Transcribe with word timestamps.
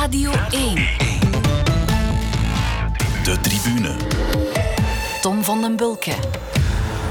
Radio 0.00 0.30
1. 0.50 0.74
De 3.24 3.38
tribune. 3.40 3.96
Tom 5.20 5.44
van 5.44 5.60
den 5.60 5.76
Bulke. 5.76 6.12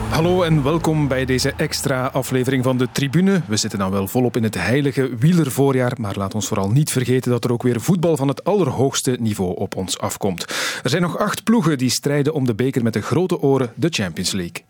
Hallo 0.09 0.43
en 0.43 0.63
welkom 0.63 1.07
bij 1.07 1.25
deze 1.25 1.53
extra 1.57 2.05
aflevering 2.05 2.63
van 2.63 2.77
de 2.77 2.87
Tribune. 2.91 3.41
We 3.47 3.57
zitten 3.57 3.79
dan 3.79 3.91
wel 3.91 4.07
volop 4.07 4.35
in 4.35 4.43
het 4.43 4.55
heilige 4.55 5.15
wielervoorjaar, 5.19 5.91
maar 5.99 6.15
laat 6.17 6.35
ons 6.35 6.47
vooral 6.47 6.69
niet 6.69 6.91
vergeten 6.91 7.31
dat 7.31 7.43
er 7.43 7.51
ook 7.51 7.63
weer 7.63 7.81
voetbal 7.81 8.17
van 8.17 8.27
het 8.27 8.43
allerhoogste 8.43 9.17
niveau 9.19 9.55
op 9.55 9.75
ons 9.75 9.99
afkomt. 9.99 10.45
Er 10.83 10.89
zijn 10.89 11.01
nog 11.01 11.17
acht 11.17 11.43
ploegen 11.43 11.77
die 11.77 11.89
strijden 11.89 12.33
om 12.33 12.45
de 12.45 12.55
beker 12.55 12.83
met 12.83 12.93
de 12.93 13.01
grote 13.01 13.39
oren, 13.39 13.71
de 13.75 13.87
Champions 13.89 14.31
League. 14.31 14.63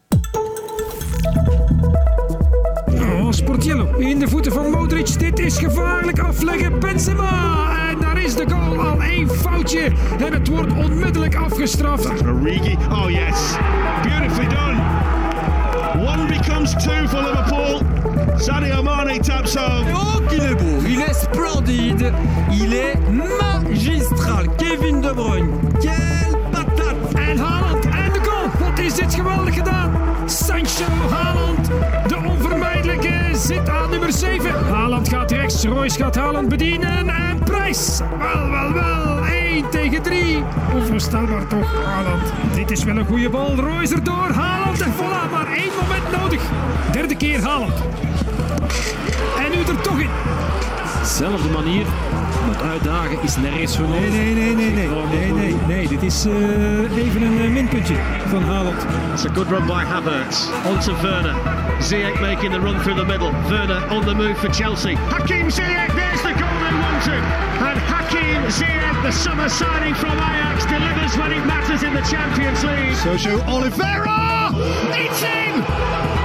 Oh, 2.85 3.31
Sportiello 3.31 3.97
in 3.97 4.19
de 4.19 4.27
voeten 4.27 4.51
van 4.51 4.69
Modric. 4.69 5.19
Dit 5.19 5.39
is 5.39 5.57
gevaarlijk 5.57 6.19
afleggen. 6.19 6.79
Benzema. 6.79 7.78
Is 8.23 8.35
de 8.35 8.45
goal. 8.49 8.79
Al 8.79 9.01
één 9.01 9.29
foutje. 9.29 9.91
En 10.25 10.33
het 10.33 10.47
wordt 10.47 10.73
onmiddellijk 10.73 11.35
afgestraft. 11.35 12.21
Origi. 12.21 12.77
Oh 12.91 13.09
yes, 13.09 13.55
beautifully 14.03 14.47
done. 14.47 14.77
One 16.05 16.25
becomes 16.27 16.71
two 16.71 17.07
for 17.07 17.21
Liverpool. 17.21 17.81
Sadio 18.37 18.83
Mane 18.83 19.19
taps 19.19 19.55
home. 19.55 19.85
Oh, 19.93 20.19
qu'il 20.29 20.43
est 20.43 20.55
beau, 20.55 20.81
il 20.87 21.01
est 21.01 21.13
splendide, 21.13 22.13
il 22.51 22.73
est 22.73 22.97
magistral. 23.09 24.47
Kevin 24.57 25.01
De 25.01 25.13
Bruyne, 25.13 25.49
quelle 25.81 26.37
patate! 26.51 26.95
En 27.15 27.37
Haaland. 27.37 27.85
En 27.85 28.13
de 28.13 28.19
goal. 28.23 28.49
Wat 28.59 28.79
is 28.79 28.93
dit 28.95 29.13
geweldig 29.13 29.55
gedaan. 29.55 29.91
Sancho 30.25 30.85
Haaland. 31.11 31.67
De 32.07 32.17
onvermijdelijke 32.27 33.13
zit 33.33 33.69
aan 33.69 33.89
nummer 33.89 34.11
7. 34.13 34.51
Haaland 34.71 35.09
gaat 35.09 35.31
rechts. 35.31 35.65
Royce 35.65 35.97
gaat 35.97 36.15
Haaland 36.15 36.49
bedienen. 36.49 37.09
En 37.09 37.28
Wel, 37.69 38.49
wel, 38.49 38.73
wel. 38.73 39.25
1 39.25 39.69
tegen 39.69 40.01
3. 40.01 40.43
Onvoorstelbaar 40.73 41.47
toch, 41.47 41.85
Haaland. 41.85 42.33
Dit 42.53 42.71
is 42.71 42.83
wel 42.83 42.97
een 42.97 43.05
goede 43.05 43.29
bal. 43.29 43.55
Royce 43.55 43.95
erdoor. 43.95 44.31
Haaland 44.33 44.81
en 44.81 44.93
voilà. 44.93 45.31
Maar 45.31 45.47
één 45.47 45.71
moment 45.81 46.21
nodig. 46.21 46.41
Derde 46.91 47.15
keer 47.15 47.41
Haaland. 47.41 47.73
En 49.37 49.51
nu 49.51 49.57
er 49.57 49.81
toch 49.81 49.99
in. 49.99 50.09
Zelfde 51.03 51.49
manier, 51.49 51.85
maar 52.47 52.69
uitdagen 52.71 53.17
is 53.21 53.35
nergens 53.35 53.77
voor 53.77 53.87
Nee, 53.87 54.09
nee, 54.09 54.33
nee, 54.33 54.55
nee, 54.55 54.71
nee. 54.71 54.89
Nee, 55.09 55.31
nee, 55.31 55.55
nee. 55.67 55.87
Dit 55.87 56.03
is 56.03 56.25
eh, 56.25 56.97
even 56.97 57.21
een 57.21 57.41
eh, 57.41 57.49
minpuntje 57.49 57.95
van 58.27 58.43
Haaland. 58.43 58.85
It's 59.13 59.25
a 59.25 59.29
good 59.33 59.47
run 59.47 59.65
by 59.65 59.83
Havertz. 59.83 60.47
On 60.65 60.79
to 60.79 60.93
Werner. 61.01 61.35
Ziyech 61.79 62.21
making 62.21 62.53
the 62.53 62.59
run 62.59 62.79
through 62.81 62.99
the 62.99 63.05
middle. 63.05 63.31
Werner 63.49 63.91
on 63.91 64.01
the 64.05 64.13
move 64.13 64.35
for 64.35 64.53
Chelsea. 64.53 64.95
Hakim 64.95 65.49
Ziyech, 65.49 65.93
there's 65.95 66.21
the 66.21 66.33
goal 66.33 66.58
wanted. 66.99 67.23
And 67.63 67.79
Hakim 67.79 68.43
Ziyech, 68.51 69.03
the 69.03 69.11
summer 69.11 69.49
signing 69.49 69.95
from 69.95 70.17
Ajax, 70.17 70.65
delivers 70.65 71.17
when 71.17 71.31
it 71.31 71.45
matters 71.45 71.83
in 71.83 71.93
the 71.93 72.01
Champions 72.01 72.63
League. 72.63 72.95
Sergio 72.97 73.45
Oliveira! 73.47 74.51
It's 74.93 75.23
in! 75.23 76.18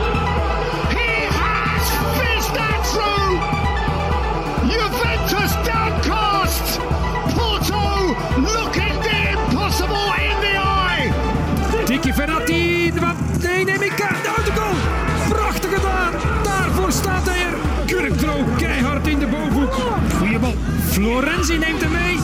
Florenzi 20.94 21.58
neemt 21.58 21.80
hem 21.80 21.90
mee. 21.90 22.18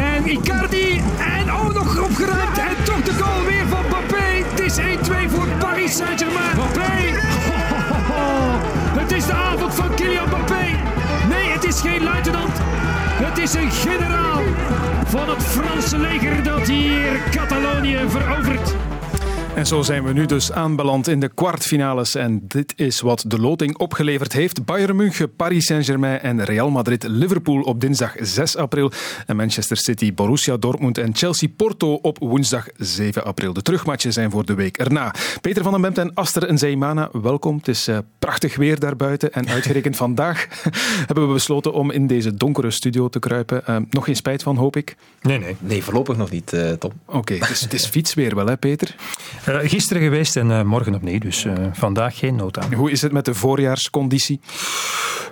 En 0.00 0.26
Icardi. 0.30 1.02
En 1.38 1.52
oh, 1.52 1.74
nog 1.74 2.02
opgeruimd. 2.04 2.58
En 2.58 2.84
toch 2.84 3.02
de 3.02 3.12
goal 3.12 3.44
weer 3.44 3.66
van 3.68 3.84
Mbappé. 3.86 4.24
Het 4.50 4.60
is 4.60 4.78
1-2 4.78 4.82
voor 5.28 5.46
Paris 5.58 5.96
Saint-Germain. 5.96 6.50
Mbappé. 6.54 6.92
Het 9.00 9.12
is 9.12 9.26
de 9.26 9.32
avond 9.32 9.74
van 9.74 9.94
Kylian 9.94 10.26
Mbappé. 10.26 10.64
Nee, 11.28 11.48
het 11.48 11.64
is 11.64 11.80
geen 11.80 12.02
luitenant. 12.02 12.52
Het 13.22 13.38
is 13.38 13.54
een 13.54 13.70
generaal 13.70 14.42
van 15.06 15.28
het 15.28 15.42
Franse 15.42 15.98
leger 15.98 16.42
dat 16.42 16.66
hier 16.66 17.20
Catalonië 17.30 17.98
verovert. 18.08 18.74
En 19.56 19.66
zo 19.66 19.82
zijn 19.82 20.04
we 20.04 20.12
nu 20.12 20.26
dus 20.26 20.52
aanbeland 20.52 21.08
in 21.08 21.20
de 21.20 21.28
kwartfinales. 21.28 22.14
En 22.14 22.44
dit 22.48 22.72
is 22.76 23.00
wat 23.00 23.24
de 23.26 23.40
loting 23.40 23.78
opgeleverd 23.78 24.32
heeft. 24.32 24.64
Bayern 24.64 24.96
München, 24.96 25.36
Paris 25.36 25.66
Saint-Germain 25.66 26.20
en 26.20 26.44
Real 26.44 26.70
Madrid-Liverpool 26.70 27.60
op 27.60 27.80
dinsdag 27.80 28.14
6 28.18 28.56
april. 28.56 28.92
En 29.26 29.36
Manchester 29.36 29.76
City, 29.76 30.14
Borussia 30.14 30.56
Dortmund 30.56 30.98
en 30.98 31.14
Chelsea-Porto 31.14 31.94
op 31.94 32.18
woensdag 32.18 32.66
7 32.76 33.24
april. 33.24 33.52
De 33.52 33.62
terugmatchen 33.62 34.12
zijn 34.12 34.30
voor 34.30 34.44
de 34.44 34.54
week 34.54 34.78
erna. 34.78 35.14
Peter 35.40 35.62
van 35.62 35.72
den 35.72 35.80
Bemt 35.80 35.98
en 35.98 36.14
Aster 36.14 36.52
Nzeimana, 36.52 37.08
welkom. 37.12 37.56
Het 37.56 37.68
is 37.68 37.88
eh, 37.88 37.98
prachtig 38.26 38.56
weer 38.56 38.78
daarbuiten. 38.78 39.32
En 39.32 39.48
uitgerekend 39.48 39.96
vandaag 39.96 40.46
hebben 41.06 41.26
we 41.26 41.32
besloten 41.32 41.72
om 41.72 41.90
in 41.90 42.06
deze 42.06 42.34
donkere 42.34 42.70
studio 42.70 43.08
te 43.08 43.18
kruipen. 43.18 43.66
Eh, 43.66 43.76
nog 43.90 44.04
geen 44.04 44.16
spijt 44.16 44.42
van, 44.42 44.56
hoop 44.56 44.76
ik? 44.76 44.96
Nee, 45.20 45.38
nee. 45.38 45.56
Nee, 45.58 45.84
voorlopig 45.84 46.16
nog 46.16 46.30
niet, 46.30 46.52
eh, 46.52 46.72
Tom. 46.72 46.92
Oké, 47.04 47.34
het, 47.34 47.50
is, 47.50 47.60
het 47.60 47.72
is 47.72 47.86
fietsweer 47.96 48.34
wel, 48.34 48.46
hè 48.46 48.56
Peter? 48.56 48.94
Eh, 49.44 49.58
gisteren 49.58 50.02
geweest 50.02 50.36
en 50.36 50.50
eh, 50.50 50.62
morgen 50.62 50.94
opnieuw, 50.94 51.18
dus 51.18 51.44
eh, 51.44 51.52
vandaag 51.72 52.18
geen 52.18 52.36
nood 52.36 52.58
aan. 52.58 52.74
Hoe 52.74 52.90
is 52.90 53.02
het 53.02 53.12
met 53.12 53.24
de 53.24 53.34
voorjaarsconditie? 53.34 54.40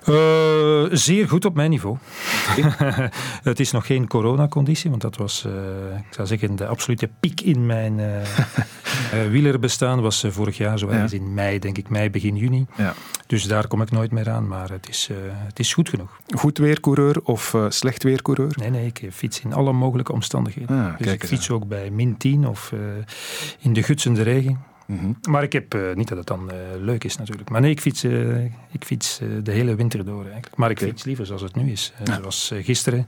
Eh, 0.04 0.84
zeer 0.90 1.28
goed 1.28 1.44
op 1.44 1.54
mijn 1.54 1.70
niveau. 1.70 1.96
het 3.42 3.60
is 3.60 3.70
nog 3.70 3.86
geen 3.86 4.08
coronaconditie, 4.08 4.90
want 4.90 5.02
dat 5.02 5.16
was, 5.16 5.44
eh, 5.44 5.96
ik 5.96 6.14
zou 6.14 6.26
zeggen, 6.26 6.56
de 6.56 6.66
absolute 6.66 7.10
piek 7.20 7.40
in 7.40 7.66
mijn 7.66 8.00
eh 8.00 8.22
eh, 9.12 9.30
wielerbestaan 9.30 10.00
was 10.00 10.24
vorig 10.28 10.56
jaar, 10.56 10.78
zo 10.78 10.88
ergens 10.88 11.12
in 11.12 11.34
mei, 11.34 11.58
denk 11.58 11.78
ik, 11.78 11.88
mei, 11.88 12.10
begin 12.10 12.36
juni. 12.36 12.66
Ja. 12.76 12.83
Dus 13.26 13.44
daar 13.44 13.66
kom 13.66 13.82
ik 13.82 13.90
nooit 13.90 14.10
meer 14.10 14.30
aan, 14.30 14.48
maar 14.48 14.70
het 14.70 14.88
is, 14.88 15.08
eh, 15.10 15.16
het 15.30 15.58
is 15.58 15.74
goed 15.74 15.88
genoeg. 15.88 16.20
Goed 16.36 16.58
weercoureur 16.58 17.20
of 17.22 17.54
eh, 17.54 17.64
slecht 17.68 18.02
weercoureur? 18.02 18.52
Nee, 18.56 18.70
nee, 18.70 18.86
ik 18.86 19.08
fiets 19.12 19.40
in 19.40 19.52
alle 19.52 19.72
mogelijke 19.72 20.12
omstandigheden. 20.12 20.84
Ah, 20.84 20.98
dus 20.98 21.12
ik 21.12 21.24
fiets 21.26 21.50
ook 21.50 21.68
bij 21.68 21.90
min 21.90 22.16
10 22.16 22.46
of 22.46 22.72
eh, 22.72 22.78
in 23.58 23.72
de 23.72 23.82
gutsende 23.82 24.22
regen. 24.22 24.64
Mhm. 24.86 25.12
Maar 25.28 25.42
ik 25.42 25.52
heb, 25.52 25.74
eh, 25.74 25.80
niet 25.94 26.08
dat 26.08 26.18
het 26.18 26.26
dan 26.26 26.50
eh, 26.50 26.56
leuk 26.80 27.04
is 27.04 27.16
natuurlijk, 27.16 27.50
maar 27.50 27.60
nee, 27.60 27.70
ik 27.70 27.80
fiets, 27.80 28.04
eh, 28.04 28.44
ik 28.44 28.84
fiets 28.84 29.20
eh, 29.20 29.28
de 29.42 29.50
hele 29.52 29.74
winter 29.74 30.04
door 30.04 30.24
eigenlijk. 30.24 30.56
Maar 30.56 30.70
ik 30.70 30.78
fiets 30.78 31.04
liever 31.04 31.26
zoals 31.26 31.42
het 31.42 31.54
nu 31.56 31.70
is. 31.70 31.92
Eh, 32.04 32.14
Zoals 32.14 32.50
eh, 32.50 32.64
gisteren, 32.64 33.04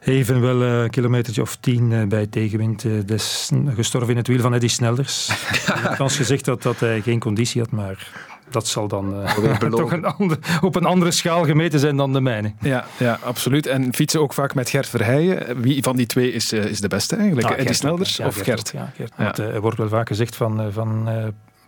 even 0.00 0.40
wel 0.40 0.62
eh, 0.62 0.82
een 0.82 0.90
kilometertje 0.90 1.42
of 1.42 1.56
tien 1.56 1.92
eh, 1.92 2.04
bij 2.06 2.26
tegenwind, 2.26 2.84
eh, 2.84 2.92
des, 3.06 3.50
gestorven 3.68 4.10
in 4.10 4.16
het 4.16 4.26
wiel 4.26 4.40
van 4.40 4.54
Eddy 4.54 4.68
Snelders. 4.68 5.28
Ik 5.92 5.98
ons 5.98 6.16
gezegd 6.16 6.44
dat, 6.44 6.62
dat 6.62 6.80
hij 6.80 7.00
geen 7.00 7.18
conditie 7.20 7.60
had, 7.60 7.70
maar 7.70 8.10
dat 8.56 8.66
zal 8.66 8.88
dan 8.88 9.22
eh, 9.22 9.56
toch 9.70 9.92
een 9.92 10.04
ander, 10.04 10.38
op 10.60 10.74
een 10.76 10.84
andere 10.84 11.10
schaal 11.10 11.44
gemeten 11.44 11.80
zijn 11.80 11.96
dan 11.96 12.12
de 12.12 12.20
mijne. 12.20 12.52
Ja, 12.60 12.84
ja, 12.98 13.18
absoluut. 13.22 13.66
En 13.66 13.94
fietsen 13.94 14.20
ook 14.20 14.32
vaak 14.32 14.54
met 14.54 14.70
Gert 14.70 14.88
Verheijen. 14.88 15.60
Wie 15.60 15.82
van 15.82 15.96
die 15.96 16.06
twee 16.06 16.32
is, 16.32 16.52
eh, 16.52 16.64
is 16.64 16.80
de 16.80 16.88
beste 16.88 17.16
eigenlijk? 17.16 17.46
Ah, 17.46 17.58
Eddie 17.58 17.74
Snelders 17.74 18.16
ja, 18.16 18.26
of 18.26 18.40
Gert? 18.40 18.72
ook, 18.74 18.80
ja, 18.80 18.92
Gert. 18.96 19.12
Ja. 19.16 19.24
Want, 19.24 19.38
eh, 19.38 19.54
er 19.54 19.60
wordt 19.60 19.78
wel 19.78 19.88
vaak 19.88 20.08
gezegd 20.08 20.36
van, 20.36 20.60
eh, 20.60 20.66
van 20.70 21.08
eh, 21.08 21.26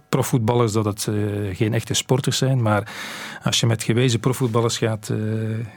profvoetballers 0.09 0.73
dat 0.73 0.85
het 0.85 1.07
eh, 1.07 1.15
geen 1.57 1.75
echte 1.75 1.95
sporters 1.95 2.39
zijn. 2.39 2.63
Maar 2.63 2.93
als 3.43 3.61
je 3.61 3.67
met 3.67 3.83
gewezen 3.83 4.21
profvoetballers 4.21 4.79
gaat, 4.79 5.09
eh, 5.09 5.19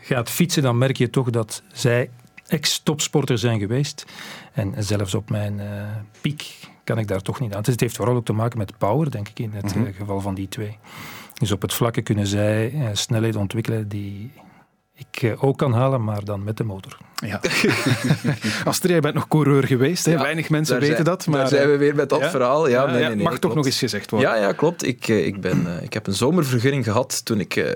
gaat 0.02 0.30
fietsen, 0.30 0.64
dan 0.64 0.78
merk 0.78 0.98
je 0.98 1.10
toch 1.10 1.30
dat 1.30 1.62
zij 1.74 2.10
ex-topsporters 2.48 3.42
zijn 3.42 3.60
geweest. 3.60 4.06
En 4.54 4.74
zelfs 4.78 5.14
op 5.14 5.30
mijn 5.30 5.60
eh, 5.60 5.68
piek 6.22 6.70
kan 6.84 6.98
ik 6.98 7.08
daar 7.08 7.22
toch 7.22 7.40
niet 7.40 7.54
aan. 7.56 7.62
Dus 7.62 7.72
het 7.72 7.80
heeft 7.82 7.96
vooral 7.96 8.16
ook 8.16 8.26
te 8.26 8.34
maken 8.34 8.58
met 8.58 8.78
power, 8.78 9.12
denk 9.12 9.28
ik, 9.28 9.40
in 9.40 9.52
het 9.54 9.76
Mhm. 9.76 9.86
eh, 9.86 9.96
geval 9.96 10.22
van 10.22 10.36
die 10.36 10.48
twee. 10.48 10.78
Dus 11.34 11.52
op 11.52 11.62
het 11.62 11.74
vlakke 11.74 12.02
kunnen 12.02 12.28
zij 12.28 12.72
eh, 12.74 12.90
snelheden 12.94 13.40
ontwikkelen 13.42 13.88
die 13.88 14.32
ik 14.96 15.22
eh, 15.22 15.44
ook 15.44 15.58
kan 15.58 15.74
halen, 15.74 16.04
maar 16.04 16.24
dan 16.26 16.44
met 16.44 16.58
de 16.58 16.64
motor. 16.64 16.98
Ja. 17.22 17.40
Astrid, 18.64 18.92
jij 18.92 19.00
bent 19.00 19.14
nog 19.16 19.28
coureur 19.28 19.64
geweest. 19.68 20.06
Hè? 20.06 20.12
Ja, 20.12 20.22
Weinig 20.22 20.50
mensen 20.50 20.76
weten 20.80 20.94
zijn- 20.94 21.06
dat. 21.08 21.28
Maar, 21.28 21.40
daar 21.40 21.48
zijn 21.48 21.70
we 21.70 21.78
weer 21.78 21.96
met 21.96 22.10
dat 22.10 22.20
ja? 22.20 22.30
verhaal. 22.30 22.68
Ja, 22.70 22.82
Ja, 22.82 22.86
nee, 22.92 23.02
ja, 23.02 23.08
nee, 23.08 23.16
nee, 23.16 23.24
mag 23.24 23.32
toch 23.32 23.40
klopt. 23.40 23.56
nog 23.56 23.66
eens 23.66 23.78
gezegd 23.80 24.12
worden. 24.12 24.30
Ja, 24.30 24.36
ja 24.36 24.52
klopt. 24.54 24.86
Ik, 24.88 25.08
eh, 25.08 25.26
ik, 25.26 25.42
ben, 25.42 25.68
eh, 25.78 25.84
ik 25.84 25.94
heb 25.94 26.08
een 26.08 26.14
zomervergunning 26.14 26.84
gehad 26.84 27.26
toen 27.26 27.40
ik 27.40 27.56
eh 27.56 27.74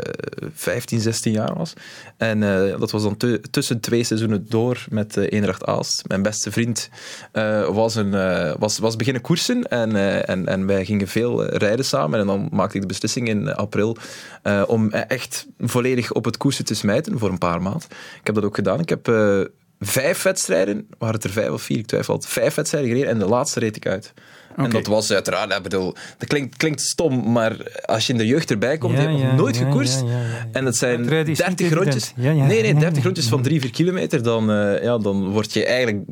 15, 0.54 1.00
16 1.00 1.32
jaar 1.32 1.54
was. 1.58 1.74
En 2.18 2.44
eh, 2.44 2.80
dat 2.80 2.92
was 2.92 3.04
dan 3.04 3.18
tu- 3.18 3.40
tussen 3.52 3.80
twee 3.80 4.04
seizoenen 4.04 4.46
door 4.50 4.86
met 4.90 5.18
eh 5.18 5.24
Eendracht 5.30 5.66
Aalst. 5.66 6.04
Mijn 6.08 6.22
beste 6.22 6.52
vriend 6.52 6.90
eh, 7.32 7.68
was, 7.68 7.96
een, 7.96 8.14
eh, 8.14 8.54
was, 8.60 8.78
was 8.80 8.96
beginnen 8.96 9.22
koersen 9.22 9.64
en, 9.70 9.96
eh, 9.96 10.30
en, 10.30 10.46
en 10.48 10.66
wij 10.68 10.86
gingen 10.86 11.08
veel 11.08 11.46
eh, 11.46 11.58
rijden 11.58 11.86
samen. 11.86 12.20
En 12.20 12.26
dan 12.28 12.48
maakte 12.52 12.76
ik 12.76 12.82
de 12.82 12.88
beslissing 12.88 13.28
in 13.28 13.54
april 13.56 13.98
eh, 14.44 14.64
om 14.68 14.92
echt 14.92 15.46
volledig 15.60 16.12
op 16.12 16.26
het 16.26 16.38
koersen 16.38 16.66
te 16.66 16.76
smijten 16.76 17.20
voor 17.20 17.30
een 17.30 17.38
paar 17.38 17.62
maanden. 17.62 17.88
Ik 18.20 18.26
heb 18.26 18.36
dat 18.36 18.44
ook 18.44 18.56
gedaan. 18.56 18.80
Ik 18.80 18.90
heb... 18.90 19.08
eh, 19.40 19.46
vijf 19.80 20.24
wedstrijden, 20.24 20.88
waren 20.98 21.16
het 21.16 21.24
er 21.24 21.30
vijf 21.30 21.50
of 21.50 21.62
vier, 21.62 21.78
ik 21.78 21.86
twijfel 21.86 22.14
altijd, 22.14 22.34
vijf 22.34 22.56
wedstrijden 22.56 22.90
gereden 22.90 23.12
en 23.12 23.20
de 23.20 23.26
laatste 23.28 23.60
reed 23.60 23.76
ik 23.76 23.88
uit. 23.88 24.14
En 24.56 24.70
dat 24.70 24.88
was 24.88 25.12
uiteraard, 25.12 25.54
ik 25.54 25.62
bedoel, 25.64 25.96
dat 26.18 26.28
klinkt, 26.28 26.58
klinkt 26.58 26.82
stom, 26.82 27.32
maar 27.32 27.56
als 27.86 28.08
je 28.08 28.12
in 28.14 28.18
de 28.18 28.26
jeugd 28.26 28.52
erbij 28.52 28.78
komt, 28.78 28.98
Ja, 28.98 29.02
je 29.02 29.08
hebt 29.08 29.22
nog 29.22 29.36
nooit 29.36 29.58
ja, 29.58 29.66
gekoerst. 29.66 30.02
ja. 30.02 30.48
En 30.52 30.66
het 30.66 30.78
zijn 30.78 30.98
Uitrijden 30.98 31.32
is 31.32 31.48
niet 31.48 31.58
30 31.58 31.78
rondjes. 31.78 32.14
Nee, 32.16 32.34
nee, 32.34 32.74
Ja, 32.74 32.80
30 32.80 32.98
ja. 32.98 33.04
rondjes 33.04 33.28
van 33.28 33.42
3, 33.42 33.62
4 33.62 33.72
kilometer. 33.72 34.24
Dan, 34.24 34.52
eh, 34.52 34.84
ja, 34.84 34.98
dan 34.98 35.30
word 35.30 35.54
je 35.54 35.66
eigenlijk 35.66 36.04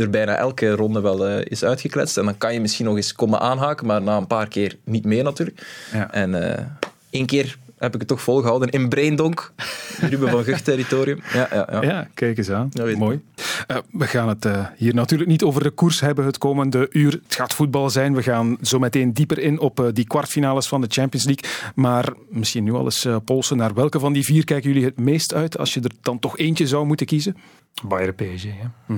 er 0.00 0.10
bijna 0.10 0.36
elke 0.36 0.70
ronde 0.70 1.00
wel 1.00 1.26
eh, 1.26 1.44
is 1.44 1.64
uitgekletst. 1.64 2.16
En 2.16 2.24
dan 2.24 2.38
kan 2.38 2.52
je 2.54 2.60
misschien 2.60 2.84
nog 2.86 2.96
eens 2.96 3.12
komen 3.12 3.40
aanhaken, 3.40 3.86
maar 3.86 4.02
na 4.02 4.16
een 4.16 4.26
paar 4.26 4.48
keer 4.48 4.76
niet 4.84 5.04
meer 5.04 5.22
natuurlijk. 5.24 5.66
Ja. 5.92 6.12
En 6.12 6.56
eh, 6.56 6.64
één 7.10 7.26
keer 7.26 7.56
heb 7.78 7.94
ik 7.94 8.00
het 8.00 8.08
toch 8.08 8.22
volgehouden 8.22 8.68
in 8.68 8.88
Braindonk, 8.88 9.52
Ruben 10.00 10.30
van 10.30 10.44
Gucht 10.44 10.64
territorium. 10.64 11.20
Ja, 11.32 11.48
ja, 11.52 11.68
ja. 11.70 11.82
Ja, 11.82 12.08
kijk 12.14 12.38
eens 12.38 12.50
aan. 12.50 12.68
Ja. 12.72 12.96
Mooi. 12.96 13.20
Eh, 13.66 13.76
we 13.90 14.06
gaan 14.06 14.28
het 14.28 14.44
eh, 14.44 14.66
hier 14.76 14.94
natuurlijk 14.94 15.30
niet 15.30 15.42
over 15.42 15.62
de 15.62 15.70
koers 15.70 16.00
hebben 16.00 16.24
het 16.24 16.38
komende 16.38 16.86
uur. 16.90 17.12
Het 17.12 17.34
gaat 17.34 17.54
voetbal 17.54 17.90
zijn. 17.90 18.14
We 18.14 18.22
gaan 18.22 18.56
zo 18.62 18.78
meteen 18.78 19.12
dieper 19.12 19.38
in 19.38 19.60
op 19.60 19.80
eh, 19.80 19.86
die 19.92 20.06
kwartfinales 20.06 20.68
van 20.68 20.80
de 20.80 20.86
Champions 20.90 21.26
League. 21.26 21.72
Maar 21.74 22.12
misschien 22.28 22.64
nu 22.64 22.72
al 22.72 22.84
eens 22.84 23.06
polsen. 23.24 23.56
Naar 23.56 23.74
welke 23.74 23.98
van 23.98 24.12
die 24.12 24.24
vier 24.24 24.44
kijken 24.44 24.70
jullie 24.70 24.86
het 24.86 24.98
meest 24.98 25.34
uit 25.34 25.58
als 25.58 25.74
je 25.74 25.80
er 25.80 25.92
dan 26.00 26.18
toch 26.18 26.38
eentje 26.38 26.66
zou 26.66 26.86
moeten 26.86 27.06
kiezen? 27.06 27.36
Bayern 27.82 28.14
PSG. 28.14 28.46
Hè. 28.86 28.96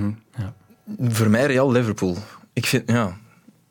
Voor 0.99 1.29
mij 1.29 1.45
Real 1.45 1.71
Liverpool. 1.71 2.17
Ik 2.53 2.65
vind, 2.65 2.83
ja, 2.91 3.17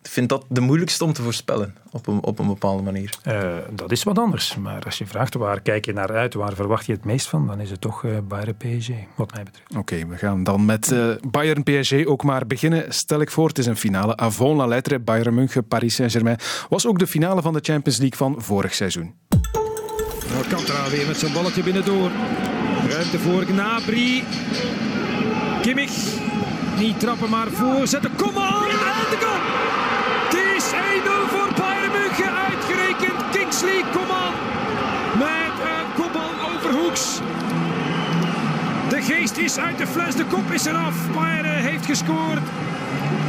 ik 0.02 0.10
vind 0.10 0.28
dat 0.28 0.44
de 0.48 0.60
moeilijkste 0.60 1.04
om 1.04 1.12
te 1.12 1.22
voorspellen 1.22 1.74
op 1.90 2.06
een, 2.06 2.22
op 2.22 2.38
een 2.38 2.46
bepaalde 2.46 2.82
manier. 2.82 3.18
Eh, 3.22 3.52
dat 3.70 3.90
is 3.90 4.02
wat 4.02 4.18
anders. 4.18 4.56
Maar 4.56 4.84
als 4.84 4.98
je 4.98 5.06
vraagt 5.06 5.34
waar 5.34 5.60
kijk 5.60 5.84
je 5.84 5.92
naar 5.92 6.12
uit, 6.12 6.34
waar 6.34 6.54
verwacht 6.54 6.86
je 6.86 6.92
het 6.92 7.04
meest 7.04 7.28
van, 7.28 7.46
dan 7.46 7.60
is 7.60 7.70
het 7.70 7.80
toch 7.80 8.04
eh 8.04 8.10
Bayern 8.28 8.56
PSG, 8.56 8.88
wat 9.16 9.34
mij 9.34 9.42
betreft. 9.42 9.76
Oké, 9.76 10.06
we 10.06 10.16
gaan 10.16 10.42
dan 10.42 10.64
met 10.64 10.92
eh, 10.92 11.08
Bayern 11.30 11.62
PSG 11.62 12.04
ook 12.04 12.22
maar 12.22 12.46
beginnen. 12.46 12.84
Stel 12.92 13.20
ik 13.20 13.30
voor, 13.30 13.48
het 13.48 13.58
is 13.58 13.66
een 13.66 13.76
finale 13.76 14.16
avant 14.16 14.56
la 14.56 14.66
lettre. 14.66 14.98
Bayern 14.98 15.34
München, 15.34 15.66
Paris 15.66 15.94
Saint-Germain. 15.94 16.38
Was 16.68 16.86
ook 16.86 16.98
de 16.98 17.06
finale 17.06 17.42
van 17.42 17.52
de 17.52 17.60
Champions 17.62 17.98
League 17.98 18.18
van 18.18 18.42
vorig 18.42 18.74
seizoen. 18.74 19.14
Kantara 20.48 20.90
weer 20.90 21.06
met 21.06 21.16
zijn 21.16 21.32
balletje 21.32 21.62
binnendoor. 21.62 22.10
Ruimte 22.88 23.18
voor 23.18 23.42
Gnabry. 23.42 24.24
Kimmich. 25.62 26.18
Niet 26.78 27.00
trappen, 27.00 27.30
maar 27.30 27.48
voorzetten. 27.48 28.10
Kom 28.16 28.36
aan! 28.38 28.62
En 28.62 29.10
de 29.10 29.16
goal! 29.20 29.59
De 38.90 39.02
geest 39.02 39.36
is 39.36 39.58
uit 39.58 39.78
de 39.78 39.86
fles. 39.86 40.14
De 40.14 40.24
kop 40.24 40.50
is 40.52 40.64
eraf. 40.64 41.12
Bayern 41.14 41.48
heeft 41.48 41.86
gescoord. 41.86 42.40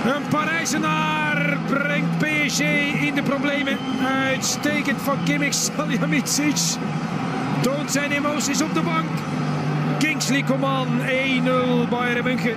Een 0.06 0.28
Parijzenaar 0.30 1.58
brengt 1.68 2.18
PSG 2.18 2.60
in 3.02 3.16
de 3.16 3.24
problemen. 3.24 3.78
Uitstekend 4.06 5.02
van 5.02 5.24
Kimmich 5.24 5.54
Salihamidzic. 5.54 6.78
Toont 7.62 7.92
zijn 7.92 8.12
emoties 8.12 8.62
op 8.62 8.74
de 8.74 8.82
bank. 8.82 9.10
Kingsley 10.00 10.44
Coman 10.44 10.88
1-0 11.86 11.90
Bayern 11.90 12.24
München. 12.24 12.56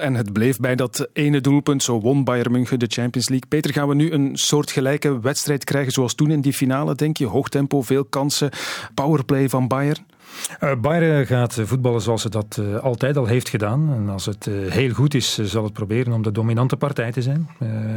1-0 0.00 0.02
en 0.02 0.14
het 0.14 0.32
bleef 0.32 0.58
bij 0.58 0.74
dat 0.74 1.08
ene 1.12 1.40
doelpunt. 1.40 1.82
Zo 1.82 2.00
won 2.00 2.24
Bayern 2.24 2.52
München 2.52 2.78
de 2.78 2.86
Champions 2.88 3.28
League. 3.28 3.48
Peter, 3.48 3.72
gaan 3.72 3.88
we 3.88 3.94
nu 3.94 4.12
een 4.12 4.30
soortgelijke 4.32 5.20
wedstrijd 5.20 5.64
krijgen 5.64 5.92
zoals 5.92 6.14
toen 6.14 6.30
in 6.30 6.40
die 6.40 6.52
finale, 6.52 6.94
denk 6.94 7.16
je? 7.16 7.26
Hoog 7.26 7.48
tempo, 7.48 7.82
veel 7.82 8.04
kansen, 8.04 8.50
powerplay 8.94 9.48
van 9.48 9.68
Bayern? 9.68 10.12
Eh, 10.58 10.72
Bayern 10.80 11.26
gaat 11.26 11.60
voetballen 11.64 12.00
zoals 12.00 12.22
het 12.22 12.32
dat 12.32 12.58
eh, 12.60 12.76
altijd 12.76 13.16
al 13.16 13.26
heeft 13.26 13.48
gedaan. 13.48 13.92
En 13.94 14.08
als 14.08 14.26
het 14.26 14.46
eh, 14.46 14.54
heel 14.72 14.92
goed 14.92 15.14
is, 15.14 15.38
zal 15.38 15.64
het 15.64 15.72
proberen 15.72 16.12
om 16.12 16.22
de 16.22 16.32
dominante 16.32 16.76
partij 16.76 17.12
te 17.12 17.22
zijn. 17.22 17.48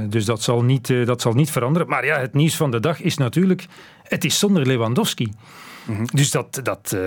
Dus 0.09 0.25
dat 0.25 0.41
zal, 0.41 0.63
niet, 0.63 1.05
dat 1.05 1.21
zal 1.21 1.33
niet 1.33 1.51
veranderen. 1.51 1.87
Maar 1.87 2.05
ja, 2.05 2.19
het 2.19 2.33
nieuws 2.33 2.55
van 2.55 2.71
de 2.71 2.79
dag 2.79 3.01
is 3.01 3.17
natuurlijk... 3.17 3.65
Het 4.03 4.23
is 4.23 4.39
zonder 4.39 4.65
Lewandowski. 4.65 5.31
Dus 6.13 6.31
dat, 6.31 6.59
dat 6.63 6.91
eh, 6.93 6.99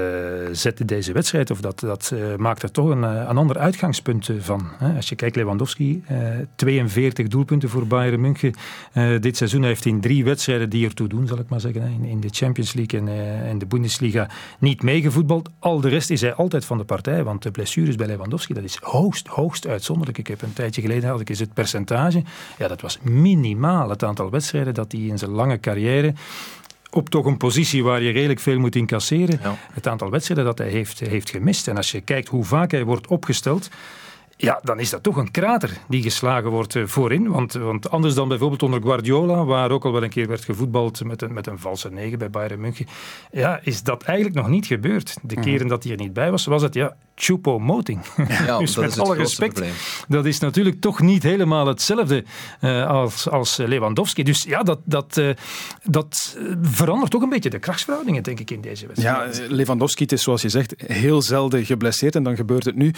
zet 0.52 0.88
deze 0.88 1.12
wedstrijd, 1.12 1.50
of 1.50 1.60
dat, 1.60 1.80
dat 1.80 2.12
eh, 2.14 2.36
maakt 2.36 2.62
er 2.62 2.70
toch 2.70 2.88
een, 2.88 3.04
eh, 3.04 3.26
een 3.28 3.36
ander 3.36 3.58
uitgangspunt 3.58 4.30
van. 4.38 4.68
Hè. 4.78 4.96
Als 4.96 5.08
je 5.08 5.14
kijkt, 5.14 5.36
Lewandowski, 5.36 6.02
eh, 6.06 6.18
42 6.54 7.28
doelpunten 7.28 7.68
voor 7.68 7.86
Bayern 7.86 8.20
München. 8.20 8.54
Dit 9.20 9.36
seizoen 9.36 9.62
heeft 9.62 9.84
in 9.84 10.00
drie 10.00 10.24
wedstrijden 10.24 10.70
die 10.70 10.86
ertoe 10.86 11.08
doen, 11.08 11.26
zal 11.26 11.38
ik 11.38 11.48
maar 11.48 11.60
zeggen. 11.60 11.82
In, 11.82 12.04
in 12.04 12.20
de 12.20 12.28
Champions 12.30 12.72
League 12.72 13.00
en, 13.00 13.08
en 13.48 13.58
de 13.58 13.66
Bundesliga 13.66 14.30
niet 14.58 14.82
meegevoetbald. 14.82 15.48
Al 15.58 15.80
de 15.80 15.88
rest 15.88 16.10
is 16.10 16.20
hij 16.20 16.34
altijd 16.34 16.64
van 16.64 16.78
de 16.78 16.84
partij, 16.84 17.24
want 17.24 17.42
de 17.42 17.50
blessures 17.50 17.96
bij 17.96 18.06
Lewandowski, 18.06 18.54
dat 18.54 18.64
is 18.64 18.78
hoogst, 18.80 19.26
hoogst 19.26 19.66
uitzonderlijk. 19.66 20.18
Ik 20.18 20.26
heb 20.26 20.42
een 20.42 20.52
tijdje 20.52 20.80
geleden, 20.80 21.10
had 21.10 21.20
ik 21.20 21.28
eens 21.28 21.38
het 21.38 21.54
percentage. 21.54 22.22
Ja, 22.58 22.68
dat 22.68 22.80
was 22.80 22.98
minimaal 23.02 23.90
het 23.90 24.04
aantal 24.04 24.30
wedstrijden 24.30 24.74
dat 24.74 24.92
hij 24.92 25.00
in 25.00 25.18
zijn 25.18 25.30
lange 25.30 25.60
carrière 25.60 26.14
op 26.90 27.08
toch 27.08 27.25
een 27.25 27.37
positie 27.37 27.84
waar 27.84 28.02
je 28.02 28.10
redelijk 28.10 28.40
veel 28.40 28.58
moet 28.58 28.76
incasseren. 28.76 29.40
Ja. 29.42 29.56
Het 29.72 29.87
aantal 29.87 30.10
wedstrijden 30.10 30.44
dat 30.44 30.58
hij 30.58 30.69
heeft, 30.69 31.00
heeft 31.00 31.31
gemist. 31.31 31.69
En 31.69 31.76
als 31.76 31.90
je 31.90 32.00
kijkt 32.00 32.28
hoe 32.28 32.44
vaak 32.44 32.70
hij 32.70 32.84
wordt 32.84 33.06
opgesteld. 33.06 33.69
Ja, 34.42 34.60
dan 34.62 34.81
is 34.81 34.90
dat 34.90 35.02
toch 35.02 35.16
een 35.16 35.31
krater 35.31 35.78
die 35.88 36.02
geslagen 36.02 36.50
wordt 36.50 36.76
eh, 36.76 36.82
voorin. 36.87 37.28
Want, 37.28 37.52
want 37.52 37.90
anders 37.90 38.14
dan 38.14 38.28
bijvoorbeeld 38.28 38.62
onder 38.62 38.82
Guardiola, 38.82 39.44
waar 39.44 39.70
ook 39.70 39.84
al 39.84 39.92
wel 39.92 40.02
een 40.02 40.10
keer 40.10 40.28
werd 40.28 40.44
gevoetbald 40.44 41.04
met 41.04 41.22
een, 41.22 41.32
met 41.32 41.46
een 41.46 41.58
valse 41.58 41.90
negen 41.90 42.19
bij 42.19 42.31
Bayern 42.31 42.60
München. 42.60 42.87
Ja, 43.32 43.60
is 43.62 43.82
dat 43.82 44.02
eigenlijk 44.02 44.37
nog 44.37 44.48
niet 44.48 44.66
gebeurd. 44.66 45.16
De 45.22 45.40
keren 45.40 45.66
dat 45.66 45.82
hij 45.82 45.92
er 45.92 45.98
niet 45.98 46.12
bij 46.12 46.31
was, 46.31 46.44
was 46.44 46.62
het 46.62 46.75
ja, 46.75 46.96
Choupo-Moting. 47.14 48.00
Ja, 48.28 48.58
dus 48.58 48.72
dat 48.72 48.82
met 48.82 48.90
is 48.90 48.96
het 48.96 49.06
alle 49.06 49.16
respect, 49.16 49.52
probleem. 49.52 49.75
dat 50.08 50.25
is 50.25 50.38
natuurlijk 50.38 50.81
toch 50.81 51.00
niet 51.00 51.22
helemaal 51.22 51.66
hetzelfde 51.66 52.25
eh, 52.60 52.87
als, 52.87 53.28
als 53.28 53.56
Lewandowski. 53.56 54.22
Dus 54.22 54.42
ja, 54.42 54.62
dat, 54.62 54.78
dat, 54.84 55.16
eh, 55.16 55.31
dat 55.82 56.38
verandert 56.62 57.10
toch 57.10 57.22
een 57.22 57.28
beetje 57.28 57.50
de 57.50 57.58
krachtsverhoudingen, 57.58 58.22
denk 58.22 58.40
ik, 58.40 58.50
in 58.50 58.60
deze 58.60 58.87
wedstrijd. 58.87 59.37
Ja, 59.37 59.46
Lewandowski, 59.48 60.02
het 60.02 60.12
is 60.12 60.22
zoals 60.22 60.42
je 60.42 60.48
zegt 60.48 60.75
heel 60.87 61.22
zelden 61.22 61.64
geblesseerd. 61.64 62.14
En 62.14 62.22
dan 62.22 62.37
gebeurt 62.37 62.64
het 62.64 62.76
nu 62.76 62.92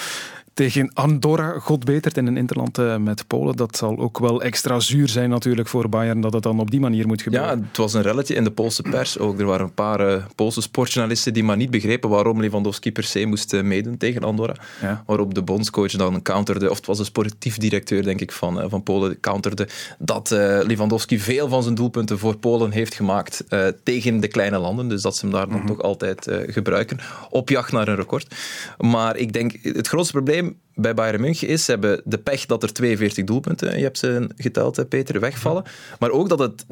tegen 0.54 0.92
Andorra, 0.94 1.31
God 1.40 1.84
betert, 1.84 2.16
in 2.16 2.26
een 2.26 2.36
interland 2.36 2.78
eh, 2.78 2.96
met 2.96 3.26
Polen. 3.26 3.56
Dat 3.56 3.76
zal 3.76 3.98
ook 3.98 4.18
wel 4.18 4.42
extra 4.42 4.80
zuur 4.80 5.08
zijn 5.08 5.30
natuurlijk 5.30 5.68
voor 5.68 5.88
Bayern, 5.88 6.20
dat 6.20 6.32
het 6.32 6.42
dan 6.42 6.60
op 6.60 6.70
die 6.70 6.80
manier 6.80 7.06
moet 7.06 7.18
Ja, 7.18 7.24
gebeuren. 7.24 7.64
het 7.68 7.76
was 7.76 7.94
een 7.94 8.02
relletje 8.02 8.34
in 8.34 8.44
de 8.44 8.50
Poolse 8.50 8.82
pers 8.82 9.18
ook. 9.18 9.38
Er 9.40 9.46
waren 9.46 9.66
een 9.66 9.74
paar 9.74 10.00
eh, 10.00 10.24
Poolse 10.34 10.60
sportjournalisten 10.60 11.32
die 11.32 11.44
maar 11.44 11.56
niet 11.56 11.70
begrepen 11.70 12.10
waarom 12.10 12.40
Lewandowski 12.40 12.92
per 12.92 13.04
se 13.04 13.24
moest 13.26 13.52
eh, 13.52 13.62
meedoen 13.62 13.96
tegen 13.96 14.22
Andorra. 14.22 14.54
Ja. 14.80 15.02
Waarop 15.06 15.34
de 15.34 15.42
bondscoach 15.42 15.90
dan 15.90 16.22
counterde, 16.22 16.70
of 16.70 16.76
het 16.76 16.86
was 16.86 16.98
de 16.98 17.04
sportief 17.04 17.58
directeur 17.58 18.02
denk 18.02 18.20
ik 18.20 18.32
van, 18.32 18.70
van 18.70 18.82
Polen, 18.82 19.20
counterde 19.20 19.68
dat 19.98 20.30
Lewandowski 20.66 21.18
veel 21.18 21.48
van 21.48 21.62
zijn 21.62 21.74
doelpunten 21.74 22.18
voor 22.18 22.36
Polen 22.36 22.70
heeft 22.70 22.94
gemaakt 22.94 23.44
tegen 23.82 24.20
de 24.20 24.28
kleine 24.28 24.58
landen. 24.58 24.88
Dus 24.88 25.02
dat 25.02 25.16
ze 25.16 25.26
hem 25.26 25.34
daar 25.34 25.48
dan 25.48 25.66
toch 25.66 25.82
altijd 25.82 26.26
gebruiken. 26.46 26.98
Op 27.30 27.48
jacht 27.48 27.72
naar 27.72 27.88
een 27.88 27.96
record. 27.96 28.34
Maar 28.78 29.16
ik 29.16 29.32
denk, 29.32 29.52
het 29.62 29.88
grootste 29.88 30.12
probleem 30.12 30.56
bij 30.74 30.94
Bayern 30.94 31.20
München 31.20 31.48
is, 31.48 31.64
ze 31.64 31.70
hebben 31.70 32.00
de 32.04 32.18
pech 32.18 32.46
dat 32.46 32.62
er 32.62 32.72
42 32.72 33.24
doelpunten, 33.24 33.76
je 33.76 33.82
hebt 33.82 33.98
ze 33.98 34.30
geteld, 34.36 34.88
Peter, 34.88 35.20
wegvallen. 35.20 35.64
Maar 35.98 36.10
ook 36.10 36.28
dat 36.28 36.38
het 36.38 36.64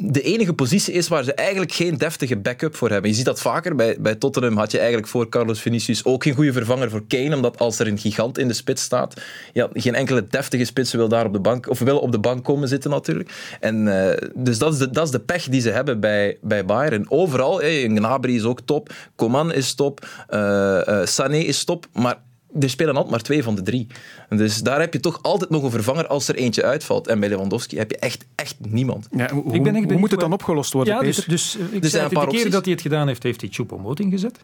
de 0.00 0.22
enige 0.22 0.52
positie 0.52 0.94
is 0.94 1.08
waar 1.08 1.24
ze 1.24 1.34
eigenlijk 1.34 1.72
geen 1.72 1.96
deftige 1.96 2.36
backup 2.36 2.76
voor 2.76 2.90
hebben. 2.90 3.10
Je 3.10 3.16
ziet 3.16 3.24
dat 3.24 3.40
vaker. 3.40 3.74
Bij, 3.74 3.96
bij 4.00 4.14
Tottenham 4.14 4.56
had 4.56 4.70
je 4.70 4.78
eigenlijk 4.78 5.08
voor 5.08 5.28
Carlos 5.28 5.60
Vinicius 5.60 6.04
ook 6.04 6.22
geen 6.22 6.34
goede 6.34 6.52
vervanger 6.52 6.90
voor 6.90 7.06
Kane, 7.06 7.36
omdat 7.36 7.58
als 7.58 7.78
er 7.78 7.86
een 7.86 7.98
gigant 7.98 8.38
in 8.38 8.48
de 8.48 8.54
spits 8.54 8.82
staat, 8.82 9.20
ja, 9.52 9.68
geen 9.72 9.94
enkele 9.94 10.26
deftige 10.26 10.64
spits 10.64 10.92
wil 10.92 11.08
daar 11.08 11.26
op 11.26 11.32
de 11.32 11.40
bank, 11.40 11.68
of 11.68 11.78
wil 11.78 11.98
op 11.98 12.12
de 12.12 12.18
bank 12.18 12.44
komen 12.44 12.68
zitten 12.68 12.90
natuurlijk. 12.90 13.56
En, 13.60 14.08
eh, 14.08 14.28
dus 14.34 14.58
dat 14.58 14.72
is, 14.72 14.78
de, 14.78 14.90
dat 14.90 15.04
is 15.04 15.10
de 15.10 15.20
pech 15.20 15.48
die 15.48 15.60
ze 15.60 15.70
hebben 15.70 16.00
bij, 16.00 16.38
bij 16.42 16.64
Bayern. 16.64 17.10
Overal, 17.10 17.60
hey, 17.60 17.88
Gnabry 17.88 18.34
is 18.34 18.44
ook 18.44 18.60
top, 18.60 18.94
Coman 19.16 19.52
is 19.52 19.74
top, 19.74 20.06
eh, 20.28 21.04
Sané 21.04 21.38
is 21.38 21.64
top, 21.64 21.86
maar 21.92 22.16
er 22.60 22.70
spelen 22.70 22.94
altijd 22.94 23.10
maar 23.10 23.22
twee 23.22 23.42
van 23.42 23.54
de 23.54 23.62
drie. 23.62 23.86
Dus 24.28 24.56
daar 24.62 24.80
heb 24.80 24.92
je 24.92 25.00
toch 25.00 25.22
altijd 25.22 25.50
nog 25.50 25.62
een 25.62 25.70
vervanger 25.70 26.06
als 26.06 26.28
er 26.28 26.34
eentje 26.34 26.64
uitvalt. 26.64 27.06
En 27.06 27.20
bij 27.20 27.28
Lewandowski 27.28 27.78
heb 27.78 27.90
je 27.90 27.98
echt, 27.98 28.26
echt 28.34 28.56
niemand. 28.68 29.08
Ja, 29.10 29.30
hoe, 29.30 29.42
ben 29.42 29.52
echt 29.52 29.62
hoe 29.62 29.72
benieuwd 29.72 29.98
moet 30.00 30.10
het 30.10 30.20
dan 30.20 30.32
opgelost 30.32 30.72
worden, 30.72 30.94
Ja, 30.94 31.00
dus, 31.00 31.24
dus 31.24 31.56
ik 31.56 31.68
zijn 31.70 31.84
zei 31.90 32.04
een 32.04 32.10
paar 32.10 32.28
de 32.28 32.36
keer 32.36 32.50
dat 32.50 32.64
hij 32.64 32.72
het 32.72 32.82
gedaan 32.82 33.06
heeft, 33.06 33.22
heeft 33.22 33.40
hij 33.40 33.50
Choupo-Moting 33.52 34.12
gezet. 34.12 34.40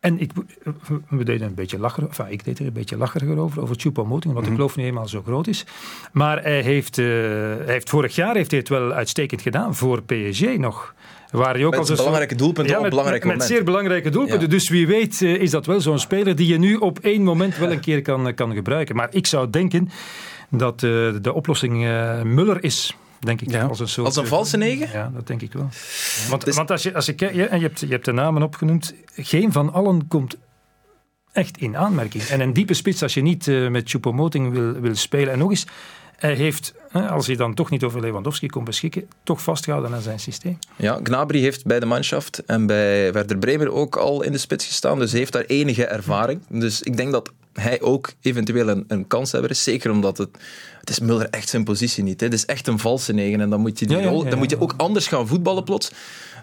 En 0.00 0.20
ik, 0.20 0.30
we 1.08 1.24
deden 1.24 1.46
een 1.46 1.54
beetje 1.54 1.78
lacher, 1.78 2.02
enfin, 2.06 2.26
ik 2.30 2.44
deed 2.44 2.58
er 2.58 2.66
een 2.66 2.72
beetje 2.72 2.96
lacheriger 2.96 3.38
over, 3.38 3.62
over 3.62 3.76
Choupo-Moting, 3.78 4.26
omdat 4.26 4.42
Mhm. 4.42 4.50
de 4.52 4.58
kloof 4.58 4.76
niet 4.76 4.86
eenmaal 4.86 5.08
zo 5.08 5.22
groot 5.22 5.46
is. 5.46 5.64
Maar 6.12 6.42
hij 6.42 6.60
heeft, 6.60 6.98
eh, 6.98 7.04
hij 7.04 7.64
heeft 7.66 7.90
vorig 7.90 8.14
jaar 8.14 8.34
heeft 8.34 8.50
hij 8.50 8.60
het 8.60 8.68
wel 8.68 8.92
uitstekend 8.92 9.42
gedaan, 9.42 9.74
voor 9.74 10.02
PSG 10.02 10.56
nog. 10.56 10.94
Waar 11.34 11.54
hij 11.54 11.64
ook 11.64 11.70
Met 11.70 11.80
als 11.80 11.88
een 11.88 11.96
belangrijke 11.96 12.34
doelpunten 12.34 12.76
op 12.76 12.80
met, 12.80 12.90
belangrijke 12.90 13.26
met, 13.26 13.36
met 13.36 13.46
zeer 13.46 13.64
belangrijke 13.64 14.10
doelpunten. 14.10 14.40
Ja. 14.40 14.46
Dus 14.46 14.68
wie 14.68 14.86
weet 14.86 15.22
eh, 15.22 15.34
is 15.34 15.50
dat 15.50 15.66
wel 15.66 15.80
zo'n 15.80 15.98
speler 15.98 16.36
die 16.36 16.46
je 16.46 16.58
nu 16.58 16.76
op 16.76 16.98
één 16.98 17.22
moment 17.22 17.56
wel 17.56 17.70
een 17.72 17.80
keer 17.80 18.02
kan, 18.02 18.28
eh, 18.28 18.34
kan 18.34 18.54
gebruiken. 18.54 18.96
Maar 18.96 19.08
ik 19.10 19.26
zou 19.26 19.50
denken 19.50 19.90
dat 20.50 20.74
eh, 20.74 20.90
de 21.22 21.32
oplossing 21.32 21.84
eh, 21.84 22.22
Muller 22.22 22.64
is. 22.64 22.96
Denk 23.20 23.40
ik, 23.40 23.50
Ja. 23.50 23.64
als 23.66 23.80
een 23.80 23.88
soort... 23.88 24.06
Als 24.06 24.16
een 24.16 24.26
valse 24.26 24.56
negen? 24.56 24.88
Ja, 24.92 25.10
dat 25.14 25.26
denk 25.26 25.42
ik 25.42 25.52
wel. 25.52 25.68
Want, 26.28 26.44
Dus- 26.44 26.56
want 26.56 26.70
als 26.70 26.82
je, 26.82 26.94
als 26.94 27.06
je 27.06 27.14
kijkt, 27.14 27.34
ja, 27.34 27.46
en 27.46 27.58
je 27.58 27.66
hebt, 27.66 27.80
je 27.80 27.86
hebt 27.86 28.04
de 28.04 28.12
namen 28.12 28.42
opgenoemd, 28.42 28.94
geen 29.16 29.52
van 29.52 29.72
allen 29.72 30.08
komt 30.08 30.36
echt 31.32 31.58
in 31.58 31.76
aanmerking. 31.76 32.22
En 32.22 32.40
een 32.40 32.52
diepe 32.52 32.74
spits, 32.74 33.02
als 33.02 33.14
je 33.14 33.22
niet 33.22 33.46
uh, 33.46 33.68
met 33.68 33.90
Choupo-Moting 33.90 34.52
wil, 34.52 34.72
wil 34.72 34.94
spelen. 34.94 35.32
En 35.32 35.38
nog 35.38 35.50
eens, 35.50 35.66
hij 36.16 36.34
heeft, 36.34 36.74
als 36.92 37.26
hij 37.26 37.36
dan 37.36 37.54
toch 37.54 37.70
niet 37.70 37.84
over 37.84 38.00
Lewandowski 38.00 38.46
kon 38.46 38.64
beschikken, 38.64 39.08
toch 39.22 39.42
vastgehouden 39.42 39.94
aan 39.94 40.02
zijn 40.02 40.20
systeem. 40.20 40.58
Ja, 40.76 41.00
Gnabry 41.02 41.40
heeft 41.40 41.64
bij 41.64 41.80
de 41.80 41.86
Mannschaft 41.86 42.44
en 42.44 42.66
bij 42.66 43.12
Werder 43.12 43.38
Bremer 43.38 43.72
ook 43.72 43.96
al 43.96 44.22
in 44.22 44.32
de 44.32 44.38
spits 44.38 44.66
gestaan, 44.66 44.98
dus 44.98 45.10
hij 45.10 45.20
heeft 45.20 45.32
daar 45.32 45.44
enige 45.44 45.86
ervaring. 45.86 46.40
Dus 46.48 46.82
ik 46.82 46.96
denk 46.96 47.12
dat 47.12 47.32
hij 47.52 47.80
ook 47.80 48.12
eventueel 48.20 48.68
een, 48.68 48.84
een 48.88 49.06
kanshebber 49.06 49.50
is. 49.50 49.62
Zeker 49.62 49.90
omdat 49.90 50.18
het, 50.18 50.28
het 50.80 50.90
is 50.90 50.98
Mulder 50.98 51.28
echt 51.30 51.48
zijn 51.48 51.64
positie 51.64 52.02
niet. 52.02 52.20
Hè. 52.20 52.26
Het 52.26 52.34
is 52.34 52.44
echt 52.44 52.66
een 52.66 52.78
valse 52.78 53.12
negen 53.12 53.40
en 53.40 53.50
dan 53.50 53.60
moet 53.60 53.78
je, 53.78 53.86
die 53.86 54.02
rol, 54.02 54.28
dan 54.28 54.38
moet 54.38 54.50
je 54.50 54.60
ook 54.60 54.74
anders 54.76 55.06
gaan 55.06 55.26
voetballen 55.26 55.64
plots. 55.64 55.90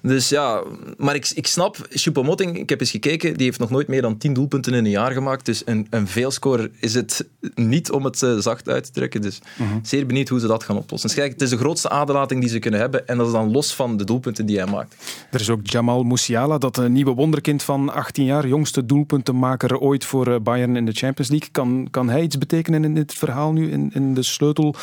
Dus 0.02 0.30
ja, 0.30 0.62
maar 0.98 1.16
ik, 1.16 1.30
ik 1.30 1.48
snap, 1.48 1.78
Choupo-Moting, 1.90 2.58
ik 2.58 2.70
heb 2.70 2.80
eens 2.80 2.92
gekeken, 2.92 3.34
die 3.38 3.46
heeft 3.46 3.60
nog 3.60 3.70
nooit 3.70 3.88
meer 3.88 4.02
dan 4.02 4.18
10 4.18 4.34
doelpunten 4.34 4.74
in 4.74 4.86
een 4.86 4.92
jaar 4.92 5.12
gemaakt. 5.12 5.46
Dus 5.46 5.62
een, 5.66 5.88
een 5.90 6.08
veelscorer 6.08 6.72
is 6.80 6.94
het 6.94 7.28
niet 7.56 7.92
om 7.92 8.06
het 8.06 8.22
uh, 8.22 8.38
zacht 8.38 8.70
uit 8.70 8.84
te 8.84 8.92
drukken. 8.92 9.22
Dus 9.22 9.40
Mhm. 9.58 9.70
zeer 9.82 10.06
benieuwd 10.06 10.30
hoe 10.30 10.40
ze 10.40 10.48
dat 10.48 10.64
gaan 10.64 10.78
oplossen. 10.78 11.10
Dus 11.10 11.18
kijk, 11.18 11.32
het 11.32 11.42
is 11.42 11.50
de 11.50 11.58
grootste 11.58 11.90
aderlating 11.90 12.42
die 12.42 12.50
ze 12.50 12.60
kunnen 12.60 12.80
hebben. 12.80 13.08
En 13.08 13.18
dat 13.18 13.26
is 13.28 13.34
dan 13.34 13.52
los 13.52 13.76
van 13.76 13.98
de 13.98 14.04
doelpunten 14.04 14.46
die 14.46 14.58
hij 14.58 14.72
maakt. 14.72 14.96
Er 15.32 15.40
is 15.40 15.50
ook 15.50 15.60
Jamal 15.64 16.04
Musiala, 16.04 16.58
dat 16.58 16.88
nieuwe 16.88 17.14
wonderkind 17.14 17.64
van 17.64 17.94
18 17.94 18.26
jaar, 18.26 18.48
jongste 18.48 18.86
doelpuntenmaker 18.86 19.78
ooit 19.78 20.06
voor 20.06 20.28
eh, 20.28 20.40
Bayern 20.40 20.76
in 20.76 20.86
de 20.86 20.92
Champions 20.92 21.30
League. 21.32 21.50
Kan, 21.52 21.88
kan 21.92 22.10
hij 22.10 22.22
iets 22.22 22.38
betekenen 22.38 22.84
in 22.84 22.94
dit 22.96 23.14
verhaal 23.14 23.52
nu, 23.52 23.72
in, 23.72 23.92
in 23.94 24.14
de 24.14 24.24
sleutel 24.24 24.76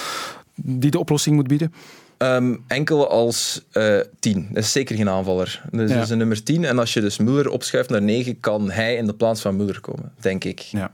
die 0.54 0.90
de 0.90 0.98
oplossing 0.98 1.36
moet 1.36 1.46
bieden? 1.48 1.72
Um, 2.18 2.64
enkel 2.66 3.08
als 3.10 3.64
uh, 3.72 4.00
tien. 4.20 4.48
Dat 4.52 4.62
is 4.62 4.72
zeker 4.72 4.96
geen 4.96 5.08
aanvaller. 5.08 5.62
Dus 5.70 5.88
Ja. 5.90 5.94
dat 5.96 6.04
is 6.04 6.10
een 6.10 6.18
nummer 6.18 6.42
10. 6.42 6.64
En 6.64 6.78
als 6.78 6.92
je 6.92 7.00
dus 7.00 7.18
Muller 7.18 7.48
opschuift 7.50 7.90
naar 7.90 8.02
9, 8.02 8.40
kan 8.40 8.70
hij 8.70 8.94
in 8.94 9.06
de 9.06 9.14
plaats 9.14 9.40
van 9.40 9.56
Muller 9.56 9.80
komen, 9.80 10.12
denk 10.20 10.44
ik. 10.44 10.60
Ja. 10.60 10.90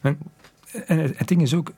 En, 0.00 0.18
en 0.86 0.98
het, 1.16 1.28
ding 1.28 1.42
is 1.42 1.54
ook, 1.54 1.72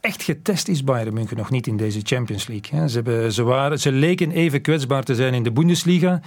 echt 0.00 0.22
getest 0.22 0.68
is 0.68 0.84
Bayern 0.84 1.14
München 1.14 1.36
nog 1.36 1.50
niet 1.50 1.66
in 1.66 1.76
deze 1.76 2.00
Champions 2.02 2.46
League. 2.46 2.80
hè. 2.80 2.88
Ze, 2.88 2.94
hebben, 2.94 3.32
ze, 3.32 3.42
waren, 3.42 3.78
ze 3.78 3.92
leken 3.92 4.30
even 4.30 4.60
kwetsbaar 4.60 5.02
te 5.02 5.14
zijn 5.14 5.34
in 5.34 5.42
de 5.42 5.52
Bundesliga. 5.52 6.20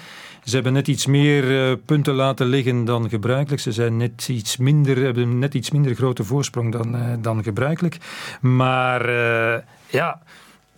Ze 0.44 0.56
hebben 0.56 0.74
net 0.74 0.88
iets 0.88 1.06
meer 1.06 1.70
eh, 1.70 1.76
punten 1.86 2.14
laten 2.14 2.46
liggen 2.48 2.86
dan 2.86 3.10
gebruikelijk. 3.10 3.62
Ze 3.62 3.72
zijn 3.72 3.98
net 3.98 4.28
iets 4.30 4.58
minder, 4.58 4.98
hebben 4.98 5.40
net 5.40 5.54
iets 5.54 5.72
minder 5.72 5.96
grote 5.96 6.24
voorsprong 6.24 6.72
dan, 6.72 6.96
eh, 6.96 7.14
dan 7.22 7.44
gebruikelijk. 7.44 7.98
Maar 8.42 9.10
eh, 9.10 9.62
ja, 9.90 10.22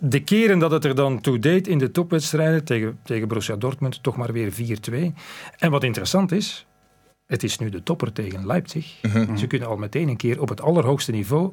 de 0.04 0.20
keren 0.20 0.58
dat 0.58 0.70
het 0.70 0.84
er 0.84 0.94
dan 0.94 1.20
toe 1.20 1.38
deed 1.38 1.68
in 1.68 1.78
de 1.78 1.90
topwedstrijden 1.90 2.64
tegen, 2.64 2.98
tegen 3.02 3.28
Borussia 3.28 3.56
Dortmund, 3.56 4.02
toch 4.02 4.16
maar 4.16 4.32
weer 4.32 4.52
4-2. 4.90 4.94
En 5.58 5.70
wat 5.70 5.84
interessant 5.84 6.32
is, 6.32 6.66
het 7.26 7.42
is 7.42 7.58
nu 7.58 7.68
de 7.68 7.82
topper 7.82 8.12
tegen 8.12 8.46
Leipzig. 8.46 9.00
Ze 9.36 9.46
kunnen 9.46 9.68
al 9.68 9.76
meteen 9.76 10.08
een 10.08 10.16
keer 10.16 10.40
op 10.40 10.48
het 10.48 10.60
allerhoogste 10.60 11.12
niveau 11.12 11.52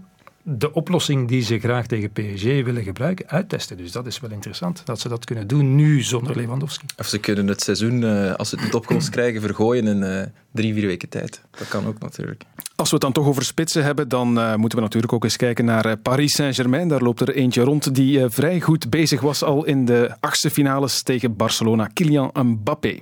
de 0.57 0.73
oplossing 0.73 1.27
die 1.27 1.41
ze 1.41 1.59
graag 1.59 1.85
tegen 1.85 2.11
PSG 2.11 2.43
willen 2.43 2.83
gebruiken 2.83 3.29
uittesten. 3.29 3.77
Dus 3.77 3.91
dat 3.91 4.05
is 4.05 4.19
wel 4.19 4.31
interessant 4.31 4.81
dat 4.85 4.99
ze 4.99 5.09
dat 5.09 5.25
kunnen 5.25 5.47
doen 5.47 5.75
nu 5.75 6.01
zonder 6.01 6.35
Lewandowski. 6.35 6.85
Of 6.97 7.07
ze 7.07 7.19
kunnen 7.19 7.47
het 7.47 7.61
seizoen, 7.61 8.01
uh, 8.01 8.33
als 8.33 8.49
ze 8.49 8.59
het 8.59 8.75
opkomst 8.75 9.09
krijgen, 9.19 9.41
vergooien 9.41 9.87
in 9.87 10.01
uh, 10.01 10.21
drie, 10.51 10.73
vier 10.73 10.87
weken 10.87 11.09
tijd. 11.09 11.41
Dat 11.51 11.67
kan 11.67 11.85
ook 11.85 11.99
natuurlijk. 11.99 12.43
Als 12.75 12.89
we 12.89 12.95
het 12.95 13.03
dan 13.03 13.13
toch 13.13 13.27
over 13.27 13.43
spitsen 13.43 13.83
hebben, 13.83 14.07
dan 14.09 14.37
uh, 14.37 14.55
moeten 14.55 14.77
we 14.77 14.83
natuurlijk 14.83 15.13
ook 15.13 15.23
eens 15.23 15.35
kijken 15.35 15.65
naar 15.65 15.85
uh, 15.85 15.93
Paris 16.01 16.35
Saint-Germain. 16.35 16.87
Daar 16.87 17.01
loopt 17.01 17.21
er 17.21 17.35
eentje 17.35 17.61
rond 17.61 17.95
die 17.95 18.19
uh, 18.19 18.25
vrij 18.29 18.61
goed 18.61 18.89
bezig 18.89 19.21
was 19.21 19.43
al 19.43 19.65
in 19.65 19.85
de 19.85 20.15
achtste 20.19 20.49
finales 20.49 21.03
tegen 21.03 21.35
Barcelona. 21.35 21.89
Kylian 21.93 22.31
Mbappé. 22.33 22.99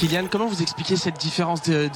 Kylian, 0.00 0.28
comment 0.30 0.46
vous 0.46 0.62
expliquez 0.62 0.96
cette 0.96 1.18
différence 1.18 1.60
de, 1.60 1.90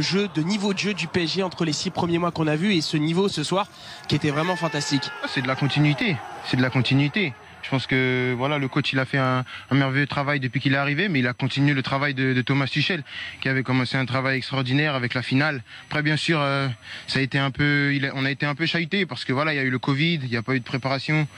jeu, 0.00 0.28
de 0.34 0.40
niveau 0.40 0.72
de 0.72 0.78
jeu 0.78 0.94
du 0.94 1.08
PSG 1.08 1.42
entre 1.42 1.66
les 1.66 1.74
six 1.74 1.90
premiers 1.90 2.16
mois 2.16 2.30
qu'on 2.30 2.46
a 2.46 2.56
vus 2.56 2.72
et 2.72 2.80
ce 2.80 2.96
niveau 2.96 3.28
ce 3.28 3.42
soir 3.44 3.66
qui 4.08 4.14
était 4.14 4.30
vraiment 4.30 4.56
fantastique? 4.56 5.10
C'est 5.26 5.42
de 5.42 5.46
la 5.46 5.54
continuité. 5.54 6.16
C'est 6.46 6.56
de 6.56 6.62
la 6.62 6.70
continuité. 6.70 7.34
Je 7.62 7.68
pense 7.68 7.86
que 7.86 8.34
voilà, 8.38 8.56
le 8.56 8.66
coach 8.66 8.94
il 8.94 8.98
a 8.98 9.04
fait 9.04 9.18
un, 9.18 9.44
merveilleux 9.70 10.06
travail 10.06 10.40
depuis 10.40 10.58
qu'il 10.58 10.72
est 10.72 10.78
arrivé, 10.78 11.10
mais 11.10 11.18
il 11.18 11.26
a 11.26 11.34
continué 11.34 11.74
le 11.74 11.82
travail 11.82 12.14
de, 12.14 12.40
Thomas 12.40 12.66
Tuchel, 12.66 13.02
qui 13.42 13.50
avait 13.50 13.62
commencé 13.62 13.98
un 13.98 14.06
travail 14.06 14.38
extraordinaire 14.38 14.94
avec 14.94 15.12
la 15.12 15.20
finale. 15.20 15.62
Après, 15.90 16.00
bien 16.00 16.16
sûr, 16.16 16.40
euh, 16.40 16.66
ça 17.08 17.18
a 17.18 17.22
été 17.22 17.38
un 17.38 17.50
peu, 17.50 17.92
on 18.14 18.24
a 18.24 18.30
été 18.30 18.46
un 18.46 18.54
peu 18.54 18.64
chahuté 18.64 19.04
parce 19.04 19.26
que 19.26 19.34
voilà, 19.34 19.52
il 19.52 19.56
y 19.56 19.60
a 19.60 19.64
eu 19.64 19.70
le 19.70 19.78
Covid, 19.78 20.20
il 20.22 20.30
n'y 20.30 20.36
a 20.36 20.42
pas 20.42 20.54
eu 20.54 20.60
de 20.60 20.64
préparation. 20.64 21.28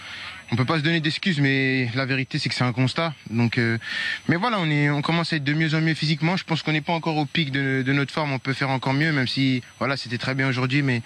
On 0.52 0.56
peut 0.56 0.64
pas 0.64 0.78
se 0.78 0.82
donner 0.82 1.00
d'excuses, 1.00 1.38
mais 1.38 1.88
la 1.94 2.06
vérité 2.06 2.38
c'est 2.38 2.48
que 2.48 2.54
c'est 2.54 2.64
un 2.64 2.72
constat. 2.72 3.14
Donc, 3.30 3.56
euh, 3.56 3.78
mais 4.28 4.36
voilà, 4.36 4.58
on 4.60 4.68
est, 4.68 4.90
on 4.90 5.00
commence 5.00 5.32
à 5.32 5.36
être 5.36 5.44
de 5.44 5.52
mieux 5.52 5.74
en 5.74 5.80
mieux 5.80 5.94
physiquement. 5.94 6.36
Je 6.36 6.44
pense 6.44 6.62
qu'on 6.62 6.72
n'est 6.72 6.80
pas 6.80 6.92
encore 6.92 7.16
au 7.16 7.24
pic 7.24 7.52
de, 7.52 7.84
notre 7.92 8.12
forme. 8.12 8.32
On 8.32 8.40
peut 8.40 8.52
faire 8.52 8.70
encore 8.70 8.92
mieux, 8.92 9.12
même 9.12 9.28
si 9.28 9.62
voilà, 9.78 9.96
c'était 9.96 10.18
très 10.18 10.34
bien 10.34 10.48
aujourd'hui, 10.48 10.82
mais 10.82 11.02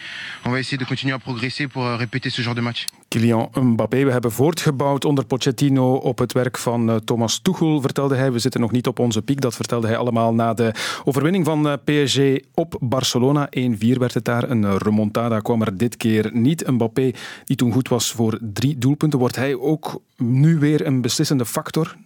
on 0.46 0.50
va 0.50 0.60
essayer 0.60 0.78
de 0.78 0.84
continuer 0.84 1.12
à 1.12 1.18
progresser 1.18 1.68
pour 1.68 1.84
euh, 1.84 1.96
répéter 1.96 2.30
ce 2.30 2.40
genre 2.40 2.54
de 2.54 2.62
match. 2.62 2.86
Kylian 3.14 3.48
Mbappé, 3.52 4.04
we 4.04 4.10
hebben 4.10 4.32
voortgebouwd 4.32 5.04
onder 5.04 5.24
Pochettino 5.24 5.94
op 5.94 6.18
het 6.18 6.32
werk 6.32 6.58
van 6.58 6.90
uh, 6.90 6.96
Thomas 6.96 7.38
Tuchel, 7.38 7.80
vertelde 7.80 8.14
hij. 8.14 8.32
We 8.32 8.38
zitten 8.38 8.60
nog 8.60 8.70
niet 8.70 8.86
op 8.86 8.98
onze 8.98 9.22
piek, 9.22 9.40
dat 9.40 9.54
vertelde 9.54 9.86
hij 9.86 9.96
allemaal 9.96 10.34
na 10.34 10.54
de 10.54 10.72
overwinning 11.04 11.44
van 11.44 11.66
uh, 11.66 11.72
PSG 11.84 12.18
op 12.54 12.76
Barcelona. 12.80 13.48
1-4 13.58 13.68
werd 13.78 14.14
het 14.14 14.24
daar, 14.24 14.50
een 14.50 14.78
remontada 14.78 15.40
kwam 15.40 15.62
er 15.62 15.76
dit 15.76 15.96
keer 15.96 16.30
niet. 16.32 16.66
Mbappé, 16.66 17.10
die 17.44 17.56
toen 17.56 17.72
goed 17.72 17.88
was 17.88 18.12
voor 18.12 18.38
drie 18.40 18.78
doelpunten, 18.78 19.18
wordt 19.18 19.36
hij 19.36 19.54
ook 19.54 20.00
nu 20.16 20.58
weer 20.58 20.86
een 20.86 21.00
beslissende 21.00 21.46
factor? 21.46 21.96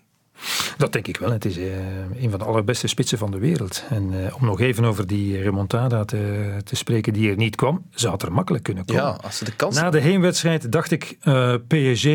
Dat 0.77 0.93
denk 0.93 1.07
ik 1.07 1.17
wel. 1.17 1.31
Het 1.31 1.45
is 1.45 1.59
uh, 1.59 1.67
een 2.21 2.31
van 2.31 2.39
de 2.39 2.45
allerbeste 2.45 2.87
spitsen 2.87 3.19
van 3.19 3.31
de 3.31 3.39
wereld. 3.39 3.85
En 3.91 4.13
uh, 4.13 4.35
om 4.41 4.45
nog 4.45 4.61
even 4.61 4.85
over 4.85 5.07
die 5.07 5.43
remontada 5.43 6.05
te, 6.05 6.57
te, 6.65 6.77
spreken 6.77 7.13
die 7.13 7.31
er 7.31 7.37
niet 7.37 7.57
kwam, 7.57 7.85
ze 7.95 8.09
had 8.09 8.23
er 8.23 8.33
makkelijk 8.33 8.65
kunnen 8.65 8.85
komen. 8.85 9.03
Ja, 9.03 9.19
als 9.23 9.39
ze 9.39 9.45
de 9.45 9.53
kans 9.57 9.77
Na 9.77 9.91
de 9.91 10.01
heenwedstrijd 10.01 10.73
dacht 10.73 10.91
ik, 10.91 11.17
uh, 11.25 11.55
PSG 11.67 12.07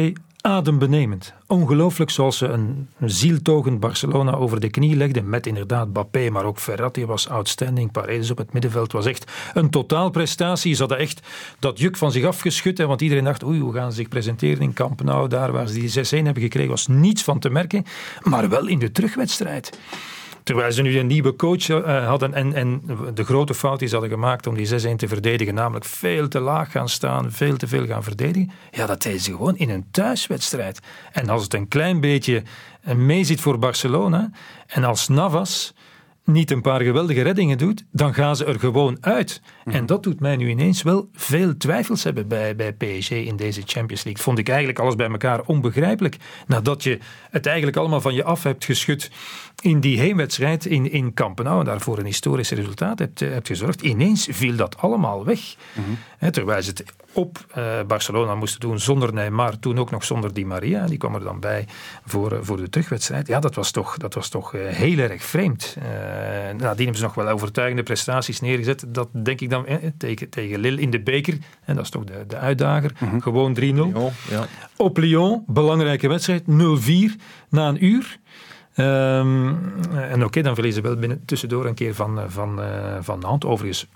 adembenemend. 0.45 1.33
Ongelooflijk 1.47 2.11
zoals 2.11 2.37
ze 2.37 2.47
een, 2.47 2.89
zieltogend 2.99 3.79
Barcelona 3.79 4.31
over 4.31 4.59
de 4.59 4.69
knie 4.69 4.95
legden. 4.95 5.29
Met 5.29 5.47
inderdaad 5.47 5.93
Bappé, 5.93 6.29
maar 6.29 6.45
ook 6.45 6.59
Ferrati 6.59 7.05
was 7.05 7.29
outstanding. 7.29 7.91
Paredes 7.91 8.31
op 8.31 8.37
het 8.37 8.53
middenveld 8.53 8.91
was 8.91 9.05
echt 9.05 9.31
een 9.53 9.69
totaalprestatie. 9.69 10.73
Ze 10.73 10.79
hadden 10.79 10.97
echt 10.97 11.27
dat 11.59 11.79
juk 11.79 11.97
van 11.97 12.11
zich 12.11 12.25
afgeschud. 12.25 12.77
Hè, 12.77 12.85
want 12.85 13.01
iedereen 13.01 13.23
dacht, 13.23 13.43
oei, 13.43 13.59
hoe 13.59 13.73
gaan 13.73 13.89
ze 13.91 13.97
zich 13.97 14.07
presenteren 14.07 14.61
in 14.61 14.73
Camp 14.73 15.03
Nou? 15.03 15.27
Daar 15.27 15.51
waar 15.51 15.67
ze 15.67 15.79
die 15.79 16.21
6-1 16.21 16.23
hebben 16.23 16.43
gekregen 16.43 16.69
was 16.69 16.87
niets 16.87 17.23
van 17.23 17.39
te 17.39 17.49
merken. 17.49 17.85
Maar 18.21 18.49
wel 18.49 18.67
in 18.67 18.79
de 18.79 18.91
terugwedstrijd. 18.91 19.77
Terwijl 20.43 20.71
ze 20.71 20.81
nu 20.81 20.97
een 20.99 21.07
nieuwe 21.07 21.35
coach 21.35 21.67
uh, 21.67 22.07
hadden 22.07 22.33
en, 22.33 22.53
en 22.53 22.81
de 23.13 23.23
grote 23.23 23.53
fout 23.53 23.79
die 23.79 23.87
ze 23.87 23.93
hadden 23.93 24.13
gemaakt 24.13 24.47
om 24.47 24.55
die 24.55 24.67
6-1 24.67 24.71
te 24.95 25.07
verdedigen, 25.07 25.53
namelijk 25.53 25.85
veel 25.85 26.27
te 26.27 26.39
laag 26.39 26.71
gaan 26.71 26.89
staan, 26.89 27.31
veel 27.31 27.57
te 27.57 27.67
veel 27.67 27.85
gaan 27.85 28.03
verdedigen. 28.03 28.51
Ja, 28.71 28.85
dat 28.85 29.01
deden 29.01 29.19
ze 29.19 29.31
gewoon 29.31 29.57
in 29.57 29.69
een 29.69 29.85
thuiswedstrijd. 29.91 30.79
En 31.11 31.29
als 31.29 31.43
het 31.43 31.53
een 31.53 31.67
klein 31.67 31.99
beetje 31.99 32.43
meezit 32.95 33.41
voor 33.41 33.59
Barcelona 33.59 34.31
en 34.67 34.83
als 34.83 35.07
Navas 35.07 35.73
niet 36.25 36.51
een 36.51 36.61
paar 36.61 36.81
geweldige 36.81 37.21
reddingen 37.21 37.57
doet, 37.57 37.85
dan 37.91 38.13
gaan 38.13 38.35
ze 38.35 38.45
er 38.45 38.59
gewoon 38.59 38.97
uit. 39.01 39.41
Mm. 39.63 39.73
En 39.73 39.85
dat 39.85 40.03
doet 40.03 40.19
mij 40.19 40.35
nu 40.35 40.49
ineens 40.49 40.81
wel 40.81 41.09
veel 41.13 41.57
twijfels 41.57 42.03
hebben 42.03 42.27
bij, 42.27 42.55
bij 42.55 42.73
PSG 42.73 43.11
in 43.11 43.35
deze 43.35 43.61
Champions 43.65 44.03
League. 44.03 44.23
Vond 44.23 44.37
ik 44.37 44.49
eigenlijk 44.49 44.79
alles 44.79 44.95
bij 44.95 45.09
elkaar 45.09 45.41
onbegrijpelijk. 45.41 46.17
Nadat 46.47 46.83
je 46.83 46.99
het 47.29 47.45
eigenlijk 47.45 47.77
allemaal 47.77 48.01
van 48.01 48.13
je 48.13 48.23
af 48.23 48.43
hebt 48.43 48.65
geschud 48.65 49.11
in 49.61 49.79
die 49.79 49.99
heenwedstrijd 49.99 50.65
in, 50.65 50.91
in 50.91 51.13
Campenau 51.13 51.59
en 51.59 51.65
daarvoor 51.65 51.97
een 51.97 52.05
historisch 52.05 52.51
resultaat 52.51 52.99
hebt, 52.99 53.19
hebt 53.19 53.47
gezorgd. 53.47 53.81
Ineens 53.81 54.27
viel 54.31 54.55
dat 54.55 54.77
allemaal 54.77 55.25
weg. 55.25 55.55
He, 56.17 56.31
terwijl 56.31 56.61
ze 56.61 56.69
het 56.69 56.83
op 57.13 57.45
uh, 57.57 57.63
Barcelona 57.87 58.35
moesten 58.35 58.59
doen 58.59 58.79
zonder 58.79 59.13
Neymar, 59.13 59.59
toen 59.59 59.79
ook 59.79 59.91
nog 59.91 60.03
zonder 60.03 60.33
Di 60.33 60.45
Maria. 60.45 60.85
Die 60.85 60.97
kwam 60.97 61.15
er 61.15 61.23
dan 61.23 61.39
bij 61.39 61.67
voor, 62.05 62.33
uh, 62.33 62.39
voor 62.41 62.57
de 62.57 62.69
terugwedstrijd. 62.69 63.27
Ja, 63.27 63.39
dat 63.39 63.55
was 63.55 63.71
toch, 63.71 63.97
dat 63.97 64.13
was 64.13 64.29
toch 64.29 64.53
uh, 64.53 64.67
heel 64.67 64.97
erg 64.97 65.23
vreemd. 65.23 65.77
nadien 66.57 66.77
hebben 66.77 66.95
ze 66.95 67.03
nog 67.03 67.13
wel 67.13 67.27
overtuigende 67.27 67.83
prestaties 67.83 68.39
neergezet. 68.39 68.85
Dat 68.87 69.09
denk 69.11 69.41
ik 69.41 69.49
dan 69.49 69.65
tegen, 69.97 70.29
tegen 70.29 70.59
Lille 70.59 70.81
in 70.81 70.89
de 70.89 71.01
beker. 71.01 71.37
En 71.65 71.75
dat 71.75 71.83
is 71.83 71.89
toch 71.89 72.03
de, 72.03 72.23
de 72.27 72.37
uitdager. 72.37 72.91
Mm-hmm. 72.99 73.21
Gewoon 73.21 73.57
3-0. 73.59 73.61
Lyon, 73.61 74.11
ja. 74.29 74.45
Op 74.77 74.97
Lyon, 74.97 75.43
belangrijke 75.47 76.07
wedstrijd, 76.07 76.43
0-4 76.43 76.43
na 77.49 77.67
een 77.67 77.85
uur. 77.85 78.17
Um, 78.75 79.47
en 79.93 80.13
oké, 80.13 80.23
okay, 80.23 80.43
dan 80.43 80.53
verliezen 80.53 80.81
ze 80.83 80.89
wel 80.89 80.97
binnen, 80.97 81.25
tussendoor 81.25 81.65
een 81.65 81.73
keer 81.73 81.95
van, 81.95 82.19
van, 82.27 82.61
van 83.01 83.19
Nantes. 83.19 83.49
Overigens, 83.49 83.87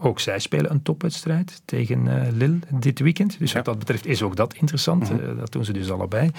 ook 0.00 0.20
zij 0.20 0.38
spelen 0.38 0.70
een 0.70 0.82
topwedstrijd 0.82 1.62
tegen 1.64 2.06
uh, 2.06 2.14
Lille 2.32 2.58
dit 2.68 2.98
weekend. 2.98 3.38
Dus 3.38 3.50
ja. 3.50 3.56
wat 3.56 3.64
dat 3.64 3.78
betreft 3.78 4.06
is 4.06 4.22
ook 4.22 4.36
dat 4.36 4.54
interessant. 4.54 5.10
Mm-hmm. 5.10 5.30
Uh, 5.30 5.38
dat 5.38 5.52
doen 5.52 5.64
ze 5.64 5.72
dus 5.72 5.90
allebei 5.90 6.30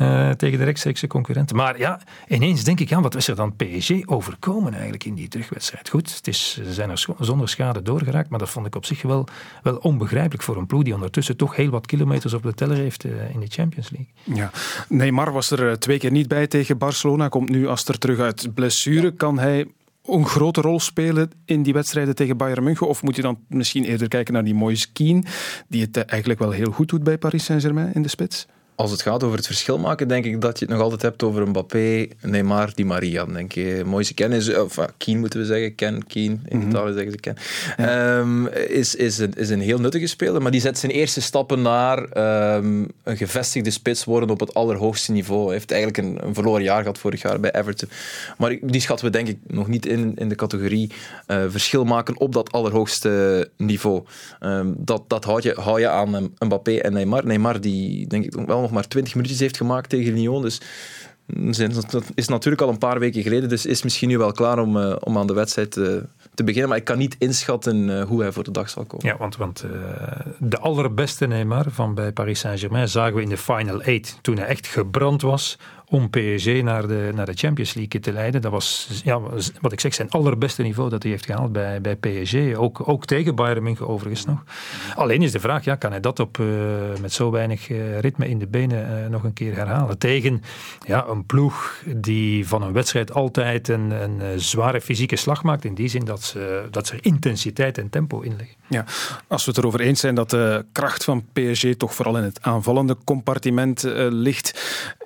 uh, 0.00 0.30
tegen 0.30 0.58
de 0.58 0.64
rechtstreekse 0.64 1.06
concurrenten. 1.06 1.56
Maar 1.56 1.78
ja, 1.78 2.00
ineens 2.28 2.64
denk 2.64 2.80
ik, 2.80 2.88
ja, 2.88 3.00
wat 3.00 3.14
is 3.14 3.28
er 3.28 3.36
dan 3.36 3.56
PSG 3.56 3.90
overkomen 4.04 4.72
eigenlijk 4.72 5.04
in 5.04 5.14
die 5.14 5.28
terugwedstrijd? 5.28 5.88
Goed, 5.88 6.16
het 6.16 6.26
is, 6.26 6.54
ze 6.64 6.72
zijn 6.72 6.90
er 6.90 7.06
zonder 7.18 7.48
schade 7.48 7.82
doorgeraakt, 7.82 8.28
maar 8.28 8.38
dat 8.38 8.50
vond 8.50 8.66
ik 8.66 8.74
op 8.74 8.84
zich 8.84 9.02
wel, 9.02 9.26
wel 9.62 9.76
onbegrijpelijk 9.76 10.42
voor 10.42 10.56
een 10.56 10.66
ploeg 10.66 10.82
die 10.82 10.94
ondertussen 10.94 11.36
toch 11.36 11.56
heel 11.56 11.70
wat 11.70 11.86
kilometers 11.86 12.34
op 12.34 12.42
de 12.42 12.54
teller 12.54 12.76
heeft 12.76 13.04
in 13.04 13.40
de 13.40 13.46
Champions 13.48 13.90
League. 13.90 14.36
Ja, 14.36 14.50
Neymar 14.88 15.32
was 15.32 15.50
er 15.50 15.78
twee 15.78 15.98
keer 15.98 16.10
niet 16.10 16.28
bij 16.28 16.46
tegen 16.46 16.78
Barcelona, 16.78 17.28
komt 17.28 17.48
nu 17.48 17.68
als 17.68 17.84
er 17.84 17.98
terug 17.98 18.18
uit 18.18 18.54
blessure. 18.54 19.10
Kan 19.10 19.38
hij 19.38 19.66
een 20.08 20.26
grote 20.26 20.60
rol 20.60 20.80
spelen 20.80 21.30
in 21.44 21.62
die 21.62 21.72
wedstrijden 21.72 22.14
tegen 22.14 22.36
Bayern 22.36 22.64
München? 22.64 22.88
Of 22.88 23.02
moet 23.02 23.16
je 23.16 23.22
dan 23.22 23.38
misschien 23.48 23.84
eerder 23.84 24.08
kijken 24.08 24.34
naar 24.34 24.44
die 24.44 24.54
Moise 24.54 24.92
Keane, 24.92 25.22
die 25.68 25.80
het 25.80 25.96
eigenlijk 25.96 26.40
wel 26.40 26.50
heel 26.50 26.70
goed 26.70 26.88
doet 26.88 27.04
bij 27.04 27.18
Paris 27.18 27.44
Saint-Germain 27.44 27.94
in 27.94 28.02
de 28.02 28.08
spits? 28.08 28.46
Als 28.76 28.90
het 28.90 29.02
gaat 29.02 29.22
over 29.24 29.36
het 29.36 29.46
verschil 29.46 29.78
maken, 29.78 30.08
denk 30.08 30.24
ik 30.24 30.40
dat 30.40 30.58
je 30.58 30.64
het 30.64 30.74
nog 30.74 30.82
altijd 30.82 31.02
hebt 31.02 31.22
over 31.22 31.48
Mbappé, 31.48 32.06
Neymar, 32.20 32.72
Di 32.74 32.84
Maria. 32.84 33.24
Denk 33.24 33.52
je. 33.52 33.82
Mooiste 33.86 34.14
Ken 34.14 34.32
is, 34.32 34.54
of 34.54 34.78
Keen 34.96 35.18
moeten 35.18 35.40
we 35.40 35.46
zeggen, 35.46 35.74
Ken, 35.74 36.06
Keen, 36.06 36.40
in 36.48 36.58
Mhm. 36.58 36.68
Italië 36.68 36.92
zeggen 36.92 37.12
ze 37.12 37.18
Ken, 37.18 37.36
Ehm, 37.76 38.46
is, 38.46 38.94
is, 38.94 39.18
een, 39.18 39.32
is 39.36 39.48
een 39.50 39.60
heel 39.60 39.78
nuttige 39.78 40.06
speler, 40.06 40.42
maar 40.42 40.50
die 40.50 40.60
zet 40.60 40.78
zijn 40.78 40.92
eerste 40.92 41.20
stappen 41.20 41.62
naar 41.62 42.04
ehm, 42.04 42.84
een 43.02 43.16
gevestigde 43.16 43.70
spits 43.70 44.04
worden 44.04 44.30
op 44.30 44.40
het 44.40 44.54
allerhoogste 44.54 45.12
niveau. 45.12 45.44
Hij 45.44 45.52
heeft 45.52 45.70
eigenlijk 45.70 46.02
een, 46.08 46.26
een 46.26 46.34
verloren 46.34 46.62
jaar 46.62 46.80
gehad 46.80 46.98
vorig 46.98 47.22
jaar 47.22 47.40
bij 47.40 47.54
Everton. 47.54 47.88
Maar 48.38 48.56
die 48.62 48.80
schatten 48.80 49.06
we 49.06 49.12
denk 49.12 49.28
ik 49.28 49.38
nog 49.46 49.68
niet 49.68 49.86
in, 49.86 50.12
in 50.16 50.28
de 50.28 50.34
categorie 50.34 50.90
eh, 51.26 51.42
verschil 51.48 51.84
maken 51.84 52.20
op 52.20 52.32
dat 52.32 52.52
allerhoogste 52.52 53.48
niveau. 53.56 54.02
Ehm, 54.40 54.72
dat 54.76 55.02
dat 55.08 55.24
hou, 55.24 55.40
je, 55.42 55.54
hou 55.60 55.80
je 55.80 55.88
aan 55.88 56.30
Mbappé 56.38 56.76
en 56.76 56.92
Neymar. 56.92 57.26
Neymar 57.26 57.60
die 57.60 58.06
denk 58.06 58.24
ik 58.24 58.34
wel 58.46 58.65
nog 58.66 58.74
maar 58.74 58.88
20 58.88 59.14
minuutjes 59.14 59.40
heeft 59.40 59.56
gemaakt 59.56 59.88
tegen 59.90 60.14
Lyon, 60.14 60.42
dus 60.42 60.60
zijn- 61.50 61.72
dat 61.90 62.02
is 62.14 62.28
natuurlijk 62.28 62.62
al 62.62 62.68
een 62.68 62.78
paar 62.78 62.98
weken 62.98 63.22
geleden, 63.22 63.48
dus 63.48 63.66
is 63.66 63.82
misschien 63.82 64.08
nu 64.08 64.18
wel 64.18 64.32
klaar 64.32 64.58
om, 64.58 64.76
eh, 64.80 64.96
om 65.00 65.18
aan 65.18 65.26
de 65.26 65.32
wedstrijd 65.32 65.76
eh, 65.76 65.84
te 66.34 66.44
beginnen. 66.44 66.68
Maar 66.68 66.78
ik 66.78 66.84
kan 66.84 66.98
niet 66.98 67.16
inschatten 67.18 67.98
eh, 67.98 68.04
hoe 68.06 68.20
hij 68.20 68.32
voor 68.32 68.44
de 68.44 68.50
dag 68.50 68.70
zal 68.70 68.84
komen. 68.84 69.06
Ja, 69.06 69.16
want, 69.16 69.36
want 69.36 69.64
de 70.38 70.58
allerbeste 70.58 71.26
Neymar 71.26 71.64
van 71.70 71.94
bij 71.94 72.12
Paris 72.12 72.38
Saint-Germain 72.40 72.88
zagen 72.88 73.14
we 73.14 73.22
in 73.22 73.28
de 73.28 73.36
Final 73.36 73.82
Eight. 73.82 74.18
Toen 74.22 74.36
hij 74.38 74.46
echt 74.46 74.66
gebrand 74.66 75.22
was 75.22 75.58
om 75.88 76.10
PSG 76.10 76.62
naar 76.62 76.86
de, 76.86 77.10
naar 77.14 77.26
de 77.26 77.34
Champions 77.34 77.74
League 77.74 78.00
te 78.00 78.12
leiden. 78.12 78.40
Dat 78.40 78.52
was, 78.52 79.00
ja, 79.04 79.20
wat 79.60 79.72
ik 79.72 79.80
zeg, 79.80 79.94
zijn 79.94 80.10
allerbeste 80.10 80.62
niveau 80.62 80.90
dat 80.90 81.02
hij 81.02 81.12
heeft 81.12 81.26
gehaald 81.26 81.52
bij, 81.52 81.80
bij 81.80 81.96
PSG. 81.96 82.54
Ook, 82.56 82.88
ook 82.88 83.04
tegen 83.04 83.34
Bayern 83.34 83.62
München 83.62 83.88
overigens 83.88 84.24
nog. 84.24 84.44
Alleen 84.94 85.22
is 85.22 85.32
de 85.32 85.40
vraag, 85.40 85.64
ja, 85.64 85.74
kan 85.74 85.90
hij 85.90 86.00
dat 86.00 86.20
op, 86.20 86.40
eh, 86.40 86.46
met 87.00 87.12
zo 87.12 87.30
weinig 87.30 87.70
eh, 87.70 87.98
ritme 87.98 88.28
in 88.28 88.38
de 88.38 88.46
benen 88.46 89.04
eh, 89.04 89.10
nog 89.10 89.24
een 89.24 89.32
keer 89.32 89.54
herhalen? 89.54 89.98
Tegen 89.98 90.42
ja, 90.86 91.06
een 91.06 91.26
ploeg 91.26 91.82
die 91.96 92.48
van 92.48 92.62
een 92.62 92.72
wedstrijd 92.72 93.12
altijd 93.12 93.68
een, 93.68 93.90
een 93.90 94.40
zware 94.40 94.80
fysieke 94.80 95.16
slag 95.16 95.42
maakt. 95.42 95.64
In 95.64 95.74
die 95.74 95.88
zin 95.88 96.04
dat 96.04 96.22
ze, 96.22 96.66
dat 96.70 96.86
ze 96.86 97.00
intensiteit 97.00 97.78
en 97.78 97.90
tempo 97.90 98.20
in 98.20 98.36
leggen. 98.36 98.56
Ja, 98.68 98.84
als 99.28 99.44
we 99.44 99.50
het 99.50 99.58
erover 99.58 99.80
eens 99.80 100.00
zijn 100.00 100.14
dat 100.14 100.30
de 100.30 100.64
kracht 100.72 101.04
van 101.04 101.24
PSG 101.32 101.74
toch 101.76 101.94
vooral 101.94 102.16
in 102.16 102.22
het 102.22 102.42
aanvallende 102.42 102.96
compartiment 103.04 103.84
eh, 103.84 104.06
ligt, 104.10 104.60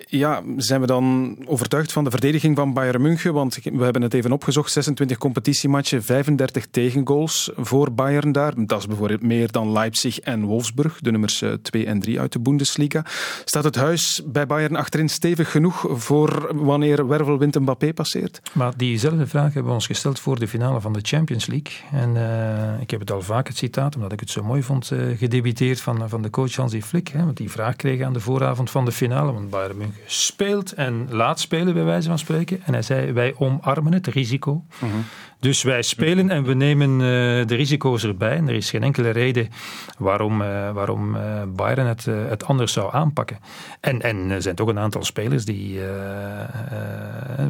ja, 0.06 0.42
zijn 0.56 0.80
we 0.80 0.86
dan 0.86 1.36
overtuigd 1.46 1.92
van 1.92 2.04
de 2.04 2.10
verdediging 2.10 2.56
van 2.56 2.72
Bayern 2.72 3.02
München? 3.02 3.34
Want 3.34 3.58
we 3.62 3.84
hebben 3.84 4.02
het 4.02 4.14
even 4.14 4.32
opgezocht, 4.32 4.72
26 4.72 5.18
competitiematchen, 5.18 6.02
35 6.02 6.66
tegengoals 6.66 7.50
voor 7.56 7.92
Bayern 7.92 8.32
daar. 8.32 8.52
Dat 8.56 8.78
is 8.78 8.86
bijvoorbeeld 8.86 9.22
meer 9.22 9.52
dan 9.52 9.72
Leipzig 9.72 10.20
en 10.20 10.44
Wolfsburg, 10.44 10.98
de 11.00 11.10
nummers 11.10 11.42
2 11.62 11.86
en 11.86 12.00
3 12.00 12.20
uit 12.20 12.32
de 12.32 12.40
Bundesliga. 12.40 13.04
Staat 13.44 13.64
het 13.64 13.76
huis 13.76 14.22
bij 14.26 14.46
Bayern 14.46 14.76
achterin 14.76 15.08
stevig 15.08 15.50
genoeg 15.50 15.86
voor 15.88 16.50
wanneer 16.54 17.08
wervelwind 17.08 17.58
Mbappé 17.58 17.92
passeert? 17.92 18.40
Maar 18.52 18.72
diezelfde 18.76 19.26
vraag 19.26 19.44
hebben 19.44 19.64
we 19.64 19.72
ons 19.72 19.86
gesteld 19.86 20.20
voor 20.20 20.38
de 20.38 20.48
finale 20.48 20.80
van 20.80 20.92
de 20.92 21.00
Champions 21.02 21.46
League. 21.46 21.72
En 21.92 22.14
uh, 22.14 22.80
ik 22.80 22.90
heb 22.90 23.00
het 23.00 23.10
al 23.10 23.22
vaak 23.22 23.48
het 23.50 23.58
citaat, 23.58 23.96
omdat 23.96 24.12
ik 24.12 24.20
het 24.20 24.30
zo 24.30 24.42
mooi 24.42 24.62
vond, 24.62 24.90
uh, 24.90 25.18
gedebiteerd 25.18 25.80
van, 25.80 26.08
van 26.08 26.22
de 26.22 26.30
coach 26.30 26.54
Hansi 26.54 26.82
Flick. 26.82 27.08
Hè, 27.08 27.24
want 27.24 27.36
die 27.36 27.50
vraag 27.50 27.76
kreeg 27.76 28.02
aan 28.02 28.12
de 28.12 28.20
vooravond 28.20 28.70
van 28.70 28.84
de 28.84 28.92
finale. 28.92 29.32
Want 29.32 29.50
Bayern 29.50 29.76
München 29.76 30.02
speelt 30.06 30.72
en 30.72 31.06
laat 31.10 31.40
spelen, 31.40 31.74
bij 31.74 31.84
wijze 31.84 32.08
van 32.08 32.18
spreken. 32.18 32.60
En 32.64 32.72
hij 32.72 32.82
zei, 32.82 33.12
wij 33.12 33.34
omarmen 33.36 33.92
het 33.92 34.06
risico. 34.06 34.64
Mhm. 34.78 34.92
Dus 35.40 35.62
wij 35.62 35.82
spelen 35.82 36.30
en 36.30 36.44
we 36.44 36.54
nemen 36.54 36.90
uh, 36.90 36.98
de 37.46 37.54
risico's 37.54 38.04
erbij. 38.04 38.36
En 38.36 38.48
er 38.48 38.54
is 38.54 38.70
geen 38.70 38.82
enkele 38.82 39.10
reden 39.10 39.48
waarom, 39.98 40.42
uh, 40.42 40.70
waarom 40.70 41.14
uh, 41.14 41.42
Bayern 41.48 41.86
het, 41.86 42.04
het 42.04 42.44
anders 42.44 42.72
zou 42.72 42.94
aanpakken. 42.94 43.38
En, 43.80 44.02
en 44.02 44.30
er 44.30 44.42
zijn 44.42 44.54
toch 44.54 44.68
een 44.68 44.78
aantal 44.78 45.04
spelers 45.04 45.44
die... 45.44 45.80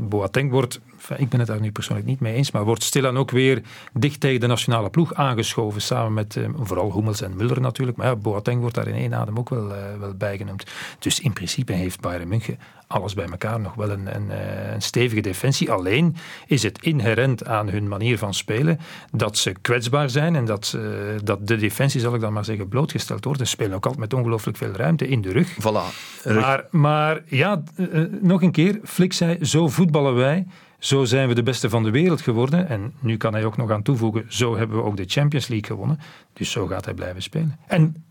Boateng 0.00 0.50
wordt, 0.50 0.80
ik 1.16 1.28
ben 1.28 1.38
het 1.38 1.49
daar 1.49 1.61
nu 1.61 1.73
persoonlijk 1.73 2.09
niet 2.09 2.20
mee 2.20 2.35
eens, 2.35 2.50
maar 2.50 2.64
wordt 2.64 2.82
stilaan 2.82 3.18
ook 3.18 3.30
weer 3.30 3.62
dicht 3.92 4.20
tegen 4.20 4.40
de 4.40 4.47
nationale 4.47 4.90
ploeg 4.90 5.14
aangeschoven. 5.14 5.82
Samen 5.82 6.12
met 6.12 6.38
vooral 6.56 6.92
Hummels 6.92 7.23
en 7.23 7.32
Müller 7.32 7.61
natuurlijk. 7.61 7.97
Maar 7.97 8.06
ja, 8.06 8.16
Boateng 8.16 8.61
wordt 8.61 8.75
daar 8.75 8.88
in 8.88 8.94
één 8.94 9.14
adem 9.14 9.38
ook 9.38 9.48
wel, 9.48 9.66
wel 9.98 10.14
bijgenoemd. 10.14 10.64
Dus 10.98 11.20
in 11.20 11.33
principe 11.33 11.72
heeft 11.72 12.00
Bayern 12.00 12.29
München 12.29 12.59
alles 12.90 13.14
bij 13.14 13.26
elkaar 13.26 13.61
nog 13.61 13.74
wel 13.74 13.90
een, 13.90 14.14
een, 14.14 14.31
een, 14.72 14.83
stevige 14.83 15.20
defensie. 15.20 15.70
Alleen 15.72 16.16
is 16.46 16.62
het 16.62 16.83
inherent 16.83 17.46
aan 17.46 17.68
hun 17.68 17.88
manier 17.88 18.18
van 18.18 18.35
spelen 18.35 18.79
dat 19.12 19.38
ze 19.38 19.53
kwetsbaar 19.61 20.11
zijn 20.11 20.37
en 20.37 20.44
dat, 20.44 20.74
uh, 20.76 20.83
dat 21.24 21.46
de 21.46 21.57
defensie, 21.57 22.00
zal 22.00 22.14
ik 22.14 22.20
dan 22.20 22.33
maar 22.33 22.44
zeggen, 22.44 22.68
blootgesteld 22.68 23.24
wordt. 23.24 23.40
Ze 23.40 23.46
spelen 23.46 23.74
ook 23.74 23.85
altijd 23.85 24.00
met 24.00 24.14
ongelooflijk 24.14 24.57
veel 24.57 24.72
ruimte 24.72 25.09
in 25.09 25.20
de 25.20 25.33
rug. 25.33 25.53
Voilà. 25.53 25.94
Rug. 26.22 26.40
Maar, 26.40 26.64
maar 26.70 27.22
ja, 27.26 27.62
uh, 27.76 28.05
nog 28.20 28.42
een 28.42 28.53
keer, 28.53 28.81
Flick 28.85 29.12
zei, 29.12 29.44
zo 29.44 29.68
voetballen 29.68 30.14
wij. 30.14 30.46
Zo 30.79 31.05
zijn 31.05 31.29
we 31.29 31.35
de 31.35 31.42
beste 31.42 31.70
van 31.70 31.83
de 31.83 31.90
wereld 31.90 32.20
geworden. 32.20 32.68
En 32.68 32.92
nu 33.00 33.16
kan 33.16 33.33
hij 33.33 33.44
ook 33.44 33.57
nog 33.57 33.70
aan 33.70 33.83
toevoegen, 33.83 34.24
zo 34.29 34.57
hebben 34.57 34.76
we 34.76 34.83
ook 34.83 34.96
de 34.96 35.05
Champions 35.07 35.48
League 35.48 35.66
gewonnen. 35.66 35.98
Dus 36.33 36.50
zo 36.50 36.66
gaat 36.66 36.85
hij 36.85 36.94
blijven 36.94 37.22
spelen. 37.22 37.59
En 37.66 38.05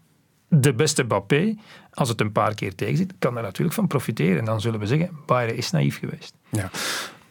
de 0.49 0.73
beste 0.73 1.03
Mbappé, 1.03 1.55
als 1.93 2.09
het 2.09 2.21
een 2.21 2.31
paar 2.31 2.53
keer 2.53 2.75
tegen 2.75 2.97
zit, 2.97 3.13
kan 3.19 3.38
er 3.38 3.43
natuurlijk 3.43 3.75
van 3.75 3.88
profiteren. 3.88 4.39
En 4.39 4.45
dan 4.45 4.62
zullen 4.62 4.79
we 4.79 4.88
zeggen, 4.88 5.09
Bayern 5.25 5.55
is 5.55 5.71
naïef 5.71 5.99
geweest. 5.99 6.33
Ja. 6.49 6.69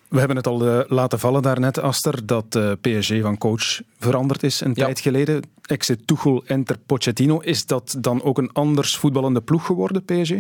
We 0.09 0.19
hebben 0.19 0.37
het 0.37 0.47
al 0.47 0.67
uh, 0.67 0.81
laten 0.87 1.19
vallen 1.19 1.43
daarnet, 1.43 1.79
Aster, 1.79 2.27
dat 2.27 2.55
uh, 2.55 2.73
PSG 2.81 3.21
van 3.21 3.39
coach 3.39 3.81
veranderd 3.99 4.43
is 4.43 4.61
een 4.61 4.73
ja. 4.75 4.85
tijd 4.85 5.01
geleden. 5.01 5.43
Exit 5.63 6.07
Tuchel, 6.07 6.45
enter 6.47 6.79
Pochettino. 6.87 7.39
Is 7.39 7.67
dat 7.67 7.97
dan 7.99 8.23
ook 8.23 8.39
een 8.39 8.53
anders 8.53 8.97
voetballende 8.97 9.41
ploeg 9.41 9.67
geworden, 9.67 10.05
PSG? 10.05 10.33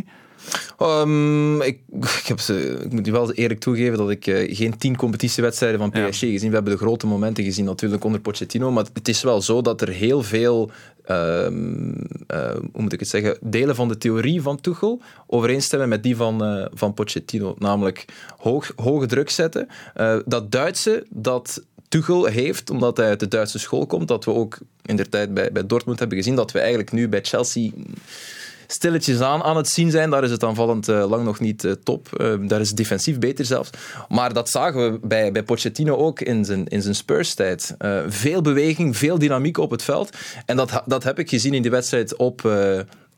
Um, 0.82 1.62
ik, 1.62 1.78
ik, 2.20 2.26
heb 2.26 2.40
ze, 2.40 2.80
ik 2.84 2.92
moet 2.92 3.06
je 3.06 3.12
wel 3.12 3.32
eerlijk 3.32 3.60
toegeven 3.60 3.98
dat 3.98 4.10
ik 4.10 4.26
uh, 4.26 4.56
geen 4.56 4.78
tien 4.78 4.96
competitiewedstrijden 4.96 5.78
van 5.78 5.90
PSG 5.90 6.20
ja. 6.20 6.30
gezien. 6.30 6.48
We 6.48 6.54
hebben 6.54 6.72
de 6.72 6.78
grote 6.78 7.06
momenten 7.06 7.44
gezien 7.44 7.64
natuurlijk 7.64 8.04
onder 8.04 8.20
Pochettino, 8.20 8.70
maar 8.70 8.84
het 8.92 9.08
is 9.08 9.22
wel 9.22 9.42
zo 9.42 9.62
dat 9.62 9.80
er 9.80 9.88
heel 9.88 10.22
veel 10.22 10.70
um, 11.10 11.88
uh, 12.34 12.50
hoe 12.72 12.82
moet 12.82 12.92
ik 12.92 13.00
het 13.00 13.08
zeggen, 13.08 13.38
delen 13.40 13.74
van 13.74 13.88
de 13.88 13.98
theorie 13.98 14.42
van 14.42 14.60
Tuchel 14.60 15.00
overeenstemmen 15.26 15.88
met 15.88 16.02
die 16.02 16.16
van, 16.16 16.58
uh, 16.58 16.66
van 16.72 16.94
Pochettino. 16.94 17.54
Namelijk 17.58 18.04
hoog, 18.38 18.72
hoge 18.76 19.06
druk 19.06 19.30
zetten. 19.30 19.68
Dat 20.24 20.52
Duitse, 20.52 21.06
dat 21.08 21.62
Tuchel 21.88 22.24
heeft, 22.24 22.70
omdat 22.70 22.96
hij 22.96 23.08
uit 23.08 23.20
de 23.20 23.28
Duitse 23.28 23.58
school 23.58 23.86
komt, 23.86 24.08
dat 24.08 24.24
we 24.24 24.32
ook 24.32 24.58
in 24.84 24.96
de 24.96 25.08
tijd 25.08 25.34
bij, 25.34 25.52
bij 25.52 25.66
Dortmund 25.66 25.98
hebben 25.98 26.18
gezien, 26.18 26.34
dat 26.34 26.52
we 26.52 26.58
eigenlijk 26.58 26.92
nu 26.92 27.08
bij 27.08 27.20
Chelsea 27.22 27.70
stilletjes 28.70 29.20
aan 29.20 29.42
aan 29.42 29.56
het 29.56 29.68
zien 29.68 29.90
zijn. 29.90 30.10
Daar 30.10 30.24
is 30.24 30.30
het 30.30 30.44
aanvallend 30.44 30.88
uh, 30.88 31.08
lang 31.08 31.24
nog 31.24 31.40
niet 31.40 31.64
uh, 31.64 31.72
top. 31.72 32.08
Uh, 32.20 32.34
daar 32.48 32.60
is 32.60 32.68
het 32.68 32.76
defensief 32.76 33.18
beter 33.18 33.44
zelfs. 33.44 33.70
Maar 34.08 34.32
dat 34.32 34.48
zagen 34.48 34.92
we 34.92 35.06
bij, 35.06 35.32
bij 35.32 35.42
Pochettino 35.42 35.96
ook 35.96 36.20
in 36.20 36.44
zijn, 36.44 36.66
in 36.66 36.82
zijn 36.82 36.94
Spurs-tijd. 36.94 37.74
veel 38.08 38.42
beweging, 38.42 38.96
veel 38.96 39.18
dynamiek 39.18 39.58
op 39.58 39.70
het 39.70 39.82
veld. 39.82 40.16
En 40.46 40.56
dat, 40.56 40.82
dat 40.86 41.04
heb 41.04 41.18
ik 41.18 41.28
gezien 41.28 41.54
in 41.54 41.62
die 41.62 41.70
wedstrijd 41.70 42.16
op... 42.16 42.42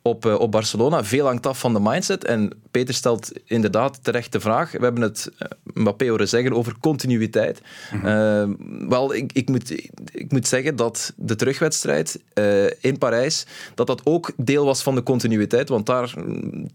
Op, 0.02 0.24
op 0.24 0.50
Barcelona, 0.50 1.04
veel 1.04 1.26
hangt 1.26 1.46
af 1.46 1.58
van 1.58 1.72
de 1.72 1.80
mindset. 1.80 2.24
En 2.24 2.52
Peter 2.70 2.94
stelt 2.94 3.32
inderdaad 3.44 4.04
terecht 4.04 4.32
de 4.32 4.40
vraag. 4.40 4.72
We 4.72 4.84
hebben 4.84 5.02
het 5.02 5.30
Mbappé 5.74 6.08
horen 6.08 6.28
zeggen 6.28 6.52
over 6.52 6.74
continuïteit. 6.80 7.60
Mm 7.92 8.00
-hmm. 8.00 8.88
wel, 8.88 9.14
ik, 9.14 9.32
ik, 9.32 9.48
moet, 9.48 9.70
ik 10.12 10.32
moet 10.32 10.46
zeggen 10.46 10.76
dat 10.76 11.12
de 11.16 11.36
terugwedstrijd 11.36 12.20
in 12.80 12.98
Parijs, 12.98 13.46
dat 13.74 13.86
dat 13.86 14.06
ook 14.06 14.32
deel 14.36 14.64
was 14.64 14.82
van 14.82 14.94
de 14.94 15.02
continuïteit. 15.02 15.68
Want 15.68 15.86
daar 15.86 16.14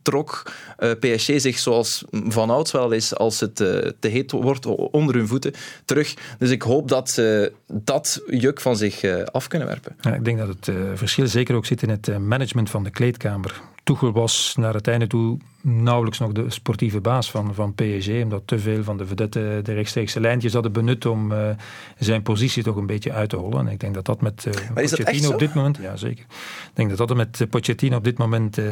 trok 0.01 0.51
PSG 0.99 1.31
zich 1.35 1.59
zoals 1.59 2.03
vanouds 2.11 2.71
wel 2.71 2.91
is, 2.91 3.15
als 3.15 3.39
het 3.39 3.55
te 3.55 3.95
heet 3.99 4.31
wordt 4.31 4.65
onder 4.65 5.15
hun 5.15 5.27
voeten, 5.27 5.53
terug. 5.85 6.13
Dus 6.37 6.49
ik 6.49 6.61
hoop 6.61 6.87
dat 6.87 7.09
ze 7.09 7.51
dat 7.67 8.21
juk 8.29 8.61
van 8.61 8.77
zich 8.77 9.03
af 9.31 9.47
kunnen 9.47 9.67
werpen. 9.67 9.95
Ja, 10.01 10.13
ik 10.13 10.25
denk 10.25 10.37
dat 10.37 10.47
het 10.47 10.69
verschil 10.93 11.27
zeker 11.27 11.55
ook 11.55 11.65
zit 11.65 11.81
in 11.81 11.89
het 11.89 12.19
management 12.19 12.69
van 12.69 12.83
de 12.83 12.89
kleedkamer. 13.17 13.74
Tuchel 13.85 14.11
was 14.11 14.55
naar 14.57 14.73
het 14.73 14.87
einde 14.87 15.07
toe 15.07 15.37
nauwelijks 15.65 16.19
nog 16.19 16.31
de 16.31 16.49
sportieve 16.49 17.01
baas 17.01 17.31
van, 17.31 17.53
van 17.53 17.73
PSG, 17.73 18.09
omdat 18.09 18.41
te 18.45 18.59
veel 18.59 18.83
van 18.83 18.97
de 18.97 19.05
vedetten 19.05 19.63
de 19.63 19.73
rechtstreekse 19.73 20.19
lijntjes 20.19 20.53
hadden 20.53 20.71
benut 20.71 21.05
om 21.05 21.31
uh, 21.31 21.49
zijn 21.99 22.21
positie 22.21 22.63
toch 22.63 22.75
een 22.75 22.85
beetje 22.85 23.11
uit 23.11 23.29
te 23.29 23.35
hollen. 23.35 23.67
En 23.67 23.73
ik 23.73 23.79
denk 23.79 23.93
dat 23.93 24.05
dat 24.05 24.21
met 24.21 24.45
uh, 24.47 24.53
Pochettino 24.73 25.31
op 25.31 25.39
dit 25.39 25.53
moment, 25.53 25.77
ja 25.81 25.95
zeker, 25.95 26.25
ik 26.69 26.71
denk 26.73 26.97
dat 26.97 27.07
dat 27.07 27.17
met 27.17 27.45
Pochettino 27.49 27.97
op 27.97 28.03
dit 28.03 28.17
moment 28.17 28.57
uh, 28.57 28.65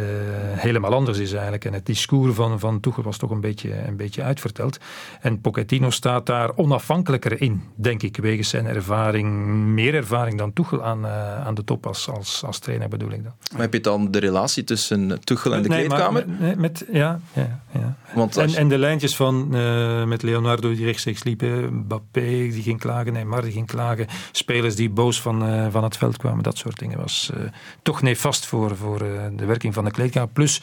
helemaal 0.56 0.94
anders 0.94 1.18
is 1.18 1.32
eigenlijk. 1.32 1.66
En 1.66 1.74
het 1.74 1.86
discours 1.86 2.36
van, 2.36 2.60
van 2.60 2.80
Tuchel 2.80 3.04
was 3.04 3.18
toch 3.18 3.30
een 3.30 3.42
beetje, 3.42 3.88
een 3.88 3.98
beetje 3.98 4.24
uitverteld. 4.24 4.78
En 5.22 5.42
Pochettino 5.42 5.90
staat 5.90 6.26
daar 6.26 6.56
onafhankelijker 6.56 7.42
in, 7.42 7.62
denk 7.76 8.04
ik, 8.04 8.18
wegens 8.18 8.50
zijn 8.50 8.66
ervaring, 8.66 9.46
meer 9.56 9.96
ervaring 9.96 10.38
dan 10.38 10.54
Tuchel 10.54 10.84
aan, 10.84 11.08
aan 11.08 11.54
de 11.54 11.64
top 11.64 11.88
als, 11.88 12.10
als, 12.10 12.44
als 12.46 12.60
trainer 12.60 12.90
bedoel 12.90 13.12
ik 13.12 13.24
dan. 13.24 13.34
Maar 13.52 13.62
heb 13.62 13.74
je 13.74 13.82
dan 13.82 14.12
de 14.12 14.20
relatie 14.20 14.64
tussen 14.64 15.03
Tuchel 15.24 15.54
en 15.54 15.62
de 15.62 15.68
nee, 15.68 15.86
kleedkamer? 15.86 16.26
Maar 16.28 16.48
met, 16.48 16.58
met, 16.58 16.86
ja, 16.92 17.20
ja, 17.34 17.62
ja. 17.72 17.96
Want 18.16 18.38
En, 18.38 18.56
en 18.56 18.68
de 18.68 18.78
lijntjes 18.78 19.16
van 19.16 19.56
eh, 19.56 20.04
met 20.04 20.22
Leonardo 20.22 20.76
die 20.76 20.86
rechtstreeks 20.86 21.24
liepen, 21.24 21.74
Mbappé 21.74 22.22
die 22.22 22.62
ging 22.62 22.80
klagen, 22.80 23.14
Neymar 23.14 23.42
die 23.42 23.52
ging 23.52 23.68
klagen, 23.68 24.08
spelers 24.32 24.76
die 24.76 24.90
boos 24.90 25.22
van, 25.22 25.46
eh, 25.46 25.68
van 25.72 25.84
het 25.84 25.98
veld 25.98 26.18
kwamen, 26.18 26.44
dat 26.44 26.58
soort 26.58 26.80
dingen 26.80 26.98
was 26.98 27.32
eh, 27.34 27.42
toch 27.82 28.02
nefast 28.02 28.46
voor, 28.46 28.76
voor 28.78 29.00
de 29.36 29.46
werking 29.46 29.74
van 29.74 29.86
de 29.86 29.92
kleedkamer. 29.92 30.30
Plus, 30.30 30.62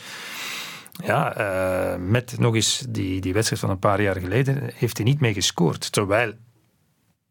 ja, 1.04 1.98
met 2.00 2.38
nog 2.38 2.54
eens 2.54 2.84
die, 2.88 3.20
die 3.20 3.32
wedstrijd 3.32 3.62
van 3.62 3.70
een 3.70 3.78
paar 3.78 4.02
jaar 4.02 4.16
geleden 4.16 4.70
heeft 4.74 4.96
hij 4.96 5.06
niet 5.06 5.20
mee 5.20 5.34
gescoord. 5.34 5.92
Terwijl 5.92 6.32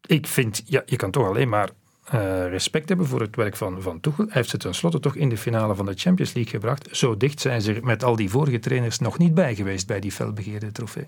ik 0.06 0.26
vind, 0.26 0.62
ja, 0.64 0.82
je 0.86 0.96
kan 0.96 1.10
toch 1.10 1.26
alleen 1.26 1.48
maar 1.48 1.68
eh, 2.10 2.48
respect 2.48 2.88
hebben 2.88 3.06
voor 3.06 3.20
het 3.20 3.36
werk 3.36 3.56
van, 3.56 3.82
van 3.82 4.00
Tuchel. 4.00 4.24
Hij 4.24 4.32
heeft 4.34 4.48
ze 4.48 4.56
tenslotte 4.56 5.00
toch 5.00 5.14
in 5.16 5.28
de 5.28 5.36
finale 5.36 5.74
van 5.74 5.86
de 5.86 5.92
Champions 5.96 6.32
League 6.32 6.52
gebracht. 6.52 6.88
Zo 6.90 7.16
dicht 7.16 7.40
zijn 7.40 7.62
ze 7.62 7.74
er 7.74 7.84
met 7.84 8.04
al 8.04 8.16
die 8.16 8.30
vorige 8.30 8.58
trainers 8.58 8.98
nog 8.98 9.18
niet 9.18 9.34
bij 9.34 9.54
geweest 9.54 9.86
bij 9.86 10.00
die 10.00 10.12
felbegeerde 10.12 10.72
trofee. 10.72 11.06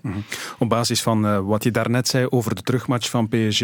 Op 0.59 0.69
basis 0.69 1.01
van 1.03 1.25
eh, 1.25 1.39
wat 1.39 1.63
je 1.63 1.71
daarnet 1.71 2.07
zei 2.07 2.27
over 2.29 2.55
de 2.55 2.61
terugmatch 2.61 3.09
van 3.09 3.27
PSG 3.29 3.63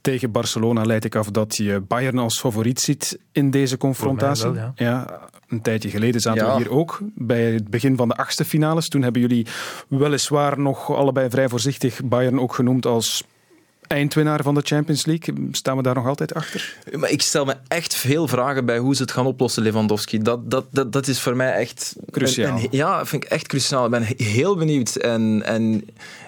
tegen 0.00 0.30
Barcelona, 0.30 0.82
leid 0.82 1.04
ik 1.04 1.14
af 1.14 1.30
dat 1.30 1.56
je 1.56 1.80
Bayern 1.88 2.18
als 2.18 2.40
favoriet 2.40 2.80
ziet 2.80 3.18
in 3.32 3.50
deze 3.50 3.76
confrontatie. 3.76 4.44
Voor 4.44 4.52
mij 4.52 4.72
wel, 4.76 5.04
een 5.48 5.62
tijdje 5.62 5.90
geleden 5.90 6.20
zaten 6.20 6.44
Ja. 6.46 6.52
we 6.52 6.58
hier 6.58 6.70
ook 6.70 7.00
bij 7.14 7.52
het 7.52 7.68
begin 7.70 7.96
van 7.96 8.08
de 8.08 8.14
achtste 8.16 8.44
finales. 8.44 8.88
Toen 8.88 9.02
hebben 9.02 9.20
jullie 9.20 9.46
weliswaar 9.88 10.60
nog 10.60 10.94
allebei 10.94 11.30
vrij 11.30 11.48
voorzichtig 11.48 12.00
Bayern 12.04 12.40
ook 12.40 12.54
genoemd 12.54 12.86
als 12.86 13.24
eindwinnaar 13.88 14.42
van 14.42 14.54
de 14.54 14.60
Champions 14.64 15.06
League. 15.06 15.48
Staan 15.52 15.76
we 15.76 15.82
daar 15.82 15.94
nog 15.94 16.06
altijd 16.06 16.34
achter? 16.34 16.76
Maar 16.92 17.10
ik 17.10 17.22
stel 17.22 17.44
me 17.44 17.54
echt 17.68 17.94
veel 17.94 18.28
vragen 18.28 18.64
bij 18.64 18.78
hoe 18.78 18.94
ze 18.94 19.02
het 19.02 19.10
gaan 19.12 19.26
oplossen, 19.26 19.62
Lewandowski. 19.62 20.18
Dat, 20.18 20.50
dat, 20.50 20.66
dat, 20.70 20.92
dat 20.92 21.06
is 21.06 21.20
voor 21.20 21.36
mij 21.36 21.52
echt... 21.52 21.96
Cruciaal. 22.10 22.56
een- 22.56 22.62
een- 22.62 22.68
ja, 22.70 23.06
vind 23.06 23.24
ik 23.24 23.30
echt 23.30 23.46
cruciaal. 23.46 23.84
Ik 23.84 23.90
ben 23.90 24.02
he- 24.02 24.24
heel 24.24 24.56
benieuwd. 24.56 24.96
En, 24.96 25.42
en 25.44 25.84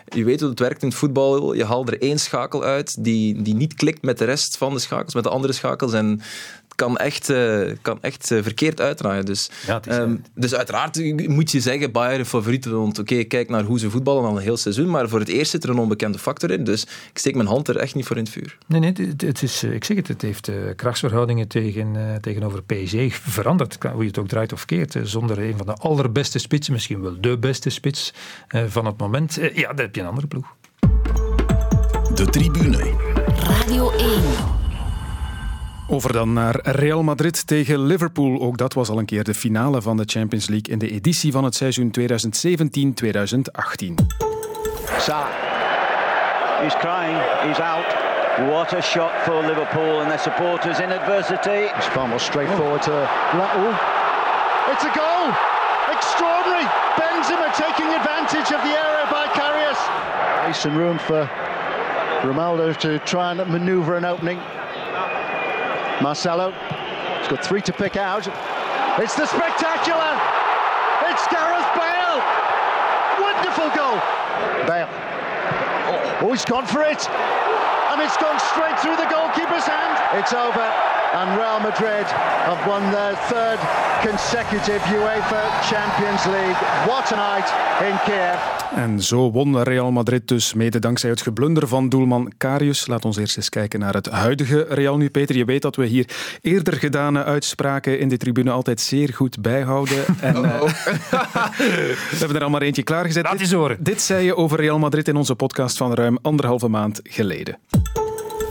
je 0.08 0.24
weet 0.24 0.40
hoe 0.40 0.50
het 0.50 0.58
werkt 0.58 0.82
in 0.82 0.88
het 0.88 0.96
voetbal. 0.96 1.52
Je 1.52 1.64
haalt 1.64 1.88
er 1.88 2.02
één 2.02 2.18
schakel 2.18 2.64
uit 2.64 3.04
die, 3.04 3.42
die 3.42 3.54
niet 3.54 3.74
klikt 3.74 4.02
met 4.02 4.18
de 4.18 4.24
rest 4.24 4.56
van 4.56 4.72
de 4.74 4.78
schakels, 4.80 5.14
met 5.14 5.24
de 5.24 5.30
andere 5.30 5.52
schakels. 5.52 5.92
En 5.92 6.20
kan 6.80 6.96
echt, 6.96 7.30
eh, 7.30 7.60
kan 7.82 7.98
echt 8.00 8.30
eh, 8.30 8.42
verkeerd 8.42 8.80
uitdraaien. 8.80 9.24
Dus, 9.24 9.50
Ja, 9.66 9.80
ehm, 9.82 10.16
dus 10.34 10.54
uiteraard 10.54 11.28
moet 11.28 11.50
je 11.50 11.60
zeggen, 11.60 11.92
Bayern 11.92 12.26
favoriet. 12.26 12.64
Want 12.64 12.98
oké, 12.98 13.22
kijk 13.24 13.48
naar 13.48 13.64
hoe 13.64 13.78
ze 13.78 13.90
voetballen 13.90 14.24
al 14.24 14.36
een 14.36 14.42
heel 14.42 14.56
seizoen. 14.56 14.90
Maar 14.90 15.08
voor 15.08 15.18
het 15.18 15.28
eerst 15.28 15.50
zit 15.50 15.64
er 15.64 15.70
een 15.70 15.78
onbekende 15.78 16.18
factor 16.18 16.50
in. 16.50 16.64
Dus 16.64 16.82
ik 16.82 17.18
steek 17.18 17.34
mijn 17.34 17.48
hand 17.48 17.68
er 17.68 17.76
echt 17.76 17.94
niet 17.94 18.06
voor 18.06 18.16
in 18.16 18.22
het 18.22 18.32
vuur. 18.32 18.58
Nee, 18.66 18.80
nee, 18.80 18.92
het, 18.92 19.20
het 19.20 19.42
is, 19.42 19.62
eh, 19.62 19.72
ik 19.72 19.84
zeg 19.84 19.96
het, 19.96 20.08
het 20.08 20.22
heeft 20.22 20.48
eh, 20.48 20.54
krachtsverhoudingen 20.76 21.48
tegen, 21.48 21.96
eh, 21.96 22.14
tegenover 22.14 22.62
PSG 22.62 23.14
veranderd. 23.14 23.78
Hoe 23.92 24.02
je 24.02 24.08
het 24.08 24.18
ook 24.18 24.28
draait 24.28 24.52
of 24.52 24.64
keert. 24.64 24.96
Zonder 25.02 25.38
een 25.38 25.56
van 25.56 25.66
de 25.66 25.74
allerbeste 25.74 26.38
spitsen, 26.38 26.72
misschien 26.72 27.02
wel 27.02 27.20
de 27.20 27.38
beste 27.38 27.70
spits 27.70 28.12
eh, 28.48 28.62
van 28.68 28.86
het 28.86 28.98
moment. 28.98 29.38
Ja, 29.54 29.68
dan 29.68 29.84
heb 29.84 29.94
je 29.94 30.00
een 30.00 30.06
andere 30.06 30.26
ploeg. 30.26 30.54
De 32.14 32.26
tribune. 32.30 32.94
Radio 33.36 33.90
1. 33.90 34.59
Over 35.92 36.12
dan 36.12 36.32
naar 36.32 36.58
Real 36.62 37.02
Madrid 37.02 37.46
tegen 37.46 37.86
Liverpool. 37.86 38.40
Ook 38.40 38.58
dat 38.58 38.72
was 38.72 38.88
al 38.88 38.98
een 38.98 39.04
keer 39.04 39.24
de 39.24 39.34
finale 39.34 39.82
van 39.82 39.96
de 39.96 40.02
Champions 40.06 40.48
League 40.48 40.72
in 40.72 40.78
de 40.78 40.90
editie 40.90 41.32
van 41.32 41.44
het 41.44 41.54
seizoen 41.54 41.90
2017-2018. 42.00 42.04
Sa. 44.98 45.26
He's 46.60 46.76
crying. 46.76 47.18
He's 47.40 47.58
out. 47.58 47.86
What 48.50 48.72
a 48.74 48.80
shot 48.80 49.10
for 49.22 49.46
Liverpool 49.46 50.00
and 50.00 50.08
their 50.08 50.18
supporters 50.18 50.78
in 50.78 50.90
adversity. 50.92 51.60
It's 51.76 51.86
far 51.86 52.08
more 52.08 52.20
straightforward 52.20 52.82
to 52.82 53.08
Raul. 53.32 53.74
It's 54.72 54.84
a 54.84 54.92
goal. 55.02 55.26
Extraordinary. 55.96 56.66
Benzema 56.98 57.48
taking 57.66 57.94
advantage 58.00 58.54
of 58.56 58.62
the 58.62 58.74
error 58.84 59.06
by. 59.10 59.20
Space 60.50 60.68
and 60.68 60.76
room 60.76 60.98
for 60.98 61.30
Ronaldo 62.22 62.76
to 62.78 62.98
try 62.98 63.30
and 63.30 63.50
maneuver 63.50 63.96
an 63.96 64.04
opening. 64.04 64.40
Marcelo. 66.02 66.52
He's 67.18 67.28
got 67.28 67.44
three 67.44 67.60
to 67.62 67.72
pick 67.72 67.96
out. 67.96 68.26
It's 68.98 69.14
the 69.14 69.26
spectacular. 69.26 70.12
It's 71.08 71.26
Gareth 71.28 71.68
Bale. 71.76 72.18
Wonderful 73.20 73.68
goal. 73.76 74.00
Bale. 74.66 74.88
Oh, 76.22 76.30
he's 76.32 76.44
gone 76.44 76.66
for 76.66 76.82
it. 76.82 77.08
And 77.90 78.00
it's 78.00 78.16
gone 78.16 78.38
straight 78.52 78.78
through 78.80 78.96
the 78.96 79.08
goalkeeper's 79.10 79.64
hand. 79.64 80.18
It's 80.18 80.32
over. 80.32 80.89
And 81.12 81.36
Real 81.36 81.60
Madrid 81.60 82.06
have 82.46 82.68
won 82.68 82.90
their 82.90 83.14
third 83.28 83.58
consecutive 84.08 84.80
UEFA 84.94 85.42
Champions 85.62 86.24
League. 86.24 86.56
What 86.86 87.12
a 87.12 87.34
night 87.34 87.52
in 87.90 87.96
Kiev. 88.04 88.38
En 88.74 89.02
zo 89.02 89.30
won 89.30 89.62
Real 89.62 89.90
Madrid 89.92 90.28
dus 90.28 90.54
mede 90.54 90.78
dankzij 90.78 91.10
het 91.10 91.22
geblunder 91.22 91.68
van 91.68 91.88
doelman 91.88 92.32
Karius. 92.36 92.86
Laat 92.86 93.04
ons 93.04 93.16
eerst 93.16 93.36
eens 93.36 93.48
kijken 93.48 93.80
naar 93.80 93.94
het 93.94 94.06
huidige 94.08 94.66
Real 94.68 94.96
nu. 94.96 95.10
Peter, 95.10 95.36
je 95.36 95.44
weet 95.44 95.62
dat 95.62 95.76
we 95.76 95.86
hier 95.86 96.08
eerder 96.40 96.74
gedane 96.74 97.24
uitspraken 97.24 97.98
in 97.98 98.08
de 98.08 98.16
tribune 98.16 98.50
altijd 98.50 98.80
zeer 98.80 99.12
goed 99.14 99.40
bijhouden. 99.40 100.04
En, 100.20 100.44
eh, 100.44 100.60
we 102.10 102.16
hebben 102.18 102.36
er 102.36 102.42
al 102.44 102.50
maar 102.50 102.62
eentje 102.62 102.82
klaargezet. 102.82 103.22
Laat 103.22 103.32
Dit- 103.32 103.40
eens 103.40 103.52
horen. 103.52 103.76
Dit 103.80 104.02
zei 104.02 104.24
je 104.24 104.36
over 104.36 104.60
Real 104.60 104.78
Madrid 104.78 105.08
in 105.08 105.16
onze 105.16 105.34
podcast 105.34 105.76
van 105.76 105.94
ruim 105.94 106.18
anderhalve 106.22 106.68
maand 106.68 107.00
geleden. 107.02 107.58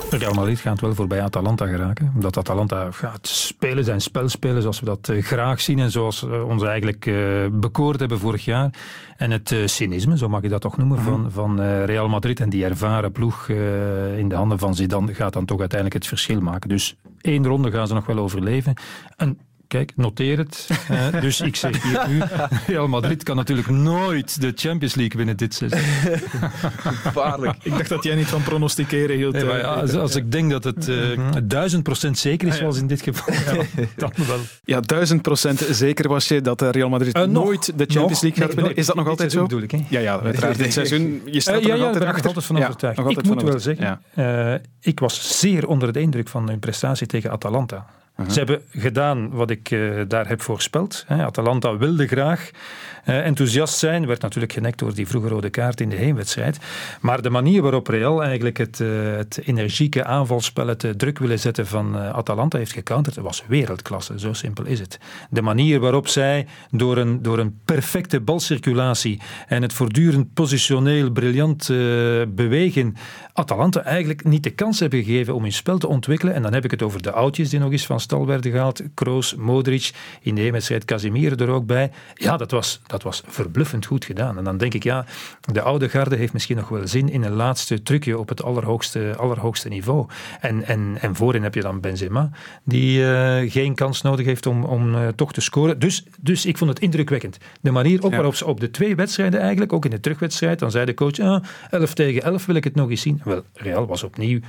Real 0.09 0.33
Madrid 0.33 0.59
gaat 0.59 0.81
wel 0.81 0.95
voorbij 0.95 1.21
Atalanta 1.21 1.65
geraken. 1.65 2.11
Omdat 2.15 2.37
Atalanta 2.37 2.91
gaat 2.91 3.27
spelen, 3.27 3.83
zijn 3.83 4.01
spel 4.01 4.29
spelen 4.29 4.61
zoals 4.61 4.79
we 4.79 4.85
dat 4.85 5.09
eh, 5.09 5.23
graag 5.23 5.61
zien. 5.61 5.79
En 5.79 5.91
zoals 5.91 6.21
we 6.21 6.43
ons 6.43 6.63
eigenlijk 6.63 7.05
eh, 7.05 7.15
bekoord 7.51 7.99
hebben 7.99 8.19
vorig 8.19 8.45
jaar. 8.45 8.71
En 9.19 9.31
het 9.31 9.51
eh, 9.51 9.65
cynisme, 9.65 10.17
zo 10.17 10.29
mag 10.29 10.41
je 10.41 10.49
dat 10.49 10.61
toch 10.61 10.77
noemen, 10.77 10.99
van, 10.99 11.31
van 11.31 11.61
eh, 11.61 11.85
Real 11.85 12.09
Madrid. 12.09 12.39
En 12.39 12.49
die 12.49 12.65
ervaren 12.65 13.11
ploeg 13.11 13.49
eh, 13.49 14.17
in 14.17 14.29
de 14.29 14.35
handen 14.35 14.59
van 14.59 14.75
Zidane 14.75 15.13
gaat 15.13 15.33
dan 15.33 15.45
toch 15.45 15.59
uiteindelijk 15.59 15.99
het 15.99 16.07
verschil 16.07 16.41
maken. 16.41 16.69
Dus 16.69 16.95
één 17.21 17.47
ronde 17.47 17.71
gaan 17.71 17.87
ze 17.87 17.93
nog 17.93 18.05
wel 18.05 18.17
overleven. 18.17 18.73
En 19.17 19.37
Kijk, 19.69 19.91
noteer 19.95 20.37
het. 20.37 20.69
Eh, 20.89 21.21
dus 21.21 21.41
ik 21.41 21.55
zeg 21.55 21.83
hier 21.83 22.05
nu, 22.07 22.21
Real 22.67 22.87
Madrid 22.87 23.23
kan 23.23 23.35
natuurlijk 23.35 23.67
nooit 23.69 24.41
de 24.41 24.51
Champions 24.55 24.95
League 24.95 25.17
winnen 25.17 25.37
dit 25.37 25.53
seizoen. 25.53 25.79
Gevaarlijk. 27.03 27.55
Ik 27.63 27.77
dacht 27.77 27.89
dat 27.89 28.03
jij 28.03 28.15
niet 28.15 28.25
van 28.27 28.43
pronosticeren 28.43 29.15
hield. 29.15 29.33
Nee, 29.33 29.43
maar 29.45 29.57
ja, 29.57 29.63
als, 29.73 29.93
als 29.93 30.15
ik 30.15 30.31
denk 30.31 30.51
dat 30.51 30.63
het 30.63 30.87
eh, 30.89 30.95
duizend 31.43 31.83
procent 31.83 32.17
zeker 32.17 32.47
is, 32.47 32.57
zoals 32.57 32.77
in 32.77 32.87
dit 32.87 33.01
geval, 33.01 33.33
ja, 33.33 33.63
dan 33.95 34.11
wel. 34.27 34.37
Ja, 34.63 34.79
duizend 34.79 35.21
procent 35.21 35.59
zeker 35.71 36.07
was 36.09 36.27
je 36.27 36.41
dat 36.41 36.61
eh, 36.61 36.69
Real 36.69 36.89
Madrid 36.89 37.13
Eh, 37.15 37.23
nog. 37.23 37.43
nooit 37.45 37.65
de 37.65 37.71
Champions 37.87 38.11
Nog. 38.11 38.21
League 38.21 38.43
gaat 38.45 38.53
winnen. 38.55 38.75
Is 38.75 38.85
dat 38.85 38.95
nog 38.95 39.03
Dit 39.03 39.11
altijd 39.13 39.31
zo? 39.31 39.41
bedoel 39.41 39.61
ik, 39.61 39.71
hè? 39.71 39.85
Ja, 39.89 39.99
ja, 39.99 40.19
uiteraard. 40.19 40.57
Dit 40.57 40.73
seizoen, 40.73 41.21
je 41.25 41.39
staat 41.41 41.55
Eh, 41.55 41.61
er 41.63 41.67
nog 41.69 41.77
ja, 41.77 41.85
altijd 41.85 42.03
ben 42.05 42.15
ik 42.15 42.25
altijd 42.25 42.45
van 42.45 42.57
overtuigd. 42.57 42.99
ik 42.99 43.23
moet 43.23 43.41
wel 43.41 43.59
zeggen, 43.59 44.01
eh, 44.13 44.53
ik 44.81 44.99
was 44.99 45.39
zeer 45.39 45.67
onder 45.67 45.93
de 45.93 45.99
indruk 46.01 46.27
van 46.27 46.47
hun 46.49 46.59
prestatie 46.59 47.07
tegen 47.07 47.31
Atalanta. 47.31 47.85
Mhm. 48.19 48.29
Ze 48.29 48.37
hebben 48.37 48.61
gedaan 48.71 49.29
wat 49.29 49.49
ik 49.49 49.71
eh, 49.71 49.79
daar 50.07 50.27
heb 50.27 50.41
voorspeld. 50.41 51.03
Hè. 51.07 51.25
Atalanta 51.25 51.77
wilde 51.77 52.07
graag 52.07 52.49
eh, 53.03 53.25
enthousiast 53.25 53.77
zijn. 53.77 54.07
Werd 54.07 54.21
natuurlijk 54.21 54.53
genekt 54.53 54.79
door 54.79 54.93
die 54.93 55.07
vroege 55.07 55.27
rode 55.27 55.49
kaart 55.49 55.81
in 55.81 55.89
de 55.89 55.95
heenwedstrijd. 55.95 56.57
Maar 57.01 57.21
de 57.21 57.29
manier 57.29 57.61
waarop 57.61 57.87
Real 57.87 58.23
eigenlijk 58.23 58.57
het, 58.57 58.79
eh, 58.79 58.87
het 59.15 59.39
energieke 59.45 60.03
aanvalspel, 60.03 60.67
het 60.67 60.93
druk 60.97 61.19
willen 61.19 61.39
zetten 61.39 61.67
van 61.67 61.97
Atalanta 61.97 62.57
heeft 62.57 62.71
gecounterd, 62.71 63.15
was 63.15 63.43
wereldklasse. 63.47 64.19
Zo 64.19 64.33
simpel 64.33 64.65
is 64.65 64.79
het. 64.79 64.99
De 65.29 65.41
manier 65.41 65.79
waarop 65.79 66.07
zij 66.07 66.47
door 66.71 66.97
een, 66.97 67.21
door 67.21 67.39
een 67.39 67.59
perfecte 67.65 68.19
balcirculatie 68.19 69.21
en 69.47 69.61
het 69.61 69.73
voortdurend 69.73 70.33
positioneel 70.33 71.11
briljant 71.11 71.67
bewegen 72.27 72.95
Atalanta 73.33 73.83
eigenlijk 73.83 74.23
niet 74.23 74.43
de 74.43 74.49
kans 74.49 74.79
hebben 74.79 75.03
gegeven 75.03 75.35
om 75.35 75.41
hun 75.41 75.53
spel 75.53 75.77
te 75.77 75.87
ontwikkelen. 75.87 76.33
En 76.33 76.41
dan 76.41 76.53
heb 76.53 76.63
ik 76.63 76.71
het 76.71 76.81
over 76.81 77.01
de 77.01 77.11
oudjes 77.11 77.49
die 77.49 77.59
nog 77.59 77.71
eens 77.71 77.85
van 77.85 77.99
stal 78.09 78.25
werden 78.25 78.51
gehaald. 78.51 78.81
Kroos, 78.93 79.35
Modric, 79.35 79.91
in 80.21 80.35
de 80.35 80.51
wedstrijd 80.51 80.85
Casemiro 80.85 81.35
er 81.35 81.49
ook 81.49 81.65
bij. 81.65 81.91
Ja, 82.13 82.37
dat 82.37 82.51
was, 82.51 82.81
dat 82.87 83.03
was 83.03 83.23
verbluffend 83.27 83.85
goed 83.85 84.05
gedaan. 84.05 84.37
En 84.37 84.43
dan 84.43 84.57
denk 84.57 84.73
ik, 84.73 84.83
ja, 84.83 85.05
de 85.51 85.61
oude 85.61 85.89
garde 85.89 86.15
heeft 86.15 86.33
misschien 86.33 86.57
nog 86.57 86.69
wel 86.69 86.87
zin 86.87 87.09
in 87.09 87.23
een 87.23 87.33
laatste 87.33 87.81
trucje 87.83 88.19
op 88.19 88.29
het 88.29 88.43
allerhoogste, 88.43 89.13
allerhoogste 89.17 89.69
niveau. 89.69 90.07
En, 90.39 90.63
en, 90.63 90.97
en 91.01 91.15
voorin 91.15 91.43
heb 91.43 91.55
je 91.55 91.61
dan 91.61 91.79
Benzema, 91.79 92.29
die 92.63 93.05
eh, 93.11 93.51
geen 93.51 93.75
kans 93.75 94.01
nodig 94.01 94.25
heeft 94.25 94.45
om, 94.45 94.63
om 94.63 94.95
eh, 94.95 95.07
toch 95.07 95.33
te 95.33 95.41
scoren. 95.41 95.79
Dus, 95.79 96.05
dus 96.19 96.45
ik 96.45 96.57
vond 96.57 96.69
het 96.69 96.79
indrukwekkend. 96.79 97.37
De 97.61 97.71
manier 97.71 98.03
ook 98.03 98.09
Ja. 98.09 98.15
waarop 98.15 98.35
ze 98.35 98.45
op 98.45 98.59
de 98.59 98.71
twee 98.71 98.95
wedstrijden 98.95 99.39
eigenlijk, 99.39 99.73
ook 99.73 99.85
in 99.85 99.91
de 99.91 99.99
terugwedstrijd, 99.99 100.59
dan 100.59 100.71
zei 100.71 100.85
de 100.85 100.93
coach, 100.93 101.19
ah, 101.19 101.43
11 101.69 101.93
tegen 101.93 102.23
11 102.23 102.45
wil 102.45 102.55
ik 102.55 102.63
het 102.63 102.75
nog 102.75 102.89
eens 102.89 103.01
zien. 103.01 103.21
Wel, 103.23 103.43
Real 103.53 103.87
was 103.87 104.03
opnieuw 104.03 104.39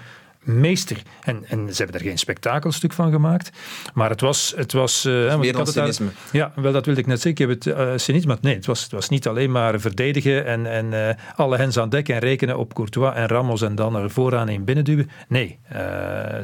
meester. 0.42 1.02
En, 1.22 1.44
en 1.48 1.74
ze 1.74 1.82
hebben 1.82 2.00
er 2.00 2.06
geen 2.06 2.18
spektakelstuk 2.18 2.92
van 2.92 3.10
gemaakt. 3.10 3.50
Maar 3.94 4.10
het 4.10 4.20
was... 4.20 4.52
Het 4.56 4.72
was 4.72 5.04
uh, 5.04 5.28
want 5.28 5.40
meer 5.40 5.52
dan 5.52 5.66
cynisme. 5.66 6.08
ja, 6.32 6.52
wel 6.54 6.72
dat 6.72 6.84
wilde 6.84 7.00
ik 7.00 7.06
net 7.06 7.20
zeggen. 7.20 7.44
Ik 7.44 7.48
heb 7.48 7.76
het 7.76 7.78
uh, 7.78 7.92
cynisme. 7.96 8.38
Nee, 8.40 8.54
het 8.54 8.66
was, 8.66 8.82
het 8.82 8.92
was 8.92 9.08
niet 9.08 9.28
alleen 9.28 9.50
maar 9.50 9.80
verdedigen 9.80 10.46
en, 10.46 10.66
en 10.66 10.86
uh, 10.92 11.08
alle 11.36 11.56
hens 11.56 11.78
aan 11.78 11.88
dek 11.88 12.08
en 12.08 12.18
rekenen 12.18 12.58
op 12.58 12.74
Courtois 12.74 13.14
en 13.14 13.26
Ramos 13.26 13.62
en 13.62 13.74
dan 13.74 13.96
er 13.96 14.10
vooraan 14.10 14.48
in 14.48 14.64
binnenduwen. 14.64 15.10
Nee, 15.28 15.58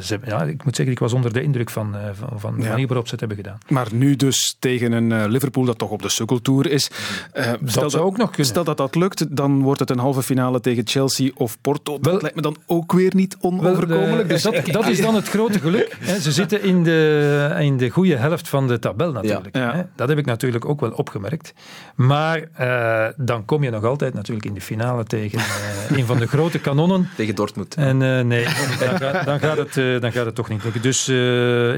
ze, 0.01 0.19
ja, 0.25 0.43
ik 0.43 0.65
moet 0.65 0.77
zeggen, 0.77 0.95
ik 0.95 1.01
was 1.01 1.13
onder 1.13 1.33
de 1.33 1.43
indruk 1.43 1.71
van, 1.71 1.97
van, 2.13 2.41
van 2.41 2.57
de 2.57 2.63
ja. 2.63 2.69
manier 2.69 2.87
waarop 2.87 3.07
ze 3.07 3.11
het 3.11 3.21
hebben 3.21 3.39
gedaan. 3.39 3.59
Maar 3.69 3.87
nu 3.93 4.17
dus 4.17 4.57
tegen 4.59 4.93
een 4.93 5.29
Liverpool 5.29 5.65
dat 5.65 5.79
toch 5.79 5.91
op 5.91 6.03
de 6.03 6.09
sukkeltour 6.09 6.71
is. 6.71 6.91
stel 7.33 7.59
dat 7.83 7.91
zou 7.91 8.05
ook 8.05 8.17
nog 8.17 8.29
kunnen. 8.29 8.47
Stel 8.47 8.65
dat 8.65 8.77
dat 8.77 8.95
lukt, 8.95 9.37
dan 9.37 9.63
wordt 9.63 9.81
het 9.81 9.91
een 9.91 9.99
halve 9.99 10.23
finale 10.23 10.61
tegen 10.61 10.87
Chelsea 10.87 11.31
of 11.35 11.61
Porto. 11.61 11.99
Dat 12.01 12.13
wel, 12.13 12.21
lijkt 12.21 12.37
me 12.37 12.43
dan 12.43 12.57
ook 12.67 12.93
weer 12.93 13.15
niet 13.15 13.37
onoverkomelijk. 13.41 13.86
Dus 14.27 14.42
dat, 14.42 14.66
dat, 14.66 14.88
is 14.88 15.01
dan 15.01 15.14
het 15.14 15.29
grote 15.29 15.61
geluk. 15.61 15.96
Ze 16.20 16.33
zitten 16.33 16.62
in 16.62 16.83
de, 16.83 17.57
in 17.59 17.77
de 17.77 17.88
goede 17.88 18.16
helft 18.16 18.49
van 18.49 18.68
de 18.68 18.79
tabel 18.79 19.12
natuurlijk. 19.12 19.57
Ja. 19.57 19.88
Dat 19.94 20.09
heb 20.09 20.18
ik 20.18 20.27
natuurlijk 20.27 20.64
ook 20.64 20.81
wel 20.81 20.90
opgemerkt. 20.90 21.55
Maar 21.94 22.44
uh, 22.61 23.07
dan 23.16 23.44
kom 23.44 23.62
je 23.62 23.70
nog 23.70 23.85
altijd 23.85 24.14
natuurlijk 24.14 24.46
in 24.46 24.55
de 24.55 24.61
finale 24.61 25.05
tegen 25.05 25.38
uh, 25.38 25.99
een 25.99 26.07
van 26.07 26.18
de 26.18 26.27
grote 26.27 26.59
kanonnen. 26.59 27.09
Tegen 27.16 27.35
Dortmund. 27.35 27.75
En 27.75 28.01
uh, 28.01 28.20
nee, 28.20 28.44
dan, 28.79 28.99
ga, 28.99 29.22
dan, 29.22 29.40
gaat 29.40 29.57
het, 29.57 30.01
dan 30.01 30.12
gaat 30.12 30.27
het 30.27 30.35
toch 30.35 30.49
niet 30.49 30.64
lukken. 30.64 30.83
Dus 30.83 31.09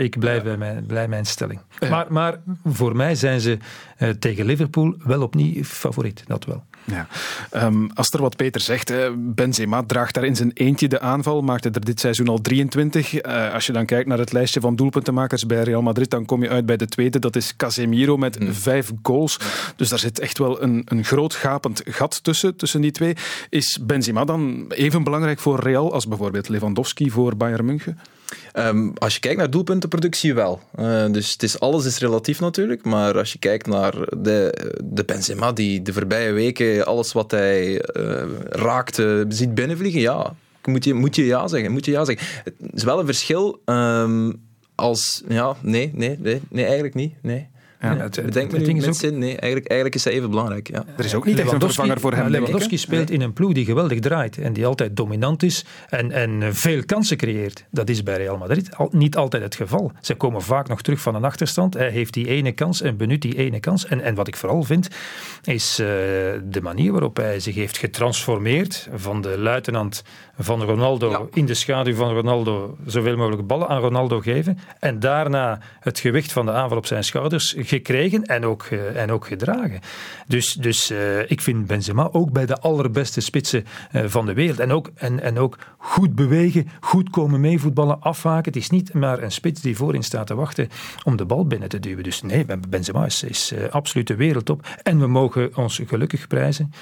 ik 0.01 0.19
blijf 0.19 0.43
bij 0.43 0.57
mijn, 0.57 0.85
bij 0.87 1.09
mijn 1.09 1.27
stelling. 1.27 1.61
Maar, 1.91 2.07
maar 2.09 2.41
voor 2.65 2.97
mij 2.97 3.15
zijn 3.15 3.41
ze 3.41 3.59
tegen 4.19 4.45
Liverpool 4.45 4.95
wel 5.05 5.23
opnieuw 5.23 5.65
favoriet. 5.65 6.23
Dat 6.27 6.45
wel. 6.45 6.65
Ja. 6.85 7.07
Um, 7.67 7.91
als 7.95 8.11
er 8.11 8.21
wat 8.21 8.37
Peter 8.37 8.61
zegt, 8.61 8.93
Benzema 9.17 9.83
draagt 9.87 10.15
daar 10.15 10.25
in 10.25 10.37
zijn 10.37 10.51
eentje 10.55 10.89
de 10.89 11.01
aanval, 11.01 11.43
maakte 11.43 11.71
er 11.71 11.85
dit 11.85 12.01
seizoen 12.01 12.29
al 12.29 12.41
23. 12.41 13.25
Uh, 13.25 13.55
als 13.55 13.67
je 13.67 13.73
dan 13.73 13.87
kijkt 13.87 14.09
naar 14.09 14.19
het 14.19 14.33
lijstje 14.33 14.61
van 14.61 14.77
doelpuntenmakers 14.77 15.47
bij 15.47 15.63
Real 15.63 15.83
Madrid, 15.83 16.11
dan 16.11 16.25
kom 16.25 16.43
je 16.43 16.49
uit 16.49 16.67
bij 16.67 16.77
de 16.77 16.87
tweede, 16.87 17.19
dat 17.19 17.37
is 17.37 17.57
Casemiro 17.57 18.17
met 18.17 18.41
mm. 18.41 18.55
vijf 18.55 18.93
goals. 19.03 19.39
Dus 19.77 19.89
daar 19.89 19.99
zit 19.99 20.19
echt 20.19 20.39
wel 20.39 20.63
een, 20.63 20.83
een 20.85 21.05
groot 21.05 21.35
gapend 21.35 21.83
gat 21.85 22.25
tussen, 22.25 22.57
tussen 22.57 22.81
die 22.81 22.91
twee. 22.91 23.17
Is 23.49 23.79
Benzema 23.83 24.25
dan 24.25 24.65
even 24.69 25.05
belangrijk 25.05 25.39
voor 25.39 25.61
Real 25.61 25.93
als 25.93 26.09
bijvoorbeeld 26.09 26.49
Lewandowski 26.49 27.11
voor 27.11 27.37
Bayern 27.37 27.65
München? 27.65 27.99
Um, 28.55 28.93
als 28.99 29.15
je 29.15 29.21
kijkt 29.21 29.39
naar 29.39 29.51
doelpuntenproductie 29.51 30.35
wel. 30.35 30.61
Uh, 30.79 31.07
dus 31.11 31.33
het 31.33 31.43
is, 31.43 31.61
alles 31.61 31.85
is 31.85 31.99
relatief 31.99 32.41
natuurlijk. 32.41 32.85
Maar 32.85 33.19
als 33.19 33.33
je 33.33 33.39
kijkt 33.39 33.67
naar 33.67 33.95
de, 34.17 34.71
de 34.85 35.05
Benzema 35.05 35.53
die 35.53 35.83
de 35.83 35.93
voorbije 35.93 36.33
weken 36.33 36.87
alles 36.87 37.13
wat 37.13 37.31
hij 37.31 37.85
uh, 37.97 38.23
raakte 38.49 39.25
ziet 39.29 39.55
binnenvliegen, 39.55 40.01
ja, 40.01 40.35
moet 40.65 40.85
je, 40.85 40.95
moet 40.95 41.17
je 41.17 41.27
ja 41.27 41.49
zeggen. 41.49 41.73
Moet 41.73 41.85
je 41.85 41.91
ja 41.91 42.05
zeggen. 42.05 42.27
Het 42.45 42.75
is 42.75 42.85
wel 42.85 42.99
een 42.99 43.07
verschil 43.07 43.63
um, 43.65 44.43
als... 44.75 45.23
Ja, 45.29 45.57
nee, 45.61 45.91
nee, 45.95 46.19
nee, 46.19 46.41
nee, 46.51 46.65
eigenlijk 46.65 46.95
niet. 46.95 47.15
Nee. 47.23 47.49
Ja, 47.81 47.97
het, 47.97 48.23
bedenk 48.25 48.53
me 48.53 48.59
nu 48.59 48.75
met 48.75 48.97
zin. 48.97 49.19
Nee, 49.19 49.29
eigenlijk, 49.29 49.67
eigenlijk 49.67 49.95
is 49.95 50.05
hij 50.05 50.13
even 50.13 50.31
belangrijk. 50.31 50.69
Ja. 50.69 50.85
Er 50.97 51.05
is 51.05 51.15
ook 51.15 51.25
niet 51.25 51.39
echt 51.39 51.53
een 51.53 51.61
vervanger 51.61 52.01
voor 52.01 52.13
hem. 52.13 52.29
Lewandowski 52.29 52.79
speelt 52.79 53.11
in 53.11 53.21
een 53.21 53.33
ploeg 53.33 53.53
die 53.53 53.65
geweldig 53.65 53.99
draait 53.99 54.39
en 54.39 54.53
die 54.53 54.67
altijd 54.67 54.97
dominant 54.97 55.43
is 55.43 55.65
en, 55.89 56.13
en 56.13 56.55
veel 56.55 56.85
kansen 56.85 57.17
creëert. 57.17 57.65
Dat 57.71 57.89
is 57.89 58.03
bij 58.03 58.17
Real 58.17 58.37
Madrid 58.37 58.77
al, 58.77 58.89
niet 58.93 59.17
altijd 59.17 59.43
het 59.43 59.55
geval. 59.55 59.93
Ze 60.01 60.15
komen 60.15 60.43
vaak 60.43 60.69
nog 60.69 60.83
terug 60.83 61.01
van 61.01 61.15
een 61.15 61.25
achterstand. 61.25 61.75
Hij 61.75 61.91
heeft 61.91 62.15
die 62.15 62.29
ene 62.29 62.53
kans 62.53 62.83
en 62.83 62.97
benut 62.97 63.23
die 63.23 63.37
ene 63.37 63.61
kans. 63.61 63.87
En, 63.87 64.01
en 64.01 64.15
wat 64.15 64.29
ik 64.29 64.37
vooral 64.37 64.63
vind, 64.63 64.89
is 65.45 65.81
uh, 65.81 65.87
de 65.87 66.61
manier 66.63 66.93
waarop 66.93 67.17
hij 67.17 67.41
zich 67.41 67.55
heeft 67.55 67.79
getransformeerd 67.79 68.89
van 68.95 69.21
de 69.21 69.39
luitenant 69.39 70.03
van 70.39 70.63
Ronaldo 70.63 71.11
ja. 71.11 71.21
in 71.33 71.47
de 71.47 71.55
schaduw 71.55 71.95
van 71.95 72.13
Ronaldo 72.13 72.77
zoveel 72.87 73.17
mogelijk 73.17 73.47
ballen 73.47 73.69
aan 73.69 73.81
Ronaldo 73.81 74.21
geven 74.21 74.59
en 74.79 75.01
daarna 75.01 75.61
het 75.81 76.01
gewicht 76.01 76.33
van 76.33 76.47
de 76.47 76.53
aanval 76.53 76.79
op 76.79 76.87
zijn 76.87 77.05
schouders 77.05 77.55
gekregen 77.69 78.25
en 78.25 78.45
ook, 78.45 78.67
uh, 78.71 79.03
en 79.03 79.11
ook 79.11 79.27
gedragen. 79.27 79.81
Dus, 80.27 80.53
dus 80.53 80.91
uh, 80.91 81.31
ik 81.31 81.41
vind 81.41 81.67
Benzema 81.67 82.09
ook 82.13 82.33
bij 82.33 82.47
de 82.47 82.59
allerbeste 82.59 83.21
spitsen 83.21 83.65
uh, 83.93 84.03
van 84.07 84.27
de 84.27 84.33
wereld. 84.33 84.61
En 84.61 84.73
ook, 84.73 84.91
en, 84.95 85.23
en 85.23 85.39
ook 85.39 85.59
goed 85.79 86.15
bewegen, 86.15 86.69
goed 86.81 87.11
komen 87.11 87.41
meevoetballen, 87.41 88.01
afhaken. 88.01 88.53
Het 88.53 88.63
is 88.63 88.71
niet 88.71 88.95
maar 88.95 89.23
een 89.23 89.33
spits 89.33 89.61
die 89.61 89.77
voorin 89.77 90.03
staat 90.03 90.27
te 90.27 90.35
wachten 90.35 90.69
om 91.05 91.17
de 91.17 91.25
bal 91.25 91.47
binnen 91.47 91.69
te 91.69 91.79
duwen. 91.79 92.05
Dus 92.05 92.23
nee, 92.23 92.47
Benzema 92.69 93.05
is, 93.05 93.23
is 93.23 93.55
absoluut 93.71 94.07
de 94.07 94.17
wereldtop. 94.17 94.67
En 94.83 94.99
we 94.99 95.07
mogen 95.07 95.57
ons 95.57 95.81
gelukkig 95.87 96.27
prijzen 96.27 96.73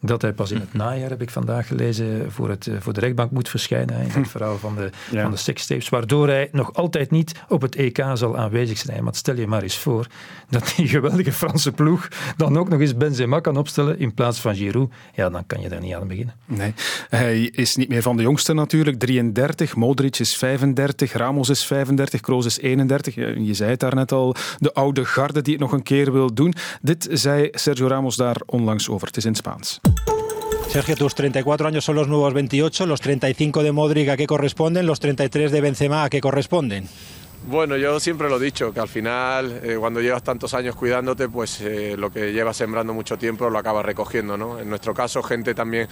dat 0.00 0.22
hij 0.22 0.32
pas 0.32 0.50
in 0.50 0.60
het 0.60 0.74
najaar, 0.82 1.10
heb 1.10 1.22
ik 1.22 1.30
vandaag 1.30 1.66
gelezen, 1.66 2.32
voor, 2.32 2.48
het, 2.48 2.70
voor 2.78 2.92
de 2.92 3.00
rechtbank 3.00 3.30
moet 3.30 3.48
verschijnen. 3.48 4.00
In 4.00 4.10
het 4.10 4.28
verhaal 4.36 4.58
van 4.58 4.76
de, 4.76 4.90
ja. 5.10 5.22
van 5.22 5.30
de 5.30 5.36
sextapes. 5.36 5.88
Waardoor 5.88 6.28
hij 6.28 6.48
nog 6.52 6.74
altijd 6.74 7.10
niet 7.10 7.42
op 7.48 7.62
het 7.62 7.76
EK 7.76 8.04
zal 8.14 8.38
aanwezig 8.38 8.78
zijn. 8.78 9.04
Maar 9.04 9.14
stel 9.14 9.36
je 9.36 9.46
maar 9.46 9.62
eens 9.62 9.78
voor 9.78 10.06
dat 10.48 10.72
die 10.76 10.88
geweldige 10.88 11.32
Franse 11.32 11.72
ploeg 11.72 12.08
dan 12.36 12.58
ook 12.58 12.68
nog 12.68 12.80
eens 12.80 12.96
Benzema 12.96 13.40
kan 13.40 13.56
opstellen 13.56 13.98
in 13.98 14.14
plaats 14.14 14.40
van 14.40 14.54
Giroud. 14.54 14.92
Ja, 15.14 15.30
dan 15.30 15.46
kan 15.46 15.60
je 15.60 15.68
daar 15.68 15.80
niet 15.80 15.94
aan 15.94 16.08
beginnen. 16.08 16.34
Nee, 16.44 16.74
hij 17.08 17.40
is 17.42 17.76
niet 17.76 17.88
meer 17.88 18.02
van 18.02 18.16
de 18.16 18.22
jongste 18.22 18.52
natuurlijk. 18.52 18.98
33, 18.98 19.76
Modric 19.76 20.18
is 20.18 20.36
35, 20.36 21.12
Ramos 21.12 21.48
is 21.48 21.66
35, 21.66 22.20
Kroos 22.20 22.46
is 22.46 22.58
31. 22.58 23.14
Je 23.14 23.54
zei 23.54 23.70
het 23.70 23.80
daarnet 23.80 24.12
al, 24.12 24.34
de 24.58 24.72
oude 24.72 25.04
garde 25.04 25.42
die 25.42 25.52
het 25.52 25.62
nog 25.62 25.72
een 25.72 25.82
keer 25.82 26.12
wil 26.12 26.34
doen. 26.34 26.54
Dit 26.82 27.08
zei 27.10 27.48
Sergio 27.52 27.86
Ramos 27.86 28.16
daar 28.16 28.36
onlangs 28.46 28.88
over. 28.88 29.06
Het 29.06 29.16
is 29.16 29.24
in 29.24 29.34
Spaans. 29.34 29.80
Sergio, 30.68 30.94
tus 30.94 31.12
34 31.12 31.66
años 31.66 31.84
son 31.84 31.96
los 31.96 32.08
nuevos 32.08 32.32
28, 32.32 32.86
los 32.86 33.00
35 33.00 33.62
de 33.62 33.72
Modric 33.72 34.08
a 34.08 34.16
qué 34.16 34.26
corresponden, 34.26 34.86
los 34.86 35.00
33 35.00 35.50
de 35.50 35.60
Benzema 35.60 36.04
a 36.04 36.08
qué 36.08 36.20
corresponden. 36.20 36.88
Bueno, 37.44 37.76
yo 37.76 37.98
siempre 37.98 38.28
lo 38.28 38.36
he 38.36 38.44
dicho, 38.44 38.72
que 38.72 38.78
al 38.78 38.88
final, 38.88 39.60
eh, 39.64 39.76
cuando 39.78 40.00
llevas 40.00 40.22
tantos 40.22 40.54
años 40.54 40.76
cuidándote, 40.76 41.28
pues 41.28 41.60
eh, 41.60 41.96
lo 41.98 42.08
que 42.12 42.32
llevas 42.32 42.56
sembrando 42.56 42.94
mucho 42.94 43.18
tiempo 43.18 43.50
lo 43.50 43.58
acabas 43.58 43.84
recogiendo, 43.84 44.36
¿no? 44.36 44.60
En 44.60 44.68
nuestro 44.70 44.94
caso, 44.94 45.24
gente 45.24 45.52
también 45.52 45.88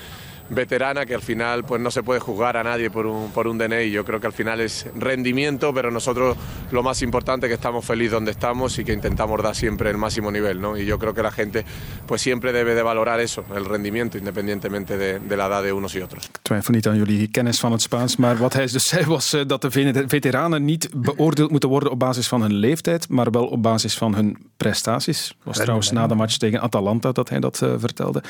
veterana 0.51 1.07
que 1.07 1.15
al 1.15 1.23
final 1.23 1.65
pues 1.65 1.81
no 1.81 1.91
se 1.91 2.03
puede 2.03 2.21
juzgar 2.21 2.57
a 2.57 2.63
nadie 2.63 2.91
por 2.91 3.07
un, 3.07 3.31
por 3.31 3.47
un 3.47 3.59
DNI. 3.59 3.91
Yo 3.91 4.05
creo 4.05 4.21
que 4.21 4.27
al 4.27 4.33
final 4.33 4.61
es 4.61 4.87
rendimiento, 4.95 5.73
pero 5.73 5.91
nosotros 5.91 6.37
lo 6.71 6.83
más 6.83 7.03
importante 7.03 7.47
es 7.47 7.51
que 7.51 7.55
estamos 7.55 7.85
felices 7.85 8.13
donde 8.13 8.33
estamos 8.33 8.79
y 8.79 8.85
que 8.85 8.93
intentamos 8.93 9.43
dar 9.43 9.55
siempre 9.55 9.91
el 9.91 9.97
máximo 9.97 10.31
nivel, 10.31 10.61
¿no? 10.61 10.77
Y 10.77 10.85
yo 10.85 10.99
creo 10.99 11.15
que 11.15 11.23
la 11.23 11.31
gente 11.31 11.65
pues 12.07 12.21
siempre 12.21 12.53
debe 12.53 12.75
de 12.75 12.83
valorar 12.83 13.21
eso, 13.21 13.45
el 13.55 13.65
rendimiento, 13.65 14.19
independientemente 14.19 14.97
de, 14.97 15.19
de 15.21 15.37
la 15.37 15.47
edad 15.47 15.63
de 15.63 15.73
unos 15.73 15.95
y 15.95 16.01
otros. 16.01 16.25
Ik 16.25 16.39
twijfel 16.43 16.75
niet 16.75 16.87
aan 16.87 16.97
jullie 16.97 17.29
kennis 17.29 17.61
van 17.61 17.73
het 17.73 17.83
Spaans, 17.83 18.17
maar 18.17 18.37
wat 18.37 18.53
hij 18.53 18.67
dus 18.67 18.89
zei 18.93 19.05
was 19.05 19.35
uh, 19.35 19.43
dat 19.47 19.63
de 19.63 19.71
veteranen 20.07 20.65
niet 20.65 20.89
beoordeeld 20.95 21.51
moeten 21.51 21.69
worden 21.69 21.91
op 21.91 21.99
basis 21.99 22.29
van 22.29 22.43
hun 22.43 22.55
leeftijd, 22.55 23.09
maar 23.09 23.31
wel 23.31 23.47
op 23.47 23.63
basis 23.63 23.95
van 23.95 24.15
hun 24.15 24.37
prestaties. 24.57 25.35
Was 25.43 25.57
trouwens 25.57 25.91
na 25.91 26.07
de 26.07 26.15
match 26.15 26.37
tegen 26.37 26.61
Atalanta 26.61 27.13
dat 27.13 27.29
hij 27.29 27.41
dat 27.41 27.61
uh, 27.65 27.75
vertelde. 27.79 28.23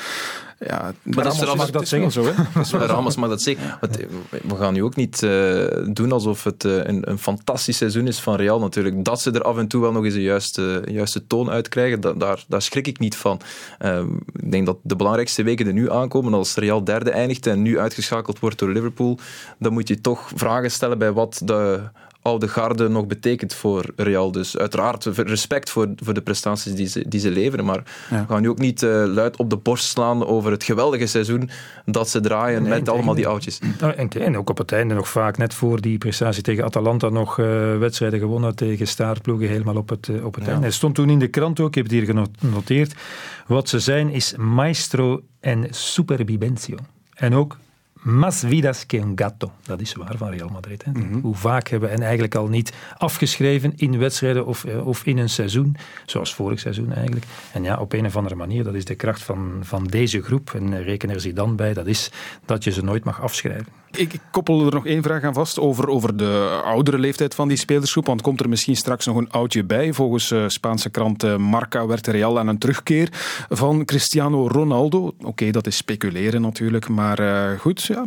Ja, 0.67 0.93
maar 1.03 1.23
dat 1.23 1.33
is 1.33 1.41
Ramos 1.41 1.71
dat 1.71 1.87
zeggen. 1.87 2.10
Zo, 2.11 2.25
hè? 2.25 2.85
Ramos 2.85 3.15
mag 3.15 3.29
dat 3.29 3.41
zeggen. 3.41 3.79
We 4.47 4.55
gaan 4.55 4.73
nu 4.73 4.83
ook 4.83 4.95
niet 4.95 5.21
uh, 5.21 5.65
doen 5.89 6.11
alsof 6.11 6.43
het 6.43 6.63
uh, 6.63 6.75
een, 6.83 7.09
een, 7.09 7.19
fantastisch 7.19 7.77
seizoen 7.77 8.07
is 8.07 8.19
van 8.19 8.35
Real 8.35 8.59
natuurlijk. 8.59 9.05
Dat 9.05 9.21
ze 9.21 9.31
er 9.31 9.43
af 9.43 9.57
en 9.57 9.67
toe 9.67 9.81
wel 9.81 9.91
nog 9.91 10.05
eens 10.05 10.13
een 10.13 10.21
juiste, 10.21 10.83
juiste 10.85 11.27
toon 11.27 11.49
uitkrijgen, 11.49 12.01
da, 12.01 12.13
daar, 12.13 12.43
daar 12.47 12.61
schrik 12.61 12.87
ik 12.87 12.99
niet 12.99 13.15
van. 13.15 13.39
Uh, 13.79 13.99
ik 14.33 14.51
denk 14.51 14.65
dat 14.65 14.77
de 14.83 14.95
belangrijkste 14.95 15.43
weken 15.43 15.67
er 15.67 15.73
nu 15.73 15.91
aankomen. 15.91 16.33
Als 16.33 16.55
Real 16.55 16.83
derde 16.83 17.11
eindigt 17.11 17.47
en 17.47 17.61
nu 17.61 17.79
uitgeschakeld 17.79 18.39
wordt 18.39 18.59
door 18.59 18.69
Liverpool, 18.69 19.17
dan 19.59 19.73
moet 19.73 19.87
je 19.87 20.01
toch 20.01 20.31
vragen 20.35 20.71
stellen 20.71 20.97
bij 20.97 21.11
wat 21.11 21.41
de 21.43 21.81
oude 22.21 22.47
garde 22.47 22.89
nog 22.89 23.07
betekent 23.07 23.53
voor 23.53 23.85
Real. 23.95 24.31
Dus 24.31 24.57
uiteraard 24.57 25.05
respect 25.05 25.69
voor, 25.69 25.87
voor 25.95 26.13
de 26.13 26.21
prestaties 26.21 26.73
die 26.73 26.87
ze, 26.87 27.07
die 27.07 27.19
ze 27.19 27.31
leveren. 27.31 27.65
Maar 27.65 27.83
ja. 28.09 28.25
we 28.27 28.33
gaan 28.33 28.41
nu 28.41 28.49
ook 28.49 28.59
niet 28.59 28.81
uh, 28.81 29.03
luid 29.05 29.37
op 29.37 29.49
de 29.49 29.57
borst 29.57 29.85
slaan 29.85 30.25
over 30.25 30.51
het 30.51 30.63
geweldige 30.63 31.05
seizoen 31.05 31.49
dat 31.85 32.09
ze 32.09 32.19
draaien 32.19 32.61
nee, 32.61 32.71
met 32.71 32.89
allemaal 32.89 33.13
die 33.13 33.27
oudjes. 33.27 33.59
En, 33.95 34.09
en 34.09 34.37
ook 34.37 34.49
op 34.49 34.57
het 34.57 34.71
einde 34.71 34.93
nog 34.93 35.09
vaak, 35.09 35.37
net 35.37 35.53
voor 35.53 35.81
die 35.81 35.97
prestatie 35.97 36.43
tegen 36.43 36.63
Atalanta, 36.63 37.09
nog 37.09 37.37
uh, 37.37 37.77
wedstrijden 37.77 38.19
gewonnen 38.19 38.55
tegen 38.55 38.87
staartploegen 38.87 39.47
helemaal 39.47 39.75
op 39.75 39.89
het, 39.89 40.07
uh, 40.07 40.25
op 40.25 40.35
het 40.35 40.45
ja. 40.45 40.51
einde. 40.51 40.65
Het 40.65 40.75
stond 40.75 40.95
toen 40.95 41.09
in 41.09 41.19
de 41.19 41.27
krant 41.27 41.59
ook, 41.59 41.67
ik 41.67 41.75
heb 41.75 41.83
het 41.83 41.93
hier 41.93 42.25
genoteerd. 42.39 42.93
Wat 43.47 43.69
ze 43.69 43.79
zijn 43.79 44.09
is 44.09 44.35
maestro 44.35 45.21
en 45.39 45.67
supervivencio. 45.69 46.75
En 47.13 47.35
ook 47.35 47.57
Más 48.03 48.43
vidas 48.43 48.85
que 48.85 48.99
un 48.99 49.15
gato. 49.15 49.51
Dat 49.63 49.81
is 49.81 49.93
waar 49.93 50.17
van 50.17 50.29
Real 50.29 50.49
Madrid. 50.49 50.83
Hè. 50.85 50.91
Mm 50.91 51.11
-hmm. 51.11 51.21
Hoe 51.21 51.35
vaak 51.35 51.67
hebben 51.67 51.89
we 51.89 51.95
hen 51.95 52.03
eigenlijk 52.03 52.35
al 52.35 52.47
niet 52.47 52.73
afgeschreven 52.97 53.73
in 53.75 53.97
wedstrijden 53.97 54.45
of, 54.45 54.65
of 54.65 55.05
in 55.05 55.17
een 55.17 55.29
seizoen, 55.29 55.75
zoals 56.05 56.33
vorig 56.33 56.59
seizoen 56.59 56.93
eigenlijk. 56.93 57.25
En 57.53 57.63
ja, 57.63 57.77
op 57.77 57.93
een 57.93 58.05
of 58.05 58.15
andere 58.15 58.35
manier, 58.35 58.63
dat 58.63 58.73
is 58.73 58.85
de 58.85 58.95
kracht 58.95 59.23
van, 59.23 59.59
van 59.61 59.83
deze 59.83 60.21
groep. 60.21 60.51
En 60.53 60.83
reken 60.83 61.09
er 61.09 61.21
zich 61.21 61.33
dan 61.33 61.55
bij, 61.55 61.73
dat 61.73 61.87
is 61.87 62.11
dat 62.45 62.63
je 62.63 62.71
ze 62.71 62.83
nooit 62.83 63.03
mag 63.03 63.21
afschrijven. 63.21 63.80
Ik, 63.95 64.19
koppel 64.31 64.65
er 64.65 64.73
nog 64.73 64.85
één 64.85 65.03
vraag 65.03 65.23
aan 65.23 65.33
vast 65.33 65.59
over, 65.59 65.87
over 65.87 66.17
de 66.17 66.61
oudere 66.63 66.99
leeftijd 66.99 67.35
van 67.35 67.47
die 67.47 67.57
spelersgroep. 67.57 68.05
Want 68.05 68.21
komt 68.21 68.39
er 68.39 68.49
misschien 68.49 68.75
straks 68.75 69.05
nog 69.05 69.17
een 69.17 69.31
oudje 69.31 69.63
bij? 69.63 69.93
Volgens 69.93 70.31
uh, 70.31 70.43
Spaanse 70.47 70.89
krant 70.89 71.23
uh, 71.23 71.35
Marca 71.35 71.85
werd 71.85 72.07
Real 72.07 72.39
aan 72.39 72.47
een 72.47 72.57
terugkeer 72.57 73.09
van 73.49 73.85
Cristiano 73.85 74.47
Ronaldo. 74.47 75.13
Oké, 75.21 75.51
dat 75.51 75.67
is 75.67 75.75
speculeren 75.75 76.41
natuurlijk, 76.41 76.89
maar 76.89 77.19
uh, 77.19 77.59
goed, 77.59 77.83
ja, 77.83 78.05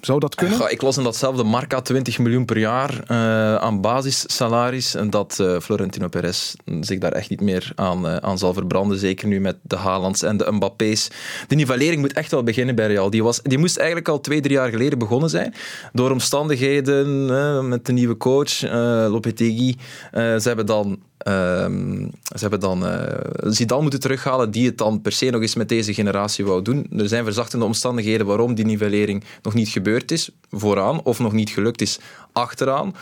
zou 0.00 0.20
dat 0.20 0.34
kunnen? 0.34 0.70
Ik 0.70 0.82
las 0.82 0.96
in 0.96 1.02
datzelfde 1.02 1.44
Marca 1.44 1.80
20 1.80 2.18
miljoen 2.18 2.44
per 2.44 2.58
jaar 2.58 3.08
aan 3.60 3.80
basissalaris 3.80 4.94
en 4.94 5.10
dat 5.10 5.44
Florentino 5.60 6.08
Perez 6.08 6.54
zich 6.80 6.98
daar 6.98 7.12
echt 7.12 7.30
niet 7.30 7.40
meer 7.40 7.72
aan, 7.74 8.22
aan 8.22 8.38
zal 8.38 8.52
verbranden. 8.52 8.98
Zeker 8.98 9.28
nu 9.28 9.40
met 9.40 9.56
de 9.62 9.76
Haalands 9.76 10.22
en 10.22 10.36
de 10.36 10.52
Mbappé's. 10.52 11.10
De 11.48 11.54
nivellering 11.54 12.00
moet 12.00 12.12
echt 12.12 12.30
wel 12.30 12.42
beginnen 12.42 12.74
bij 12.74 12.86
Real. 12.86 13.10
Die, 13.10 13.22
was, 13.22 13.42
die 13.42 13.58
moest 13.58 13.76
eigenlijk 13.76 14.08
al 14.08 14.20
twee, 14.20 14.40
drie 14.40 14.54
jaar 14.54 14.70
geleden 14.70 14.98
begonnen 14.98 15.15
zijn. 15.24 15.54
Door 15.92 16.10
omstandigheden 16.10 17.68
met 17.68 17.86
de 17.86 17.92
nieuwe 17.92 18.16
coach, 18.16 18.62
uh, 18.62 18.70
Lopetegui. 19.10 19.68
Uh, 19.68 19.76
ze 20.12 20.42
hebben 20.42 20.66
dan 20.66 20.98
Ehm, 21.26 22.08
ze 22.34 22.38
hebben 22.40 22.60
dan 22.60 22.86
uh, 22.86 23.02
Zidane 23.36 23.82
moeten 23.82 24.00
terughalen, 24.00 24.50
die 24.50 24.66
het 24.66 24.78
dan 24.78 25.00
per 25.00 25.12
se 25.12 25.30
nog 25.30 25.40
eens 25.40 25.54
met 25.54 25.68
deze 25.68 25.94
generatie 25.94 26.44
wou 26.44 26.62
doen. 26.62 26.86
Er 26.96 27.08
zijn 27.08 27.24
verzachtende 27.24 27.64
omstandigheden 27.64 28.26
waarom 28.26 28.54
die 28.54 28.64
nivellering 28.64 29.24
nog 29.42 29.54
niet 29.54 29.68
gebeurd 29.68 30.10
is, 30.10 30.30
vooraan, 30.50 31.02
of 31.02 31.18
nog 31.18 31.32
niet 31.32 31.50
gelukt 31.50 31.80
is, 31.80 31.98
achteraan. 32.32 32.94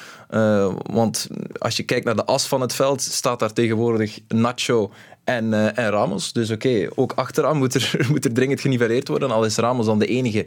Want 0.91 1.29
als 1.59 1.77
je 1.77 1.83
kijkt 1.83 2.05
naar 2.05 2.17
de 2.17 2.25
as 2.25 2.47
van 2.47 2.61
het 2.61 2.75
veld, 2.75 3.03
staat 3.03 3.39
daar 3.39 3.53
tegenwoordig 3.53 4.19
Nacho 4.29 4.91
en, 5.25 5.75
en 5.77 5.91
Ramos. 5.91 6.33
Dus 6.33 6.51
oké, 6.51 6.89
ook 6.95 7.13
achteraan 7.13 7.57
moet 7.57 7.75
er, 7.75 7.97
moet 8.11 8.25
er 8.25 8.33
dringend 8.33 8.61
geniveleerd 8.61 9.09
worden, 9.09 9.31
al 9.31 9.45
is 9.45 9.57
Ramos 9.57 9.87
dan 9.87 9.99
de 9.99 10.07
enige 10.07 10.47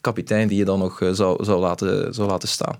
kapitein 0.00 0.48
die 0.48 0.58
je 0.58 0.64
dan 0.64 0.78
nog 0.78 0.98
zou, 1.12 1.44
zou, 1.44 1.60
laten, 1.60 2.14
zou 2.14 2.28
laten 2.28 2.48
staan. 2.48 2.76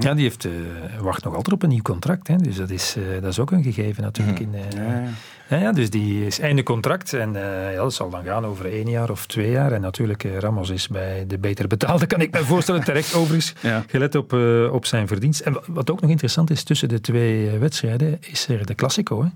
Ja, 0.00 0.14
die 0.14 0.22
heeft, 0.22 0.44
uh, 0.44 0.52
wacht 1.00 1.24
nog 1.24 1.34
altijd 1.34 1.54
op 1.54 1.62
een 1.62 1.68
nieuw 1.68 1.82
contract. 1.82 2.28
Hè. 2.28 2.36
Dus 2.36 2.56
dat 2.56 2.70
is, 2.70 2.96
uh, 2.96 3.04
dat 3.20 3.30
is 3.30 3.38
ook 3.38 3.50
een 3.50 3.62
gegeven 3.62 4.02
natuurlijk. 4.02 4.38
In, 4.38 4.54
uh, 4.54 4.60
ja. 4.70 5.02
Ja, 5.48 5.56
ja, 5.56 5.72
dus 5.72 5.90
die 5.90 6.26
is 6.26 6.38
einde 6.38 6.62
contract 6.62 7.12
en 7.12 7.32
ja, 7.72 7.74
dat 7.74 7.94
zal 7.94 8.10
dan 8.10 8.24
gaan 8.24 8.46
over 8.46 8.72
één 8.72 8.90
jaar 8.90 9.10
of 9.10 9.26
twee 9.26 9.50
jaar. 9.50 9.72
En 9.72 9.80
natuurlijk, 9.80 10.26
Ramos 10.38 10.70
is 10.70 10.88
bij 10.88 11.24
de 11.26 11.38
beter 11.38 11.66
betaalde, 11.66 12.06
kan 12.06 12.20
ik 12.20 12.32
me 12.32 12.44
voorstellen, 12.44 12.84
terecht 12.90 13.14
overigens, 13.14 13.54
ja. 13.60 13.84
gelet 13.86 14.14
op, 14.14 14.32
op 14.72 14.86
zijn 14.86 15.08
verdienst. 15.08 15.40
En 15.40 15.60
wat 15.66 15.90
ook 15.90 16.00
nog 16.00 16.10
interessant 16.10 16.50
is, 16.50 16.62
tussen 16.62 16.88
de 16.88 17.00
twee 17.00 17.58
wedstrijden 17.58 18.18
is 18.20 18.48
er 18.48 18.66
de 18.66 18.74
Classico. 18.74 19.22
Hè. 19.22 19.28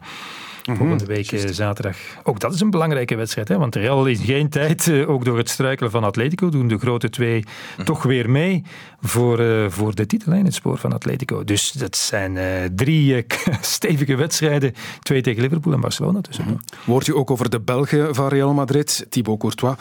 Volgende 0.76 1.04
week 1.04 1.30
Just. 1.30 1.54
zaterdag. 1.54 1.96
Ook 2.22 2.40
dat 2.40 2.54
is 2.54 2.60
een 2.60 2.70
belangrijke 2.70 3.16
wedstrijd, 3.16 3.48
hè, 3.48 3.58
want 3.58 3.74
Real 3.74 4.06
is 4.06 4.20
geen 4.20 4.48
tijd, 4.48 4.90
ook 5.06 5.24
door 5.24 5.38
het 5.38 5.48
struikelen 5.48 5.90
van 5.90 6.04
Atletico, 6.04 6.48
doen 6.48 6.68
de 6.68 6.78
grote 6.78 7.10
twee 7.10 7.44
toch 7.84 8.02
weer 8.02 8.30
mee 8.30 8.62
voor, 9.00 9.40
uh, 9.40 9.68
voor 9.68 9.94
de 9.94 10.06
titel 10.06 10.32
in 10.32 10.44
het 10.44 10.54
spoor 10.54 10.78
van 10.78 10.92
Atletico. 10.92 11.44
Dus 11.44 11.72
dat 11.72 11.96
zijn 11.96 12.36
uh, 12.36 12.44
drie 12.74 13.14
uh, 13.14 13.22
stevige 13.60 14.16
wedstrijden, 14.16 14.74
twee 15.00 15.20
tegen 15.20 15.42
Liverpool 15.42 15.72
en 15.72 15.80
Barcelona. 15.80 16.20
Dus. 16.20 16.38
Hoort 16.86 17.06
u 17.06 17.14
ook 17.14 17.30
over 17.30 17.50
de 17.50 17.60
Belgen 17.60 18.14
van 18.14 18.28
Real 18.28 18.52
Madrid, 18.52 19.06
Thibaut 19.08 19.38
Courtois? 19.38 19.76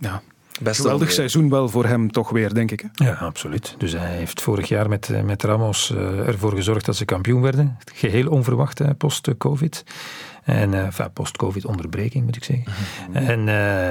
Ja, 0.00 0.22
Best 0.58 0.80
Geweldig 0.80 1.12
seizoen 1.12 1.50
wel 1.50 1.68
voor 1.68 1.84
hem 1.84 2.10
toch 2.12 2.30
weer, 2.30 2.54
denk 2.54 2.70
ik. 2.70 2.80
Hè? 2.80 3.04
Ja, 3.04 3.14
absoluut. 3.14 3.74
Dus 3.78 3.92
hij 3.92 4.16
heeft 4.16 4.42
vorig 4.42 4.68
jaar 4.68 4.88
met, 4.88 5.24
met 5.24 5.42
Ramos 5.42 5.94
ervoor 6.26 6.52
gezorgd 6.52 6.84
dat 6.84 6.96
ze 6.96 7.04
kampioen 7.04 7.42
werden. 7.42 7.78
Geheel 7.94 8.28
onverwacht 8.28 8.96
post-covid. 8.98 9.84
En 10.48 10.72
uh, 10.72 10.84
enfin, 10.84 11.12
post-covid-onderbreking, 11.12 12.24
moet 12.24 12.36
ik 12.36 12.44
zeggen. 12.44 12.64
Mm 12.66 13.14
-hmm. 13.14 13.28
En 13.28 13.38
uh, 13.40 13.44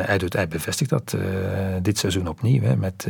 hij, 0.08 0.18
doet, 0.18 0.34
hij 0.34 0.48
bevestigt 0.48 0.90
dat 0.90 1.16
uh, 1.16 1.22
dit 1.82 1.98
seizoen 1.98 2.28
opnieuw. 2.28 2.62
Hè, 2.62 2.76
met, 2.76 3.08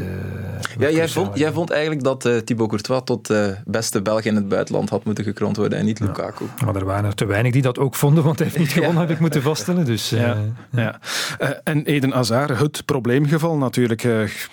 ja, 0.80 0.90
jij 0.90 1.08
vond, 1.08 1.38
jij 1.38 1.52
vond 1.52 1.70
eigenlijk 1.70 2.04
dat 2.04 2.30
Thibaut 2.46 2.70
Courtois 2.70 3.02
tot 3.04 3.34
beste 3.66 4.02
Belg 4.02 4.22
in 4.22 4.36
het 4.36 4.50
buitenland 4.50 4.90
had 4.90 5.04
moeten 5.04 5.24
gekroond 5.24 5.58
worden 5.58 5.80
en 5.80 5.86
niet 5.86 6.00
Lukaku. 6.00 6.46
Ja, 6.60 6.66
maar 6.66 6.76
er 6.76 6.86
waren 6.86 7.06
er 7.06 7.16
te 7.16 7.26
weinig 7.26 7.52
die 7.52 7.62
dat 7.62 7.80
ook 7.80 7.96
vonden, 7.96 8.24
want 8.24 8.40
hij 8.40 8.48
heeft 8.48 8.60
niet 8.60 8.72
gewonnen, 8.78 9.02
ja. 9.02 9.08
heb 9.08 9.10
ik 9.10 9.20
moeten 9.20 9.42
vaststellen. 9.42 9.86
Dus, 9.86 10.10
ja. 10.10 10.38
ja. 10.72 11.00
en 11.64 11.86
Eden 11.86 12.12
Hazard, 12.12 12.60
het 12.60 12.86
probleemgeval 12.86 13.58
natuurlijk. 13.58 14.02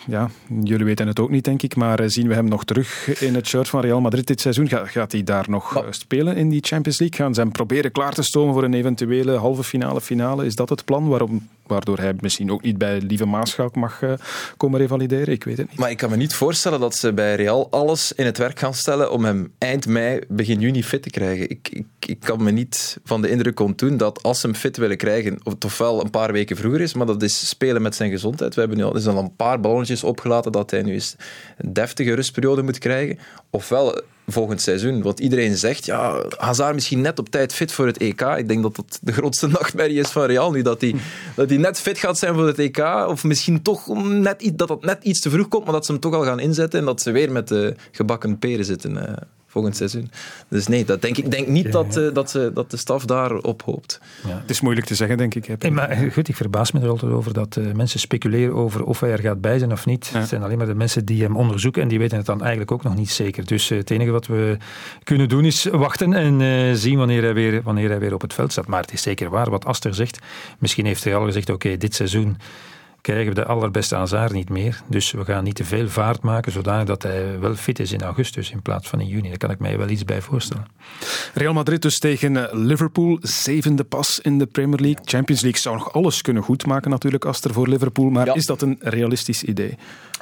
ja, 0.07 0.31
jullie 0.63 0.85
weten 0.85 1.07
het 1.07 1.21
ook 1.21 1.31
niet, 1.31 1.45
denk 1.45 1.63
ik, 1.63 1.77
maar 1.77 2.11
zien 2.11 2.29
we 2.29 2.35
hem 2.35 2.49
nog 2.49 2.65
terug 2.65 3.21
in 3.21 3.35
het 3.35 3.47
shirt 3.47 3.69
van 3.69 3.81
Real 3.81 4.01
Madrid 4.01 4.27
dit 4.27 4.41
seizoen? 4.41 4.69
Ga, 4.69 4.87
gaat 4.87 5.13
hij 5.13 5.23
daar 5.23 5.45
nog 5.49 5.85
spelen 5.91 6.37
in 6.37 6.49
die 6.49 6.63
Champions 6.63 6.99
League? 6.99 7.19
Gaan 7.19 7.35
ze 7.35 7.41
hem 7.41 7.53
proberen 7.53 7.93
klaar 7.93 8.13
te 8.13 8.23
stomen 8.23 8.55
voor 8.55 8.65
een 8.65 8.84
eventuele 8.85 9.37
halve 9.37 9.65
finale, 9.65 10.01
finale. 10.01 10.47
Is 10.47 10.55
dat 10.55 10.69
het 10.69 10.85
plan 10.85 11.09
waarom, 11.09 11.49
waardoor 11.67 11.99
hij 11.99 12.15
misschien 12.21 12.51
ook 12.51 12.63
niet 12.63 12.79
bij 12.79 13.01
Lieve 13.01 13.27
Maaschauk 13.27 13.75
mag 13.75 14.03
uh, 14.03 14.13
komen 14.57 14.81
revalideren? 14.81 15.35
Ik 15.35 15.45
weet 15.45 15.57
het 15.57 15.71
niet. 15.71 15.79
Maar 15.79 15.91
ik 15.91 15.97
kan 15.97 16.11
me 16.11 16.17
niet 16.17 16.35
voorstellen 16.35 16.81
dat 16.81 16.95
ze 16.95 17.13
bij 17.13 17.35
Real 17.35 17.71
alles 17.71 18.13
in 18.13 18.25
het 18.25 18.39
werk 18.39 18.59
gaan 18.59 18.75
stellen 18.75 19.13
om 19.13 19.25
hem 19.25 19.53
eind 19.59 19.87
mei, 19.87 20.21
begin 20.29 20.61
juni 20.61 20.85
fit 20.85 21.03
te 21.03 21.11
krijgen. 21.11 21.51
Ik, 21.51 21.69
ik, 21.71 21.87
ik 21.99 22.21
kan 22.21 22.43
me 22.43 22.51
niet 22.51 22.99
van 23.05 23.23
de 23.23 23.31
indruk 23.31 23.61
ontdoen 23.61 23.97
dat 23.97 24.23
als 24.23 24.41
ze 24.41 24.47
hem 24.47 24.57
fit 24.57 24.77
willen 24.77 24.97
krijgen, 24.97 25.39
of 25.43 25.53
het 25.53 25.65
ofwel 25.65 26.01
een 26.01 26.11
paar 26.11 26.33
weken 26.33 26.57
vroeger 26.57 26.81
is, 26.81 26.95
maar 26.95 27.07
dat 27.07 27.23
is 27.23 27.49
spelen 27.49 27.83
met 27.83 27.95
zijn 27.95 28.11
gezondheid. 28.11 28.55
We 28.55 28.61
hebben 28.61 28.79
nu 28.79 28.85
al, 28.85 28.97
is 28.97 29.07
al 29.07 29.19
een 29.19 29.37
paar 29.37 29.61
ballonnetjes 29.61 30.05
opgelaten 30.05 30.53
dat 30.53 30.71
hij 30.71 30.83
nu 30.83 30.93
eens 30.93 31.17
een 31.57 31.73
deftige 31.73 32.15
rustperiode 32.15 32.63
moet 32.63 32.79
krijgen. 32.79 33.19
Ofwel 33.51 34.03
volgend 34.27 34.61
seizoen. 34.61 35.03
Wat 35.03 35.21
iedereen 35.21 35.57
zegt, 35.57 35.85
ja, 35.85 36.25
Hazard 36.37 36.75
misschien 36.75 37.01
net 37.01 37.19
op 37.19 37.29
tijd 37.29 37.55
fit 37.55 37.73
voor 37.73 37.87
het 37.87 37.99
EK. 37.99 38.21
Ik 38.21 38.49
denk 38.49 38.63
dat 38.63 38.77
dat 38.77 38.99
de 39.03 39.13
grootste 39.13 39.47
nachtmerrie 39.47 39.99
is 39.99 40.09
van 40.09 40.25
Real 40.25 40.51
nu, 40.51 40.63
dat 40.63 40.81
hij, 40.81 40.95
dat 41.37 41.51
net 41.51 41.81
fit 41.81 41.99
gaat 41.99 42.19
zijn 42.19 42.35
voor 42.35 42.47
het 42.47 42.59
EK. 42.59 42.79
Of 43.09 43.25
misschien 43.25 43.63
toch 43.63 44.05
net, 44.05 44.53
dat 44.55 44.69
dat 44.69 44.85
net 44.85 45.05
iets 45.05 45.21
te 45.21 45.31
vroeg 45.31 45.49
komt, 45.49 45.65
maar 45.65 45.75
dat 45.75 45.87
ze 45.87 45.93
hem 45.93 46.01
toch 46.01 46.15
al 46.15 46.25
gaan 46.25 46.41
inzetten 46.41 46.81
en 46.81 46.87
dat 46.87 47.03
ze 47.03 47.11
weer 47.11 47.33
met 47.33 47.49
de 47.49 47.75
gebakken 47.91 48.39
peren 48.39 48.65
zitten. 48.65 49.17
Volgend 49.55 49.77
seizoen. 49.77 50.11
Dus 50.49 50.67
nee, 50.67 50.85
dat 50.85 51.03
denk 51.03 51.17
ik 51.17 51.31
denk 51.31 51.49
niet 51.49 51.73
dat, 51.73 51.97
uh, 51.97 52.15
dat, 52.15 52.31
ze, 52.31 52.51
dat 52.55 52.71
de 52.71 52.77
staf 52.77 53.05
daarop 53.05 53.63
hoopt. 53.63 54.01
Ja. 54.27 54.39
Het 54.41 54.51
is 54.51 54.61
moeilijk 54.61 54.87
te 54.87 54.95
zeggen, 54.95 55.17
denk 55.17 55.35
ik. 55.35 55.63
Nee, 55.63 55.71
maar 55.71 55.97
goed, 56.13 56.29
ik 56.29 56.37
verbaas 56.37 56.73
me 56.73 56.81
er 56.81 56.89
altijd 56.89 57.13
over 57.13 57.33
dat 57.33 57.57
uh, 57.57 57.73
mensen 57.73 58.01
speculeren 58.01 58.55
over 58.55 58.85
of 58.85 59.01
hij 59.01 59.11
er 59.11 59.19
gaat 59.19 59.41
bij 59.41 59.59
zijn 59.59 59.73
of 59.73 59.87
niet. 59.87 60.11
Ja. 60.13 60.19
Het 60.19 60.29
zijn 60.29 60.43
alleen 60.43 60.59
maar 60.59 60.67
de 60.67 60.75
mensen 60.75 61.05
die 61.05 61.23
hem 61.23 61.37
onderzoeken 61.37 61.83
en 61.83 61.89
die 61.89 61.99
weten 61.99 62.17
het 62.17 62.27
dan 62.27 62.41
eigenlijk 62.41 62.71
ook 62.71 62.83
nog 62.83 62.97
niet 62.97 63.11
zeker. 63.11 63.47
Dus 63.47 63.71
uh, 63.71 63.79
het 63.79 63.91
enige 63.91 64.11
wat 64.11 64.27
we 64.27 64.57
kunnen 65.03 65.29
doen 65.29 65.45
is 65.45 65.65
wachten 65.65 66.13
en 66.13 66.77
zien 66.77 66.99
wanneer 66.99 67.23
hij, 67.23 67.35
weer, 67.35 67.63
wanneer 67.63 67.89
hij 67.89 67.99
weer 67.99 68.15
op 68.15 68.21
het 68.21 68.35
veld 68.35 68.53
staat. 68.53 68.67
Maar 68.67 68.81
het 68.81 68.93
is 68.93 69.03
zeker 69.03 69.31
waar 69.31 69.51
wat 69.51 69.65
Aster 69.65 69.95
zegt. 69.95 70.19
Misschien 70.59 70.87
heeft 70.87 71.05
hij 71.05 71.17
al 71.17 71.25
gezegd, 71.25 71.51
oké, 71.51 71.67
okay, 71.67 71.79
dit 71.79 71.95
seizoen 71.95 72.37
krijgen 73.05 73.29
we 73.29 73.35
de 73.35 73.45
allerbeste 73.45 73.95
Hazard 73.95 74.33
niet 74.33 74.49
meer. 74.49 74.83
Dus 74.89 75.11
we 75.11 75.25
gaan 75.25 75.45
niet 75.45 75.55
te 75.55 75.65
veel 75.65 75.89
vaart 75.89 76.23
maken, 76.23 76.53
zodanig 76.53 76.87
dat 76.87 77.03
hij 77.03 77.39
wel 77.39 77.55
fit 77.55 77.79
is 77.79 77.93
in 77.93 78.03
augustus 78.03 78.51
in 78.51 78.63
plaats 78.63 78.89
van 78.89 79.01
in 79.01 79.07
juni. 79.07 79.29
Daar 79.29 79.37
kan 79.37 79.51
ik 79.51 79.59
mij 79.59 79.79
wel 79.79 79.89
iets 79.89 80.05
bij 80.05 80.21
voorstellen. 80.21 80.67
Real 81.35 81.53
Madrid 81.53 81.83
dus 81.83 81.99
tegen 81.99 82.49
Liverpool, 82.53 83.19
zevende 83.21 83.85
pas 83.85 84.19
in 84.23 84.39
de 84.39 84.47
Premier 84.47 84.81
League. 84.81 85.05
Champions 85.05 85.43
League 85.43 85.61
zou 85.61 85.77
nog 85.77 85.93
alles 85.93 86.23
kunnen 86.23 86.43
goedmaken 86.43 86.91
natuurlijk, 86.91 87.25
Aster, 87.25 87.53
voor 87.53 87.69
Liverpool. 87.69 88.11
Maar 88.11 88.27
ja. 88.27 88.35
is 88.35 88.47
dat 88.47 88.63
een 88.63 88.79
realistisch 88.81 89.43
idee? 89.43 89.77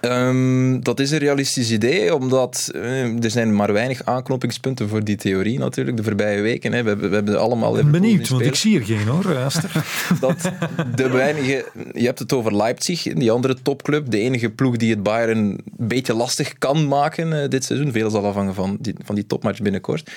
Um, 0.04 0.82
dat 0.82 1.00
is 1.00 1.10
een 1.10 1.18
realistisch 1.18 1.70
idee, 1.70 2.14
omdat 2.14 2.70
uh, 2.74 3.24
er 3.24 3.30
zijn 3.30 3.56
maar 3.56 3.72
weinig 3.72 4.04
aanknopingspunten 4.04 4.88
voor 4.88 5.04
die 5.04 5.16
theorie 5.16 5.58
natuurlijk 5.58 5.96
de 5.96 6.02
voorbije 6.02 6.40
weken. 6.40 6.72
Hè. 6.72 6.82
We, 6.82 6.88
hebben, 6.88 7.08
we 7.08 7.14
hebben 7.14 7.40
allemaal... 7.40 7.76
Ik 7.76 7.82
ben 7.82 7.90
benieuwd, 7.90 8.28
want 8.28 8.42
ik 8.42 8.54
zie 8.54 8.78
er 8.78 8.84
geen 8.84 9.06
hoor, 9.06 9.36
Aster. 9.36 9.84
dat 10.20 10.50
de 10.94 11.08
weinige... 11.08 11.64
Je 11.92 12.04
hebt 12.04 12.18
het 12.18 12.32
over 12.32 12.56
Leipzig, 12.56 13.02
die 13.02 13.30
andere 13.30 13.56
topclub. 13.62 14.10
De 14.10 14.18
enige 14.18 14.50
ploeg 14.50 14.76
die 14.76 14.90
het 14.90 15.02
Bayern 15.02 15.38
een 15.38 15.60
beetje 15.64 16.14
lastig 16.14 16.58
kan 16.58 16.88
maken 16.88 17.32
uh, 17.32 17.48
dit 17.48 17.64
seizoen. 17.64 17.92
Veel 17.92 18.10
zal 18.10 18.26
afhangen 18.26 18.54
van 18.54 18.76
die, 18.80 18.94
van 19.04 19.14
die 19.14 19.26
topmatch 19.26 19.60
binnenkort. 19.60 20.10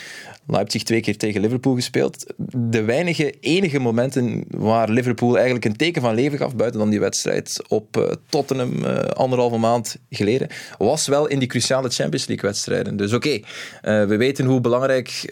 Leipzig 0.47 0.83
twee 0.83 1.01
keer 1.01 1.17
tegen 1.17 1.41
Liverpool 1.41 1.75
gespeeld. 1.75 2.33
De 2.53 2.83
weinige, 2.83 3.31
enige 3.39 3.79
momenten 3.79 4.43
waar 4.49 4.89
Liverpool 4.89 5.35
eigenlijk 5.35 5.65
een 5.65 5.75
teken 5.75 6.01
van 6.01 6.15
leven 6.15 6.37
gaf, 6.37 6.55
buiten 6.55 6.79
dan 6.79 6.89
die 6.89 6.99
wedstrijd 6.99 7.63
op 7.67 7.97
uh, 7.97 8.11
Tottenham 8.29 8.73
uh, 8.73 8.97
anderhalve 8.97 9.57
maand 9.57 9.97
geleden, 10.09 10.47
was 10.77 11.07
wel 11.07 11.27
in 11.27 11.39
die 11.39 11.47
cruciale 11.47 11.89
Champions 11.89 12.27
League 12.27 12.49
wedstrijden. 12.49 12.97
Dus 12.97 13.13
oké, 13.13 13.29
uh, 13.29 13.41
we 13.81 14.15
weten 14.17 14.45
hoe 14.45 14.61
belangrijk 14.61 15.27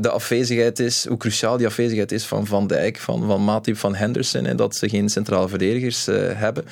de 0.00 0.10
afwezigheid 0.10 0.78
is, 0.78 1.06
hoe 1.06 1.16
cruciaal 1.16 1.56
die 1.56 1.66
afwezigheid 1.66 2.12
is 2.12 2.24
van 2.24 2.46
Van 2.46 2.66
Dijk, 2.66 2.98
van, 2.98 3.26
van 3.26 3.44
Matip, 3.44 3.76
van 3.76 3.94
Henderson, 3.94 4.46
en 4.46 4.56
dat 4.56 4.76
ze 4.76 4.88
geen 4.88 5.08
centrale 5.08 5.48
verdedigers 5.48 6.06
hebben. 6.34 6.64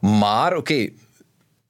Maar 0.00 0.56
oké, 0.56 0.88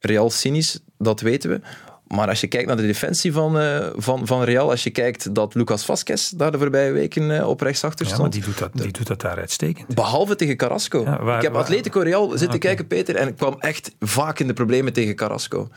Real 0.01 0.31
cynisch, 0.31 0.79
dat 0.99 1.21
weten 1.21 1.51
we. 1.51 1.61
Maar 2.09 2.29
als 2.29 2.40
je 2.40 2.47
kijkt 2.47 2.66
naar 2.66 2.77
de 2.77 2.87
defensie 2.87 3.33
van, 3.33 3.61
uh, 3.61 3.87
van, 3.97 4.27
van 4.27 4.42
Real, 4.42 4.71
als 4.71 4.83
je 4.83 4.90
kijkt 4.90 5.35
dat 5.35 5.55
Lucas 5.55 5.85
Vasquez 5.85 6.31
daar 6.31 6.53
de 6.53 6.59
voorbije 6.59 6.92
weken 6.92 7.31
uh, 7.31 7.49
op 7.49 7.61
rechtsachter 7.61 8.07
stond. 8.07 8.35
Ja, 8.35 8.40
die 8.40 8.49
doet, 8.49 8.59
dat, 8.59 8.71
die 8.73 8.92
doet 8.92 9.07
dat 9.07 9.21
daar 9.21 9.38
uitstekend. 9.38 9.94
Behalve 9.94 10.37
tegen 10.37 10.57
Carrasco. 10.57 11.03
Ja, 11.05 11.23
waar, 11.23 11.37
ik 11.37 11.42
heb 11.42 11.55
Atletico 11.55 12.01
Real 12.01 12.29
zitten 12.29 12.47
okay. 12.47 12.59
kijken, 12.59 12.87
Peter, 12.87 13.16
en 13.16 13.29
ik 13.29 13.37
kwam 13.37 13.57
echt 13.59 13.94
vaak 14.01 14.38
in 14.38 14.47
de 14.47 14.53
problemen 14.53 14.92
tegen 14.92 15.14
Carrasco. 15.14 15.68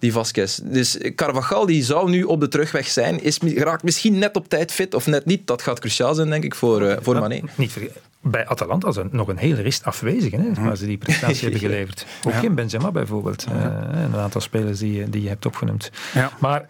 Die 0.00 0.12
Vasquez. 0.12 0.60
Dus 0.62 0.98
Carvajal 1.14 1.66
die 1.66 1.84
zou 1.84 2.10
nu 2.10 2.22
op 2.22 2.40
de 2.40 2.48
terugweg 2.48 2.88
zijn, 2.88 3.22
is, 3.22 3.38
raakt 3.38 3.82
misschien 3.82 4.18
net 4.18 4.36
op 4.36 4.48
tijd 4.48 4.72
fit 4.72 4.94
of 4.94 5.06
net 5.06 5.24
niet. 5.24 5.46
Dat 5.46 5.62
gaat 5.62 5.80
cruciaal 5.80 6.14
zijn, 6.14 6.30
denk 6.30 6.44
ik, 6.44 6.54
voor, 6.54 6.82
uh, 6.82 6.96
voor 7.00 7.14
Mané. 7.14 7.40
Niet 7.54 7.78
bij 8.22 8.46
Atalanta 8.46 8.86
was 8.86 8.96
er 8.96 9.06
nog 9.10 9.28
een 9.28 9.36
hele 9.36 9.62
rist 9.62 9.84
afwezigen, 9.84 10.40
hè, 10.40 10.62
waar 10.62 10.76
ze 10.76 10.86
die 10.86 10.98
prestatie 10.98 11.42
hebben 11.42 11.60
geleverd. 11.68 12.06
Ook 12.26 12.32
ja. 12.32 12.42
in 12.42 12.54
Benzema 12.54 12.90
bijvoorbeeld. 12.90 13.46
Uh, 13.52 13.64
een 13.92 14.16
aantal 14.16 14.40
spelers 14.40 14.78
die, 14.78 15.10
die 15.10 15.22
je 15.22 15.28
hebt 15.28 15.46
opgenoemd. 15.46 15.90
Ja. 16.14 16.32
Maar 16.38 16.66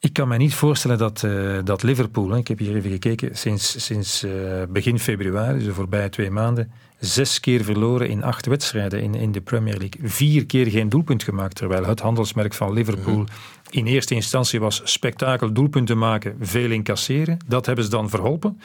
ik 0.00 0.12
kan 0.12 0.28
me 0.28 0.36
niet 0.36 0.54
voorstellen 0.54 0.98
dat, 0.98 1.22
uh, 1.22 1.58
dat 1.64 1.82
Liverpool, 1.82 2.36
ik 2.36 2.48
heb 2.48 2.58
hier 2.58 2.76
even 2.76 2.90
gekeken, 2.90 3.36
sinds, 3.36 3.84
sinds 3.84 4.24
uh, 4.24 4.32
begin 4.68 4.98
februari, 4.98 5.56
dus 5.58 5.66
de 5.66 5.74
voorbije 5.74 6.08
twee 6.08 6.30
maanden, 6.30 6.72
zes 6.98 7.40
keer 7.40 7.64
verloren 7.64 8.08
in 8.08 8.22
acht 8.22 8.46
wedstrijden 8.46 9.02
in, 9.02 9.14
in 9.14 9.32
de 9.32 9.40
Premier 9.40 9.76
League. 9.76 10.08
Vier 10.10 10.46
keer 10.46 10.66
geen 10.66 10.88
doelpunt 10.88 11.22
gemaakt, 11.22 11.54
terwijl 11.54 11.84
het 11.84 12.00
handelsmerk 12.00 12.54
van 12.54 12.72
Liverpool 12.72 13.14
-hmm. 13.14 13.26
in 13.70 13.86
eerste 13.86 14.14
instantie 14.14 14.60
was 14.60 14.80
spektakel 14.84 15.52
doelpunten 15.52 15.98
maken, 15.98 16.36
veel 16.40 16.70
incasseren. 16.70 17.38
Dat 17.46 17.66
hebben 17.66 17.84
ze 17.84 17.90
dan 17.90 18.10
verholpen. 18.10 18.60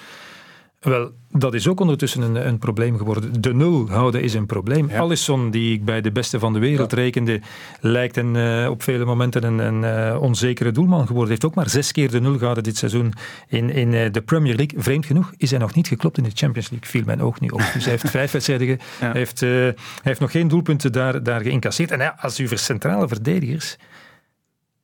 Wel, 0.85 1.11
dat 1.29 1.53
is 1.53 1.67
ook 1.67 1.79
ondertussen 1.79 2.21
een, 2.21 2.47
een 2.47 2.57
probleem 2.57 2.97
geworden. 2.97 3.41
De 3.41 3.53
nul 3.53 3.89
houden 3.89 4.21
is 4.21 4.33
een 4.33 4.45
probleem. 4.45 4.89
Ja. 4.89 4.99
Alisson, 4.99 5.51
die 5.51 5.73
ik 5.73 5.85
bij 5.85 6.01
de 6.01 6.11
beste 6.11 6.39
van 6.39 6.53
de 6.53 6.59
wereld 6.59 6.91
ja. 6.91 6.97
rekende, 6.97 7.41
lijkt 7.79 8.17
een, 8.17 8.35
uh, 8.35 8.69
op 8.69 8.83
vele 8.83 9.05
momenten 9.05 9.43
een, 9.43 9.59
een 9.59 10.11
uh, 10.13 10.21
onzekere 10.21 10.71
doelman 10.71 11.07
geworden. 11.07 11.29
Heeft 11.29 11.45
ook 11.45 11.55
maar 11.55 11.69
zes 11.69 11.91
keer 11.91 12.11
de 12.11 12.21
nul 12.21 12.37
gehouden 12.37 12.63
dit 12.63 12.77
seizoen 12.77 13.13
in, 13.47 13.69
in 13.69 13.91
uh, 13.91 14.11
de 14.11 14.21
Premier 14.21 14.55
League. 14.55 14.81
Vreemd 14.81 15.05
genoeg 15.05 15.33
is 15.37 15.49
hij 15.49 15.59
nog 15.59 15.73
niet 15.73 15.87
geklopt 15.87 16.17
in 16.17 16.23
de 16.23 16.31
Champions 16.33 16.69
League. 16.69 16.89
Viel 16.89 17.03
mijn 17.05 17.21
oog 17.21 17.39
niet 17.39 17.51
op. 17.51 17.61
Dus 17.73 17.83
hij 17.83 17.91
heeft 17.91 18.09
vijf 18.19 18.31
wedstrijden. 18.31 18.67
Ja. 18.67 18.77
Hij, 18.99 19.11
heeft, 19.11 19.39
hij 19.39 19.75
heeft 20.01 20.19
nog 20.19 20.31
geen 20.31 20.47
doelpunten 20.47 20.91
daar, 20.91 21.23
daar 21.23 21.41
geïncasseerd. 21.41 21.91
En 21.91 21.99
ja, 21.99 22.15
als 22.19 22.37
uw 22.37 22.47
centrale 22.53 23.07
verdedigers 23.07 23.77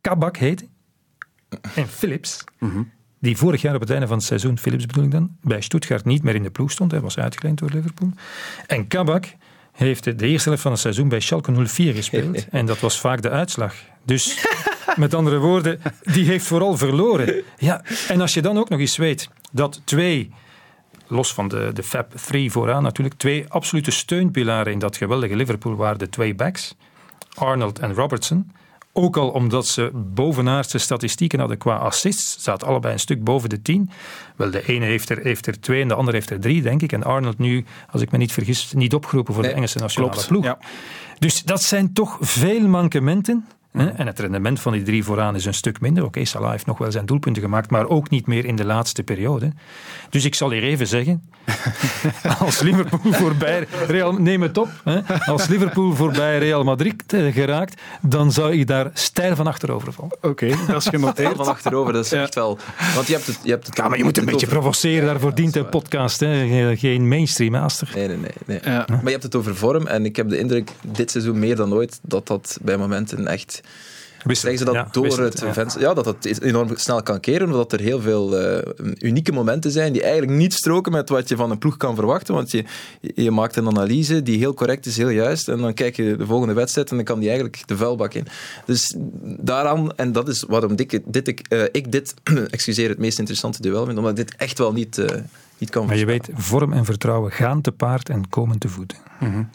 Kabak 0.01 0.37
heet 0.37 0.67
en 1.75 1.87
Philips. 1.87 2.43
Mm 2.59 2.69
-hmm 2.71 2.91
die 3.21 3.37
vorig 3.37 3.61
jaar 3.61 3.75
op 3.75 3.81
het 3.81 3.89
einde 3.89 4.07
van 4.07 4.17
het 4.17 4.25
seizoen, 4.25 4.57
Philips 4.57 4.85
bedoel 4.85 5.03
ik 5.03 5.11
dan, 5.11 5.35
bij 5.41 5.61
Stuttgart 5.61 6.05
niet 6.05 6.23
meer 6.23 6.35
in 6.35 6.43
de 6.43 6.49
ploeg 6.49 6.71
stond. 6.71 6.91
Hij 6.91 7.01
was 7.01 7.17
uitgeleend 7.17 7.59
door 7.59 7.69
Liverpool. 7.69 8.11
En 8.67 8.87
Kabak 8.87 9.25
heeft 9.71 10.03
de 10.03 10.27
eerste 10.27 10.47
helft 10.47 10.63
van 10.63 10.71
het 10.71 10.81
seizoen 10.81 11.09
bij 11.09 11.19
Schalke 11.19 11.65
04 11.65 11.93
gespeeld. 11.93 12.45
En 12.49 12.65
dat 12.65 12.79
was 12.79 12.99
vaak 12.99 13.21
de 13.21 13.29
uitslag. 13.29 13.75
Dus 14.05 14.45
met 14.95 15.13
andere 15.13 15.37
woorden, 15.37 15.81
die 16.01 16.25
heeft 16.25 16.45
vooral 16.45 16.77
verloren. 16.77 17.43
Ja, 17.57 17.81
en 18.07 18.21
als 18.21 18.33
je 18.33 18.41
dan 18.41 18.57
ook 18.57 18.69
nog 18.69 18.79
eens 18.79 18.97
weet 18.97 19.29
dat 19.51 19.81
twee, 19.83 20.31
los 21.07 21.33
van 21.33 21.47
de, 21.47 21.71
de 21.73 21.83
Fab 21.83 22.15
3 22.15 22.51
vooraan 22.51 22.83
natuurlijk, 22.83 23.15
twee 23.15 23.45
absolute 23.47 23.91
steunpilaren 23.91 24.71
in 24.71 24.79
dat 24.79 24.97
geweldige 24.97 25.35
Liverpool 25.35 25.75
waren 25.75 25.99
de 25.99 26.09
twee 26.09 26.35
backs, 26.35 26.75
Arnold 27.33 27.79
en 27.79 27.93
Robertson. 27.93 28.51
Ook 28.93 29.17
al 29.17 29.29
omdat 29.29 29.67
ze 29.67 29.91
bovenaardse 29.93 30.77
statistieken 30.77 31.39
hadden 31.39 31.57
qua 31.57 31.75
assists. 31.75 32.43
Zaten 32.43 32.67
allebei 32.67 32.93
een 32.93 32.99
stuk 32.99 33.23
boven 33.23 33.49
de 33.49 33.61
tien. 33.61 33.89
Wel, 34.35 34.51
de 34.51 34.65
ene 34.67 34.85
heeft 34.85 35.09
er, 35.09 35.19
heeft 35.21 35.47
er 35.47 35.59
twee 35.59 35.81
en 35.81 35.87
de 35.87 35.93
andere 35.93 36.17
heeft 36.17 36.29
er 36.29 36.39
drie, 36.39 36.61
denk 36.61 36.81
ik. 36.81 36.91
En 36.91 37.03
Arnold 37.03 37.37
nu, 37.37 37.65
als 37.91 38.01
ik 38.01 38.11
me 38.11 38.17
niet 38.17 38.31
vergis, 38.31 38.73
niet 38.73 38.93
opgeroepen 38.93 39.33
voor 39.33 39.41
nee, 39.41 39.51
de 39.51 39.57
Engelse 39.57 39.79
nationale 39.79 40.11
klopt. 40.11 40.27
ploeg. 40.27 40.43
Ja. 40.43 40.57
Dus 41.19 41.43
dat 41.43 41.63
zijn 41.63 41.93
toch 41.93 42.17
veel 42.19 42.67
mankementen. 42.67 43.45
En 43.71 44.07
het 44.07 44.19
rendement 44.19 44.59
van 44.59 44.71
die 44.71 44.83
drie 44.83 45.03
vooraan 45.03 45.35
is 45.35 45.45
een 45.45 45.53
stuk 45.53 45.81
minder. 45.81 46.03
Oké, 46.03 46.11
okay, 46.11 46.25
Salah 46.25 46.51
heeft 46.51 46.65
nog 46.65 46.77
wel 46.77 46.91
zijn 46.91 47.05
doelpunten 47.05 47.41
gemaakt, 47.41 47.69
maar 47.69 47.87
ook 47.87 48.09
niet 48.09 48.27
meer 48.27 48.45
in 48.45 48.55
de 48.55 48.65
laatste 48.65 49.03
periode. 49.03 49.51
Dus 50.09 50.25
ik 50.25 50.35
zal 50.35 50.51
hier 50.51 50.63
even 50.63 50.87
zeggen, 50.87 51.29
als 52.39 52.59
Liverpool 52.59 53.13
voorbij 53.13 53.67
Real, 53.87 54.13
neem 54.13 54.41
het 54.41 54.57
op, 54.57 54.69
hè? 54.83 55.01
als 55.25 55.47
Liverpool 55.47 55.95
voorbij 55.95 56.37
Real 56.37 56.63
Madrid 56.63 57.03
geraakt, 57.07 57.81
dan 58.01 58.31
zou 58.31 58.53
ik 58.53 58.67
daar 58.67 58.89
stijl 58.93 59.35
van 59.35 59.47
achterover 59.47 59.93
vallen. 59.93 60.11
Oké, 60.15 60.27
okay, 60.27 60.55
dat 60.67 60.81
is 60.81 60.87
genoteerd. 60.87 61.35
van 61.35 61.47
achterover, 61.47 61.93
dat 61.93 62.05
is 62.05 62.11
echt 62.11 62.35
wel... 62.35 62.57
Want 62.95 63.07
je 63.07 63.13
hebt 63.13 63.27
het, 63.27 63.39
je 63.43 63.49
hebt 63.49 63.67
het 63.67 63.77
ja, 63.77 63.87
maar 63.87 63.97
je 63.97 64.03
moet 64.03 64.17
een 64.17 64.25
beetje 64.25 64.45
over... 64.45 64.57
provoceren, 64.57 65.05
daarvoor 65.05 65.35
dient 65.35 65.55
een 65.55 65.69
podcast, 65.69 66.19
hè? 66.19 66.75
geen 66.77 67.07
mainstream 67.07 67.51
master. 67.51 67.91
Nee, 67.95 68.07
nee, 68.07 68.17
nee. 68.17 68.31
nee. 68.45 68.59
Ja. 68.63 68.85
Maar 68.87 69.03
je 69.03 69.09
hebt 69.09 69.23
het 69.23 69.35
over 69.35 69.55
vorm 69.55 69.87
en 69.87 70.05
ik 70.05 70.15
heb 70.15 70.29
de 70.29 70.37
indruk, 70.37 70.71
dit 70.81 71.11
seizoen 71.11 71.39
meer 71.39 71.55
dan 71.55 71.73
ooit, 71.73 71.99
dat 72.01 72.27
dat 72.27 72.57
bij 72.61 72.77
momenten 72.77 73.27
echt 73.27 73.60
Zeggen 74.25 74.57
ze 74.57 74.65
dat 74.65 74.73
ja, 74.73 74.87
door 74.91 75.19
het 75.19 75.43
venster, 75.51 75.81
ja. 75.81 75.93
dat 75.93 76.05
het 76.05 76.41
enorm 76.41 76.77
snel 76.77 77.03
kan 77.03 77.19
keren, 77.19 77.47
omdat 77.47 77.73
er 77.73 77.79
heel 77.79 78.01
veel 78.01 78.41
uh, 78.41 78.57
unieke 78.99 79.31
momenten 79.31 79.71
zijn 79.71 79.93
die 79.93 80.01
eigenlijk 80.01 80.31
niet 80.31 80.53
stroken 80.53 80.91
met 80.91 81.09
wat 81.09 81.29
je 81.29 81.35
van 81.35 81.51
een 81.51 81.57
ploeg 81.57 81.77
kan 81.77 81.95
verwachten, 81.95 82.33
want 82.33 82.51
je, 82.51 82.63
je 83.15 83.31
maakt 83.31 83.55
een 83.55 83.67
analyse 83.67 84.23
die 84.23 84.37
heel 84.37 84.53
correct 84.53 84.85
is, 84.85 84.97
heel 84.97 85.09
juist, 85.09 85.47
en 85.47 85.57
dan 85.57 85.73
kijk 85.73 85.95
je 85.95 86.15
de 86.15 86.25
volgende 86.25 86.53
wedstrijd 86.53 86.89
en 86.89 86.95
dan 86.95 87.05
kan 87.05 87.19
die 87.19 87.29
eigenlijk 87.29 87.67
de 87.67 87.77
vuilbak 87.77 88.13
in. 88.13 88.27
Dus 88.65 88.95
daaraan, 89.23 89.95
en 89.95 90.11
dat 90.11 90.27
is 90.27 90.45
waarom 90.47 90.73
ik 90.75 90.99
dit, 91.05 91.43
uh, 91.49 91.63
ik 91.71 91.91
dit 91.91 92.13
excuseer, 92.49 92.89
het 92.89 92.97
meest 92.97 93.19
interessante 93.19 93.61
duel 93.61 93.85
vind, 93.85 93.97
omdat 93.97 94.19
ik 94.19 94.27
dit 94.27 94.35
echt 94.35 94.57
wel 94.57 94.73
niet... 94.73 94.97
Uh, 94.97 95.07
niet 95.61 95.69
kan 95.69 95.85
maar 95.85 95.97
je 95.97 96.05
weet, 96.05 96.29
vorm 96.33 96.73
en 96.73 96.85
vertrouwen 96.85 97.31
gaan 97.31 97.61
te 97.61 97.71
paard 97.71 98.09
en 98.09 98.29
komen 98.29 98.59
te 98.59 98.67
voeten. 98.67 98.97
Mm 99.19 99.31
-hmm. 99.31 99.49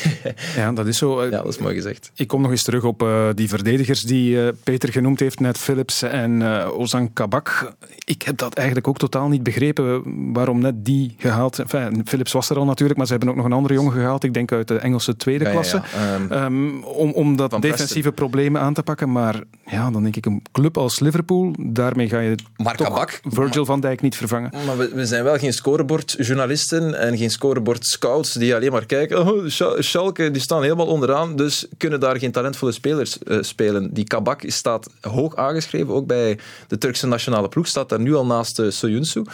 ja, 0.60 0.72
dat 0.72 0.86
is 0.86 0.98
zo. 0.98 1.24
Ja, 1.24 1.30
dat 1.30 1.46
is 1.46 1.58
mooi 1.58 1.74
gezegd. 1.74 2.10
Ik 2.14 2.28
kom 2.28 2.42
nog 2.42 2.50
eens 2.50 2.62
terug 2.62 2.84
op 2.84 3.02
uh, 3.02 3.28
die 3.34 3.48
verdedigers 3.48 4.02
die 4.02 4.36
uh, 4.36 4.48
Peter 4.64 4.92
genoemd 4.92 5.20
heeft, 5.20 5.40
net 5.40 5.58
Philips 5.58 6.02
en 6.02 6.40
uh, 6.40 6.68
Ozan 6.78 7.12
Kabak. 7.12 7.74
Ik 8.04 8.22
heb 8.22 8.36
dat 8.36 8.54
eigenlijk 8.54 8.88
ook 8.88 8.98
totaal 8.98 9.28
niet 9.28 9.42
begrepen 9.42 10.02
waarom 10.32 10.58
net 10.60 10.84
die 10.84 11.14
gehaald 11.18 11.58
enfin, 11.58 12.02
Philips 12.04 12.32
was 12.32 12.50
er 12.50 12.56
al 12.56 12.64
natuurlijk, 12.64 12.98
maar 12.98 13.06
ze 13.06 13.12
hebben 13.12 13.30
ook 13.30 13.36
nog 13.36 13.44
een 13.44 13.52
andere 13.52 13.74
jongen 13.74 13.92
gehaald. 13.92 14.24
Ik 14.24 14.34
denk 14.34 14.52
uit 14.52 14.68
de 14.68 14.78
Engelse 14.78 15.16
tweede 15.16 15.44
ja, 15.44 15.50
klasse. 15.50 15.82
Ja, 15.94 16.14
um, 16.14 16.32
um, 16.32 16.84
om, 16.84 17.10
om 17.10 17.36
dat 17.36 17.62
defensieve 17.62 18.12
problemen 18.12 18.60
aan 18.60 18.74
te 18.74 18.82
pakken. 18.82 19.12
Maar 19.12 19.42
ja, 19.66 19.90
dan 19.90 20.02
denk 20.02 20.16
ik 20.16 20.26
een 20.26 20.42
club 20.52 20.78
als 20.78 21.00
Liverpool, 21.00 21.54
daarmee 21.58 22.08
ga 22.08 22.18
je 22.18 22.34
maar 22.56 22.76
toch 22.76 22.86
Kabak, 22.86 23.20
Virgil 23.24 23.64
van 23.64 23.80
Dijk 23.80 24.00
niet 24.00 24.16
vervangen. 24.16 24.52
Maar 24.66 24.76
we, 24.76 24.90
we 24.94 25.06
zijn 25.06 25.24
wel 25.24 25.38
geen 25.38 25.51
scorebordjournalisten 25.52 26.98
en 26.98 27.16
geen 27.16 27.30
scorebord-scouts 27.30 28.32
die 28.32 28.54
alleen 28.54 28.72
maar 28.72 28.86
kijken. 28.86 29.26
Oh, 29.26 29.48
Schalke 29.78 30.30
die 30.30 30.42
staan 30.42 30.62
helemaal 30.62 30.86
onderaan, 30.86 31.36
dus 31.36 31.66
kunnen 31.76 32.00
daar 32.00 32.18
geen 32.18 32.32
talentvolle 32.32 32.72
spelers 32.72 33.18
uh, 33.24 33.38
spelen. 33.40 33.94
Die 33.94 34.04
Kabak 34.04 34.42
staat 34.46 34.88
hoog 35.00 35.36
aangeschreven, 35.36 35.94
ook 35.94 36.06
bij 36.06 36.38
de 36.68 36.78
Turkse 36.78 37.06
nationale 37.06 37.48
ploeg, 37.48 37.66
staat 37.66 37.88
daar 37.88 38.00
nu 38.00 38.14
al 38.14 38.26
naast 38.26 38.58
uh, 38.58 38.70
Soyuncu. 38.70 39.24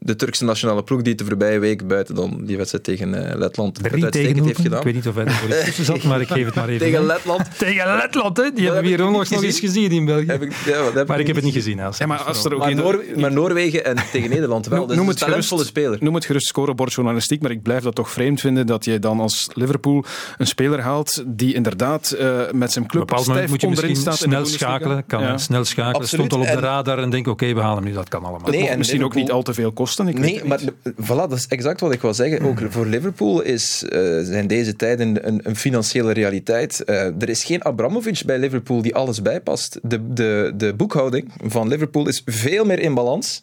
De 0.00 0.16
Turkse 0.16 0.44
nationale 0.44 0.82
ploeg 0.82 1.02
die 1.02 1.14
de 1.14 1.24
voorbije 1.24 1.58
week 1.58 1.86
buiten 1.86 2.14
dan 2.14 2.40
die 2.44 2.56
wedstrijd 2.56 2.84
tegen 2.84 3.08
uh, 3.08 3.34
Letland 3.34 3.76
het 3.76 3.92
uitstekend 3.92 4.44
heeft 4.44 4.60
gedaan. 4.60 4.78
Ik 4.78 4.84
weet 4.84 4.94
niet 4.94 5.08
of 5.08 5.14
hij 5.14 5.24
er 5.24 5.32
voor 5.32 5.48
tussen 5.48 5.84
zat, 5.84 6.02
maar 6.02 6.20
ik 6.20 6.28
geef 6.28 6.44
het 6.44 6.54
maar 6.54 6.68
even. 6.68 6.86
tegen 6.86 7.06
Letland. 7.06 7.42
tegen 7.58 7.96
Letland, 7.96 8.36
hè? 8.36 8.50
die 8.54 8.64
hebben 8.64 8.82
we 8.82 8.88
hier 8.88 9.06
onlangs 9.06 9.30
nog 9.30 9.42
eens 9.42 9.60
gezien 9.60 9.90
in 9.90 10.04
België. 10.04 10.26
Heb 10.26 10.42
ik, 10.42 10.52
ja, 10.66 10.92
heb 10.94 11.08
maar 11.08 11.20
ik 11.20 11.26
heb 11.26 11.36
het 11.36 11.44
niet 11.44 11.54
gezien. 11.54 11.76
Ja, 11.76 12.06
maar, 12.06 12.18
als 12.18 12.44
er 12.44 12.54
ook 12.54 12.58
maar, 12.58 12.74
Noor 12.74 13.04
maar 13.16 13.32
Noorwegen 13.32 13.84
en 13.84 13.96
tegen 14.12 14.30
Nederland 14.30 14.66
wel. 14.66 14.86
Dus 14.86 14.96
noem 14.96 15.08
het 15.08 15.18
talentvolle 15.18 15.60
gerust, 15.60 15.78
speler. 15.78 15.98
Noem 16.00 16.14
het 16.14 16.24
gerust 16.24 16.46
scorebordjournalistiek, 16.46 17.42
maar 17.42 17.50
ik 17.50 17.62
blijf 17.62 17.82
dat 17.82 17.94
toch 17.94 18.10
vreemd 18.10 18.40
vinden 18.40 18.66
dat 18.66 18.84
je 18.84 18.98
dan 18.98 19.20
als 19.20 19.48
Liverpool 19.54 20.04
een 20.36 20.46
speler 20.46 20.80
haalt 20.80 21.24
die 21.26 21.54
inderdaad 21.54 22.16
uh, 22.20 22.40
met 22.52 22.72
zijn 22.72 22.86
club 22.86 23.12
Op 23.12 23.18
stijf 23.18 23.50
moet 23.50 23.60
je 23.60 23.66
onderin 23.66 23.90
misschien 23.90 24.12
staat. 24.12 24.28
snel 24.28 24.46
schakelen. 24.46 25.06
Kan 25.06 25.22
ja. 25.22 25.38
snel 25.38 25.64
schakelen. 25.64 26.00
Absoluut. 26.00 26.26
Stond 26.26 26.32
al 26.32 26.52
op 26.52 26.60
de 26.60 26.66
radar 26.66 26.98
en 26.98 27.10
denk 27.10 27.26
oké, 27.26 27.54
we 27.54 27.60
halen 27.60 27.76
hem 27.76 27.86
nu. 27.86 27.92
Dat 27.92 28.08
kan 28.08 28.24
allemaal. 28.24 28.76
Misschien 28.76 29.04
ook 29.04 29.14
niet 29.14 29.30
al 29.30 29.42
te 29.42 29.54
veel 29.54 29.72
kosten. 29.72 29.87
Ik 29.96 30.18
Nee, 30.18 30.44
maar 30.44 30.60
voilà, 30.82 31.06
dat 31.06 31.32
is 31.32 31.46
exact 31.46 31.80
wat 31.80 31.92
ik 31.92 32.00
wil 32.00 32.14
zeggen. 32.14 32.40
Ook 32.40 32.60
voor 32.68 32.86
Liverpool 32.86 33.42
is, 33.42 33.84
eh, 33.84 34.00
zijn 34.22 34.46
deze 34.46 34.76
tijden 34.76 35.26
een, 35.26 35.40
een 35.42 35.56
financiële 35.56 36.12
realiteit. 36.12 36.84
Eh, 36.84 37.22
er 37.22 37.28
is 37.28 37.44
geen 37.44 37.64
Abramovic 37.64 38.22
bij 38.26 38.38
Liverpool 38.38 38.82
die 38.82 38.94
alles 38.94 39.22
bijpast. 39.22 39.78
De, 39.82 40.12
de, 40.12 40.52
de 40.56 40.74
boekhouding 40.74 41.32
van 41.44 41.68
Liverpool 41.68 42.08
is 42.08 42.22
veel 42.24 42.64
meer 42.64 42.78
in 42.78 42.94
balans 42.94 43.38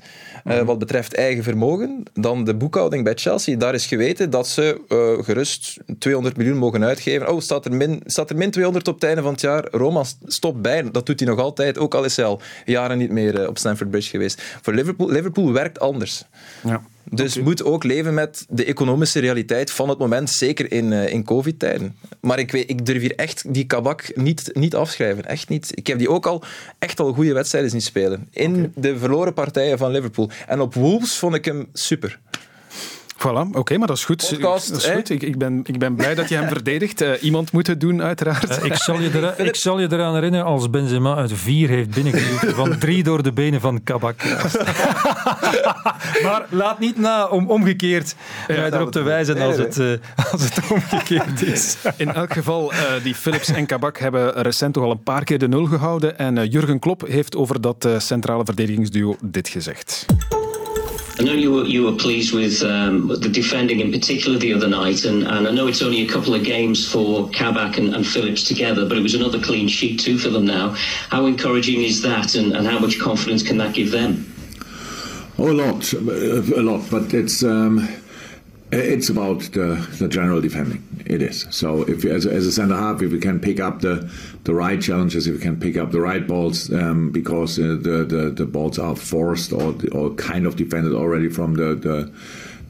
eh, 0.46 0.62
wat 0.62 0.80
betreft 0.80 1.14
eigen 1.14 1.44
vermogen 1.44 2.04
dan 2.14 2.44
de 2.44 2.56
boekhouding 2.56 3.04
bij 3.04 3.14
Chelsea. 3.16 3.58
Daar 3.58 3.74
is 3.74 3.86
geweten 3.86 4.30
dat 4.30 4.48
ze 4.48 4.82
eh, 4.88 5.26
gerust 5.26 5.78
200 6.00 6.38
miljoen 6.38 6.58
mogen 6.58 6.84
uitgeven. 6.84 7.32
Oh, 7.32 7.40
staat 7.40 7.66
er, 7.66 7.74
min, 7.74 8.02
staat 8.06 8.30
er 8.30 8.36
min 8.36 8.52
200 8.52 8.88
op 8.88 8.94
het 8.94 9.04
einde 9.04 9.22
van 9.22 9.32
het 9.32 9.42
jaar? 9.42 9.68
Roma 9.72 10.04
stopt 10.26 10.62
bij. 10.62 10.92
Dat 10.92 11.06
doet 11.06 11.20
hij 11.20 11.30
nog 11.30 11.40
altijd, 11.40 11.78
ook 11.78 11.96
al 11.96 12.04
is 12.04 12.16
hij 12.16 12.26
al 12.26 12.42
jaren 12.66 12.98
niet 12.98 13.12
meer 13.12 13.42
eh, 13.42 13.48
op 13.48 13.58
Stamford 13.58 13.90
Bridge 13.90 14.10
geweest. 14.10 14.42
Voor 14.62 14.74
Liverpool, 14.74 15.10
Liverpool 15.10 15.52
werkt 15.52 15.80
anders. 15.80 16.26
Ja. 16.64 16.82
Dus 17.12 17.40
moet 17.40 17.64
ook 17.64 17.84
leven 17.84 18.14
met 18.14 18.46
de 18.50 18.66
economische 18.66 19.20
realiteit 19.20 19.72
van 19.72 19.90
het 19.90 19.98
moment, 19.98 20.30
zeker 20.30 20.72
in, 20.72 20.92
uh, 20.92 21.10
in 21.10 21.24
covid-tijden. 21.24 21.96
Maar 22.22 22.40
ik, 22.40 22.52
weet, 22.52 22.70
ik 22.70 22.86
durf 22.86 23.02
hier 23.02 23.16
echt 23.16 23.54
die 23.54 23.66
kabak 23.66 24.12
niet, 24.16 24.50
niet 24.54 24.76
afschrijven. 24.76 25.26
Echt 25.26 25.50
niet. 25.50 25.72
Ik 25.78 25.88
heb 25.88 25.98
die 25.98 26.10
ook 26.10 26.26
al 26.26 26.44
echt 26.80 27.00
al 27.00 27.14
goede 27.14 27.34
wedstrijden 27.34 27.72
zien 27.72 27.82
spelen. 27.82 28.28
In 28.32 28.74
de 28.76 28.98
verloren 28.98 29.34
partijen 29.34 29.78
van 29.78 29.92
Liverpool. 29.92 30.30
En 30.48 30.60
op 30.60 30.74
Wolves 30.74 31.18
vond 31.18 31.36
ik 31.36 31.46
hem 31.46 31.68
super. 31.74 32.20
Voilà, 33.28 33.48
oké, 33.52 33.78
maar 33.78 33.88
dat 33.88 33.98
is 33.98 34.06
goed. 34.06 34.28
Podcast, 34.30 34.70
dat 34.70 34.78
is 34.78 34.90
goed. 34.90 35.10
Ik, 35.10 35.22
ik, 35.22 35.38
ben, 35.38 35.62
ik 35.66 35.80
ben 35.80 35.96
blij 35.96 36.16
dat 36.16 36.30
je 36.30 36.36
hem 36.36 36.48
verdedigt. 36.48 37.02
Eh, 37.02 37.24
iemand 37.24 37.52
moet 37.52 37.68
het 37.68 37.82
doen, 37.82 38.02
uiteraard. 38.02 38.58
Eh, 38.58 38.64
ik, 38.64 38.76
zal 38.76 39.00
je 39.00 39.10
eraan, 39.16 39.34
ik 39.38 39.56
zal 39.56 39.80
je 39.80 39.88
eraan 39.92 40.14
herinneren 40.14 40.46
als 40.46 40.70
Benzema 40.70 41.16
uit 41.16 41.32
vier 41.34 41.70
heeft 41.70 41.90
binnengeduwd, 41.90 42.56
van 42.56 42.78
drie 42.78 43.04
door 43.04 43.24
de 43.24 43.32
benen 43.32 43.62
van 43.62 43.84
Kabak. 43.84 44.24
maar 46.26 46.46
laat 46.50 46.80
niet 46.80 46.98
na 46.98 47.28
om 47.28 47.50
omgekeerd 47.50 48.16
mij 48.48 48.72
erop 48.72 48.92
te 48.92 49.02
wijzen 49.02 49.42
als 49.42 49.58
het, 49.58 49.80
eh, 49.80 50.32
als 50.32 50.44
het 50.44 50.72
omgekeerd 50.72 51.42
is. 51.42 51.76
In 51.98 52.14
elk 52.14 52.34
geval, 52.34 52.72
eh, 52.72 53.04
die 53.04 53.16
Philips 53.16 53.50
en 53.50 53.66
Kabak 53.66 53.98
hebben 53.98 54.42
recent 54.42 54.74
toch 54.74 54.84
al 54.84 54.92
een 54.92 55.04
paar 55.04 55.24
keer 55.24 55.40
de 55.40 55.48
nul 55.48 55.66
gehouden. 55.66 56.18
En 56.18 56.38
eh, 56.38 56.52
Jurgen 56.52 56.80
Klopp 56.80 57.08
heeft 57.08 57.36
over 57.36 57.62
dat 57.62 57.86
eh, 57.86 58.00
centrale 58.00 58.46
verdedigingsduo 58.46 59.16
dit 59.22 59.48
gezegd. 59.48 60.06
I 61.18 61.24
know 61.24 61.32
you 61.32 61.52
were, 61.52 61.64
you 61.64 61.84
were 61.86 61.94
pleased 61.94 62.34
with 62.34 62.62
um, 62.62 63.08
the 63.08 63.30
defending 63.30 63.80
in 63.80 63.90
particular 63.90 64.38
the 64.38 64.54
other 64.54 64.68
night, 64.68 65.06
and, 65.06 65.24
and 65.24 65.48
I 65.48 65.52
know 65.52 65.68
it's 65.68 65.82
only 65.82 66.02
a 66.02 66.08
couple 66.08 66.34
of 66.34 66.44
games 66.44 66.86
for 66.86 67.30
Kabak 67.30 67.78
and, 67.78 67.96
and 67.96 68.06
Phillips 68.06 68.44
together, 68.44 68.86
but 68.86 68.98
it 68.98 69.02
was 69.02 69.16
another 69.16 69.40
clean 69.40 69.70
sheet 69.70 70.00
too 70.02 70.18
for 70.18 70.30
them 70.30 70.46
now. 70.46 70.76
How 71.10 71.26
encouraging 71.26 71.84
is 71.84 72.02
that, 72.02 72.36
and, 72.36 72.52
and 72.54 72.68
how 72.68 72.80
much 72.80 73.00
confidence 73.00 73.44
can 73.44 73.58
that 73.60 73.74
give 73.74 73.92
them? 73.92 74.30
Oh, 75.38 75.52
a 75.52 75.54
lot, 75.54 75.94
a 75.94 76.62
lot, 76.62 76.90
but 76.92 77.14
it's 77.14 77.44
um, 77.44 77.88
it's 78.72 79.10
about 79.10 79.42
the, 79.54 79.88
the 80.00 80.10
general 80.10 80.42
defending. 80.42 80.84
It 81.06 81.22
is. 81.22 81.46
So 81.50 81.84
if 81.84 82.04
as 82.04 82.26
as 82.26 82.46
a 82.46 82.52
centre 82.52 82.76
half, 82.76 83.02
if 83.02 83.12
we 83.12 83.20
can 83.20 83.40
pick 83.40 83.62
up 83.62 83.80
the 83.82 84.12
the 84.46 84.54
right 84.54 84.82
challenges, 84.82 85.28
if 85.28 85.34
we 85.34 85.42
can 85.42 85.60
pick 85.60 85.76
up 85.76 85.92
the 85.92 86.00
right 86.00 86.26
balls, 86.26 86.72
um, 86.72 87.12
because 87.12 87.60
uh, 87.60 87.78
the, 87.82 88.06
the 88.06 88.30
the 88.30 88.46
balls 88.46 88.80
are 88.80 88.96
forced 88.96 89.52
or 89.52 89.76
or 89.92 90.12
kind 90.16 90.46
of 90.48 90.56
defended 90.56 90.94
already 90.94 91.30
from 91.30 91.56
the 91.56 91.76
the 91.76 92.12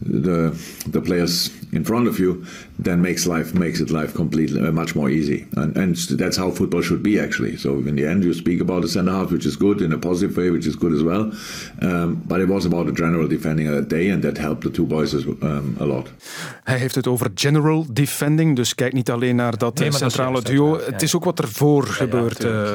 the, 0.01 0.49
the 0.87 1.01
players 1.01 1.49
in 1.71 1.83
front 1.85 2.07
of 2.07 2.17
you, 2.17 2.43
then 2.83 3.01
makes 3.01 3.25
life 3.25 3.53
makes 3.59 3.79
it 3.79 3.89
life 3.89 4.13
completely 4.13 4.59
uh, 4.61 4.71
much 4.71 4.95
more 4.95 5.11
easy, 5.11 5.45
and 5.55 5.77
and 5.77 5.95
that's 6.17 6.37
how 6.37 6.51
football 6.51 6.81
should 6.81 7.01
be 7.01 7.19
actually. 7.19 7.57
So 7.57 7.69
in 7.85 7.95
the 7.95 8.05
end, 8.07 8.23
you 8.23 8.33
speak 8.33 8.61
about 8.61 8.81
the 8.81 8.87
centre 8.87 9.13
half, 9.13 9.29
which 9.29 9.45
is 9.45 9.57
good 9.57 9.81
in 9.81 9.91
a 9.91 9.97
positive 9.97 10.35
way, 10.41 10.51
which 10.51 10.65
is 10.65 10.75
good 10.75 10.93
as 10.93 11.01
well, 11.01 11.31
um, 11.81 12.21
but 12.27 12.39
it 12.39 12.47
was 12.47 12.65
about 12.65 12.85
the 12.85 12.93
general 12.93 13.27
defending 13.27 13.69
that 13.71 13.89
day, 13.89 14.11
and 14.11 14.21
that 14.21 14.37
helped 14.37 14.61
the 14.61 14.71
two 14.71 14.85
boys 14.85 15.13
as, 15.13 15.25
um, 15.25 15.75
a 15.79 15.85
lot. 15.85 16.09
Hij 16.63 16.77
heeft 16.77 16.95
het 16.95 17.07
over 17.07 17.31
general 17.35 17.85
defending, 17.91 18.55
dus 18.55 18.75
kijk 18.75 18.93
niet 18.93 19.09
alleen 19.11 19.35
naar 19.35 19.57
dat 19.57 19.79
Nee, 19.79 19.85
eh, 19.87 19.91
maar 19.91 20.01
dat 20.01 20.09
is 20.09 20.15
centrale 20.15 20.41
duo. 20.41 20.77
ja. 20.77 20.91
Het 20.91 21.01
is 21.01 21.15
ook 21.15 21.23
wat 21.23 21.39
ervoor 21.39 21.83
gebeurt, 21.87 22.43
eh, 22.43 22.71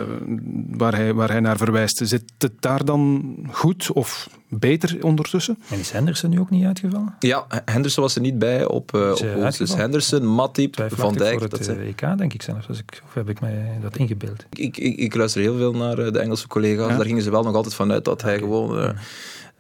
waar, 0.70 0.95
hij, 0.95 1.14
waar 1.14 1.30
hij 1.30 1.41
naar 1.41 1.57
verwijst. 1.57 2.01
Zit 2.05 2.22
het 2.38 2.53
daar 2.61 2.84
dan 2.84 3.36
goed 3.51 3.93
of 3.93 4.28
beter 4.49 4.99
ondertussen? 5.01 5.59
En 5.70 5.78
is 5.78 5.91
Henderson 5.91 6.30
nu 6.30 6.41
ook 6.41 6.51
niet 6.51 6.64
uitgevallen? 6.64 7.14
Ja, 7.18 7.47
Henderson 7.64 8.03
was 8.03 8.14
er 8.14 8.20
niet 8.20 8.38
bij 8.38 8.66
op, 8.81 8.95
uh, 8.95 9.11
op. 9.11 9.57
Dus? 9.59 9.74
Henderson, 9.74 10.35
Matip, 10.35 10.87
Van 10.89 11.14
Dijk. 11.14 11.31
voor 11.39 11.49
Dat 11.49 11.59
het 11.59 11.64
zijn... 11.64 11.81
eh, 11.81 11.89
EK, 11.89 12.18
denk 12.18 12.35
ik 12.35 12.43
zelfs. 12.43 12.68
Als 12.68 12.78
ik, 12.78 13.03
of 13.05 13.14
heb 13.14 13.28
ik 13.28 13.41
mij 13.41 13.78
dat 13.83 13.97
ingebeeld? 13.97 14.47
ik, 14.53 14.76
ik, 14.76 14.97
ik 14.97 15.14
luister 15.14 15.41
heel 15.41 15.57
veel 15.57 15.72
naar 15.72 15.97
de 15.97 16.18
Engelse 16.18 16.47
collega's. 16.47 16.91
Ja. 16.91 16.97
Daar 16.97 17.07
gingen 17.07 17.22
ze 17.22 17.31
wel 17.31 17.43
nog 17.43 17.55
altijd 17.55 17.74
vanuit 17.74 18.05
dat 18.05 18.22
hij 18.22 18.39
gewoon 18.39 18.95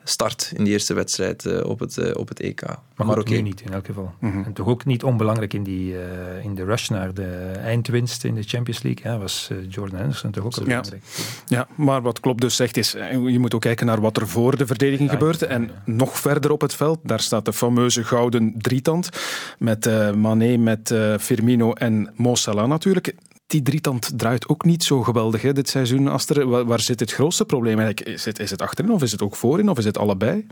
start 0.04 0.52
in 0.56 0.64
die 0.64 0.72
eerste 0.72 0.94
wedstrijd 0.94 1.46
eh, 1.46 1.64
op, 1.64 1.78
het, 1.80 1.98
eh, 1.98 2.16
op 2.16 2.28
het 2.28 2.40
EK. 2.40 2.62
Maar, 2.96 3.06
Maar, 3.06 3.18
oké. 3.18 3.34
niet 3.34 3.60
in 3.60 3.72
elk 3.72 3.86
geval. 3.86 4.14
En 4.20 4.52
toch 4.54 4.66
ook 4.66 4.84
niet 4.84 5.02
onbelangrijk 5.04 5.54
in, 5.54 5.62
die, 5.62 5.94
eh, 5.98 6.44
in 6.44 6.54
de 6.54 6.64
rush 6.64 6.88
naar 6.88 7.14
de 7.14 7.52
eindwinst 7.64 8.24
in 8.24 8.34
de 8.34 8.42
Champions 8.42 8.82
League. 8.82 9.12
Ja, 9.12 9.18
was 9.18 9.50
Jordan 9.68 9.98
Henderson 9.98 10.30
toch 10.30 10.44
ook 10.44 10.54
Ja. 10.54 10.64
belangrijk. 10.64 11.02
Ja, 11.46 11.66
maar 11.76 12.02
wat 12.02 12.20
Klopp 12.20 12.40
dus 12.40 12.56
zegt 12.56 12.76
is, 12.76 12.92
je 13.26 13.38
moet 13.38 13.54
ook 13.54 13.60
kijken 13.60 13.86
naar 13.86 14.00
wat 14.00 14.16
er 14.16 14.28
voor 14.28 14.56
de 14.56 14.66
verdediging 14.66 15.10
gebeurt. 15.10 15.42
En 15.42 15.70
nog 15.84 16.18
verder 16.18 16.50
op 16.50 16.60
het 16.60 16.74
veld, 16.74 16.98
daar 17.02 17.20
staat 17.20 17.44
de 17.44 17.52
fameuze 17.52 18.04
gouden 18.04 18.54
drietand. 18.58 19.08
Met 19.58 19.86
eh 19.86 20.12
Mané, 20.12 20.56
met 20.56 20.90
eh, 20.90 21.14
Firmino 21.18 21.72
en 21.72 22.10
Mo 22.16 22.34
Salah 22.34 22.68
natuurlijk. 22.68 23.14
Die 23.50 23.62
drietand 23.62 24.10
draait 24.16 24.48
ook 24.48 24.64
niet 24.64 24.84
zo 24.84 25.02
geweldig 25.02 25.42
hè, 25.42 25.52
dit 25.52 25.68
seizoen. 25.68 26.08
Aster, 26.08 26.46
waar, 26.48 26.64
waar 26.64 26.80
zit 26.80 27.00
het 27.00 27.12
grootste 27.12 27.44
probleem 27.44 27.78
eigenlijk? 27.78 28.08
Is 28.08 28.24
het, 28.24 28.38
is 28.38 28.50
het 28.50 28.62
achterin 28.62 28.90
of 28.92 29.02
is 29.02 29.12
het 29.12 29.22
ook 29.22 29.36
voorin 29.36 29.68
of 29.68 29.78
is 29.78 29.84
het 29.84 29.98
allebei? 29.98 30.46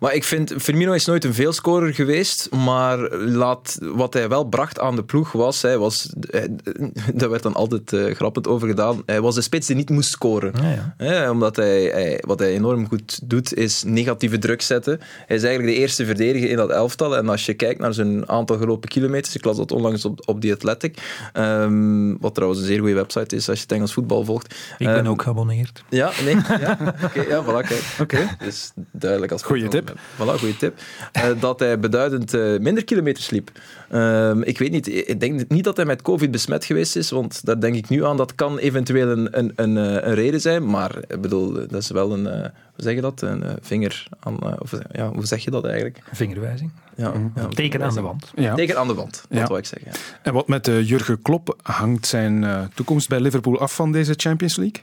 Maar 0.00 0.14
ik 0.14 0.24
vind, 0.24 0.54
Firmino 0.58 0.92
is 0.92 1.04
nooit 1.04 1.24
een 1.24 1.34
veelscorer 1.34 1.94
geweest, 1.94 2.48
maar 2.50 2.98
laat, 3.16 3.78
wat 3.80 4.12
hij 4.14 4.28
wel 4.28 4.44
bracht 4.44 4.78
aan 4.80 4.96
de 4.96 5.04
ploeg 5.04 5.32
was, 5.32 5.62
hij 5.62 5.78
was 5.78 6.12
hij- 6.20 6.48
daar 7.14 7.30
werd 7.30 7.42
dan 7.42 7.54
altijd 7.54 7.92
eh, 7.92 8.14
grappend 8.14 8.46
over 8.48 8.68
gedaan, 8.68 9.02
hij 9.06 9.20
was 9.20 9.34
de 9.34 9.40
spits 9.40 9.66
die 9.66 9.76
niet 9.76 9.90
moest 9.90 10.10
scoren. 10.10 10.52
Ja, 10.98 11.30
omdat 11.30 11.56
hij, 11.56 11.82
hij- 11.84 12.22
wat 12.26 12.38
hij 12.38 12.52
enorm 12.52 12.88
goed 12.88 13.20
doet, 13.30 13.54
is 13.54 13.82
negatieve 13.82 14.38
druk 14.38 14.62
zetten. 14.62 15.00
Hij 15.26 15.36
is 15.36 15.42
eigenlijk 15.42 15.74
de 15.74 15.80
eerste 15.80 16.04
verdediger 16.06 16.50
in 16.50 16.56
dat 16.56 16.70
elftal. 16.70 17.16
En 17.16 17.28
als 17.28 17.46
je 17.46 17.54
kijkt 17.54 17.80
naar 17.80 17.94
zijn 17.94 18.28
aantal 18.28 18.56
gelopen 18.58 18.88
kilometers, 18.88 19.34
ik 19.36 19.44
las 19.44 19.56
dat 19.56 19.72
onlangs 19.72 20.04
op, 20.04 20.28
op 20.28 20.40
The 20.40 20.52
Athletic, 20.52 20.98
ehm, 21.32 22.16
wat 22.20 22.31
trouwens 22.32 22.60
een 22.60 22.66
zeer 22.66 22.78
goede 22.78 22.94
website 22.94 23.36
is 23.36 23.48
als 23.48 23.56
je 23.58 23.62
het 23.62 23.72
Engels 23.72 23.92
voetbal 23.92 24.24
volgt. 24.24 24.54
Ik 24.78 24.86
ben 24.86 24.96
Ehm, 24.96 25.06
ook 25.06 25.22
geabonneerd. 25.22 25.84
ja, 25.88 26.10
nee. 26.24 26.36
Ja, 26.60 26.94
oké, 27.04 27.20
ja 27.20 27.44
voilà, 27.44 27.68
kijk. 28.06 28.36
Dus 28.44 28.72
duidelijk 28.92 29.32
als 29.32 29.42
Goeie 29.42 29.68
tip. 29.68 29.92
Voilà, 30.14 30.38
goede 30.38 30.56
tip. 30.56 30.78
Eh, 31.12 31.24
dat 31.40 31.58
hij 31.58 31.78
beduidend 31.78 32.34
eh, 32.34 32.58
minder 32.58 32.84
kilometers 32.84 33.30
liep. 33.30 33.50
Ehm, 33.92 34.42
ik 34.42 34.58
weet 34.58 34.70
niet, 34.70 35.08
ik 35.08 35.20
denk 35.20 35.48
niet 35.48 35.64
dat 35.64 35.76
hij 35.76 35.86
met 35.86 36.02
COVID 36.02 36.30
besmet 36.30 36.64
geweest 36.64 36.96
is, 36.96 37.10
want 37.10 37.44
daar 37.44 37.60
denk 37.60 37.74
ik 37.74 37.88
nu 37.88 38.04
aan. 38.04 38.16
Dat 38.16 38.34
kan 38.34 38.58
eventueel 38.58 39.08
een, 39.08 39.38
een, 39.38 39.52
een, 39.56 39.76
eh, 39.76 40.08
een 40.08 40.14
reden 40.14 40.40
zijn, 40.40 40.66
maar 40.66 40.96
ik 41.08 41.20
bedoel, 41.20 41.52
dat 41.52 41.72
is 41.74 41.90
wel 41.90 42.12
een, 42.12 42.26
eh, 42.26 42.40
hoe 42.40 42.50
zeg 42.84 42.94
je 42.94 43.00
dat? 43.00 43.20
Een 43.22 43.42
eh, 43.42 43.52
vinger 43.60 44.06
aan, 44.20 44.38
eh, 44.40 44.52
of, 44.58 44.72
ja, 44.92 45.08
hoe 45.08 45.26
zeg 45.26 45.44
je 45.44 45.50
dat 45.50 45.64
eigenlijk? 45.64 45.98
Vingerwijzing. 46.12 46.70
Ja, 46.96 47.12
ja, 47.34 47.48
Teken 47.48 47.82
aan 47.82 47.94
de 47.94 48.00
wand. 48.00 48.32
Ja. 48.34 48.54
Teken 48.54 48.78
aan 48.78 48.86
de 48.86 48.94
wand, 48.94 49.24
dat 49.28 49.38
Ja. 49.38 49.46
wou 49.46 49.58
ik 49.58 49.64
zeggen. 49.66 49.90
ja. 49.92 49.98
En 50.22 50.32
wat 50.32 50.48
met 50.48 50.66
Jurgen 50.66 51.22
Klopp 51.22 51.56
hangt 51.62 52.06
zijn 52.06 52.46
toekomst 52.74 53.08
bij 53.08 53.20
Liverpool 53.20 53.60
af 53.60 53.74
van 53.74 53.92
deze 53.92 54.14
Champions 54.16 54.56
League? 54.56 54.82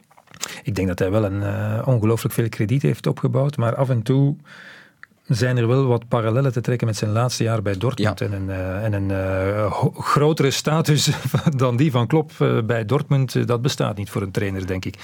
Ik 0.64 0.76
denk 0.76 0.88
dat 0.88 1.00
hij 1.00 1.12
wel 1.12 1.24
een 1.26 1.44
ongelooflijk 1.86 2.34
veel 2.34 2.50
krediet 2.50 2.82
heeft 2.82 3.08
opgebouwd, 3.08 3.58
maar 3.58 3.76
af 3.76 3.90
en 3.90 4.02
toe 4.02 4.36
zijn 5.30 5.58
er 5.58 5.68
wel 5.68 5.86
wat 5.86 6.08
parallellen 6.08 6.52
te 6.52 6.62
trekken 6.62 6.88
met 6.88 6.98
zijn 6.98 7.12
laatste 7.12 7.44
jaar 7.44 7.62
bij 7.62 7.78
Dortmund. 7.78 8.22
En 8.22 8.34
een, 8.34 8.50
eh, 8.50 8.84
en 8.84 8.94
een 8.94 9.12
eh, 9.12 9.72
grotere 9.94 10.52
status 10.52 11.10
dan 11.56 11.78
die 11.78 11.92
van 11.92 12.08
Klopp 12.08 12.32
eh, 12.38 12.62
bij 12.62 12.86
Dortmund, 12.86 13.48
dat 13.48 13.62
bestaat 13.62 13.98
niet 13.98 14.10
voor 14.10 14.22
een 14.22 14.32
trainer, 14.32 14.68
denk 14.68 14.86
ik. 14.86 14.96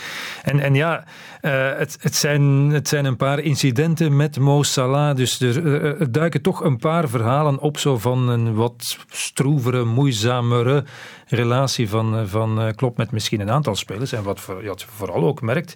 En, 0.44 0.60
en 0.60 0.76
ja, 0.76 1.04
het, 1.42 1.98
het, 2.02 2.16
zijn, 2.16 2.42
het 2.70 2.88
zijn 2.88 3.06
een 3.06 3.16
paar 3.16 3.40
incidenten 3.40 4.16
met 4.16 4.40
Mo 4.40 4.64
Salah, 4.64 5.16
dus 5.16 5.40
er, 5.40 6.12
duiken 6.12 6.42
toch 6.42 6.64
een 6.64 6.78
paar 6.78 7.10
verhalen 7.10 7.60
op 7.60 7.78
zo 7.78 7.98
van 7.98 8.30
een 8.30 8.54
wat 8.54 8.98
stroevere, 9.10 9.84
moeizamere 9.84 10.84
relatie 11.28 11.90
van, 11.90 12.28
van 12.28 12.74
Klopp 12.76 12.98
met 12.98 13.12
misschien 13.12 13.40
een 13.40 13.52
aantal 13.52 13.76
spelers. 13.76 14.12
En 14.12 14.24
wat 14.24 14.40
voor, 14.40 14.66
wat 14.66 14.82
je 14.82 14.88
vooral 14.88 15.24
ook 15.24 15.42
merkt, 15.42 15.76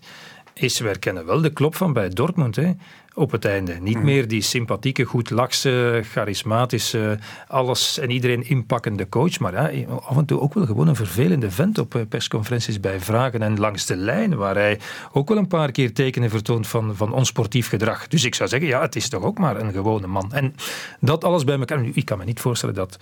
is, 0.54 0.80
we 0.80 0.88
herkennen 0.88 1.26
wel 1.26 1.42
de 1.42 1.54
klop 1.54 1.76
van 1.76 1.94
bij 1.94 2.10
Dortmund 2.10 2.56
hè, 2.56 2.72
op 3.20 3.32
het 3.32 3.46
einde. 3.46 3.74
Niet 3.74 4.04
meer 4.04 4.28
die 4.28 4.42
sympathieke, 4.42 5.04
goed 5.04 5.30
lakse, 5.30 6.02
charismatische, 6.04 7.20
alles 7.48 8.00
en 8.00 8.12
iedereen 8.12 8.50
inpakkende 8.50 9.10
coach, 9.10 9.40
maar 9.40 9.54
ja, 9.54 9.88
af 9.88 10.18
en 10.18 10.26
toe 10.26 10.40
ook 10.40 10.54
wel 10.54 10.66
gewoon 10.66 10.88
een 10.88 10.96
vervelende 10.96 11.52
vent 11.52 11.78
op 11.78 11.96
eh, 11.96 12.02
persconferenties 12.10 12.80
bij 12.80 13.00
vragen 13.00 13.42
en 13.42 13.60
langs 13.60 13.86
de 13.86 13.96
lijn, 13.96 14.36
waar 14.36 14.56
hij 14.56 14.80
ook 15.12 15.30
wel 15.30 15.38
een 15.38 15.48
paar 15.48 15.72
keer 15.72 15.94
tekenen 15.94 16.30
vertoont 16.30 16.68
van, 16.68 16.96
van 16.96 17.14
onsportief 17.14 17.70
gedrag. 17.70 18.08
Dus 18.08 18.24
ik 18.24 18.36
zou 18.36 18.50
zeggen, 18.50 18.68
ja, 18.68 18.82
het 18.82 18.96
is 18.96 19.10
toch 19.10 19.24
ook 19.24 19.38
maar 19.38 19.60
een 19.60 19.72
gewone 19.72 20.08
man. 20.08 20.34
En 20.34 20.56
dat 21.00 21.24
alles 21.24 21.44
bij 21.44 21.60
elkaar. 21.60 21.82
Nu, 21.82 21.92
ik 21.94 22.06
kan 22.06 22.18
me 22.18 22.24
niet 22.24 22.40
voorstellen 22.40 22.76
dat 22.76 22.98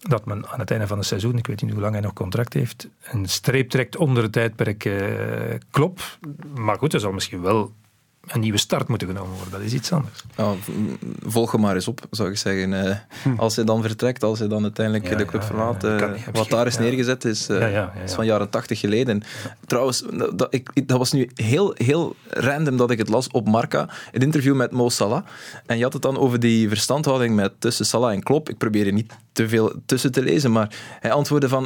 dat 0.00 0.24
men 0.24 0.48
aan 0.48 0.60
het 0.60 0.70
einde 0.70 0.86
van 0.86 0.98
het 0.98 1.06
seizoen, 1.06 1.38
ik 1.38 1.46
weet 1.46 1.62
niet 1.62 1.72
hoe 1.72 1.80
lang 1.80 1.92
hij 1.92 2.02
nog 2.02 2.12
contract 2.12 2.52
heeft, 2.52 2.88
een 3.02 3.28
streep 3.28 3.70
trekt 3.70 3.96
onder 3.96 4.22
het 4.22 4.32
tijdperk 4.32 4.84
eh, 4.84 5.58
Klop. 5.70 6.00
Maar 6.54 6.78
goed, 6.78 6.94
er 6.94 7.00
zal 7.00 7.12
misschien 7.12 7.42
wel 7.42 7.72
een 8.26 8.40
nieuwe 8.40 8.58
start 8.58 8.88
moeten 8.88 9.08
genomen 9.08 9.34
worden. 9.34 9.52
Dat 9.52 9.60
is 9.60 9.72
iets 9.72 9.92
anders. 9.92 10.24
Volg 11.22 11.52
hem 11.52 11.60
maar 11.60 11.74
eens 11.74 11.88
op, 11.88 12.00
zou 12.10 12.30
ik 12.30 12.36
zeggen. 12.36 12.86
Eh, 12.86 12.96
Als 13.36 13.56
hij 13.56 13.64
dan 13.64 13.82
vertrekt, 13.82 14.22
als 14.22 14.38
hij 14.38 14.48
dan 14.48 14.62
uiteindelijk 14.62 15.04
Hm. 15.04 15.10
Ja, 15.12 15.18
de 15.18 15.24
club 15.24 15.40
ja, 15.40 15.46
verlaat, 15.46 15.84
eh, 15.84 15.96
kan 15.96 16.14
wat 16.32 16.48
daar 16.48 16.66
is 16.66 16.78
neergezet 16.78 17.24
is, 17.24 17.48
eh, 17.48 17.86
is 18.04 18.12
van 18.12 18.26
jaren 18.26 18.48
tachtig 18.48 18.80
geleden. 18.80 19.22
Trouwens, 19.66 20.04
dat, 20.34 20.54
ik, 20.54 20.88
dat 20.88 20.98
was 20.98 21.12
nu 21.12 21.30
heel, 21.34 21.74
heel 21.76 22.16
random 22.28 22.76
dat 22.76 22.90
ik 22.90 22.98
het 22.98 23.08
las 23.08 23.28
op 23.28 23.48
Marca, 23.48 23.88
een 24.12 24.20
interview 24.20 24.54
met 24.54 24.70
Mo 24.70 24.88
Salah. 24.88 25.24
En 25.66 25.76
je 25.76 25.82
had 25.82 25.92
het 25.92 26.02
dan 26.02 26.18
over 26.18 26.40
die 26.40 26.68
verstandhouding 26.68 27.34
met, 27.34 27.52
tussen 27.58 27.86
Salah 27.86 28.12
en 28.12 28.22
Klopp. 28.22 28.48
Ik 28.48 28.58
probeer 28.58 28.86
er 28.86 28.92
niet 28.92 29.12
te 29.32 29.48
veel 29.48 29.72
tussen 29.86 30.12
te 30.12 30.22
lezen, 30.22 30.52
maar 30.52 30.74
hij 31.00 31.12
antwoordde 31.12 31.48
van, 31.48 31.64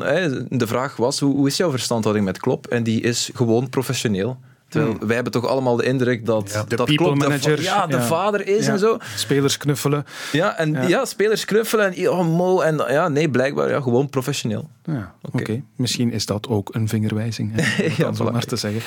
de 0.49 0.67
vraag 0.67 0.97
was, 0.97 1.21
hoe, 1.21 1.35
hoe 1.35 1.47
is 1.47 1.57
jouw 1.57 1.71
verstandhouding 1.71 2.27
met 2.27 2.39
Klopp? 2.39 2.67
En 2.67 2.83
die 2.83 3.01
is 3.01 3.31
gewoon 3.35 3.69
professioneel. 3.69 4.39
Terwijl 4.81 5.07
wij 5.07 5.15
hebben 5.15 5.33
toch 5.33 5.47
allemaal 5.47 5.77
de 5.77 5.85
indruk 5.85 6.27
dat, 6.27 6.53
Hmm. 6.53 6.69
De 6.69 6.77
dat 6.77 6.87
people 6.87 7.15
manager. 7.15 7.57
va- 7.57 7.63
ja, 7.63 7.87
de 7.87 8.03
vader 8.03 8.47
is 8.47 8.67
Ja. 8.67 8.73
en 8.73 8.79
zo. 8.79 8.97
Spelers 9.17 9.57
knuffelen. 9.57 10.05
Ja, 10.33 10.57
en 10.59 10.73
Ja. 10.73 10.83
ja. 10.83 11.05
spelers 11.05 11.45
knuffelen 11.45 11.95
en 11.95 12.11
oh, 12.11 12.27
Mo 12.37 12.61
en 12.61 12.77
ja, 12.89 13.09
nee, 13.09 13.31
blijkbaar 13.31 13.69
ja, 13.71 13.81
gewoon 13.81 14.09
professioneel. 14.09 14.71
Ja, 14.85 15.15
oké. 15.33 15.63
Misschien 15.77 16.13
is 16.13 16.27
dat 16.27 16.49
ook 16.49 16.75
een 16.75 16.89
vingerwijzing. 16.89 17.53
Hè, 17.55 17.85
om 17.85 17.93
Ja, 17.97 18.13
voilà. 18.15 18.33
maar 18.33 18.45
te 18.45 18.57
zeggen. 18.57 18.81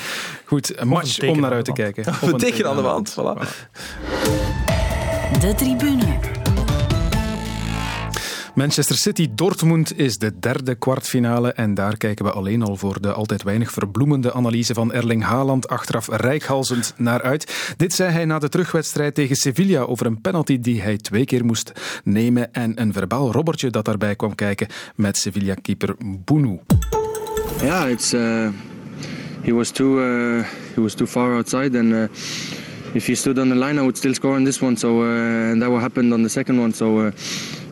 Goed, 0.46 0.80
een 0.80 0.88
match 0.88 1.14
teken 1.14 1.36
om 1.36 1.40
naar 1.42 1.52
uit 1.52 1.66
te 1.66 1.74
kijken. 1.74 2.06
Of 2.22 2.22
een 2.22 2.38
teken 2.38 2.70
aan 2.70 2.76
de 2.76 2.82
wand, 2.82 3.12
voilà. 3.20 3.48
De 5.40 5.54
tribune. 5.56 6.04
Manchester 8.58 8.96
City 8.96 9.28
Dortmund 9.36 10.00
is 10.00 10.18
de 10.18 10.40
derde 10.40 10.76
kwartfinale 10.76 11.52
en 11.52 11.74
daar 11.74 11.98
kijken 11.98 12.26
we 12.26 12.32
alleen 12.32 12.62
al 12.62 12.76
voor 12.76 13.02
de 13.02 13.12
altijd 13.12 13.44
weinig 13.44 13.72
verbloemende 13.72 14.34
analyse 14.34 14.74
van 14.74 14.94
Erling 14.94 15.24
Haaland 15.24 15.68
achteraf 15.68 16.08
rijkhalzend 16.12 16.94
naar 16.98 17.22
uit. 17.22 17.74
Dit 17.78 17.94
zei 17.94 18.12
hij 18.12 18.26
na 18.26 18.40
de 18.40 18.50
terugwedstrijd 18.50 19.16
tegen 19.16 19.36
Sevilla 19.36 19.82
over 19.82 20.06
een 20.06 20.22
penalty 20.22 20.60
die 20.60 20.82
hij 20.82 20.98
twee 20.98 21.26
keer 21.26 21.46
moest 21.46 21.72
nemen 22.04 22.54
en 22.54 22.82
een 22.82 22.94
verbaal 22.94 23.32
robbertje 23.32 23.70
dat 23.70 23.86
daarbij 23.86 24.16
kwam 24.16 24.36
kijken 24.36 24.68
met 24.96 25.18
Sevilla-keeper 25.18 25.96
Bounou. 26.26 26.60
Yeah, 27.62 27.90
it's 27.90 28.14
uh, 28.14 28.50
he 29.42 29.54
was 29.54 29.72
too 29.72 30.00
uh, 30.00 30.44
he 30.74 30.82
was 30.82 30.94
too 30.94 31.08
far 31.08 31.34
outside 31.36 31.80
and 31.80 31.92
uh, 31.92 32.04
if 32.94 33.06
he 33.06 33.16
stood 33.16 33.38
on 33.38 33.50
the 33.50 33.56
line 33.56 33.74
I 33.74 33.80
would 33.80 33.98
still 33.98 34.14
score 34.14 34.36
on 34.36 34.44
this 34.44 34.62
one 34.62 34.78
so 34.78 35.02
uh, 35.02 35.52
and 35.52 35.62
that 35.62 35.70
what 35.70 35.82
happened 35.82 36.14
on 36.14 36.22
the 36.24 36.30
second 36.30 36.60
one 36.60 36.74
so 36.74 37.00
uh, 37.00 37.12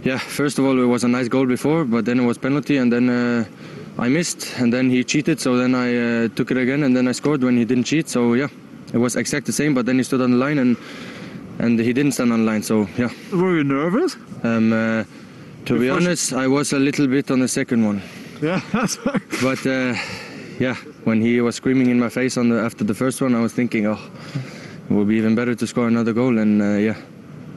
yeah, 0.06 0.20
first 0.20 0.60
of 0.60 0.66
all, 0.66 0.80
it 0.80 0.86
was 0.86 1.04
a 1.04 1.08
nice 1.08 1.28
goal 1.28 1.48
before, 1.48 1.84
but 1.84 2.06
then 2.06 2.20
it 2.20 2.24
was 2.24 2.38
penalty, 2.38 2.78
and 2.78 2.94
then 2.94 3.10
uh, 3.10 3.44
I 3.98 4.08
missed, 4.08 4.54
and 4.60 4.72
then 4.72 4.88
he 4.88 5.04
cheated, 5.04 5.40
so 5.40 5.58
then 5.58 5.74
I 5.74 6.26
uh, 6.26 6.28
took 6.30 6.52
it 6.52 6.58
again, 6.58 6.84
and 6.84 6.96
then 6.96 7.08
I 7.08 7.12
scored 7.12 7.44
when 7.44 7.58
he 7.58 7.66
didn't 7.66 7.86
cheat. 7.86 8.08
So 8.08 8.36
yeah, 8.36 8.48
it 8.94 9.00
was 9.00 9.16
exact 9.16 9.48
the 9.48 9.52
same, 9.52 9.74
but 9.74 9.88
then 9.88 9.98
he 9.98 10.04
stood 10.04 10.22
on 10.22 10.32
the 10.32 10.38
line, 10.38 10.60
and 10.60 10.78
and 11.58 11.80
he 11.80 11.92
didn't 11.92 12.12
stand 12.12 12.32
on 12.32 12.46
the 12.46 12.52
line. 12.52 12.62
So 12.62 12.88
yeah. 12.98 13.10
Were 13.32 13.58
you 13.58 13.64
nervous? 13.64 14.16
Um, 14.44 14.72
uh, 14.72 15.06
to 15.66 15.80
be 15.80 15.90
honest, 15.90 16.34
I 16.34 16.46
was 16.46 16.72
a 16.72 16.80
little 16.80 17.08
bit 17.08 17.32
on 17.32 17.40
the 17.40 17.48
second 17.48 17.84
one. 17.84 18.04
Yeah, 18.44 18.62
that's 18.72 19.04
right. 19.08 19.24
But 19.42 19.66
uh, 19.66 19.96
yeah, 20.60 20.76
when 21.06 21.20
he 21.20 21.42
was 21.42 21.56
screaming 21.56 21.90
in 21.90 22.00
my 22.00 22.10
face 22.10 22.38
on 22.38 22.50
the 22.50 22.60
after 22.60 22.84
the 22.84 22.94
first 22.94 23.24
one, 23.24 23.34
I 23.34 23.40
was 23.40 23.54
thinking, 23.54 23.88
oh, 23.88 24.00
it 24.88 24.94
would 24.94 25.08
be 25.08 25.16
even 25.16 25.34
better 25.34 25.56
to 25.56 25.66
score 25.66 25.88
another 25.88 26.14
goal, 26.14 26.38
and 26.38 26.62
uh, 26.62 26.78
yeah 26.78 26.96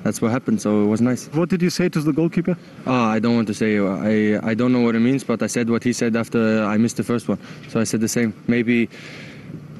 that's 0.05 0.21
what 0.23 0.31
happened. 0.31 0.61
So 0.61 0.83
it 0.83 0.87
was 0.87 1.01
nice. 1.01 1.27
What 1.29 1.49
did 1.49 1.63
you 1.63 1.71
say 1.71 1.89
to 1.89 2.01
the 2.01 2.13
goalkeeper? 2.13 2.57
Oh, 2.87 2.93
I 2.93 3.19
don't 3.19 3.35
want 3.35 3.49
to 3.49 3.55
say. 3.55 3.79
I 3.79 4.39
I 4.51 4.55
don't 4.55 4.73
know 4.73 4.81
what 4.81 4.95
it 4.95 5.01
means, 5.01 5.25
but 5.25 5.43
I 5.43 5.49
said 5.49 5.71
what 5.71 5.85
he 5.85 5.93
said 5.93 6.17
after 6.17 6.65
I 6.65 6.77
missed 6.79 6.97
the 6.97 7.05
first 7.05 7.29
one. 7.29 7.39
So 7.69 7.81
I 7.81 7.85
said 7.85 8.01
the 8.01 8.09
same. 8.09 8.33
Maybe 8.47 8.89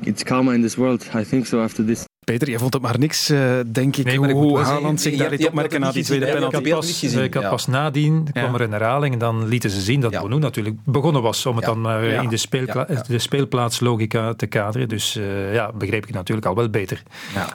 it's 0.03 0.25
karma 0.25 0.53
in 0.53 0.63
this 0.63 0.77
world. 0.79 1.09
I 1.15 1.25
think 1.25 1.47
so 1.47 1.63
after 1.63 1.83
this. 1.83 2.08
Peter, 2.29 2.51
je 2.51 2.59
vond 2.59 2.73
het 2.73 2.83
maar 2.83 2.99
niks, 2.99 3.31
uh, 3.31 3.53
denk 3.67 3.97
ik, 3.97 4.05
nee, 4.05 4.19
hoe 4.19 4.59
Haaland 4.59 5.01
zich 5.01 5.17
daar 5.17 5.31
liet 5.31 5.47
opmerken 5.47 5.81
na 5.81 5.93
die 5.93 6.05
tweede 6.05 6.27
penalty. 6.27 6.57
Ik 6.57 6.73
had 6.73 6.81
pas, 6.81 7.03
ik 7.03 7.35
had 7.35 7.51
pas 7.51 7.67
nadien, 7.67 8.29
kwam 8.33 8.55
er 8.55 8.61
een 8.61 8.73
herhaling 8.73 9.13
en 9.13 9.19
dan 9.19 9.47
lieten 9.47 9.71
ze 9.71 9.81
zien 9.81 10.01
dat 10.01 10.13
ja. 10.13 10.21
Bono 10.21 10.39
natuurlijk 10.39 10.77
begonnen 10.85 11.23
was 11.23 11.47
om 11.47 11.57
het 11.57 11.65
dan 11.65 11.87
uh, 11.87 12.23
in 12.23 12.29
de, 12.29 12.37
speelpla 12.37 12.87
de 13.07 13.19
speelplaatslogica 13.19 14.35
te 14.35 14.47
kaderen. 14.47 14.89
Dus 14.89 15.17
uh, 15.17 15.55
ja, 15.55 15.73
begreep 15.73 16.07
ik 16.07 16.15
natuurlijk 16.15 16.47
al 16.47 16.55
wel 16.55 16.69
beter. 16.69 17.03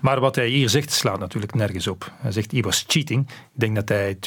Maar 0.01 0.19
wat 0.19 0.35
hij 0.35 0.47
hier 0.47 0.69
zegt, 0.69 0.91
slaat 0.91 1.19
natuurlijk 1.19 1.53
nergens 1.55 1.87
op. 1.87 2.11
Hij 2.15 2.31
zegt, 2.31 2.51
hij 2.51 2.61
was 2.61 2.83
cheating. 2.87 3.29
Ik 3.29 3.59
denk 3.59 3.75
dat 3.75 3.89
hij 3.89 4.17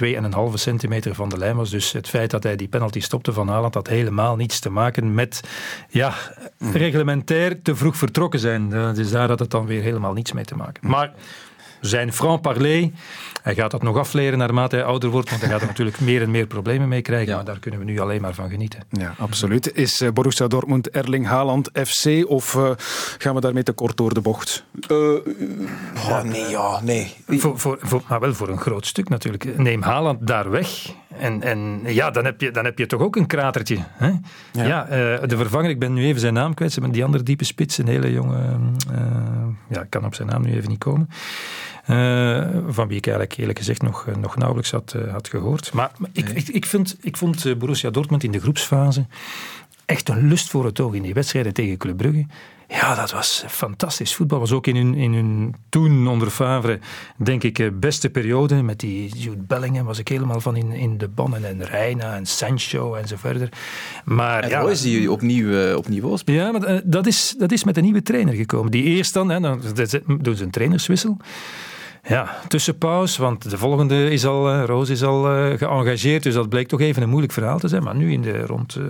2,5 0.50 0.54
centimeter 0.54 1.14
van 1.14 1.28
de 1.28 1.38
lijn 1.38 1.56
was. 1.56 1.70
Dus 1.70 1.92
het 1.92 2.08
feit 2.08 2.30
dat 2.30 2.42
hij 2.42 2.56
die 2.56 2.68
penalty 2.68 3.00
stopte 3.00 3.32
van 3.32 3.48
Haaland 3.48 3.74
had 3.74 3.88
helemaal 3.88 4.36
niets 4.36 4.60
te 4.60 4.70
maken 4.70 5.14
met 5.14 5.40
ja, 5.88 6.14
reglementair 6.58 7.62
te 7.62 7.76
vroeg 7.76 7.96
vertrokken 7.96 8.40
zijn. 8.40 8.94
Dus 8.94 9.10
daar 9.10 9.28
had 9.28 9.38
het 9.38 9.50
dan 9.50 9.66
weer 9.66 9.82
helemaal 9.82 10.12
niets 10.12 10.32
mee 10.32 10.35
te 10.44 10.56
maken. 10.56 10.88
Maar 10.88 11.12
zijn 11.80 12.12
franc-parler, 12.12 12.90
hij 13.42 13.54
gaat 13.54 13.70
dat 13.70 13.82
nog 13.82 13.96
afleren 13.96 14.38
naarmate 14.38 14.76
hij 14.76 14.84
ouder 14.84 15.10
wordt, 15.10 15.30
want 15.30 15.40
hij 15.42 15.50
gaat 15.50 15.60
er 15.60 15.66
natuurlijk 15.66 16.00
meer 16.00 16.22
en 16.22 16.30
meer 16.30 16.46
problemen 16.46 16.88
mee 16.88 17.02
krijgen. 17.02 17.34
Maar 17.34 17.44
daar 17.44 17.58
kunnen 17.58 17.80
we 17.80 17.86
nu 17.86 17.98
alleen 18.00 18.20
maar 18.20 18.34
van 18.34 18.50
genieten. 18.50 18.80
Ja, 18.90 19.14
absoluut. 19.18 19.74
Is 19.74 20.00
uh, 20.00 20.10
Borussia 20.10 20.46
Dortmund 20.46 20.90
Erling 20.90 21.26
Haaland 21.26 21.70
FC 21.72 22.28
of 22.28 22.54
uh, 22.54 22.70
gaan 23.18 23.34
we 23.34 23.40
daarmee 23.40 23.62
te 23.62 23.72
kort 23.72 23.96
door 23.96 24.14
de 24.14 24.20
bocht? 24.20 24.64
Uh, 24.88 24.98
oh, 26.08 26.22
nee, 26.22 26.48
ja, 26.48 26.80
nee. 26.82 27.16
Voor, 27.26 27.58
voor, 27.58 27.78
voor, 27.80 28.02
maar 28.08 28.20
wel 28.20 28.34
voor 28.34 28.48
een 28.48 28.60
groot 28.60 28.86
stuk 28.86 29.08
natuurlijk. 29.08 29.58
Neem 29.58 29.82
Haaland 29.82 30.26
daar 30.26 30.50
weg 30.50 30.94
en, 31.18 31.42
en 31.42 31.80
ja, 31.84 32.10
dan 32.10 32.24
heb, 32.24 32.40
je, 32.40 32.50
dan 32.50 32.64
heb 32.64 32.78
je 32.78 32.86
toch 32.86 33.00
ook 33.00 33.16
een 33.16 33.26
kratertje. 33.26 33.78
Hè? 33.92 34.10
Ja, 34.52 34.64
ja 34.64 35.26
de 35.26 35.36
vervanger, 35.36 35.70
ik 35.70 35.78
ben 35.78 35.92
nu 35.92 36.04
even 36.04 36.20
zijn 36.20 36.34
naam 36.34 36.54
kwijt, 36.54 36.80
maar 36.80 36.92
die 36.92 37.04
andere 37.04 37.22
diepe 37.22 37.44
spits, 37.44 37.78
een 37.78 37.88
hele 37.88 38.12
jonge... 38.12 38.58
ja, 39.68 39.82
ik 39.82 39.90
kan 39.90 40.04
op 40.04 40.14
zijn 40.14 40.28
naam 40.28 40.42
nu 40.42 40.52
even 40.52 40.68
niet 40.68 40.78
komen. 40.78 41.08
Uh, 41.90 42.48
van 42.68 42.88
wie 42.88 42.96
ik 42.96 43.06
eigenlijk 43.06 43.38
eerlijk 43.38 43.58
gezegd 43.58 43.82
nog, 43.82 44.06
nog 44.20 44.36
nauwelijks 44.36 44.70
had, 44.70 44.96
had 45.10 45.28
gehoord. 45.28 45.72
Maar 45.72 45.90
ik, 46.12 46.28
ik, 46.28 46.48
ik, 46.48 46.66
vind, 46.66 46.96
ik 47.00 47.16
vond 47.16 47.58
Borussia 47.58 47.90
Dortmund 47.90 48.24
in 48.24 48.30
de 48.30 48.40
groepsfase 48.40 49.06
echt 49.86 50.08
een 50.08 50.28
lust 50.28 50.50
voor 50.50 50.64
het 50.64 50.80
oog 50.80 50.94
in 50.94 51.02
die 51.02 51.14
wedstrijden 51.14 51.52
tegen 51.52 51.76
Club 51.76 51.96
Brugge. 51.96 52.26
Ja, 52.68 52.94
dat 52.94 53.10
was 53.10 53.44
fantastisch. 53.48 54.14
Voetbal 54.14 54.38
was 54.38 54.52
ook 54.52 54.66
in 54.66 54.76
hun, 54.76 54.94
in 54.94 55.14
hun 55.14 55.54
toen 55.68 56.08
onder 56.08 56.30
Favre, 56.30 56.78
denk 57.16 57.42
ik, 57.42 57.80
beste 57.80 58.10
periode. 58.10 58.62
Met 58.62 58.80
die 58.80 59.16
Jude 59.16 59.42
Bellingham 59.42 59.86
was 59.86 59.98
ik 59.98 60.08
helemaal 60.08 60.40
van 60.40 60.56
in, 60.56 60.72
in 60.72 60.98
de 60.98 61.08
bannen. 61.08 61.44
En 61.44 61.64
Reina 61.64 62.16
en 62.16 62.26
Sancho 62.26 62.94
en 62.94 63.08
zo 63.08 63.16
verder. 63.16 63.48
Maar, 64.04 64.42
en 64.42 64.48
ja, 64.48 64.60
Royce 64.60 64.82
die 64.82 65.12
opnieuw 65.12 65.48
uh, 65.48 65.76
op 65.76 65.88
niveau 65.88 66.16
speelt. 66.16 66.38
Ja, 66.38 66.52
maar 66.52 66.80
dat 66.84 67.06
is, 67.06 67.34
dat 67.38 67.52
is 67.52 67.64
met 67.64 67.76
een 67.76 67.82
nieuwe 67.82 68.02
trainer 68.02 68.34
gekomen. 68.34 68.70
Die 68.70 68.84
eerst 68.84 69.12
dan, 69.12 69.30
hè, 69.30 69.40
dan 69.40 69.60
doen 70.20 70.36
ze 70.36 70.44
een 70.44 70.50
trainerswissel. 70.50 71.16
Ja, 72.08 72.36
tussenpauze, 72.48 73.22
want 73.22 73.50
de 73.50 73.58
volgende 73.58 74.10
is 74.10 74.26
al, 74.26 74.54
uh, 74.54 74.64
Roos 74.64 74.88
is 74.88 75.02
al 75.02 75.36
uh, 75.36 75.58
geëngageerd, 75.58 76.22
dus 76.22 76.34
dat 76.34 76.48
bleek 76.48 76.68
toch 76.68 76.80
even 76.80 77.02
een 77.02 77.08
moeilijk 77.08 77.32
verhaal 77.32 77.58
te 77.58 77.68
zijn. 77.68 77.82
Maar 77.82 77.96
nu 77.96 78.12
in 78.12 78.22
de, 78.22 78.46
rond 78.46 78.76
uh, 78.76 78.84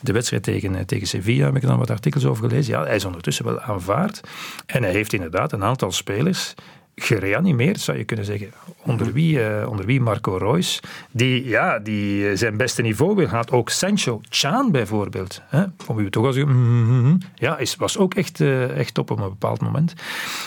de 0.00 0.12
wedstrijd 0.12 0.42
tegen, 0.42 0.86
tegen 0.86 1.06
Sevilla 1.06 1.44
heb 1.44 1.56
ik 1.56 1.62
er 1.62 1.68
dan 1.68 1.78
wat 1.78 1.90
artikels 1.90 2.24
over 2.24 2.48
gelezen. 2.48 2.72
Ja, 2.72 2.84
hij 2.84 2.96
is 2.96 3.04
ondertussen 3.04 3.44
wel 3.44 3.60
aanvaard. 3.60 4.20
En 4.66 4.82
hij 4.82 4.92
heeft 4.92 5.12
inderdaad 5.12 5.52
een 5.52 5.64
aantal 5.64 5.92
spelers 5.92 6.54
gereanimeerd, 6.96 7.80
zou 7.80 7.98
je 7.98 8.04
kunnen 8.04 8.24
zeggen. 8.24 8.50
Onder 8.82 9.12
wie, 9.12 9.68
onder 9.68 9.86
wie 9.86 10.00
Marco 10.00 10.36
Reus, 10.36 10.80
die, 11.10 11.48
ja, 11.48 11.78
die 11.78 12.36
zijn 12.36 12.56
beste 12.56 12.82
niveau 12.82 13.14
wil 13.14 13.28
gaat. 13.28 13.50
Ook 13.50 13.70
Sancho, 13.70 14.20
Chan 14.28 14.70
bijvoorbeeld. 14.70 15.42
Hè, 15.46 15.64
om 15.86 15.98
u 15.98 16.10
toch 16.10 16.26
als 16.26 16.36
mm 16.36 17.18
ja, 17.34 17.58
is, 17.58 17.76
was 17.76 17.98
ook 17.98 18.14
echt, 18.14 18.40
echt 18.76 18.98
op 18.98 19.10
een 19.10 19.16
bepaald 19.16 19.60
moment. 19.60 19.94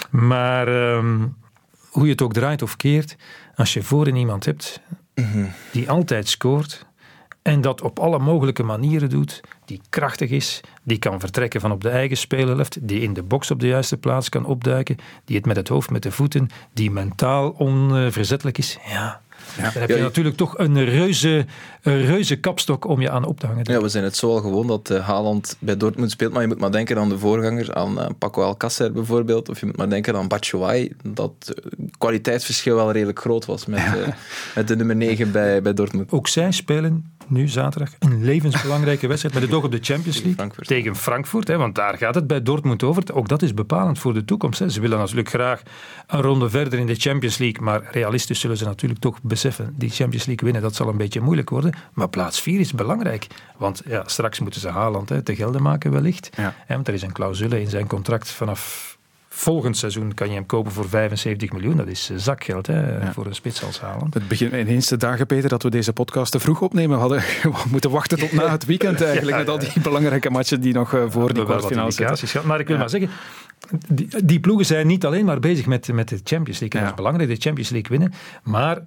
Maar... 0.10 0.68
Um, 0.68 1.36
hoe 1.96 2.06
je 2.06 2.12
het 2.12 2.22
ook 2.22 2.34
draait 2.34 2.62
of 2.62 2.76
keert, 2.76 3.16
als 3.56 3.74
je 3.74 3.84
voorin 3.84 4.16
iemand 4.16 4.46
hebt 4.46 4.82
die 5.72 5.90
altijd 5.90 6.28
scoort 6.30 6.86
en 7.42 7.62
dat 7.62 7.82
op 7.82 8.00
alle 8.00 8.20
mogelijke 8.20 8.64
manieren 8.64 9.10
doet, 9.10 9.42
die 9.66 9.82
krachtig 9.90 10.30
is, 10.30 10.62
die 10.84 10.98
kan 10.98 11.20
vertrekken 11.20 11.62
van 11.62 11.72
op 11.72 11.82
de 11.82 11.90
eigen 11.90 12.18
spelerleft, 12.18 12.88
die 12.88 13.02
in 13.02 13.14
de 13.14 13.24
box 13.24 13.52
op 13.52 13.60
de 13.60 13.68
juiste 13.68 13.98
plaats 13.98 14.30
kan 14.30 14.46
opduiken, 14.46 14.98
die 15.26 15.36
het 15.36 15.46
met 15.46 15.56
het 15.56 15.68
hoofd, 15.68 15.90
met 15.90 16.04
de 16.04 16.12
voeten, 16.12 16.50
die 16.74 16.92
mentaal 16.92 17.50
onverzettelijk 17.50 18.58
is, 18.58 18.78
ja. 18.88 19.22
Dan 19.56 19.66
heb 19.66 19.90
je 19.90 19.96
ja, 19.96 20.02
natuurlijk 20.02 20.36
toch 20.36 20.58
een 20.58 20.86
reuze, 20.86 21.46
een 21.82 22.06
reuze 22.06 22.36
kapstok 22.36 22.88
om 22.88 23.02
je 23.02 23.10
aan 23.10 23.26
op 23.26 23.40
te 23.40 23.48
hangen. 23.48 23.64
Ja, 23.72 23.82
we 23.82 23.90
zijn 23.90 24.04
het 24.04 24.18
zo 24.18 24.30
al 24.30 24.42
gewoon 24.42 24.68
dat 24.68 24.90
uh, 24.90 25.08
Haaland 25.08 25.56
bij 25.60 25.78
Dortmund 25.78 26.12
speelt, 26.12 26.34
maar 26.34 26.42
je 26.42 26.48
moet 26.48 26.60
maar 26.60 26.72
denken 26.72 26.98
aan 26.98 27.10
de 27.10 27.18
voorganger, 27.18 27.74
aan 27.74 28.00
uh, 28.00 28.06
Paco 28.20 28.42
Alcácer 28.42 28.92
bijvoorbeeld, 28.92 29.50
of 29.50 29.60
je 29.60 29.66
moet 29.66 29.78
maar 29.78 29.90
denken 29.90 30.16
aan 30.16 30.28
Batshuayi, 30.28 30.92
dat 31.04 31.32
het 31.46 31.98
kwaliteitsverschil 31.98 32.76
wel 32.76 32.92
redelijk 32.92 33.20
groot 33.20 33.46
was 33.46 33.66
met, 33.66 33.80
ja. 33.80 33.98
uh, 33.98 34.08
met 34.56 34.68
de 34.68 34.76
nummer 34.76 34.96
9 34.96 35.32
bij, 35.32 35.62
bij 35.62 35.74
Dortmund. 35.74 36.12
Ook 36.12 36.28
zij 36.28 36.52
spelen 36.52 37.15
nu 37.28 37.48
zaterdag 37.48 37.92
een 38.00 38.24
levensbelangrijke 38.24 39.08
wedstrijd 39.08 39.36
met 39.36 39.44
het 39.44 39.54
oog 39.54 39.64
op 39.64 39.72
de 39.72 39.80
Champions 39.82 40.16
League 40.18 40.34
Frankfurt. 40.34 40.68
tegen 40.68 40.96
Frankfurt. 40.96 41.48
Hè, 41.48 41.58
want 41.58 41.76
daar 41.76 41.98
gaat 41.98 42.16
het 42.16 42.28
bij 42.28 42.42
Dortmund 42.42 42.84
over. 42.84 43.04
Ook 43.14 43.28
dat 43.28 43.42
is 43.42 43.54
bepalend 43.54 44.00
voor 44.00 44.14
de 44.14 44.26
toekomst. 44.26 44.60
Hè. 44.60 44.70
Ze 44.70 44.82
willen 44.82 44.98
natuurlijk 44.98 45.30
graag 45.30 45.62
een 46.08 46.22
ronde 46.22 46.50
verder 46.50 46.80
in 46.80 46.86
de 46.88 46.96
Champions 46.96 47.38
League. 47.38 47.64
Maar 47.64 47.88
realistisch 47.92 48.40
zullen 48.40 48.58
ze 48.58 48.66
natuurlijk 48.66 49.02
toch 49.02 49.22
beseffen. 49.22 49.74
Die 49.78 49.90
Champions 49.90 50.26
League 50.26 50.44
winnen, 50.44 50.62
dat 50.62 50.76
zal 50.76 50.88
een 50.88 50.98
beetje 50.98 51.22
moeilijk 51.22 51.50
worden. 51.50 51.74
Maar 51.94 52.10
plaats 52.10 52.42
4 52.42 52.60
is 52.60 52.74
belangrijk. 52.74 53.28
Want 53.58 53.82
ja, 53.86 54.04
straks 54.06 54.40
moeten 54.40 54.62
ze 54.62 54.70
Haaland 54.70 55.10
hè, 55.10 55.22
te 55.22 55.36
gelden 55.36 55.62
maken 55.62 55.92
wellicht. 55.92 56.30
Ja. 56.38 56.54
Hè, 56.66 56.76
want 56.76 56.88
er 56.88 56.94
is 56.94 57.02
een 57.02 57.12
clausule 57.12 57.62
in 57.62 57.70
zijn 57.70 57.88
contract 57.88 58.30
vanaf 58.30 58.95
volgend 59.36 59.78
seizoen 59.78 60.14
kan 60.14 60.28
je 60.28 60.34
hem 60.34 60.46
kopen 60.46 60.72
voor 60.72 60.90
75 60.90 61.52
miljoen. 61.52 61.78
Dat 61.78 61.88
is 61.88 62.12
zakgeld 62.16 62.68
hè, 62.68 62.98
ja. 62.98 63.14
voor 63.14 63.26
een 63.26 63.36
spits 63.36 63.64
als 63.64 63.80
Haaland. 63.80 64.14
Het 64.14 64.28
begint 64.28 64.54
ineens 64.54 64.88
de 64.88 64.98
dagen, 64.98 65.26
Peter, 65.26 65.50
dat 65.50 65.64
we 65.64 65.70
deze 65.70 65.94
podcast 65.94 66.32
te 66.32 66.40
vroeg 66.40 66.62
opnemen. 66.62 66.96
We 66.96 67.02
hadden 67.02 67.24
moeten 67.72 67.90
wachten 67.90 68.18
tot 68.18 68.32
na 68.32 68.52
het 68.52 68.66
weekend 68.66 69.02
eigenlijk. 69.12 69.38
ja, 69.38 69.44
ja, 69.44 69.52
met 69.52 69.64
al 69.64 69.74
die 69.74 69.82
belangrijke 69.82 70.30
matchen 70.30 70.62
die 70.62 70.74
nog 70.74 70.90
voor 71.08 71.34
die 71.34 71.44
kwartfinale 71.44 71.92
zitten. 71.92 72.48
Maar 72.48 72.60
ik 72.60 72.68
wil 72.68 72.78
maar 72.78 72.90
zeggen, 72.90 73.10
die, 73.88 74.26
die, 74.26 74.40
ploegen 74.40 74.66
zijn 74.66 74.88
niet 74.88 75.06
alleen 75.06 75.26
maar 75.26 75.40
bezig 75.40 75.66
met, 75.66 75.94
met 75.94 76.10
de 76.10 76.20
Champions 76.24 76.60
League. 76.60 76.82
Het 76.82 76.90
is 76.90 76.96
belangrijk 76.96 77.30
de 77.30 77.36
Champions 77.36 77.70
League 77.70 77.90
winnen. 77.90 78.14
Maar 78.44 78.82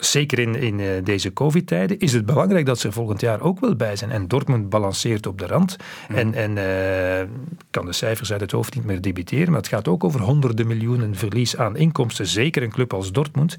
zeker 0.00 0.38
in, 0.38 0.54
in 0.54 0.78
uh, 0.78 0.88
deze 1.04 1.32
COVID-tijden, 1.32 1.98
is 1.98 2.12
het 2.12 2.26
belangrijk 2.26 2.66
dat 2.66 2.78
ze 2.78 2.92
volgend 2.92 3.20
jaar 3.20 3.40
ook 3.40 3.60
wel 3.60 3.76
bij 3.76 3.96
zijn. 3.96 4.10
En 4.10 4.28
Dortmund 4.28 4.68
balanceert 4.68 5.26
op 5.26 5.38
de 5.38 5.46
rand. 5.46 5.76
Mm. 6.08 6.16
En, 6.16 6.34
en 6.34 6.56
uh, 6.56 7.28
kan 7.70 7.86
de 7.86 7.92
cijfers 7.92 8.32
uit 8.32 8.40
het 8.40 8.50
hoofd 8.50 8.74
niet 8.74 8.84
meer 8.84 9.00
debiteren, 9.00 9.48
maar 9.48 9.60
het 9.60 9.68
gaat 9.68 9.88
ook 9.88 10.04
over 10.04 10.20
honderden 10.20 10.66
miljoenen 10.66 11.14
verlies 11.14 11.56
aan 11.56 11.76
inkomsten. 11.76 12.26
Zeker 12.26 12.62
een 12.62 12.70
club 12.70 12.94
als 12.94 13.12
Dortmund, 13.12 13.56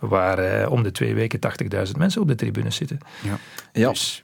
waar 0.00 0.62
uh, 0.62 0.70
om 0.70 0.82
de 0.82 0.92
twee 0.92 1.14
weken 1.14 1.38
80.000 1.86 1.98
mensen 1.98 2.20
op 2.20 2.28
de 2.28 2.34
tribune 2.34 2.70
zitten. 2.70 2.98
Ja. 3.22 3.38
ja. 3.72 3.88
Dus, 3.88 4.22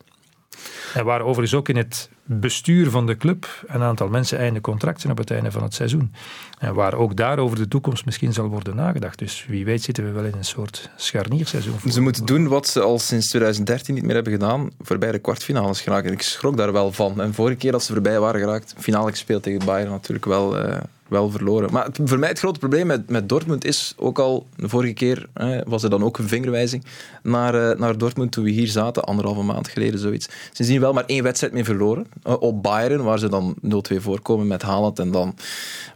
En 0.95 1.05
waar 1.05 1.21
overigens 1.21 1.55
ook 1.55 1.69
in 1.69 1.77
het 1.77 2.11
bestuur 2.25 2.91
van 2.91 3.07
de 3.07 3.17
club 3.17 3.65
een 3.67 3.83
aantal 3.83 4.09
mensen 4.09 4.39
einde 4.39 4.61
contract 4.61 5.01
zijn 5.01 5.13
op 5.13 5.19
het 5.19 5.31
einde 5.31 5.51
van 5.51 5.63
het 5.63 5.75
seizoen. 5.75 6.13
En 6.59 6.75
waar 6.75 6.95
ook 6.95 7.17
daar 7.17 7.39
over 7.39 7.57
de 7.57 7.69
toekomst 7.69 8.05
misschien 8.05 8.33
zal 8.33 8.49
worden 8.49 8.77
nagedacht. 8.77 9.19
Dus 9.19 9.47
wie 9.49 9.65
weet 9.65 9.83
zitten 9.83 10.05
we 10.05 10.11
wel 10.11 10.25
in 10.25 10.35
een 10.37 10.45
soort 10.45 10.91
scharnierseizoen. 10.97 11.79
Ze 11.89 12.01
moeten 12.01 12.27
doen 12.27 12.49
wat 12.49 12.69
ze 12.69 12.81
al 12.81 12.99
sinds 12.99 13.29
2013 13.29 13.95
niet 13.95 14.05
meer 14.05 14.15
hebben 14.15 14.33
gedaan, 14.33 14.71
voorbij 14.81 15.13
de 15.13 15.19
kwartfinales 15.19 15.81
geraken. 15.81 16.07
En 16.07 16.13
ik 16.13 16.23
schrok 16.23 16.57
daar 16.57 16.73
wel 16.73 16.93
van. 16.93 17.21
En 17.21 17.35
vorige 17.35 17.57
keer 17.57 17.73
dat 17.73 17.83
ze 17.83 17.93
voorbij 17.93 18.21
waren 18.21 18.41
geraakt, 18.41 18.75
finale 18.79 19.11
gespeeld 19.11 19.43
tegen 19.43 19.65
Bayern 19.65 19.91
natuurlijk 19.91 20.27
wel... 20.27 20.67
Uh 20.67 20.77
wel 21.11 21.31
verloren. 21.31 21.73
Maar 21.73 21.89
voor 22.05 22.19
mij 22.19 22.29
het 22.29 22.39
grote 22.39 22.59
probleem 22.59 22.87
met, 22.87 23.11
met 23.11 23.29
Dortmund 23.29 23.65
is 23.65 23.95
ook 23.97 24.19
al, 24.19 24.47
de 24.57 24.69
vorige 24.69 24.93
keer 24.93 25.29
was 25.67 25.83
er 25.83 25.91
dan 25.91 26.05
ook 26.05 26.19
een 26.19 26.29
vingerwijzing 26.29 26.85
naar, 27.23 27.55
uh, 27.55 27.79
naar 27.79 27.99
Dortmund 27.99 28.33
toen 28.33 28.45
we 28.45 28.51
hier 28.51 28.69
zaten, 28.69 29.05
anderhalve 29.05 29.43
maand 29.43 29.69
geleden 29.69 30.01
zoiets. 30.01 30.29
Ze 30.53 30.65
zien 30.65 30.81
wel 30.81 30.93
maar 30.93 31.05
één 31.07 31.23
wedstrijd 31.23 31.53
meer 31.53 31.65
verloren. 31.65 32.07
Uh, 32.27 32.37
op 32.41 32.63
Bayern, 32.63 33.03
waar 33.03 33.19
ze 33.19 33.29
dan 33.29 33.57
0-2 33.65 33.97
voorkomen 33.97 34.47
met 34.47 34.63
Haaland. 34.63 34.99
En 34.99 35.11
dan 35.11 35.35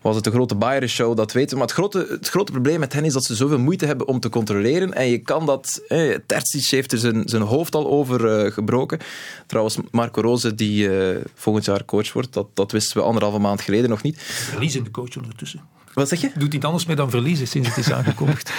was 0.00 0.14
het 0.14 0.24
de 0.24 0.30
grote 0.30 0.54
Bayern-show, 0.54 1.16
dat 1.16 1.32
weten 1.32 1.50
we. 1.50 1.56
Maar 1.56 1.66
het 1.66 1.76
grote, 1.76 2.06
het 2.10 2.28
grote 2.28 2.52
probleem 2.52 2.80
met 2.80 2.92
hen 2.92 3.04
is 3.04 3.12
dat 3.12 3.24
ze 3.24 3.34
zoveel 3.34 3.58
moeite 3.58 3.86
hebben 3.86 4.08
om 4.08 4.20
te 4.20 4.28
controleren. 4.28 4.94
En 4.94 5.08
je 5.08 5.18
kan 5.18 5.46
dat... 5.46 5.82
Eh, 5.88 6.14
Terzic 6.26 6.70
heeft 6.70 6.92
er 6.92 6.98
zijn, 6.98 7.22
zijn 7.24 7.42
hoofd 7.42 7.74
al 7.74 7.86
over 7.86 8.44
uh, 8.44 8.52
gebroken. 8.52 8.98
Trouwens, 9.46 9.76
Marco 9.90 10.20
Rose, 10.20 10.54
die 10.54 10.88
volgend 11.34 11.64
jaar 11.64 11.84
coach 11.84 12.12
wordt, 12.12 12.32
dat, 12.32 12.46
dat 12.54 12.72
wisten 12.72 12.96
we 12.96 13.02
anderhalve 13.02 13.38
maand 13.38 13.60
geleden 13.60 13.90
nog 13.90 14.02
niet. 14.02 14.18
Verliezende 14.18 14.90
ondertussen. 15.16 15.60
Wat 15.94 16.08
zeg 16.08 16.20
je? 16.20 16.30
Doet 16.34 16.52
niet 16.52 16.64
anders 16.64 16.86
meer 16.86 16.96
dan 16.96 17.10
verliezen 17.10 17.46
sinds 17.48 17.68
het 17.68 17.76
is 17.76 17.92
aangekondigd. 17.92 18.52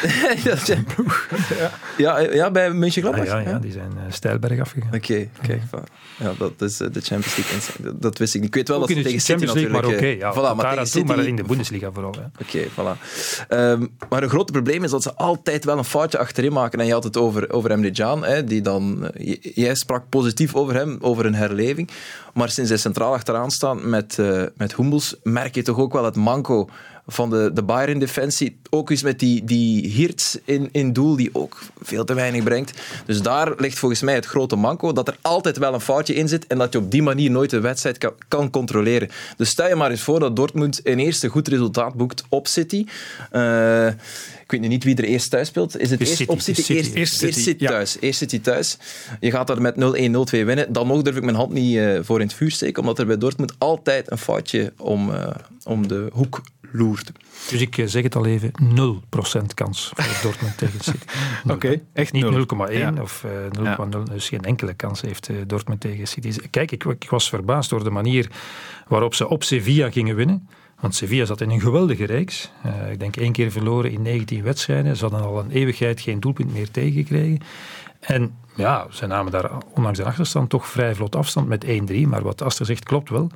ja, 1.98 2.20
ja, 2.20 2.20
ja, 2.20 2.52
bij 2.52 2.72
Mönchengladbach. 2.72 3.26
Ja, 3.26 3.40
ja, 3.40 3.50
ja, 3.50 3.60
die 3.60 3.72
zijn 3.72 3.92
uh, 3.96 4.02
stijlberg 4.10 4.60
afgegaan. 4.60 4.94
Oké, 4.94 4.98
okay, 4.98 5.30
kijk. 5.42 5.62
Ja, 6.18 6.32
dat 6.38 6.62
is 6.62 6.82
uh, 6.82 6.88
de 6.92 7.02
Champions 7.02 7.36
League. 7.36 8.00
Dat 8.00 8.18
wist 8.18 8.36
ik 8.36 8.42
niet. 8.42 8.50
Ik 8.50 8.56
weet 8.56 8.68
wel 8.68 8.82
ook 8.82 8.88
dat 8.88 8.98
ze 8.98 9.04
tegen 9.04 9.20
Champions 9.20 9.54
City 9.54 9.66
League, 9.66 9.82
natuurlijk... 9.82 10.22
maar 10.22 10.22
oké. 10.22 10.32
Okay, 10.32 10.46
ja, 10.46 10.54
voilà, 10.54 10.56
maar, 10.56 10.70
tegen 10.70 10.88
City... 10.88 11.06
maar 11.06 11.26
in 11.26 11.36
de 11.36 11.44
Bundesliga 11.44 11.92
vooral. 11.92 12.16
Oké, 12.42 12.64
voilà. 12.70 13.00
Um, 13.50 13.96
maar 14.10 14.24
een 14.24 14.30
groot 14.30 14.52
probleem 14.52 14.84
is 14.84 14.92
dat 14.92 15.04
ze 15.04 15.14
altijd 15.14 15.66
wel 15.66 15.78
een 15.78 15.84
foutje 15.84 16.18
achterin 16.18 16.54
maken. 16.54 16.80
En 16.80 16.86
je 16.86 16.94
had 16.94 17.04
het 17.04 17.18
over, 17.18 17.52
over 17.52 17.72
Emre 17.72 17.92
Can, 17.92 18.24
hè, 18.24 18.44
die 18.44 18.62
dan... 18.62 19.12
Jij 19.42 19.76
sprak 19.76 20.10
positief 20.10 20.56
over 20.56 20.74
hem, 20.74 20.98
over 21.02 21.26
een 21.26 21.36
herleving. 21.36 21.90
Maar 22.34 22.50
sinds 22.50 22.70
hij 22.70 22.80
centraal 22.80 23.14
achteraan 23.14 23.52
staat 23.52 23.84
met, 23.84 24.18
uh, 24.20 24.44
met 24.56 24.76
Hummels, 24.76 25.16
merk 25.24 25.56
je 25.56 25.62
toch 25.62 25.78
ook 25.78 25.94
wel 25.94 26.06
het 26.06 26.16
manco 26.16 26.70
van 27.08 27.30
de, 27.30 27.52
de 27.54 27.64
Bayern-defensie. 27.64 28.58
Ook 28.70 28.90
eens 28.90 29.04
met 29.04 29.20
die, 29.20 29.44
die 29.44 29.88
Hirts 29.88 30.38
in, 30.46 30.70
in 30.72 30.94
doel, 30.94 31.16
die 31.16 31.30
ook 31.34 31.62
veel 31.82 32.06
te 32.06 32.14
weinig 32.14 32.44
brengt. 32.44 32.82
Dus 33.06 33.22
daar 33.22 33.54
ligt 33.58 33.80
volgens 33.80 34.02
mij 34.02 34.14
het 34.14 34.26
grote 34.26 34.56
manco, 34.56 34.94
dat 34.94 35.08
er 35.08 35.18
altijd 35.22 35.58
wel 35.58 35.74
een 35.74 35.82
foutje 35.82 36.16
in 36.16 36.28
zit 36.28 36.48
en 36.48 36.58
dat 36.58 36.74
je 36.74 36.80
op 36.80 36.92
die 36.92 37.04
manier 37.04 37.32
nooit 37.32 37.50
de 37.50 37.60
wedstrijd 37.60 37.98
kan, 37.98 38.14
kan 38.28 38.50
controleren. 38.50 39.10
Dus 39.38 39.50
stel 39.50 39.68
je 39.68 39.76
maar 39.76 39.92
eens 39.92 40.02
voor 40.02 40.20
dat 40.20 40.36
Dortmund 40.36 40.80
een 40.84 41.00
eerste 41.00 41.28
goed 41.28 41.48
resultaat 41.48 41.94
boekt 41.94 42.24
op 42.30 42.48
City. 42.48 42.86
Uh, 43.34 43.88
ik 43.88 44.52
weet 44.52 44.62
niet 44.62 44.84
wie 44.84 44.96
er 44.96 45.04
eerst 45.04 45.30
thuis 45.30 45.48
speelt. 45.48 45.80
Is 45.80 45.90
het 45.90 46.00
eerst 46.00 46.28
op 46.28 46.40
City? 46.40 46.62
City. 46.62 46.74
Eerst, 46.74 46.94
Eerst 46.96 47.22
eerst 47.22 47.36
City, 47.36 47.50
City 47.50 47.64
ja. 47.64 47.70
thuis. 47.70 47.98
Eerst 48.00 48.18
City 48.18 48.42
thuis. 48.42 48.78
Je 49.20 49.32
gaat 49.32 49.48
daar 49.48 49.62
met 49.62 49.76
0-1, 49.76 49.78
0-2 49.78 50.46
winnen. 50.46 50.74
Dan 50.74 50.88
nog 50.88 51.02
durf 51.02 51.16
ik 51.16 51.24
mijn 51.24 51.36
hand 51.36 51.54
niet 51.54 51.76
uh, 51.76 52.00
voor 52.02 52.20
in 52.20 52.28
het 52.28 52.36
vuur 52.36 52.52
steken, 52.52 52.82
omdat 52.82 53.00
er 53.00 53.06
bij 53.06 53.18
Dortmund 53.18 53.54
altijd 53.58 54.12
een 54.12 54.18
foutje 54.18 54.74
om, 54.78 55.10
uh, 55.10 55.28
om 55.64 55.88
de 55.88 56.08
hoek 56.12 56.42
loert. 56.72 57.12
Dus 57.50 57.62
ik 57.62 57.84
zeg 57.86 58.04
het 58.04 58.16
al 58.16 58.26
even, 58.26 58.52
0% 58.52 59.46
kans 59.54 59.92
voor 59.96 60.20
Dortmund 60.30 60.58
tegen 60.58 60.80
City. 60.80 61.06
Oké, 61.44 61.54
okay, 61.54 61.84
echt 61.94 62.12
Niet 62.12 62.26
0,1 62.26 62.72
ja. 62.72 62.94
of 63.02 63.26
uh, 63.60 63.76
0,0. 63.98 64.04
Dus 64.04 64.30
geen 64.30 64.42
enkele 64.42 64.74
kans 64.74 65.02
heeft 65.02 65.30
uh, 65.30 65.38
Dortmund 65.48 65.82
tegen 65.82 66.08
City. 66.08 66.34
Kijk, 66.50 66.72
ik, 66.72 66.84
ik, 66.84 67.10
was 67.10 67.30
verbaasd 67.30 67.70
door 67.70 67.84
de 67.84 67.90
manier 67.90 68.30
waarop 68.88 69.14
ze 69.14 69.28
op 69.28 69.44
Sevilla 69.44 69.92
gingen 69.92 70.16
winnen. 70.16 70.48
Want 70.80 70.96
Sevilla 70.96 71.26
zat 71.26 71.42
in 71.42 71.50
een 71.50 71.62
geweldige 71.62 72.06
reeks. 72.06 72.52
Uh, 72.66 72.92
ik 72.92 73.00
denk 73.00 73.16
één 73.16 73.32
keer 73.32 73.52
verloren 73.52 73.92
in 73.92 74.02
19 74.02 74.44
wedstrijden. 74.44 74.96
Ze 74.96 75.02
hadden 75.06 75.28
al 75.28 75.40
een 75.40 75.52
eeuwigheid 75.52 76.02
geen 76.02 76.20
doelpunt 76.20 76.54
meer 76.54 76.72
tegengekregen. 76.72 77.40
En 78.00 78.36
ja, 78.56 78.88
ze 78.90 79.06
namen 79.06 79.32
daar 79.32 79.52
ondanks 79.74 79.98
de 79.98 80.06
achterstand 80.06 80.50
toch 80.50 80.68
vrij 80.68 80.96
vlot 80.96 81.16
afstand 81.16 81.48
met 81.48 81.66
1-3. 81.66 82.08
Maar 82.08 82.22
wat 82.22 82.42
Aster 82.42 82.66
zegt 82.66 82.84
klopt 82.84 83.10
wel. 83.10 83.30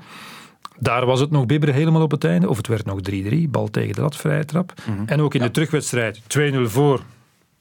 Daar 0.79 1.05
was 1.05 1.19
het 1.19 1.31
nog 1.31 1.45
bibberen 1.45 1.75
helemaal 1.75 2.01
op 2.01 2.11
het 2.11 2.23
einde. 2.23 2.49
Of 2.49 2.57
het 2.57 2.67
werd 2.67 2.85
nog 2.85 2.99
3-3. 3.11 3.49
Bal 3.49 3.69
tegen 3.69 3.95
de 3.95 4.01
lat, 4.01 4.15
vrije 4.15 4.45
trap. 4.45 4.73
Mm 4.87 4.95
-hmm. 4.95 5.07
En 5.07 5.21
ook 5.21 5.33
in 5.33 5.39
ja. 5.39 5.45
de 5.45 5.51
terugwedstrijd 5.51 6.21
2-0 6.37 6.55
voor. 6.61 7.01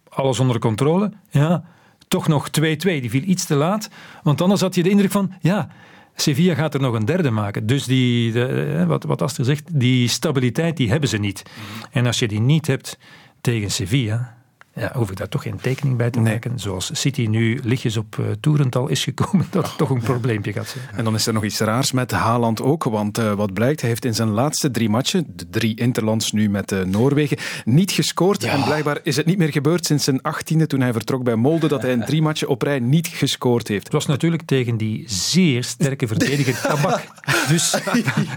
Alles 0.09 0.41
onder 0.41 0.59
controle. 0.59 1.13
Ja, 1.31 1.65
toch 2.09 2.29
nog 2.29 2.49
2-2. 2.61 2.61
Die 2.61 3.11
viel 3.11 3.23
iets 3.23 3.45
te 3.45 3.55
laat. 3.55 3.91
Want 4.23 4.41
anders 4.41 4.61
had 4.61 4.75
je 4.75 4.83
de 4.83 4.91
indruk 4.91 5.11
van... 5.11 5.33
Ja, 5.41 5.69
Sevilla 6.15 6.55
gaat 6.55 6.75
er 6.75 6.81
nog 6.81 6.95
een 6.95 7.05
derde 7.05 7.31
maken. 7.31 7.67
Dus 7.67 7.85
die, 7.85 8.33
de, 8.33 8.85
wat, 8.87 9.05
wat 9.05 9.23
Aster 9.23 9.45
zegt, 9.45 9.81
die 9.81 10.09
stabiliteit 10.09 10.77
die 10.77 10.91
hebben 10.91 11.09
ze 11.09 11.17
niet. 11.17 11.43
-hmm. 11.45 11.89
En 11.91 12.07
als 12.07 12.19
je 12.19 12.29
die 12.29 12.41
niet 12.41 12.67
hebt 12.67 12.99
tegen 13.41 13.71
Sevilla... 13.71 14.38
Ja, 14.79 14.93
hoef 14.95 15.11
ik 15.11 15.17
daar 15.17 15.29
toch 15.29 15.43
geen 15.43 15.57
tekening 15.61 15.97
bij 15.97 16.11
te 16.11 16.21
maken. 16.21 16.51
Nee. 16.51 16.61
Zoals 16.61 16.91
City 16.93 17.27
nu 17.27 17.61
lichtjes 17.63 17.97
op 17.97 18.17
uh, 18.21 18.27
toerental 18.41 18.89
is 18.89 19.05
gekomen, 19.05 19.47
dat 19.51 19.63
het 19.63 19.73
oh, 19.73 19.79
toch 19.79 19.91
een 19.91 20.01
probleempje 20.13 20.53
gaat 20.53 20.69
zijn. 20.69 20.85
En 20.95 21.05
dan 21.05 21.15
is 21.15 21.27
er 21.27 21.33
nog 21.33 21.45
iets 21.45 21.59
raars 21.59 21.93
met 21.93 22.11
Haaland 22.11 22.63
ook. 22.63 22.85
Want 22.85 23.19
uh, 23.19 23.33
wat 23.33 23.53
blijkt, 23.53 23.81
hij 23.81 23.91
heeft 23.91 24.05
in 24.05 24.15
zijn 24.15 24.29
laatste 24.29 24.71
drie 24.71 24.89
matchen, 24.89 25.27
de 25.35 25.49
drie 25.51 25.77
interlands 25.77 26.33
nu 26.33 26.51
met 26.51 26.73
uh, 26.73 26.83
Noorwegen, 26.83 27.37
niet 27.65 27.91
gescoord. 27.91 28.43
Ja. 28.43 28.53
En 28.53 28.65
blijkbaar 28.65 28.99
is 29.03 29.17
het 29.17 29.27
niet 29.27 29.39
meer 29.39 29.53
gebeurd 29.53 29.87
sinds 29.87 30.05
zijn 30.05 30.23
achttiende, 30.23 30.67
toen 30.67 30.81
hij 30.81 30.93
vertrok 30.93 31.23
bij 31.23 31.37
Molde, 31.37 31.69
dat 31.69 31.83
hij 31.83 31.93
in 31.93 32.05
drie 32.05 32.23
matchen 32.23 32.49
op 32.49 32.63
rij 32.63 32.79
niet 32.79 33.07
gescoord 33.07 33.69
heeft. 33.69 33.85
Het 33.85 33.93
was 33.93 34.07
natuurlijk 34.07 34.43
tegen 34.43 34.77
die 34.77 35.05
zeer 35.07 35.65
sterke 35.65 36.07
verdediger 36.13 36.61
Tabak. 36.61 37.01
Dus 37.49 37.77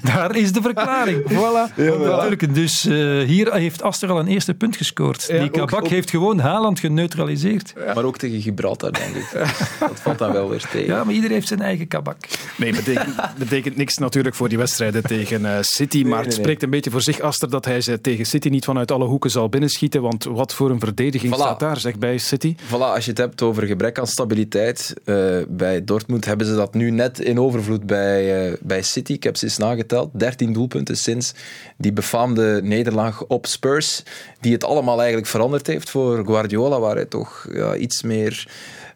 daar 0.03 0.35
is 0.35 0.51
de 0.51 0.61
verklaring. 0.61 1.23
Voilà. 1.29 1.75
Ja, 1.75 2.35
voilà. 2.35 2.51
Dus 2.51 2.83
hier 3.25 3.53
heeft 3.53 3.81
Aster 3.81 4.09
al 4.09 4.19
een 4.19 4.27
eerste 4.27 4.53
punt 4.53 4.75
gescoord. 4.75 5.27
die 5.27 5.49
Kabak 5.49 5.87
heeft 5.87 6.11
gewoon 6.31 6.51
Haaland 6.51 6.79
geneutraliseerd. 6.79 7.73
Ja. 7.75 7.93
Maar 7.93 8.03
ook 8.03 8.17
tegen 8.17 8.41
Gibraltar, 8.41 8.91
denk 8.91 9.15
ik. 9.15 9.29
dat 9.79 9.99
valt 9.99 10.17
dan 10.17 10.31
wel 10.31 10.49
weer 10.49 10.67
tegen. 10.71 10.93
Ja, 10.93 11.03
maar 11.03 11.13
iedereen 11.13 11.35
heeft 11.35 11.47
zijn 11.47 11.61
eigen 11.61 11.87
kabak. 11.87 12.17
Nee, 12.57 12.71
betekent, 12.71 13.15
betekent 13.37 13.75
niks 13.75 13.97
natuurlijk 13.97 14.35
voor 14.35 14.49
die 14.49 14.57
wedstrijden 14.57 15.03
tegen 15.03 15.41
uh, 15.41 15.57
City. 15.61 15.95
Nee, 15.95 16.05
maar 16.05 16.17
het 16.17 16.27
nee, 16.27 16.35
nee. 16.35 16.43
spreekt 16.43 16.63
een 16.63 16.69
beetje 16.69 16.91
voor 16.91 17.01
zich, 17.01 17.19
Aster, 17.19 17.49
dat 17.49 17.65
hij 17.65 17.81
ze 17.81 18.01
tegen 18.01 18.25
City 18.25 18.49
niet 18.49 18.65
vanuit 18.65 18.91
alle 18.91 19.05
hoeken 19.05 19.29
zal 19.29 19.49
binnenschieten. 19.49 20.01
Want 20.01 20.23
wat 20.23 20.53
voor 20.53 20.69
een 20.69 20.79
verdediging 20.79 21.33
voilà. 21.33 21.37
staat 21.37 21.59
daar, 21.59 21.79
zeg, 21.79 21.97
bij 21.97 22.17
City? 22.17 22.55
Voilà, 22.67 22.93
als 22.93 23.05
je 23.05 23.09
het 23.09 23.19
hebt 23.19 23.41
over 23.41 23.65
gebrek 23.65 23.99
aan 23.99 24.07
stabiliteit. 24.07 24.93
Uh, 25.05 25.37
bij 25.47 25.83
Dortmund 25.83 26.25
hebben 26.25 26.47
ze 26.47 26.55
dat 26.55 26.73
nu 26.73 26.91
net 26.91 27.19
in 27.19 27.39
overvloed 27.39 27.85
bij, 27.85 28.49
uh, 28.49 28.57
bij 28.61 28.81
City. 28.81 29.13
Ik 29.13 29.23
heb 29.23 29.37
ze 29.37 29.45
eens 29.45 29.57
nageteld. 29.57 30.09
13 30.13 30.53
doelpunten 30.53 30.97
sinds 30.97 31.33
die 31.77 31.93
befaamde 31.93 32.59
nederlaag 32.63 33.25
op 33.25 33.45
Spurs. 33.45 34.03
Die 34.39 34.53
het 34.53 34.63
allemaal 34.63 34.97
eigenlijk 34.97 35.27
veranderd 35.27 35.67
heeft 35.67 35.89
voor 35.89 36.20
Guardiola, 36.25 36.79
waar 36.79 36.95
hij 36.95 37.05
toch 37.05 37.47
ja, 37.51 37.75
iets 37.75 38.01
meer 38.01 38.47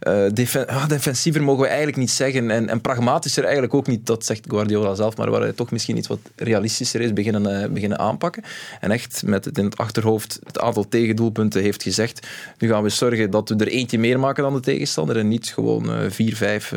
uh, 0.08 0.26
defen 0.34 0.68
ah, 0.68 0.88
defensiever 0.88 1.44
mogen 1.44 1.62
we 1.62 1.68
eigenlijk 1.68 1.98
niet 1.98 2.12
zeggen 2.12 2.52
en, 2.52 2.70
en, 2.70 2.82
pragmatischer 2.82 3.44
eigenlijk 3.44 3.74
ook 3.74 3.88
niet, 3.88 4.06
dat 4.06 4.26
zegt 4.26 4.46
Guardiola 4.48 4.96
zelf, 4.96 5.18
maar 5.18 5.32
waar 5.32 5.42
hij 5.42 5.52
toch 5.52 5.72
misschien 5.72 5.98
iets 5.98 6.08
wat 6.08 6.20
realistischer 6.36 7.02
is 7.02 7.14
beginnen, 7.14 7.64
uh, 7.64 7.70
beginnen 7.70 8.00
aanpakken. 8.00 8.44
En 8.80 8.92
echt 8.92 9.24
met 9.26 9.46
het 9.46 9.58
in 9.58 9.66
het 9.66 9.78
achterhoofd 9.78 10.40
het 10.44 10.60
aantal 10.60 10.88
tegendoelpunten 10.88 11.62
heeft 11.62 11.84
gezegd, 11.84 12.28
nu 12.58 12.68
gaan 12.68 12.84
we 12.84 12.90
zorgen 12.90 13.32
dat 13.32 13.50
we 13.50 13.56
er 13.56 13.68
eentje 13.68 14.00
meer 14.00 14.20
maken 14.20 14.44
dan 14.44 14.54
de 14.54 14.60
tegenstander 14.60 15.18
en 15.18 15.28
niet 15.28 15.48
gewoon 15.48 15.90
uh, 15.90 16.10
vier, 16.10 16.36
vijf 16.36 16.74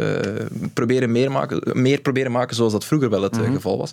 proberen 0.75 1.13
meer, 1.13 1.31
maken, 1.31 1.83
meer 1.83 2.01
proberen 2.01 2.33
maken 2.33 2.57
zoals 2.57 2.73
dat 2.73 2.85
vroeger 2.85 3.11
wel 3.11 3.23
het 3.23 3.37
mm 3.37 3.45
-hmm. 3.45 3.55
geval 3.55 3.79
was. 3.79 3.91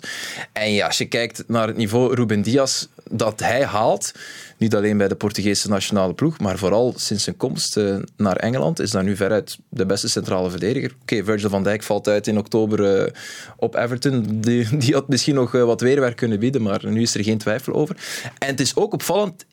En 0.52 0.72
ja, 0.72 0.86
als 0.86 0.98
je 0.98 1.06
kijkt 1.06 1.44
naar 1.46 1.66
het 1.66 1.76
niveau 1.76 2.14
Ruben 2.14 2.42
Diaz 2.42 2.86
dat 3.10 3.40
hij 3.40 3.64
haalt, 3.64 4.12
niet 4.56 4.74
alleen 4.74 4.98
bij 4.98 5.08
de 5.08 5.14
Portugese 5.14 5.68
nationale 5.68 6.14
ploeg, 6.14 6.38
maar 6.38 6.58
vooral 6.58 6.94
sinds 6.96 7.24
zijn 7.24 7.36
komst 7.36 7.76
uh, 7.76 7.96
naar 8.16 8.36
Engeland 8.36 8.80
is 8.80 8.90
dat 8.90 9.02
nu 9.02 9.16
veruit 9.16 9.58
de 9.68 9.86
beste 9.86 10.08
centrale 10.08 10.50
verdediger. 10.50 10.94
Oké, 11.02 11.24
Virgil 11.24 11.48
van 11.48 11.62
Dijk 11.62 11.82
valt 11.82 12.08
uit 12.08 12.26
in 12.26 12.38
oktober 12.38 13.00
uh, 13.00 13.12
op 13.56 13.74
Everton. 13.74 14.40
Die, 14.40 14.76
die 14.76 14.94
had 14.94 15.08
misschien 15.08 15.34
nog 15.34 15.54
uh, 15.54 15.64
wat 15.64 15.80
weerwerk 15.80 16.16
kunnen 16.16 16.38
bieden, 16.38 16.62
maar 16.62 16.80
nu 16.86 17.02
is 17.02 17.14
er 17.14 17.24
geen 17.24 17.38
twijfel 17.38 17.72
over. 17.72 17.96
En 18.38 18.48
het 18.48 18.60
is 18.60 18.76
ook 18.76 18.92
opvallend, 18.92 19.44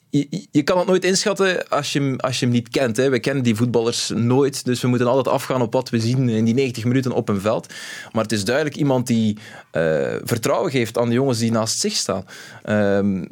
je, 0.52 0.64
kan 0.64 0.78
het 0.78 0.88
nooit 0.88 1.06
inschatten 1.06 1.70
als 1.70 1.94
je, 1.94 2.14
als 2.18 2.40
je 2.40 2.46
hem 2.46 2.54
niet 2.54 2.70
kent. 2.70 2.98
Hè. 2.98 3.10
We 3.10 3.20
kennen 3.20 3.44
die 3.44 3.56
voetballers 3.56 4.12
nooit, 4.16 4.66
dus 4.66 4.82
we 4.82 4.88
moeten 4.88 5.08
altijd 5.08 5.36
afgaan 5.36 5.62
op 5.62 5.74
wat 5.74 5.90
we 5.90 6.00
zien 6.00 6.30
in 6.30 6.46
die 6.46 6.54
90 6.54 6.84
minuten 6.84 7.12
op 7.12 7.30
een 7.30 7.42
veld. 7.42 7.74
Maar 8.12 8.24
het 8.24 8.32
is 8.32 8.46
duidelijk 8.46 8.76
iemand 8.76 9.08
die 9.08 9.38
vertrouwen 10.24 10.72
geeft 10.72 10.98
aan 10.98 11.08
de 11.08 11.14
jongens 11.14 11.40
die 11.40 11.52
naast 11.52 11.80
zich 11.80 11.94
staan. 11.94 12.26
Um, 12.66 13.28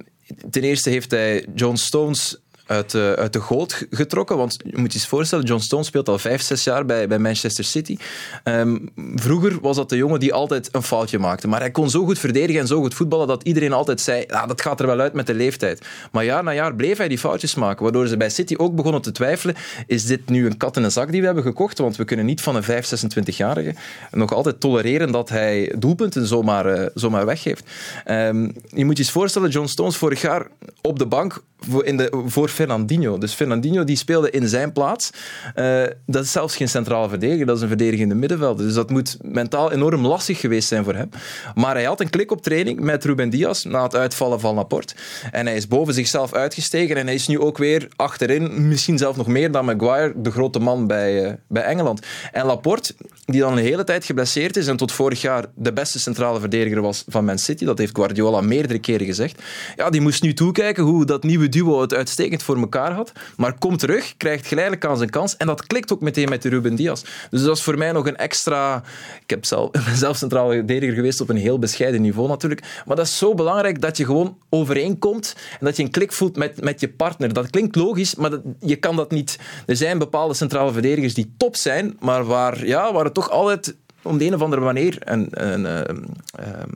ten 0.49 0.63
eerste 0.63 0.89
heeft 0.89 1.11
hij 1.11 1.45
John 1.55 1.75
Stones 1.75 2.37
uit, 2.71 2.91
de, 2.91 3.15
uit 3.17 3.33
de 3.33 3.41
goot 3.41 3.85
getrokken. 3.89 4.37
Want 4.37 4.57
je 4.63 4.77
moet 4.77 4.93
je 4.93 4.99
eens 4.99 5.07
voorstellen, 5.07 5.45
John 5.45 5.61
Stones 5.61 5.87
speelt 5.87 6.09
al 6.09 6.17
vijf, 6.17 6.41
zes 6.41 6.63
jaar 6.63 6.85
bij, 6.85 7.07
bij 7.07 7.19
Manchester 7.19 7.63
City. 7.63 7.97
Ehm, 8.43 8.77
vroeger 9.15 9.59
was 9.61 9.75
dat 9.75 9.89
de 9.89 9.97
jongen 9.97 10.19
die 10.19 10.33
altijd 10.33 10.69
een 10.71 10.83
foutje 10.83 11.19
maakte. 11.19 11.47
Maar 11.47 11.59
hij 11.59 11.71
kon 11.71 11.89
zo 11.89 12.05
goed 12.05 12.19
verdedigen 12.19 12.61
en 12.61 12.67
zo 12.67 12.79
goed 12.79 12.93
voetballen 12.93 13.27
dat 13.27 13.43
iedereen 13.43 13.73
altijd 13.73 14.01
zei, 14.01 14.25
ah, 14.27 14.47
dat 14.47 14.61
gaat 14.61 14.79
er 14.79 14.87
wel 14.87 14.99
uit 14.99 15.13
met 15.13 15.27
de 15.27 15.33
leeftijd. 15.33 15.85
Maar 16.11 16.23
jaar 16.23 16.43
na 16.43 16.53
jaar 16.53 16.75
bleef 16.75 16.97
hij 16.97 17.07
die 17.07 17.17
foutjes 17.17 17.55
maken. 17.55 17.83
Waardoor 17.83 18.07
ze 18.07 18.17
bij 18.17 18.29
City 18.29 18.55
ook 18.57 18.75
begonnen 18.75 19.01
te 19.01 19.11
twijfelen, 19.11 19.55
is 19.87 20.05
dit 20.05 20.29
nu 20.29 20.45
een 20.45 20.57
kat 20.57 20.77
in 20.77 20.83
een 20.83 20.91
zak 20.91 21.11
die 21.11 21.19
we 21.19 21.25
hebben 21.25 21.43
gekocht? 21.43 21.77
Want 21.77 21.95
we 21.95 22.05
kunnen 22.05 22.25
niet 22.25 22.41
van 22.41 22.55
een 22.55 22.63
5, 22.63 23.05
26-jarige 23.05 23.75
nog 24.11 24.33
altijd 24.33 24.59
tolereren 24.59 25.11
dat 25.11 25.29
hij 25.29 25.75
doelpunten 25.77 26.27
zomaar, 26.27 26.65
eh, 26.65 26.89
zomaar 26.93 27.25
weggeeft. 27.25 27.69
Ehm, 28.05 28.49
je 28.69 28.85
moet 28.85 28.97
je 28.97 29.03
eens 29.03 29.11
voorstellen, 29.11 29.49
John 29.49 29.67
Stones 29.67 29.97
vorig 29.97 30.21
jaar 30.21 30.47
op 30.81 30.99
de 30.99 31.05
bank 31.05 31.41
in 31.83 31.97
de, 31.97 32.23
voor 32.25 32.49
Fernandinho. 32.49 33.17
Dus 33.17 33.33
Fernandinho 33.33 33.83
die 33.83 33.95
speelde 33.95 34.29
in 34.29 34.47
zijn 34.47 34.71
plaats. 34.71 35.09
Eh, 35.55 35.83
dat 36.05 36.23
is 36.23 36.31
zelfs 36.31 36.55
geen 36.55 36.69
centrale 36.69 37.09
verdediger, 37.09 37.45
dat 37.45 37.55
is 37.55 37.61
een 37.61 37.67
verdedigende 37.67 38.15
middenvelder. 38.15 38.65
Dus 38.65 38.73
dat 38.73 38.89
moet 38.89 39.17
mentaal 39.21 39.71
enorm 39.71 40.05
lastig 40.05 40.39
geweest 40.39 40.67
zijn 40.67 40.83
voor 40.83 40.95
hem. 40.95 41.09
Maar 41.55 41.75
hij 41.75 41.83
had 41.83 41.99
een 41.99 42.09
klik 42.09 42.31
op 42.31 42.41
training 42.41 42.79
met 42.79 43.05
Ruben 43.05 43.29
Diaz 43.29 43.63
na 43.63 43.83
het 43.83 43.95
uitvallen 43.95 44.39
van 44.39 44.55
Laporte. 44.55 44.93
En 45.31 45.45
hij 45.45 45.55
is 45.55 45.67
boven 45.67 45.93
zichzelf 45.93 46.33
uitgestegen 46.33 46.95
en 46.95 47.05
hij 47.05 47.15
is 47.15 47.27
nu 47.27 47.39
ook 47.39 47.57
weer 47.57 47.87
achterin, 47.95 48.67
misschien 48.67 48.97
zelfs 48.97 49.17
nog 49.17 49.27
meer 49.27 49.51
dan 49.51 49.65
Maguire, 49.65 50.13
de 50.15 50.31
grote 50.31 50.59
man 50.59 50.87
bij, 50.87 51.25
eh, 51.25 51.33
bij 51.47 51.63
Engeland. 51.63 52.05
En 52.31 52.45
Laporte, 52.45 52.93
die 53.25 53.39
dan 53.39 53.51
een 53.51 53.63
hele 53.63 53.83
tijd 53.83 54.05
geblesseerd 54.05 54.57
is 54.57 54.67
en 54.67 54.77
tot 54.77 54.91
vorig 54.91 55.21
jaar 55.21 55.45
de 55.55 55.73
beste 55.73 55.99
centrale 55.99 56.39
verdediger 56.39 56.81
was 56.81 57.03
van 57.07 57.25
Man 57.25 57.37
City, 57.37 57.65
dat 57.65 57.77
heeft 57.77 57.95
Guardiola 57.95 58.41
meerdere 58.41 58.79
keren 58.79 59.05
gezegd, 59.05 59.41
ja, 59.75 59.89
die 59.89 60.01
moest 60.01 60.23
nu 60.23 60.33
toekijken 60.33 60.83
hoe 60.83 61.05
dat 61.05 61.23
nieuwe 61.23 61.49
duo 61.51 61.81
het 61.81 61.93
uitstekend 61.93 62.43
voor 62.43 62.57
elkaar 62.57 62.91
had, 62.91 63.11
maar 63.37 63.57
komt 63.57 63.79
terug, 63.79 64.13
krijgt 64.17 64.47
geleidelijk 64.47 64.85
aan 64.85 64.97
zijn 64.97 65.09
kans 65.09 65.37
en 65.37 65.47
dat 65.47 65.67
klikt 65.67 65.93
ook 65.93 66.01
meteen 66.01 66.29
met 66.29 66.45
Ruben 66.45 66.75
Diaz. 66.75 67.03
Dus 67.29 67.43
dat 67.43 67.57
is 67.57 67.63
voor 67.63 67.77
mij 67.77 67.91
nog 67.91 68.07
een 68.07 68.15
extra... 68.15 68.83
Ik 69.21 69.29
heb 69.29 69.45
zelf, 69.45 69.71
ben 69.85 69.95
zelf 69.95 70.17
centrale 70.17 70.53
verdediger 70.53 70.95
geweest 70.95 71.21
op 71.21 71.29
een 71.29 71.35
heel 71.35 71.59
bescheiden 71.59 72.01
niveau 72.01 72.27
natuurlijk, 72.27 72.81
maar 72.85 72.95
dat 72.95 73.05
is 73.05 73.17
zo 73.17 73.33
belangrijk 73.33 73.81
dat 73.81 73.97
je 73.97 74.05
gewoon 74.05 74.37
overeenkomt 74.49 75.35
en 75.59 75.65
dat 75.65 75.77
je 75.77 75.83
een 75.83 75.91
klik 75.91 76.11
voelt 76.11 76.35
met, 76.35 76.61
met 76.61 76.79
je 76.79 76.89
partner. 76.89 77.33
Dat 77.33 77.49
klinkt 77.49 77.75
logisch, 77.75 78.15
maar 78.15 78.29
dat, 78.29 78.41
je 78.59 78.75
kan 78.75 78.95
dat 78.95 79.11
niet... 79.11 79.39
Er 79.65 79.75
zijn 79.75 79.97
bepaalde 79.97 80.33
centrale 80.33 80.71
verdedigers 80.71 81.13
die 81.13 81.33
top 81.37 81.55
zijn, 81.55 81.97
maar 81.99 82.25
waar, 82.25 82.65
ja, 82.65 82.93
waar 82.93 83.03
het 83.03 83.13
toch 83.13 83.29
altijd 83.29 83.75
om 84.01 84.17
de 84.17 84.25
een 84.25 84.33
of 84.33 84.41
andere 84.41 84.61
manier... 84.61 85.01
En, 85.01 85.29
ehm, 85.29 85.65
ehm, 85.65 86.69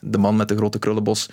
de 0.00 0.18
man 0.18 0.36
met 0.36 0.48
de 0.48 0.56
grote 0.56 0.78
krullenbos 0.78 1.28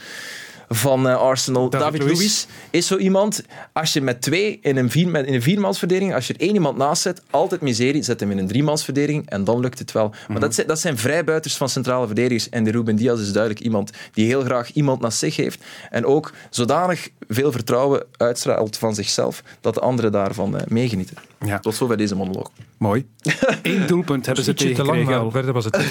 van 0.70 1.08
eh, 1.08 1.18
Arsenal, 1.18 1.70
David 1.70 1.86
David, 1.86 2.02
Luiz. 2.02 2.20
Luiz, 2.20 2.46
is 2.70 2.88
zo 2.88 2.98
iemand, 2.98 3.44
als 3.74 3.94
je 3.94 4.02
met 4.02 4.22
twee 4.22 4.60
in 4.62 4.78
een, 4.78 4.92
vier, 4.92 5.08
met, 5.08 5.26
in 5.26 5.34
een 5.34 5.42
viermansverdediging, 5.42 6.14
als 6.14 6.28
je 6.28 6.34
er 6.34 6.40
één 6.40 6.54
iemand 6.54 6.78
naast 6.78 7.02
zet, 7.02 7.22
altijd 7.30 7.62
miserie, 7.62 8.04
zet 8.04 8.20
hem 8.20 8.32
in 8.32 8.38
een 8.38 8.48
driemansverdediging 8.48 9.30
en 9.30 9.44
dan 9.44 9.60
lukt 9.60 9.80
het 9.80 9.92
wel. 9.92 10.14
Maar 10.28 10.40
dat, 10.40 10.56
zijn, 10.56 10.68
dat 10.68 10.80
zijn 10.80 10.98
vrijbuiters 10.98 11.58
van 11.58 11.70
centrale 11.70 12.06
verdedigers 12.06 12.50
en 12.50 12.64
de 12.64 12.72
Ruben 12.72 12.96
Diaz 12.96 13.22
is 13.22 13.32
duidelijk 13.32 13.64
iemand 13.64 13.92
die 14.14 14.26
heel 14.26 14.44
graag 14.44 14.72
iemand 14.72 15.02
naast 15.02 15.18
zich 15.18 15.36
heeft 15.36 15.64
en 15.90 16.06
ook 16.06 16.34
zodanig 16.50 17.10
veel 17.28 17.52
vertrouwen 17.52 18.06
uitstraalt 18.18 18.78
van 18.78 18.96
zichzelf 18.96 19.44
dat 19.62 19.74
de 19.74 19.80
anderen 19.80 20.12
daarvan 20.12 20.58
eh, 20.58 20.68
meegenieten. 20.68 21.18
Ja. 21.46 21.60
Tot 21.60 21.76
zover 21.76 21.98
deze 21.98 22.16
monoloog. 22.16 22.50
Mooi. 22.78 23.06
Eén 23.62 23.88
doelpunt 23.88 24.26
hebben 24.26 24.44
ze 24.44 24.52
Ietsje 24.52 24.72
te 24.72 24.84
lang, 24.84 24.98
tegengekregen 24.98 25.32
verder 25.32 25.54
was 25.54 25.66
het 25.66 25.76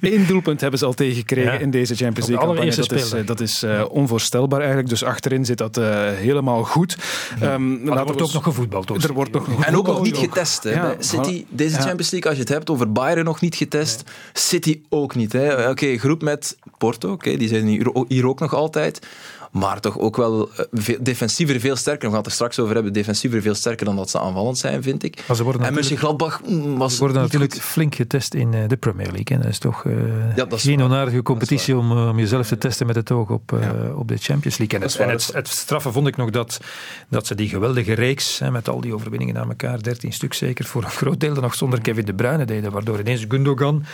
Eén 0.00 0.26
doelpunt 0.26 0.60
hebben 0.60 0.78
ze 0.78 0.84
al 0.84 0.92
tegengekregen 0.94 1.52
Ja. 1.52 1.58
in 1.58 1.70
deze 1.70 1.94
Champions 1.94 2.26
de 2.28 2.32
League 2.32 2.48
campagne. 2.48 2.70
allereerste 2.70 2.94
Dat 2.94 3.04
is, 3.04 3.12
eh, 3.12 3.26
dat 3.26 3.40
is 3.40 3.62
eh, 3.62 3.84
onvoorstelbaar 3.90 4.58
eigenlijk. 4.58 4.88
Dus 4.88 5.04
achterin 5.04 5.44
zit 5.44 5.58
dat 5.58 5.76
eh, 5.76 5.84
helemaal 6.14 6.64
goed. 6.64 6.96
Ehm, 7.40 7.82
Maar 7.84 7.98
er 7.98 8.04
wordt 8.04 8.20
we 8.20 8.26
ook 8.26 8.32
nog 8.32 8.42
gevoetbald. 8.42 8.86
Toch? 8.86 9.02
Er 9.02 9.12
wordt 9.12 9.32
nog 9.32 9.64
En 9.64 9.76
ook 9.76 9.86
nog 9.86 10.02
niet 10.02 10.16
getest. 10.16 10.62
Hè. 10.62 10.70
Ja, 10.70 10.94
City, 10.98 11.44
deze 11.48 11.76
Ja. 11.76 11.82
Champions 11.82 12.10
League, 12.10 12.28
als 12.30 12.38
je 12.38 12.44
het 12.44 12.52
hebt 12.54 12.70
over 12.70 12.92
Bayern 12.92 13.24
nog 13.24 13.40
niet 13.40 13.54
getest, 13.54 14.02
City 14.32 14.80
ook 14.88 15.14
niet. 15.14 15.32
hè. 15.32 15.70
Oké, 15.70 15.98
groep 15.98 16.22
met 16.22 16.56
Porto, 16.78 17.12
oké, 17.12 17.36
die 17.36 17.48
zijn 17.48 17.66
hier 18.08 18.26
ook 18.26 18.40
nog 18.40 18.54
altijd. 18.54 19.06
Maar 19.52 19.80
toch 19.80 19.98
ook 19.98 20.16
wel 20.16 20.50
eh, 20.56 20.64
veel, 20.72 20.96
defensiever 21.00 21.60
veel 21.60 21.76
sterker. 21.76 22.02
We 22.02 22.08
gaan 22.08 22.16
het 22.16 22.26
er 22.26 22.32
straks 22.32 22.58
over 22.58 22.74
hebben. 22.74 22.92
Defensiever 22.92 23.42
veel 23.42 23.54
sterker 23.54 23.86
dan 23.86 23.96
dat 23.96 24.10
ze 24.10 24.18
aanvallend 24.20 24.58
zijn, 24.58 24.82
vind 24.82 25.02
ik. 25.02 25.24
Maar 25.26 25.36
ze 25.36 25.42
worden 25.42 25.62
en 25.62 25.74
Mönchengladbach 25.74 26.40
mm, 26.46 26.78
was 26.78 26.92
Ze 26.92 26.98
worden 26.98 27.16
niet 27.16 27.26
natuurlijk 27.32 27.52
goed. 27.52 27.62
flink 27.62 27.94
getest 27.94 28.34
in 28.34 28.54
eh, 28.54 28.68
de 28.68 28.76
Premier 28.76 29.06
League. 29.06 29.36
En 29.36 29.40
dat 29.40 29.50
is 29.50 29.58
toch 29.58 29.84
eh, 29.84 29.92
Ja, 30.36 30.44
dat 30.44 30.52
is 30.52 30.62
geen 30.62 30.76
waar. 30.76 30.84
onaardige 30.86 31.22
competitie 31.22 31.76
om, 31.76 31.92
om 32.08 32.18
jezelf 32.18 32.46
te 32.48 32.58
testen 32.58 32.86
met 32.86 32.96
het 32.96 33.10
oog 33.10 33.30
op, 33.30 33.52
op 33.96 34.08
de 34.08 34.16
Champions 34.16 34.58
League. 34.58 34.78
En, 34.78 34.84
Dat 34.84 34.92
het, 34.92 35.00
en 35.00 35.08
het, 35.08 35.30
het 35.32 35.48
straffe 35.48 35.92
vond 35.92 36.06
ik 36.06 36.16
nog 36.16 36.30
dat, 36.30 36.60
dat 37.08 37.26
ze 37.26 37.34
die 37.34 37.48
geweldige 37.48 37.92
reeks, 37.92 38.38
hè, 38.38 38.50
met 38.50 38.68
al 38.68 38.80
die 38.80 38.94
overwinningen 38.94 39.38
aan 39.38 39.48
elkaar, 39.48 39.82
13 39.82 40.12
stuk 40.12 40.34
zeker, 40.34 40.64
voor 40.64 40.82
een 40.84 40.90
groot 40.90 41.20
deel 41.20 41.34
dan 41.34 41.42
nog 41.42 41.54
zonder 41.54 41.80
Kevin 41.80 42.04
De 42.04 42.14
Bruyne 42.14 42.44
deden. 42.44 42.72
Waardoor 42.72 43.00
ineens 43.00 43.24
Gundogan 43.28 43.84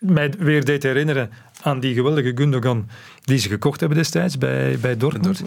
mij 0.00 0.32
weer 0.38 0.64
deed 0.64 0.82
herinneren 0.82 1.30
aan 1.62 1.80
die 1.80 1.94
geweldige 1.94 2.32
Gundogan 2.34 2.88
die 3.20 3.38
ze 3.38 3.48
gekocht 3.48 3.80
hebben 3.80 3.98
destijds 3.98 4.38
bij, 4.38 4.78
bij 4.78 4.96
Dortmund. 4.96 5.42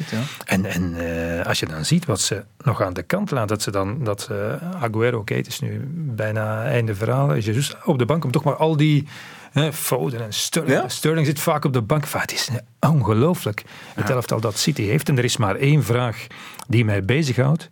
En, 0.46 0.66
en 0.66 0.96
eh, 0.96 1.46
als 1.46 1.60
je 1.60 1.66
dan 1.66 1.86
ziet 1.86 2.06
wat 2.06 2.22
ze 2.22 2.44
nog 2.64 2.82
aan 2.82 2.94
de 2.94 3.04
kant 3.04 3.32
laten, 3.32 3.48
dat 3.48 3.62
ze 3.62 3.72
dan, 3.72 4.04
dat 4.04 4.30
eh, 4.32 4.82
Aguero, 4.84 5.20
oké, 5.20 5.34
het 5.34 5.48
is 5.48 5.60
nu 5.60 5.82
bijna 5.94 6.64
einde 6.64 6.96
verhaal, 6.96 7.38
Jesus 7.38 7.76
op 7.86 7.98
de 7.98 8.06
bank, 8.06 8.24
om 8.24 8.32
toch 8.32 8.44
maar 8.44 8.56
al 8.56 8.78
die 8.78 9.08
hè, 9.52 9.74
Foden 9.74 10.24
en 10.24 10.34
Sterling. 10.34 10.82
Ja? 10.82 10.90
Sterling 10.90 11.26
zit 11.26 11.40
vaak 11.40 11.66
op 11.66 11.74
de 11.74 11.82
bank. 11.82 12.06
Het 12.08 12.34
is 12.34 12.50
eh, 12.80 12.90
ongelooflijk, 12.92 13.64
het 13.94 14.10
elftal 14.10 14.40
dat 14.40 14.58
City 14.58 14.84
heeft. 14.84 15.10
En 15.10 15.18
er 15.18 15.24
is 15.24 15.38
maar 15.38 15.56
één 15.56 15.84
vraag 15.84 16.28
die 16.68 16.86
mij 16.86 17.06
bezighoudt. 17.06 17.70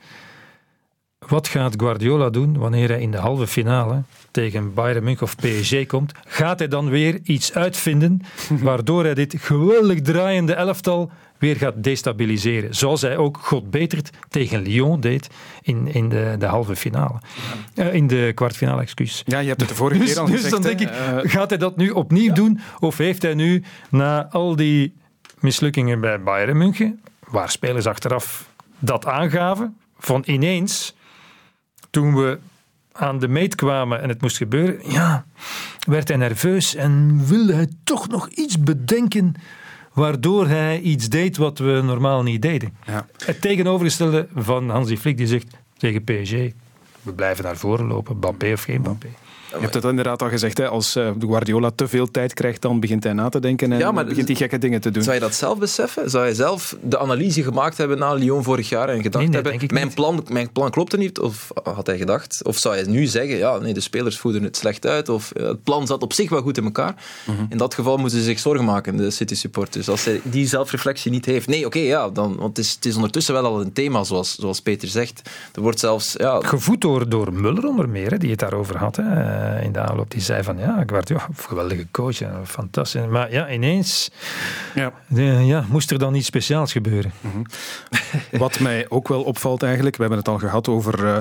Wat 1.32 1.48
gaat 1.48 1.74
Guardiola 1.78 2.30
doen 2.30 2.58
wanneer 2.58 2.90
hij 2.90 3.02
in 3.02 3.12
de 3.12 3.18
halve 3.18 3.48
finale 3.48 4.04
tegen 4.32 4.74
Bayern 4.74 5.04
München 5.04 5.24
of 5.24 5.36
PSG 5.36 5.86
komt? 5.86 6.12
Gaat 6.28 6.60
hij 6.60 6.68
dan 6.68 6.90
weer 6.90 7.20
iets 7.24 7.54
uitvinden 7.54 8.22
waardoor 8.68 9.04
hij 9.04 9.14
dit 9.14 9.36
geweldig 9.38 10.02
draaiende 10.02 10.54
elftal 10.54 11.12
weer 11.38 11.56
gaat 11.56 11.84
destabiliseren? 11.84 12.76
Zoals 12.76 13.02
hij 13.02 13.18
ook 13.18 13.38
God 13.42 13.70
betert 13.70 14.10
tegen 14.30 14.62
Lyon 14.62 15.00
deed 15.00 15.30
in, 15.62 15.94
in 15.94 16.10
de, 16.10 16.36
de 16.40 16.46
halve 16.46 16.76
finale. 16.76 17.20
Eh, 17.76 17.94
in 17.94 18.08
de 18.08 18.32
kwartfinale, 18.36 18.82
excuus. 18.82 19.24
Ja, 19.26 19.40
je 19.40 19.48
hebt 19.48 19.60
het 19.60 19.70
de 19.70 19.76
vorige 19.76 20.00
Dus, 20.00 20.10
keer 20.12 20.20
al 20.20 20.26
dus 20.26 20.36
gezegd. 20.36 20.54
dan 20.54 20.64
hè. 20.72 20.76
denk 20.76 20.90
ik, 20.90 20.96
Eh, 20.98 21.32
gaat 21.32 21.50
hij 21.50 21.58
dat 21.60 21.78
nu 21.78 21.90
opnieuw 21.90 22.34
doen? 22.34 22.60
Of 22.80 22.98
heeft 22.98 23.22
hij 23.22 23.34
nu, 23.34 23.64
na 23.90 24.28
al 24.32 24.56
die 24.56 24.94
mislukkingen 25.40 26.00
bij 26.00 26.22
Bayern 26.22 26.58
München, 26.58 27.02
waar 27.28 27.50
spelers 27.50 27.86
achteraf 27.88 28.50
dat 28.80 29.06
aangaven, 29.06 29.78
van 30.00 30.24
ineens, 30.26 30.94
toen 31.92 32.16
we 32.16 32.40
aan 32.92 33.20
de 33.20 33.28
meet 33.28 33.56
kwamen 33.56 34.02
en 34.02 34.10
het 34.10 34.22
moest 34.22 34.38
gebeuren, 34.38 34.92
ja, 34.92 35.26
werd 35.88 36.08
hij 36.08 36.18
nerveus 36.18 36.76
en 36.76 37.26
wilde 37.28 37.54
hij 37.54 37.68
toch 37.84 38.08
nog 38.08 38.30
iets 38.30 38.60
bedenken 38.60 39.34
waardoor 39.94 40.48
hij 40.48 40.80
iets 40.80 41.10
deed 41.10 41.38
wat 41.38 41.58
we 41.58 41.82
normaal 41.84 42.24
niet 42.24 42.42
deden. 42.42 42.74
Ja. 42.86 43.08
Het 43.26 43.42
tegenovergestelde 43.42 44.28
van 44.36 44.70
Hansi 44.70 44.98
Flick 44.98 45.18
die 45.18 45.28
zegt 45.28 45.48
tegen 45.78 46.04
PSG, 46.04 46.32
we 47.02 47.14
blijven 47.16 47.44
naar 47.44 47.58
voren 47.58 47.86
lopen, 47.86 48.16
Mbappé 48.16 48.52
of 48.52 48.64
geen 48.64 48.80
Mbappé. 48.80 49.08
Je 49.54 49.60
hebt 49.60 49.74
het 49.74 49.84
inderdaad 49.84 50.22
al 50.22 50.30
gezegd, 50.30 50.58
hè, 50.58 50.68
als 50.68 50.96
eh, 50.96 51.10
de 51.18 51.26
Guardiola 51.28 51.72
te 51.76 51.88
veel 51.88 52.12
tijd 52.12 52.34
krijgt, 52.34 52.62
dan 52.62 52.80
begint 52.80 53.04
hij 53.04 53.14
na 53.14 53.30
te 53.30 53.40
denken 53.40 53.72
en 53.72 53.80
Ja, 53.80 53.92
maar- 53.92 54.06
begint 54.06 54.28
hij 54.28 54.36
gekke 54.38 54.58
dingen 54.58 54.82
te 54.82 54.92
doen. 54.92 55.04
Zou 55.04 55.16
je 55.16 55.22
dat 55.22 55.34
zelf 55.36 55.58
beseffen? 55.60 56.10
Zou 56.10 56.28
je 56.28 56.36
zelf 56.36 56.76
de 56.84 57.00
analyse 57.00 57.44
gemaakt 57.44 57.78
hebben 57.78 57.98
na 57.98 58.14
Lyon 58.14 58.44
vorig 58.44 58.70
jaar 58.70 58.90
en 58.90 59.02
gedacht 59.02 59.16
Nee, 59.30 59.34
nee, 59.42 59.52
hebben, 59.52 59.74
mijn 59.74 59.86
niet. 59.86 59.96
plan, 59.96 60.26
mijn 60.30 60.52
plan 60.52 60.70
klopte 60.70 60.98
niet? 60.98 61.20
Of 61.20 61.48
had 61.64 61.88
hij 61.88 61.98
gedacht? 61.98 62.40
Of 62.44 62.58
zou 62.58 62.76
hij 62.76 62.84
nu 62.88 63.06
zeggen, 63.06 63.38
ja, 63.38 63.58
nee, 63.58 63.74
de 63.74 63.80
spelers 63.80 64.18
voeden 64.18 64.44
het 64.44 64.58
slecht 64.58 64.86
uit, 64.86 65.10
of 65.10 65.32
eh, 65.32 65.46
het 65.48 65.64
plan 65.64 65.88
zat 65.88 66.02
op 66.02 66.14
zich 66.14 66.30
wel 66.30 66.42
goed 66.42 66.58
in 66.58 66.64
elkaar? 66.64 66.96
Mhm. 67.26 67.46
In 67.50 67.58
dat 67.58 67.74
geval 67.74 67.98
moeten 67.98 68.18
ze 68.18 68.24
zich 68.24 68.40
zorgen 68.40 68.66
maken, 68.66 68.98
de 68.98 69.12
City 69.12 69.36
supporters. 69.36 69.90
Als 69.90 70.06
hij 70.06 70.22
die 70.24 70.48
zelfreflectie 70.48 71.12
niet 71.12 71.26
heeft. 71.26 71.48
Nee, 71.48 71.66
oké, 71.66 71.80
ja, 71.80 72.10
dan, 72.10 72.36
want 72.36 72.58
het 72.58 72.66
is, 72.66 72.72
het 72.72 72.86
is 72.86 72.96
ondertussen 72.96 73.34
wel 73.34 73.46
al 73.46 73.62
een 73.62 73.74
thema, 73.74 74.04
zoals, 74.04 74.36
zoals 74.36 74.62
Peter 74.62 74.88
zegt. 74.88 75.22
Er 75.54 75.62
wordt 75.62 75.80
zelfs, 75.80 76.14
ja, 76.18 76.40
Gevoed 76.42 76.82
door, 76.82 77.10
door 77.10 77.34
Muller 77.34 77.66
onder 77.68 77.90
meer, 77.90 78.12
hè, 78.12 78.18
die 78.18 78.30
het 78.30 78.40
daarover 78.40 78.78
had 78.78 78.96
hè, 78.96 79.04
eh, 79.42 79.64
in 79.64 79.72
de 79.72 79.80
aanloop. 79.80 80.12
Die 80.12 80.22
zei 80.22 80.44
van, 80.44 80.58
ja, 80.58 80.84
Guardiola, 80.86 81.28
geweldige 81.36 81.88
coach, 81.92 82.18
fantastisch. 82.44 83.06
Maar 83.10 83.32
ja, 83.32 83.52
ineens 83.52 84.12
Ja. 84.76 84.94
ja, 85.42 85.66
moest 85.70 85.92
er 85.92 86.00
dan 86.00 86.16
iets 86.16 86.28
speciaals 86.28 86.72
gebeuren. 86.72 87.12
Wat 88.32 88.60
mij 88.60 88.86
ook 88.90 89.08
wel 89.08 89.24
opvalt 89.24 89.64
eigenlijk, 89.64 89.96
we 89.96 90.02
hebben 90.02 90.20
het 90.20 90.28
al 90.28 90.38
gehad 90.38 90.68
over 90.68 91.06
eh, 91.06 91.18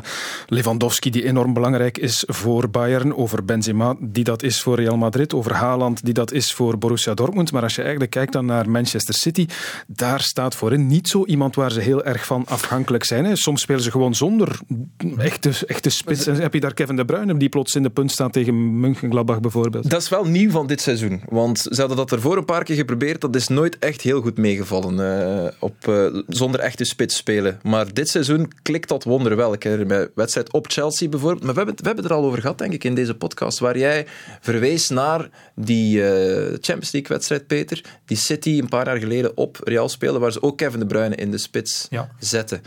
Lewandowski 0.46 1.10
die 1.10 1.24
enorm 1.24 1.52
belangrijk 1.52 1.98
is 1.98 2.24
voor 2.26 2.70
Bayern, 2.70 3.16
over 3.16 3.44
Benzema 3.44 3.94
die 4.00 4.24
dat 4.24 4.42
is 4.42 4.62
voor 4.62 4.76
Real 4.76 4.96
Madrid, 4.96 5.34
over 5.34 5.54
Haaland 5.54 6.04
die 6.04 6.14
dat 6.14 6.32
is 6.32 6.52
voor 6.52 6.78
Borussia 6.78 7.14
Dortmund. 7.14 7.52
Maar 7.52 7.62
als 7.62 7.74
je 7.74 7.80
eigenlijk 7.80 8.10
kijkt 8.10 8.32
dan 8.32 8.46
naar 8.46 8.70
Manchester 8.70 9.14
City, 9.14 9.46
daar 9.86 10.20
staat 10.20 10.54
voorin 10.54 10.86
niet 10.86 11.08
zo 11.08 11.24
iemand 11.24 11.54
waar 11.54 11.72
ze 11.72 11.80
heel 11.80 12.04
erg 12.04 12.26
van 12.26 12.44
afhankelijk 12.46 13.04
zijn. 13.04 13.24
Hè. 13.24 13.36
Soms 13.36 13.60
spelen 13.60 13.82
ze 13.82 13.90
gewoon 13.90 14.14
zonder 14.14 14.58
echte 15.18 15.40
echte, 15.48 15.66
echte 15.66 15.90
spits. 15.90 16.26
En 16.26 16.34
heb 16.34 16.54
je 16.54 16.60
daar 16.60 16.74
Kevin 16.74 16.96
De 16.96 17.04
Bruyne 17.04 17.36
die 17.36 17.48
plots 17.48 17.74
in 17.74 17.82
de 17.82 17.90
punt 17.90 18.09
staat 18.10 18.32
tegen 18.32 18.80
Mönchengladbach 18.80 19.40
bijvoorbeeld? 19.40 19.90
Dat 19.90 20.02
is 20.02 20.08
wel 20.08 20.24
nieuw 20.24 20.50
van 20.50 20.66
dit 20.66 20.80
seizoen. 20.80 21.22
Want 21.28 21.58
ze 21.58 21.74
hadden 21.80 21.96
dat 21.96 22.12
ervoor 22.12 22.36
een 22.36 22.44
paar 22.44 22.64
keer 22.64 22.76
geprobeerd. 22.76 23.20
Dat 23.20 23.34
is 23.36 23.48
nooit 23.48 23.78
echt 23.78 24.00
heel 24.00 24.20
goed 24.20 24.36
meegevallen. 24.38 24.98
eh, 25.00 25.52
op, 25.58 25.88
eh, 25.88 26.06
zonder 26.28 26.60
echte 26.60 26.84
spits 26.84 27.16
spelen. 27.16 27.58
Maar 27.62 27.92
dit 27.94 28.08
seizoen 28.08 28.52
klikt 28.62 28.88
dat 28.88 29.04
wonderwel. 29.04 29.52
Ik 29.52 29.62
herinner 29.62 29.86
mij 29.86 30.08
wedstrijd 30.14 30.52
op 30.52 30.70
Chelsea 30.70 31.08
bijvoorbeeld. 31.08 31.42
Maar 31.44 31.52
we 31.52 31.56
hebben, 31.56 31.74
het- 31.74 31.80
we 31.82 31.86
hebben 31.86 32.04
het 32.04 32.12
er 32.14 32.20
al 32.20 32.26
over 32.28 32.40
gehad, 32.40 32.58
denk 32.58 32.72
ik, 32.72 32.84
in 32.84 32.94
deze 32.94 33.14
podcast. 33.14 33.58
Waar 33.58 33.78
jij 33.78 34.06
verwees 34.40 34.88
naar 34.88 35.28
die 35.54 36.02
eh, 36.08 36.42
Champions 36.60 36.92
League 36.92 37.08
wedstrijd, 37.16 37.46
Peter. 37.46 37.84
Die 38.04 38.16
City 38.16 38.58
een 38.58 38.68
paar 38.68 38.86
jaar 38.86 38.96
geleden 38.98 39.36
op 39.36 39.58
Real 39.64 39.88
speelde. 39.88 40.18
Waar 40.18 40.32
ze 40.32 40.42
ook 40.42 40.56
Kevin 40.56 40.80
De 40.80 40.86
Bruyne 40.86 41.14
in 41.14 41.30
de 41.30 41.38
spits 41.38 41.88
zetten. 42.18 42.62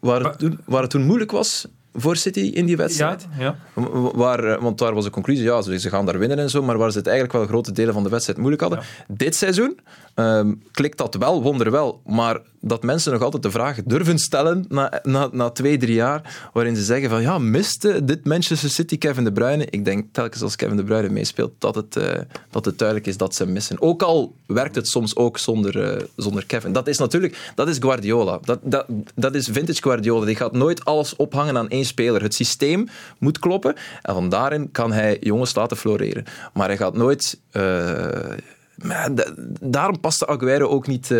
Waar, 0.00 0.22
het 0.24 0.38
toen, 0.38 0.58
waar 0.64 0.82
het 0.82 0.90
toen 0.90 1.04
moeilijk 1.06 1.30
was 1.30 1.66
voor 1.96 2.16
City 2.16 2.40
in 2.40 2.66
die 2.66 2.76
wedstrijd. 2.76 3.26
Ja, 3.38 3.56
W- 3.74 4.10
Waar, 4.14 4.44
eh, 4.44 4.62
want 4.62 4.78
daar 4.78 4.94
was 4.94 5.04
de 5.04 5.10
conclusie, 5.10 5.44
ja, 5.44 5.62
ze 5.62 5.88
gaan 5.90 6.06
daar 6.06 6.18
winnen 6.18 6.38
en 6.38 6.50
zo, 6.50 6.62
maar 6.62 6.78
waar 6.78 6.90
ze 6.92 6.98
het 6.98 7.06
eigenlijk 7.06 7.38
wel 7.38 7.46
grote 7.46 7.72
delen 7.72 7.94
van 7.94 8.02
de 8.02 8.08
wedstrijd 8.08 8.38
moeilijk 8.38 8.62
hadden. 8.62 8.80
Dit 9.08 9.34
seizoen 9.36 9.78
ehm, 10.14 10.52
klikt 10.70 10.98
dat 10.98 11.14
wel, 11.14 11.42
wonderwel, 11.42 12.00
maar 12.06 12.40
dat 12.60 12.82
mensen 12.82 13.12
nog 13.12 13.22
altijd 13.22 13.42
de 13.42 13.50
vraag 13.50 13.82
durven 13.84 14.18
stellen 14.18 14.64
na, 14.68 15.00
na, 15.02 15.28
na 15.32 15.50
twee, 15.50 15.76
drie 15.76 15.94
jaar, 15.94 16.48
waarin 16.52 16.76
ze 16.76 16.82
zeggen 16.82 17.10
van, 17.10 17.22
ja, 17.22 17.38
miste 17.38 18.04
dit 18.04 18.24
Manchester 18.24 18.70
City 18.70 18.98
Kevin 18.98 19.24
De 19.24 19.32
Bruyne? 19.32 19.66
Ik 19.70 19.84
denk 19.84 20.04
telkens 20.12 20.42
als 20.42 20.56
Kevin 20.56 20.76
De 20.76 20.84
Bruyne 20.84 21.08
meespeelt, 21.08 21.52
dat 21.58 21.74
het, 21.74 21.96
eh, 21.96 22.20
dat 22.50 22.64
het 22.64 22.78
duidelijk 22.78 23.08
is 23.08 23.16
dat 23.16 23.34
ze 23.34 23.46
missen. 23.46 23.80
Ook 23.80 24.02
al 24.02 24.34
werkt 24.46 24.74
het 24.74 24.88
soms 24.88 25.16
ook 25.16 25.38
zonder, 25.38 25.82
eh, 25.82 26.04
zonder 26.16 26.46
Kevin. 26.46 26.72
Dat 26.72 26.86
is 26.86 26.98
natuurlijk, 26.98 27.52
dat 27.54 27.68
is 27.68 27.76
Guardiola. 27.78 28.38
Dat, 28.42 28.58
dat, 28.62 28.86
dat 29.14 29.34
is 29.34 29.48
vintage 29.52 29.82
Guardiola. 29.82 30.26
Die 30.26 30.36
gaat 30.36 30.52
nooit 30.52 30.84
alles 30.84 31.16
ophangen 31.16 31.56
aan 31.56 31.68
één 31.68 31.84
speler. 31.84 32.22
Het 32.22 32.34
systeem 32.34 32.88
moet 33.18 33.38
kloppen 33.38 33.74
en 34.02 34.14
van 34.14 34.28
daarin 34.28 34.70
kan 34.70 34.92
hij 34.92 35.16
jongens 35.20 35.54
laten 35.54 35.76
floreren. 35.76 36.24
Maar 36.52 36.66
hij 36.66 36.76
gaat 36.76 36.94
nooit... 36.94 37.38
eh, 37.50 38.04
maar 38.76 39.14
da- 39.14 39.32
daarom 39.60 40.00
paste 40.00 40.26
Aguero 40.26 40.68
ook 40.68 40.86
niet 40.86 41.10
eh, 41.10 41.18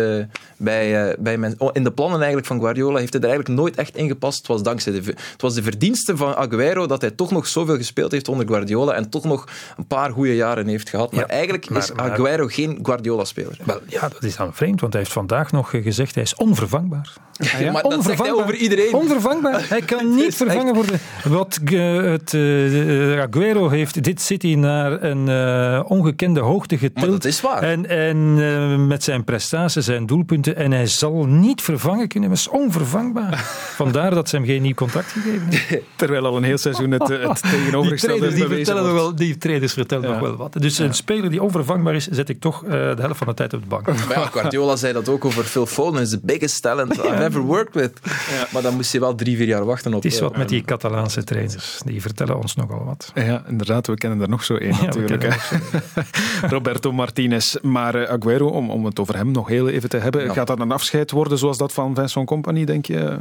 bij, 0.57 1.07
eh, 1.09 1.15
bij 1.19 1.37
mensen. 1.37 1.69
in 1.73 1.83
de 1.83 1.91
plannen 1.91 2.17
eigenlijk 2.17 2.47
van 2.47 2.59
Guardiola 2.59 2.99
heeft 2.99 3.13
hij 3.13 3.21
er 3.21 3.27
eigenlijk 3.29 3.59
nooit 3.59 3.75
echt 3.75 3.95
in 3.95 4.07
gepast. 4.07 4.37
Het 4.37 4.47
was 4.47 4.63
dankzij 4.63 4.91
de, 4.93 5.01
het 5.31 5.41
was 5.41 5.53
de 5.53 5.63
verdienste 5.63 6.17
van 6.17 6.35
Aguero 6.35 6.85
dat 6.87 7.01
hij 7.01 7.11
toch 7.11 7.31
nog 7.31 7.47
zoveel 7.47 7.75
gespeeld 7.77 8.11
heeft 8.11 8.27
onder 8.27 8.47
Guardiola 8.47 8.93
en 8.93 9.09
toch 9.09 9.23
nog 9.23 9.47
een 9.77 9.87
paar 9.87 10.11
goede 10.11 10.35
jaren 10.35 10.67
heeft 10.67 10.89
gehad. 10.89 11.11
Maar 11.11 11.25
eigenlijk 11.25 11.69
maar- 11.69 11.81
is 11.81 11.91
maar- 11.91 12.11
Aguero 12.11 12.47
geen 12.47 12.79
Guardiola-speler. 12.83 13.57
Wel, 13.63 13.79
ja, 13.87 14.09
dat 14.09 14.23
is 14.23 14.35
dan 14.35 14.53
vreemd, 14.53 14.81
want 14.81 14.93
hij 14.93 15.01
heeft 15.01 15.13
vandaag 15.13 15.51
nog 15.51 15.73
eh, 15.73 15.83
gezegd 15.83 16.13
hij 16.15 16.23
is 16.23 16.35
onvervangbaar. 16.35 17.13
Ja, 17.59 17.71
maar 17.71 17.83
dat 17.83 18.03
zegt 18.03 18.19
hij 18.21 18.31
over 18.33 18.55
iedereen. 18.55 18.93
Onvervangbaar. 18.93 19.65
Hij 19.69 19.81
kan 19.81 20.15
niet 20.15 20.35
vervangen 20.35 20.73
worden. 20.75 20.99
Wat 21.23 21.59
het, 21.63 22.33
Aguero 23.19 23.69
heeft 23.69 24.03
dit 24.03 24.21
City 24.21 24.53
naar 24.55 25.03
een 25.03 25.27
ongekende 25.85 26.39
hoogte 26.39 26.77
getild. 26.77 27.25
Waar. 27.47 27.63
En, 27.63 27.89
en 27.89 28.37
eh, 28.39 28.75
met 28.75 29.03
zijn 29.03 29.23
prestaties, 29.23 29.85
zijn 29.85 30.05
doelpunten. 30.05 30.55
En 30.55 30.71
hij 30.71 30.87
zal 30.87 31.25
niet 31.25 31.61
vervangen 31.61 32.07
kunnen. 32.07 32.29
Hij 32.29 32.39
is 32.39 32.47
onvervangbaar. 32.47 33.37
Vandaar 33.81 34.13
dat 34.13 34.29
ze 34.29 34.35
hem 34.35 34.45
geen 34.45 34.61
nieuw 34.61 34.73
contract 34.73 35.11
gegeven 35.11 35.47
hebben. 35.49 35.83
Terwijl 35.95 36.25
al 36.25 36.37
een 36.37 36.43
heel 36.43 36.57
seizoen 36.57 36.91
het, 36.91 37.09
eh, 37.09 37.27
het 37.27 37.41
Die 37.41 37.51
tegenovergestelde 37.51 38.17
traders, 38.19 38.35
die 38.35 38.47
bewezen 38.47 38.65
vertellen, 38.65 38.93
nog 38.93 39.01
wel, 39.01 39.15
die 39.15 39.37
traders 39.37 39.73
vertellen 39.73 40.09
nog 40.09 40.19
wel 40.19 40.35
wat. 40.35 40.53
Dus 40.53 40.77
een 40.77 40.93
speler 40.93 41.29
die 41.29 41.41
onvervangbaar 41.43 41.95
is, 41.95 42.07
zet 42.07 42.29
ik 42.29 42.39
toch 42.39 42.63
eh, 42.63 42.69
de 42.69 42.95
helft 42.97 43.17
van 43.17 43.27
de 43.27 43.33
tijd 43.33 43.53
op 43.53 43.61
de 43.61 43.67
bank. 43.67 43.85
Maar 44.07 44.19
ja, 44.19 44.25
Guardiola 44.25 44.75
zei 44.75 44.93
dat 44.93 45.09
ook 45.09 45.25
over 45.25 45.43
Phil 45.43 45.65
Foden. 45.65 46.01
is 46.01 46.09
the 46.09 46.19
biggest 46.23 46.61
talent 46.61 46.97
I've 46.97 47.23
ever 47.23 47.41
worked 47.41 47.73
with. 47.73 47.91
Maar 48.51 48.61
dan 48.61 48.75
moest 48.75 48.91
hij 48.91 49.01
wel 49.01 49.15
drie, 49.15 49.37
vier 49.37 49.47
jaar 49.47 49.65
wachten 49.65 49.93
op... 49.93 50.03
Het 50.03 50.13
is 50.13 50.19
wat 50.19 50.37
met 50.37 50.49
die 50.49 50.61
Catalaanse 50.61 51.23
trainers. 51.23 51.81
Die 51.85 52.01
vertellen 52.01 52.37
ons 52.37 52.55
nogal 52.55 52.83
wat. 52.85 53.11
Ja, 53.15 53.43
inderdaad, 53.47 53.87
we 53.87 53.95
kennen 53.95 54.21
er 54.21 54.29
nog 54.29 54.43
zo 54.43 54.55
één 54.55 54.75
natuurlijk. 54.81 55.35
Roberto 56.41 56.91
Martinez. 56.91 57.36
Maar 57.61 57.95
eh, 57.95 58.09
Aguero, 58.09 58.47
om, 58.47 58.69
om 58.71 58.85
het 58.85 58.99
over 58.99 59.15
hem 59.15 59.31
nog 59.31 59.47
heel 59.47 59.69
even 59.69 59.89
te 59.89 59.97
hebben, 59.97 60.23
Ja. 60.23 60.33
gaat 60.33 60.47
dat 60.47 60.59
een 60.59 60.71
afscheid 60.71 61.11
worden 61.11 61.37
zoals 61.37 61.57
dat 61.57 61.73
van 61.73 61.95
Vincent 61.95 62.25
Company, 62.27 62.65
denk 62.65 62.85
je? 62.85 63.17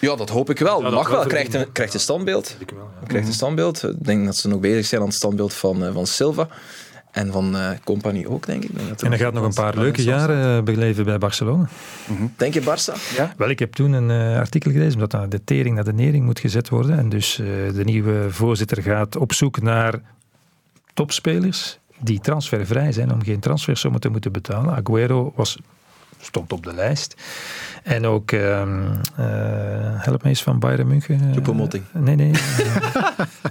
Ja, 0.00 0.16
dat 0.16 0.28
hoop 0.28 0.50
ik 0.50 0.58
wel. 0.58 0.82
dat 0.82 0.92
Mag 0.92 1.08
wel 1.08 1.16
wel. 1.18 1.26
Krijgt 1.26 1.54
een, 1.54 1.72
krijgt 1.72 1.94
een 1.94 2.00
standbeeld. 2.00 2.56
Krijgt 3.06 3.26
een 3.28 3.34
standbeeld. 3.34 3.82
Ik 3.82 4.04
denk 4.04 4.24
dat 4.24 4.36
ze 4.36 4.48
nog 4.48 4.60
bezig 4.60 4.86
zijn 4.86 5.00
aan 5.00 5.06
het 5.06 5.16
standbeeld 5.16 5.52
van, 5.54 5.84
eh, 5.84 5.92
van 5.92 6.06
Silva. 6.06 6.48
En 7.10 7.32
van 7.32 7.56
eh 7.56 7.70
Company 7.84 8.26
ook, 8.26 8.46
denk 8.46 8.62
ik. 8.64 8.70
Ik 8.70 8.76
denk 8.76 8.88
dat 8.88 9.02
En 9.02 9.08
hij 9.08 9.18
gaat 9.18 9.32
nog 9.32 9.44
een 9.44 9.54
paar 9.54 9.76
leuke 9.76 10.02
jaren 10.02 10.64
beleven 10.64 11.04
bij 11.04 11.18
Barcelona. 11.18 11.68
Denk 12.36 12.54
je 12.54 12.60
Barça? 12.60 13.14
Ja. 13.16 13.34
Wel, 13.36 13.48
ik 13.48 13.58
heb 13.58 13.72
toen 13.72 13.92
een 13.92 14.10
eh, 14.10 14.38
artikel 14.38 14.70
gelezen 14.70 14.94
omdat 14.94 15.14
aan 15.14 15.28
de 15.28 15.44
tering 15.44 15.74
naar 15.74 15.84
de 15.84 15.92
nering 15.92 16.24
moet 16.24 16.40
gezet 16.40 16.68
worden. 16.68 16.98
En 16.98 17.08
dus 17.08 17.38
eh, 17.38 17.46
de 17.74 17.84
nieuwe 17.84 18.26
voorzitter 18.30 18.82
gaat 18.82 19.16
op 19.16 19.32
zoek 19.32 19.60
naar 19.62 20.00
topspelers 20.94 21.78
die 22.02 22.20
transfervrij 22.20 22.92
zijn 22.92 23.12
om 23.12 23.22
geen 23.24 23.40
transfersommen 23.40 24.00
te 24.00 24.08
moeten 24.08 24.32
betalen. 24.32 24.74
Aguero 24.74 25.32
was, 25.36 25.58
stond 26.20 26.52
op 26.52 26.64
de 26.64 26.74
lijst. 26.74 27.14
En 27.82 28.06
ook, 28.06 28.32
ehm, 28.32 28.80
eh, 29.16 29.24
help 30.04 30.22
me 30.22 30.28
eens 30.28 30.42
van 30.42 30.58
Bayern 30.58 30.86
München. 30.86 31.20
eh, 31.20 31.32
Choupo-Moting. 31.32 31.84
Nee, 31.92 32.14
nee. 32.16 32.30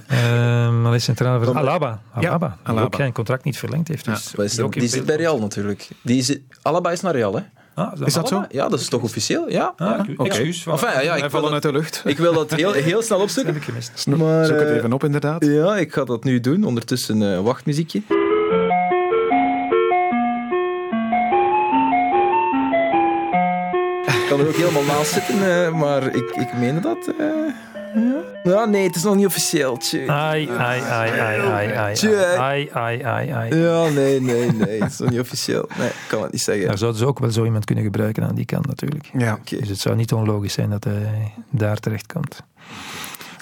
eh, 0.08 0.66
ehm, 0.66 0.82
wat 0.82 0.94
is 0.94 1.04
centrale 1.04 1.46
voor 1.46 1.58
Alaba. 1.58 1.70
Alaba. 1.70 1.88
Ja, 2.14 2.20
Die 2.20 2.30
Alaba. 2.64 2.82
ook 2.82 2.96
geen 2.96 3.12
contract 3.14 3.44
niet 3.44 3.58
verlengd 3.58 3.88
heeft. 3.88 4.06
Dus 4.06 4.36
Maar 4.36 4.46
is 4.46 4.56
die 4.56 4.64
ook 4.64 4.74
die 4.74 4.82
in 4.82 4.90
zit 4.90 5.06
bij 5.06 5.16
Real 5.16 5.40
natuurlijk. 5.40 5.88
Die 6.02 6.22
zit, 6.24 6.42
Alaba 6.62 6.92
is 6.92 7.02
naar 7.02 7.14
Real, 7.16 7.36
hè? 7.36 7.42
Ah, 7.74 7.92
Is 8.06 8.14
dat 8.14 8.28
zo? 8.28 8.46
Ja, 8.50 8.70
dat 8.70 8.80
is 8.80 8.88
toch 8.90 9.02
officieel? 9.02 9.50
Ja. 9.50 9.74
Ah, 9.78 9.88
ja. 9.88 10.06
oké. 10.18 10.24
Excuus. 10.30 10.66
Enfin, 10.66 10.90
ja, 10.90 11.00
ja, 11.02 11.14
ik, 11.16 11.22
wil 11.22 11.30
vallen 11.30 11.52
uit 11.54 11.62
dat, 11.62 11.72
de 11.74 11.78
lucht. 11.78 12.02
ik 12.06 12.18
wil 12.18 12.34
dat 12.34 12.52
heel, 12.62 12.72
heel 12.72 13.02
snel 13.02 13.20
opzoeken. 13.22 13.54
heb 13.54 13.62
ik 13.62 13.68
gemist. 13.70 14.08
Maar, 14.08 14.46
Zoek 14.46 14.60
het 14.60 14.68
eh, 14.70 14.76
even 14.76 14.94
op, 14.94 15.04
inderdaad. 15.04 15.46
Ja, 15.46 15.78
ik 15.78 15.94
ga 15.94 16.04
dat 16.04 16.24
nu 16.24 16.40
doen. 16.40 16.64
Ondertussen 16.64 17.44
wachtmuziekje. 17.44 18.02
Kan 24.32 24.40
er 24.40 24.48
ook 24.48 24.56
helemaal 24.56 24.84
naast 24.84 25.12
zitten, 25.12 25.66
eh, 25.66 25.74
maar 25.74 26.16
ik, 26.16 26.30
ik 26.30 26.54
meende 26.54 26.82
dat. 26.82 27.12
eh, 27.20 27.26
ja. 27.94 28.22
ja, 28.44 28.66
nee, 28.66 28.88
het 28.88 28.96
is 28.96 29.04
nog 29.04 29.16
niet 29.16 29.26
officieel. 29.26 29.78
Tjie. 29.78 30.12
Ai, 30.12 30.50
ai, 30.50 30.82
ai, 30.82 31.20
ai, 31.20 31.40
ai, 31.40 31.72
ai, 31.72 31.96
Tjie. 31.96 32.16
ai, 32.18 32.70
ai, 32.74 33.02
ai, 33.02 33.30
ai. 33.30 33.56
Ja, 33.56 33.90
nee, 33.90 34.22
nee, 34.22 34.52
nee. 34.52 34.82
Het 34.82 34.92
is 34.92 35.00
nog 35.00 35.10
niet 35.10 35.20
officieel. 35.20 35.70
Nee, 35.78 35.88
ik 35.88 36.06
kan 36.08 36.22
het 36.22 36.32
niet 36.32 36.42
zeggen. 36.42 36.68
Daar 36.68 36.78
zouden 36.78 37.00
ze 37.00 37.06
ook 37.08 37.20
wel 37.20 37.32
zo 37.32 37.46
iemand 37.46 37.66
kunnen 37.66 37.84
gebruiken 37.84 38.24
aan 38.24 38.36
die 38.36 38.46
kant 38.46 38.68
natuurlijk. 38.68 39.10
Ja. 39.18 39.40
Dus 39.44 39.70
het 39.70 39.80
zou 39.80 39.96
niet 39.96 40.14
onlogisch 40.14 40.54
zijn 40.54 40.70
dat 40.70 40.84
hij 40.84 41.34
daar 41.50 41.78
terecht 41.78 42.14
komt. 42.14 42.44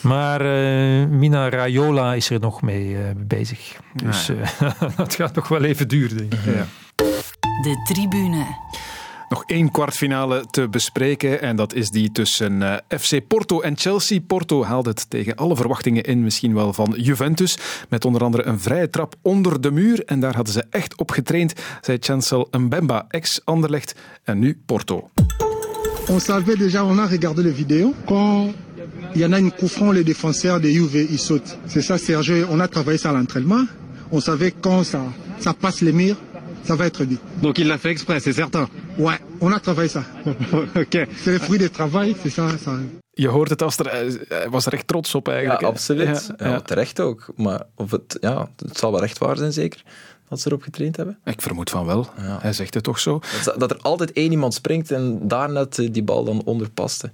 Maar 0.01 0.41
eh, 0.41 1.07
Mina 1.07 1.49
Raiola 1.49 2.13
is 2.13 2.29
er 2.29 2.39
nog 2.39 2.61
mee 2.61 2.97
eh, 2.97 3.03
bezig. 3.17 3.79
Dus 3.93 4.29
eh, 4.29 4.71
dat 4.97 5.15
gaat 5.15 5.35
nog 5.35 5.47
wel 5.47 5.63
even 5.63 5.87
duren, 5.87 6.17
denk 6.17 6.33
ik. 6.33 6.45
Ja. 6.45 6.65
De 7.61 7.81
tribune. 7.93 8.45
Nog 9.29 9.43
één 9.45 9.71
kwartfinale 9.71 10.45
te 10.51 10.69
bespreken 10.69 11.41
en 11.41 11.55
dat 11.55 11.73
is 11.73 11.89
die 11.89 12.11
tussen 12.11 12.61
eh, 12.61 12.99
FC 12.99 13.27
Porto 13.27 13.61
en 13.61 13.77
Chelsea. 13.77 14.19
Porto 14.27 14.63
haalde 14.63 14.89
het 14.89 15.09
tegen 15.09 15.35
alle 15.35 15.55
verwachtingen 15.55 16.03
in, 16.03 16.23
misschien 16.23 16.53
wel 16.53 16.73
van 16.73 16.95
Juventus, 16.97 17.57
met 17.89 18.05
onder 18.05 18.23
andere 18.23 18.43
een 18.43 18.59
vrije 18.59 18.89
trap 18.89 19.15
onder 19.21 19.61
de 19.61 19.71
muur. 19.71 20.03
En 20.05 20.19
daar 20.19 20.35
hadden 20.35 20.53
ze 20.53 20.65
echt 20.69 20.97
op 20.97 21.11
getraind, 21.11 21.53
zei 21.81 21.97
Chancel 22.01 22.47
Mbemba, 22.51 23.05
ex-Anderlecht 23.09 23.95
en 24.23 24.39
nu 24.39 24.61
Porto. 24.65 25.09
On 26.07 26.19
savait 26.19 26.57
déjà, 26.59 26.83
on 26.83 26.97
a 26.99 27.05
regardé 27.05 27.43
les 27.43 27.55
vidéos. 27.55 27.93
Quand 28.05 28.51
il 29.13 29.21
y 29.21 29.25
en 29.25 29.33
a 29.33 29.37
une 29.37 29.51
coup 29.51 29.69
franc, 29.69 29.93
les 29.93 30.03
défenseurs 30.03 30.59
de 30.59 30.69
Juve, 30.69 31.07
ils 31.09 31.19
sautent. 31.19 31.57
C'est 31.67 31.83
ça, 31.83 31.97
Serge. 31.97 32.45
On 32.49 32.59
a 32.59 32.67
travaillé 32.67 32.97
ça 32.97 33.09
à 33.09 33.13
l'entraînement. 33.13 33.65
On 34.11 34.19
savait 34.19 34.51
quand 34.51 34.83
ça, 34.83 35.01
ça 35.39 35.53
passe 35.53 35.81
les 35.81 35.91
murs, 35.91 36.17
ça 36.67 36.75
va 36.75 36.85
être 36.85 37.05
dit. 37.07 37.19
Donc 37.41 37.57
il 37.57 37.67
l'a 37.67 37.77
fait 37.77 37.89
exprès, 37.91 38.19
c'est 38.19 38.33
certain. 38.35 38.67
Ouais, 38.97 39.19
on 39.39 39.51
a 39.51 39.59
travaillé 39.59 39.89
ça. 39.89 40.03
ok. 40.75 41.07
C'est 41.23 41.31
le 41.31 41.39
fruit 41.39 41.59
du 41.59 41.69
travail, 41.69 42.15
c'est 42.21 42.33
ça, 42.33 42.57
ça. 42.57 42.71
Je 43.13 43.27
hoort 43.27 43.49
het, 43.49 43.61
als 43.61 43.77
er, 43.77 43.87
eh, 43.87 44.13
hij 44.27 44.49
was 44.49 44.65
er 44.65 44.73
echt 44.73 44.87
trots 44.87 45.15
op 45.15 45.25
Ja, 45.27 45.31
eigenlijk. 45.33 45.61
hè? 45.61 45.67
absoluut. 45.67 46.33
Ja, 46.37 46.45
Ja, 46.45 46.51
ja. 46.51 46.59
terecht 46.61 46.99
ook. 46.99 47.27
Maar 47.35 47.61
of 47.75 47.91
het, 47.91 48.17
ja, 48.21 48.49
het 48.55 48.77
zal 48.77 48.91
wel 48.91 49.03
echt 49.03 49.17
waar 49.17 49.37
zijn, 49.37 49.53
zeker. 49.53 49.83
Dat 50.29 50.39
ze 50.39 50.47
erop 50.47 50.61
getraind 50.61 50.95
hebben. 50.95 51.17
Ik 51.25 51.41
vermoed 51.41 51.69
van 51.69 51.85
wel. 51.85 52.07
Ja. 52.17 52.37
Hij 52.41 52.53
zegt 52.53 52.73
het 52.73 52.83
toch 52.83 52.99
zo. 52.99 53.19
Dat, 53.43 53.59
dat 53.59 53.71
er 53.71 53.77
altijd 53.81 54.11
één 54.13 54.31
iemand 54.31 54.53
springt 54.53 54.91
en 54.91 55.27
daar 55.27 55.51
net 55.51 55.79
eh, 55.79 55.89
die 55.91 56.03
bal 56.03 56.23
dan 56.23 56.41
onder 56.45 56.69
paste. 56.69 57.11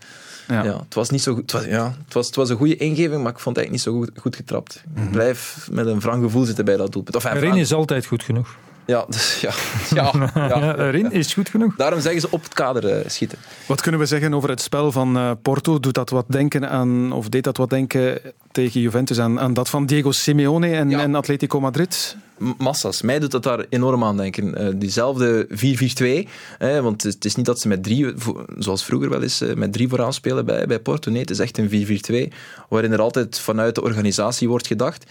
Ja. 0.47 0.63
Ja. 0.63 0.77
het 0.79 0.93
was 0.93 1.09
niet 1.09 1.21
zo 1.21 1.33
goed. 1.33 1.51
Het 1.51 1.61
was, 1.61 1.65
ja, 1.71 1.95
het, 2.05 2.13
was, 2.13 2.25
het 2.25 2.35
was 2.35 2.49
een 2.49 2.57
goede 2.57 2.75
ingeving, 2.75 3.23
maar 3.23 3.31
ik 3.31 3.39
vond 3.39 3.55
het 3.55 3.65
eigenlijk 3.65 3.71
niet 3.71 3.81
zo 3.81 3.93
goed, 3.93 4.11
goed 4.21 4.35
getrapt. 4.35 4.83
Ik 4.95 5.11
blijf 5.11 5.67
met 5.71 5.85
een 5.85 5.99
wrang 5.99 6.23
gevoel 6.23 6.43
zitten 6.45 6.65
bij 6.65 6.77
dat 6.77 6.91
doelpunt. 6.91 7.15
Enfin, 7.15 7.41
Erin 7.41 7.55
is 7.55 7.73
altijd 7.73 8.05
goed 8.05 8.23
genoeg. 8.23 8.55
Ja, 8.86 9.05
dus, 9.07 9.41
ja, 9.41 9.51
ja, 9.95 10.11
ja. 10.36 10.77
Erin, 10.77 11.11
is 11.11 11.33
goed 11.33 11.49
genoeg? 11.49 11.75
Daarom 11.75 11.99
zeggen 11.99 12.21
ze 12.21 12.27
op 12.29 12.43
het 12.43 12.53
kader 12.53 12.88
eh, 12.88 13.09
schieten. 13.09 13.38
Wat 13.65 13.81
kunnen 13.81 13.99
we 13.99 14.05
zeggen 14.05 14.33
over 14.33 14.49
het 14.49 14.61
spel 14.61 14.91
van 14.91 15.17
eh, 15.17 15.31
Porto? 15.41 15.79
Doet 15.79 15.93
dat 15.93 16.09
wat 16.09 16.25
denken 16.27 16.69
aan, 16.69 17.11
of 17.11 17.29
deed 17.29 17.43
dat 17.43 17.57
wat 17.57 17.69
denken 17.69 18.19
tegen 18.51 18.81
Juventus 18.81 19.19
aan, 19.19 19.39
aan 19.39 19.53
dat 19.53 19.69
van 19.69 19.86
Diego 19.86 20.11
Simeone 20.11 20.71
en, 20.71 20.91
en 20.91 21.15
Atletico 21.15 21.59
Madrid? 21.59 22.17
Massas. 22.57 23.01
Mij 23.01 23.19
doet 23.19 23.31
dat 23.31 23.43
daar 23.43 23.65
enorm 23.69 24.03
aan 24.03 24.17
denken. 24.17 24.55
Eh, 24.55 24.67
diezelfde 24.75 25.45
4-4-2. 25.49 26.27
hè, 26.57 26.81
want 26.81 27.03
het 27.03 27.25
is- 27.25 27.36
niet 27.36 27.45
dat 27.45 27.59
ze 27.59 27.67
met 27.67 27.83
drie, 27.83 28.13
zoals 28.57 28.86
vroeger 28.86 29.09
wel 29.09 29.21
eens, 29.21 29.41
eh, 29.41 29.53
met 29.55 29.73
drie 29.73 29.88
vooraan 29.89 30.13
spelen 30.13 30.45
bij, 30.45 30.67
bij 30.67 30.79
Porto. 30.79 31.11
Nee, 31.11 31.21
het 31.21 31.29
is 31.29 31.39
echt 31.39 31.57
een 31.57 31.69
4-4-2. 31.69 32.31
Waarin 32.69 32.91
er 32.91 33.01
altijd 33.01 33.39
vanuit 33.39 33.75
de 33.75 33.81
organisatie 33.83 34.47
wordt 34.49 34.67
gedacht. 34.67 35.05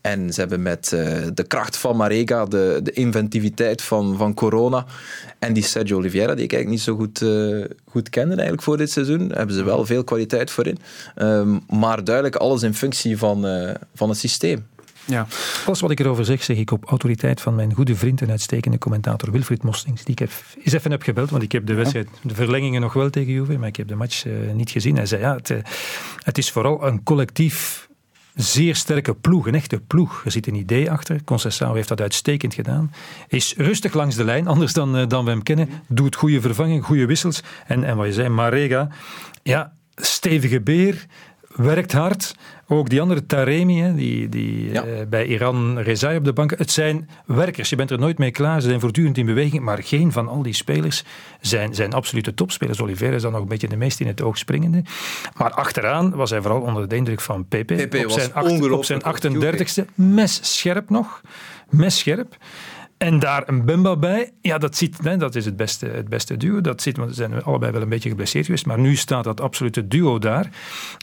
En 0.00 0.32
ze 0.32 0.40
hebben 0.40 0.62
met 0.62 0.92
eh, 0.92 1.22
de 1.34 1.42
kracht 1.42 1.76
van 1.76 1.96
Marega, 1.96 2.44
de, 2.44 2.80
de 2.82 2.92
inventiviteit 2.92 3.82
van, 3.82 4.16
van 4.16 4.34
Corona 4.34 4.86
en 5.38 5.52
die 5.52 5.62
Sergio 5.62 5.96
Oliveira, 5.96 6.34
die 6.34 6.44
ik 6.44 6.52
eigenlijk 6.52 6.70
niet 6.70 6.80
zo 6.80 6.96
goed, 6.96 7.22
eh, 7.22 7.64
goed 7.90 8.10
kende 8.10 8.32
eigenlijk 8.34 8.62
voor 8.62 8.76
dit 8.76 8.90
seizoen, 8.90 9.32
hebben 9.32 9.54
ze 9.54 9.64
wel 9.64 9.86
veel 9.86 10.04
kwaliteit 10.04 10.50
voor 10.50 10.66
in. 10.66 10.78
Ehm, 11.14 11.58
maar 11.68 12.04
duidelijk 12.04 12.36
alles 12.36 12.62
in 12.62 12.74
functie 12.74 13.18
van, 13.18 13.46
van 13.94 14.08
het 14.08 14.18
systeem. 14.18 14.66
Ja. 15.08 15.26
Alles 15.66 15.80
wat 15.80 15.90
ik 15.90 16.00
erover 16.00 16.24
zeg, 16.24 16.42
zeg 16.42 16.56
ik 16.56 16.70
op 16.70 16.84
autoriteit 16.84 17.40
van 17.40 17.54
mijn 17.54 17.74
goede 17.74 17.96
vriend 17.96 18.20
en 18.22 18.30
uitstekende 18.30 18.78
commentator 18.78 19.30
Wilfried 19.30 19.62
Mostings, 19.62 20.04
die 20.04 20.12
ik 20.12 20.18
heb, 20.18 20.30
eens 20.64 20.72
even 20.72 20.90
heb 20.90 21.02
gebeld, 21.02 21.30
want 21.30 21.42
ik 21.42 21.52
heb 21.52 21.66
de 21.66 21.74
wedstrijd, 21.74 22.08
de 22.22 22.34
verlengingen 22.34 22.80
nog 22.80 22.92
wel 22.92 23.10
tegen 23.10 23.32
Juve, 23.32 23.58
maar 23.58 23.68
ik 23.68 23.76
heb 23.76 23.88
de 23.88 23.94
match 23.94 24.26
eh, 24.26 24.32
niet 24.52 24.70
gezien. 24.70 24.96
Hij 24.96 25.06
zei, 25.06 25.20
ja, 25.20 25.34
het, 25.34 25.50
eh, 25.50 25.58
het 26.22 26.38
is 26.38 26.50
vooral 26.50 26.86
een 26.86 27.02
collectief 27.02 27.88
zeer 28.34 28.76
sterke 28.76 29.14
ploeg, 29.14 29.46
een 29.46 29.54
echte 29.54 29.80
ploeg. 29.80 30.22
Er 30.24 30.30
zit 30.30 30.46
een 30.46 30.54
idee 30.54 30.90
achter. 30.90 31.24
Concessao 31.24 31.74
heeft 31.74 31.88
dat 31.88 32.00
uitstekend 32.00 32.54
gedaan. 32.54 32.92
Is 33.28 33.54
rustig 33.56 33.94
langs 33.94 34.16
de 34.16 34.24
lijn, 34.24 34.46
anders 34.52 34.72
dan, 34.72 34.96
eh, 34.96 35.06
dan 35.06 35.24
we 35.24 35.30
hem 35.30 35.42
kennen. 35.42 35.68
Doet 35.88 36.16
goede 36.16 36.40
vervanging, 36.40 36.84
goede 36.84 37.06
wissels. 37.06 37.42
En, 37.66 37.84
en 37.84 37.96
wat 37.96 38.06
je 38.06 38.12
zei, 38.12 38.28
Marega, 38.28 38.88
ja, 39.42 39.72
stevige 39.94 40.60
beer, 40.60 41.06
werkt 41.58 41.92
hard. 41.92 42.34
Ook 42.66 42.88
die 42.88 43.00
andere 43.00 43.26
Taremi, 43.26 43.80
hè, 43.80 43.94
die, 43.94 44.28
die 44.28 44.80
eh, 44.80 45.06
bij 45.08 45.26
Iran 45.26 45.78
Rezai 45.78 46.16
op 46.16 46.24
de 46.24 46.32
bank. 46.32 46.58
Het 46.58 46.70
zijn 46.70 47.08
werkers, 47.26 47.70
je 47.70 47.76
bent 47.76 47.90
er 47.90 47.98
nooit 47.98 48.18
mee 48.18 48.30
klaar. 48.30 48.60
Ze 48.60 48.68
zijn 48.68 48.80
voortdurend 48.80 49.18
in 49.18 49.26
beweging, 49.26 49.62
maar 49.62 49.82
geen 49.82 50.12
van 50.12 50.28
al 50.28 50.42
die 50.42 50.54
spelers 50.54 51.04
zijn, 51.40 51.74
zijn 51.74 51.92
absolute 51.92 52.34
topspelers. 52.34 52.80
Oliveira 52.80 53.16
is 53.16 53.22
dan 53.22 53.32
nog 53.32 53.40
een 53.40 53.48
beetje 53.48 53.68
de 53.68 53.76
meest 53.76 54.00
in 54.00 54.06
het 54.06 54.22
oog 54.22 54.38
springende. 54.38 54.82
Maar 55.36 55.50
achteraan 55.50 56.14
was 56.14 56.30
hij 56.30 56.40
vooral 56.42 56.60
onder 56.60 56.88
de 56.88 56.96
indruk 56.96 57.20
van 57.20 57.46
Pepe. 57.48 57.74
Pepe 57.74 57.98
op, 57.98 58.04
was 58.04 58.14
zijn 58.14 58.34
acht- 58.34 58.60
op 58.70 58.84
zijn 58.84 59.04
ongelooflijk 59.04 59.68
38ste, 59.70 59.94
mes 59.94 60.40
scherp 60.58 60.90
nog. 60.90 61.20
Mes 61.70 61.98
scherp. 61.98 62.36
En 62.98 63.18
daar 63.18 63.42
een 63.46 63.64
Bemba 63.64 63.96
bij. 63.96 64.30
Ja, 64.40 64.58
dat, 64.58 64.76
ziet, 64.76 64.98
hè, 65.02 65.16
dat 65.16 65.34
is 65.34 65.44
het 65.44 65.56
beste, 65.56 65.86
het 65.86 66.08
beste 66.08 66.36
duo. 66.36 66.60
Dat 66.60 66.82
zit, 66.82 66.96
want 66.96 67.08
ze 67.08 67.14
zijn 67.14 67.42
allebei 67.42 67.72
wel 67.72 67.82
een 67.82 67.88
beetje 67.88 68.08
geblesseerd 68.08 68.44
geweest. 68.44 68.66
Maar 68.66 68.78
nu 68.78 68.96
staat 68.96 69.24
dat 69.24 69.40
absolute 69.40 69.88
duo 69.88 70.18
daar. 70.18 70.50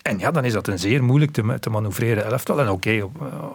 En 0.01 0.19
ja, 0.19 0.31
dan 0.31 0.45
is 0.45 0.53
dat 0.53 0.67
een 0.67 0.79
zeer 0.79 1.03
moeilijk 1.03 1.31
te, 1.31 1.57
te 1.59 1.69
manoeuvreren 1.69 2.25
elftal. 2.25 2.59
En 2.59 2.69
oké, 2.69 2.89
eh, 2.89 3.03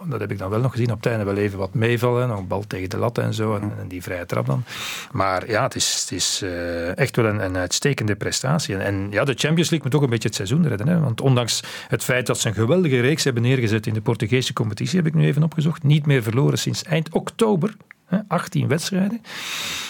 dat 0.05 0.19
heb 0.19 0.31
ik 0.31 0.37
dan 0.37 0.49
wel 0.49 0.59
nog 0.59 0.71
gezien. 0.71 0.91
Op 0.91 0.97
het 1.03 1.05
einde 1.05 1.23
wel 1.23 1.35
even 1.35 1.57
wat 1.57 1.73
meevallen. 1.73 2.27
Nog 2.27 2.37
een 2.37 2.47
bal 2.47 2.67
tegen 2.67 2.89
de 2.89 2.97
lat 2.97 3.17
en 3.17 3.33
zo. 3.33 3.55
En, 3.55 3.71
die 3.87 4.01
vrije 4.01 4.25
trap 4.25 4.45
dan. 4.45 4.63
Maar 5.11 5.49
ja, 5.49 5.63
het 5.63 5.75
is, 5.75 5.97
het 6.01 6.11
is 6.11 6.41
eh, 6.41 6.97
echt 6.97 7.15
wel 7.15 7.25
een, 7.25 7.43
een 7.43 7.57
uitstekende 7.57 8.15
prestatie. 8.15 8.75
En, 8.75 9.07
ja, 9.11 9.23
de 9.23 9.33
Champions 9.35 9.69
League 9.69 9.81
moet 9.81 9.91
toch 9.91 10.01
een 10.01 10.09
beetje 10.09 10.27
het 10.27 10.37
seizoen 10.37 10.67
redden. 10.67 10.87
Hè? 10.87 10.99
Want 10.99 11.21
ondanks 11.21 11.63
het 11.87 12.03
feit 12.03 12.25
dat 12.25 12.39
ze 12.39 12.47
een 12.47 12.53
geweldige 12.53 12.99
reeks 12.99 13.23
hebben 13.23 13.43
neergezet 13.43 13.87
in 13.87 13.93
de 13.93 14.01
Portugese 14.01 14.53
competitie, 14.53 14.97
heb 14.97 15.07
ik 15.07 15.13
nu 15.13 15.25
even 15.25 15.43
opgezocht. 15.43 15.83
Niet 15.83 16.05
meer 16.05 16.23
verloren 16.23 16.57
sinds 16.57 16.83
eind 16.83 17.13
oktober. 17.13 17.73
Hè, 18.11 18.17
18 18.27 18.67
wedstrijden. 18.67 19.21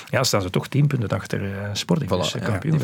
Ja, 0.09 0.23
staan 0.23 0.41
ze 0.41 0.49
toch 0.49 0.67
10 0.67 0.87
punten 0.87 1.09
achter 1.09 1.41
eh 1.43 1.69
Sporting. 1.73 2.09
dus 2.09 2.35
eh, 2.35 2.41
kampioen 2.43 2.77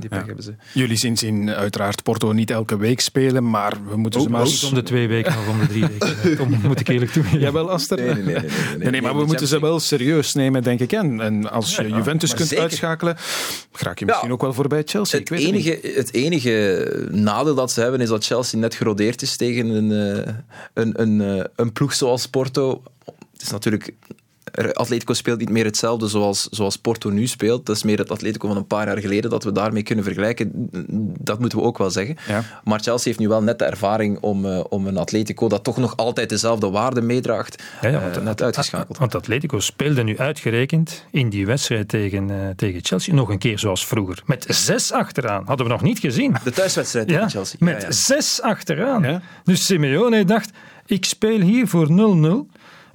die 0.00 0.08
pech 0.08 0.26
hebben 0.26 0.44
ze. 0.44 0.54
Jullie 0.74 0.96
zien, 0.96 1.16
zien 1.16 1.50
uiteraard 1.50 2.02
Porto 2.02 2.32
niet 2.32 2.50
elke 2.50 2.76
week 2.76 3.00
spelen, 3.00 3.50
maar 3.50 3.72
we 3.88 3.96
moeten 3.96 4.20
ze 4.20 4.26
Ook 4.26 4.32
maar... 4.32 4.44
niet 4.44 4.64
om 4.64 4.74
de 4.74 4.82
twee 4.82 5.08
weken 5.08 5.32
of 5.38 5.48
om 5.48 5.58
de 5.58 5.66
drie 5.66 5.86
weken. 5.86 6.36
Kom, 6.38 6.60
moet 6.62 6.80
ik 6.80 6.88
eerlijk 6.88 7.10
toegeven. 7.12 7.40
Jawel, 7.40 7.70
Aster. 7.70 7.96
Nee, 7.96 8.06
nee, 8.14 8.22
nee, 8.24 8.34
nee, 8.34 8.50
nee, 8.78 8.90
nee. 8.90 9.02
maar 9.02 9.16
we 9.16 9.24
moeten 9.24 9.46
ze 9.46 9.60
wel 9.60 9.80
serieus 9.80 10.32
nemen, 10.34 10.62
denk 10.62 10.80
ik. 10.80 10.92
En, 10.92 11.20
en 11.20 11.50
als 11.50 11.76
je 11.76 11.88
Ja, 11.88 11.96
Juventus 11.96 12.34
kunt 12.34 12.48
zeker. 12.48 12.64
uitschakelen, 12.64 13.16
raak 13.72 13.98
je 13.98 14.04
misschien 14.04 14.28
Ja. 14.28 14.34
ook 14.34 14.40
wel 14.40 14.52
voorbij 14.52 14.82
Chelsea. 14.84 15.18
Het 15.18 15.30
ik 15.30 15.36
weet 15.36 15.46
het 15.46 15.54
niet. 15.54 15.66
enige, 15.66 15.98
het 15.98 16.12
enige 16.14 17.08
nadeel 17.10 17.54
dat 17.54 17.72
ze 17.72 17.80
hebben 17.80 18.00
is 18.00 18.08
dat 18.08 18.24
Chelsea 18.24 18.58
net 18.58 18.74
gerodeerd 18.74 19.22
is 19.22 19.36
tegen 19.36 19.68
een, 19.68 20.16
eh, 20.24 20.32
een, 20.74 21.00
een, 21.00 21.48
een 21.56 21.72
ploeg 21.72 21.92
zoals 21.94 22.26
Porto. 22.28 22.82
Het 23.32 23.42
is 23.42 23.50
natuurlijk. 23.50 23.92
Atletico 24.72 25.12
speelt 25.14 25.38
niet 25.38 25.50
meer 25.50 25.64
hetzelfde 25.64 26.08
zoals, 26.08 26.48
zoals 26.50 26.76
Porto 26.76 27.10
nu 27.10 27.26
speelt. 27.26 27.66
Dat 27.66 27.76
is 27.76 27.82
meer 27.82 27.98
het 27.98 28.10
Atletico 28.10 28.48
van 28.48 28.56
een 28.56 28.66
paar 28.66 28.86
jaar 28.86 28.98
geleden 28.98 29.30
dat 29.30 29.44
we 29.44 29.52
daarmee 29.52 29.82
kunnen 29.82 30.04
vergelijken. 30.04 30.50
Dat 31.18 31.38
moeten 31.38 31.58
we 31.58 31.64
ook 31.64 31.78
wel 31.78 31.90
zeggen. 31.90 32.16
Maar 32.64 32.80
Chelsea 32.80 33.04
heeft 33.06 33.18
nu 33.18 33.28
wel 33.28 33.42
net 33.42 33.58
de 33.58 33.64
ervaring 33.64 34.18
om, 34.20 34.46
eh, 34.46 34.60
om 34.68 34.86
een 34.86 34.96
Atletico 34.96 35.48
dat 35.48 35.64
toch 35.64 35.76
nog 35.76 35.96
altijd 35.96 36.28
dezelfde 36.28 36.70
waarde 36.70 37.00
meedraagt, 37.00 37.62
Ja, 37.80 37.88
ja, 37.88 38.10
eh, 38.10 38.22
net 38.22 38.42
uitgeschakeld. 38.42 38.98
Want 38.98 39.14
Atletico 39.14 39.60
speelde 39.60 40.02
nu 40.02 40.18
uitgerekend 40.18 41.04
in 41.10 41.28
die 41.28 41.46
wedstrijd 41.46 41.88
tegen, 41.88 42.30
eh, 42.30 42.48
tegen 42.56 42.80
Chelsea 42.84 43.14
nog 43.14 43.28
een 43.28 43.38
keer 43.38 43.58
zoals 43.58 43.86
vroeger. 43.86 44.22
Met 44.26 44.46
zes 44.48 44.92
achteraan. 44.92 45.44
Hadden 45.46 45.66
we 45.66 45.72
nog 45.72 45.82
niet 45.82 45.98
gezien. 45.98 46.36
De 46.44 46.50
thuiswedstrijd 46.50 47.08
tegen 47.08 47.30
Chelsea. 47.30 47.56
Met 47.60 47.80
Ja, 47.80 47.86
ja. 47.86 47.92
zes 47.92 48.40
achteraan. 48.42 49.22
Dus 49.44 49.66
Simeone 49.66 50.24
dacht, 50.24 50.50
ik 50.86 51.04
speel 51.04 51.40
hier 51.40 51.68
voor 51.68 51.86
0-0. 51.90 52.46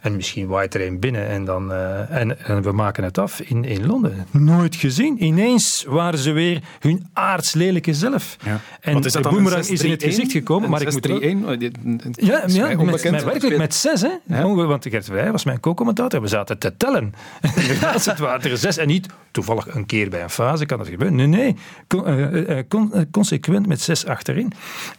En 0.08 0.16
misschien 0.16 0.47
waait 0.47 0.74
er 0.74 0.86
een 0.88 0.99
binnen 0.99 1.28
en, 1.28 1.45
dan, 1.45 1.72
eh, 1.72 2.16
en, 2.20 2.45
en 2.45 2.62
we 2.62 2.72
maken 2.72 3.03
het 3.03 3.18
af 3.18 3.39
in, 3.41 3.64
in 3.66 3.86
Londen. 3.86 4.26
Nooit 4.32 4.76
gezien. 4.76 5.24
Ineens 5.24 5.86
waren 5.88 6.20
ze 6.20 6.32
weer 6.32 6.62
hun 6.80 7.08
aardslelijke 7.14 7.93
zelf. 7.93 8.38
En 8.82 8.93
Want 8.93 9.05
is 9.05 9.12
dat 9.12 9.30
boemerang 9.30 9.66
is 9.66 9.82
in 9.84 9.91
het 9.91 10.03
6-3-1? 10.03 10.05
gezicht 10.08 10.32
gekomen. 10.32 10.70
Maar 10.70 10.82
ik 10.82 10.91
moet 10.91 11.05
er 11.05 11.20
wel- 11.20 11.20
6-3-1? 11.20 11.45
Oh, 11.45 11.60
dit- 11.60 11.78
ja, 12.12 12.39
dat 12.39 12.49
is 12.49 12.55
ja 12.55 12.68
met, 12.68 12.86
met, 13.12 13.24
werkelijk 13.24 13.58
met 13.58 13.74
zes, 13.76 14.01
hè? 14.28 14.43
Onge- 14.45 14.66
Want 14.66 14.86
Gert 14.89 15.05
Vrij 15.05 15.32
was 15.32 15.43
mijn 15.43 15.60
co-commentator. 15.60 16.22
We 16.22 16.28
zaten 16.28 16.58
te 16.58 16.78
tellen. 16.78 17.14
Inderdaad, 17.62 18.05
het 18.05 18.20
waren 18.20 18.51
er 18.51 18.58
zes. 18.58 18.78
En 18.78 18.88
niet 18.88 19.08
toevallig 19.32 19.76
een 19.76 19.86
keer 19.86 20.10
bij 20.10 20.24
een 20.24 20.30
fase 20.30 20.66
kan 20.66 20.78
dat 20.78 20.88
gebeuren. 20.88 21.16
Nee, 21.16 21.28
nee. 21.28 21.55
Con- 21.88 22.66
con- 22.68 22.93
eh, 22.93 23.01
consequent 23.12 23.68
met 23.68 23.82
zes 23.82 24.05
achterin. 24.05 24.51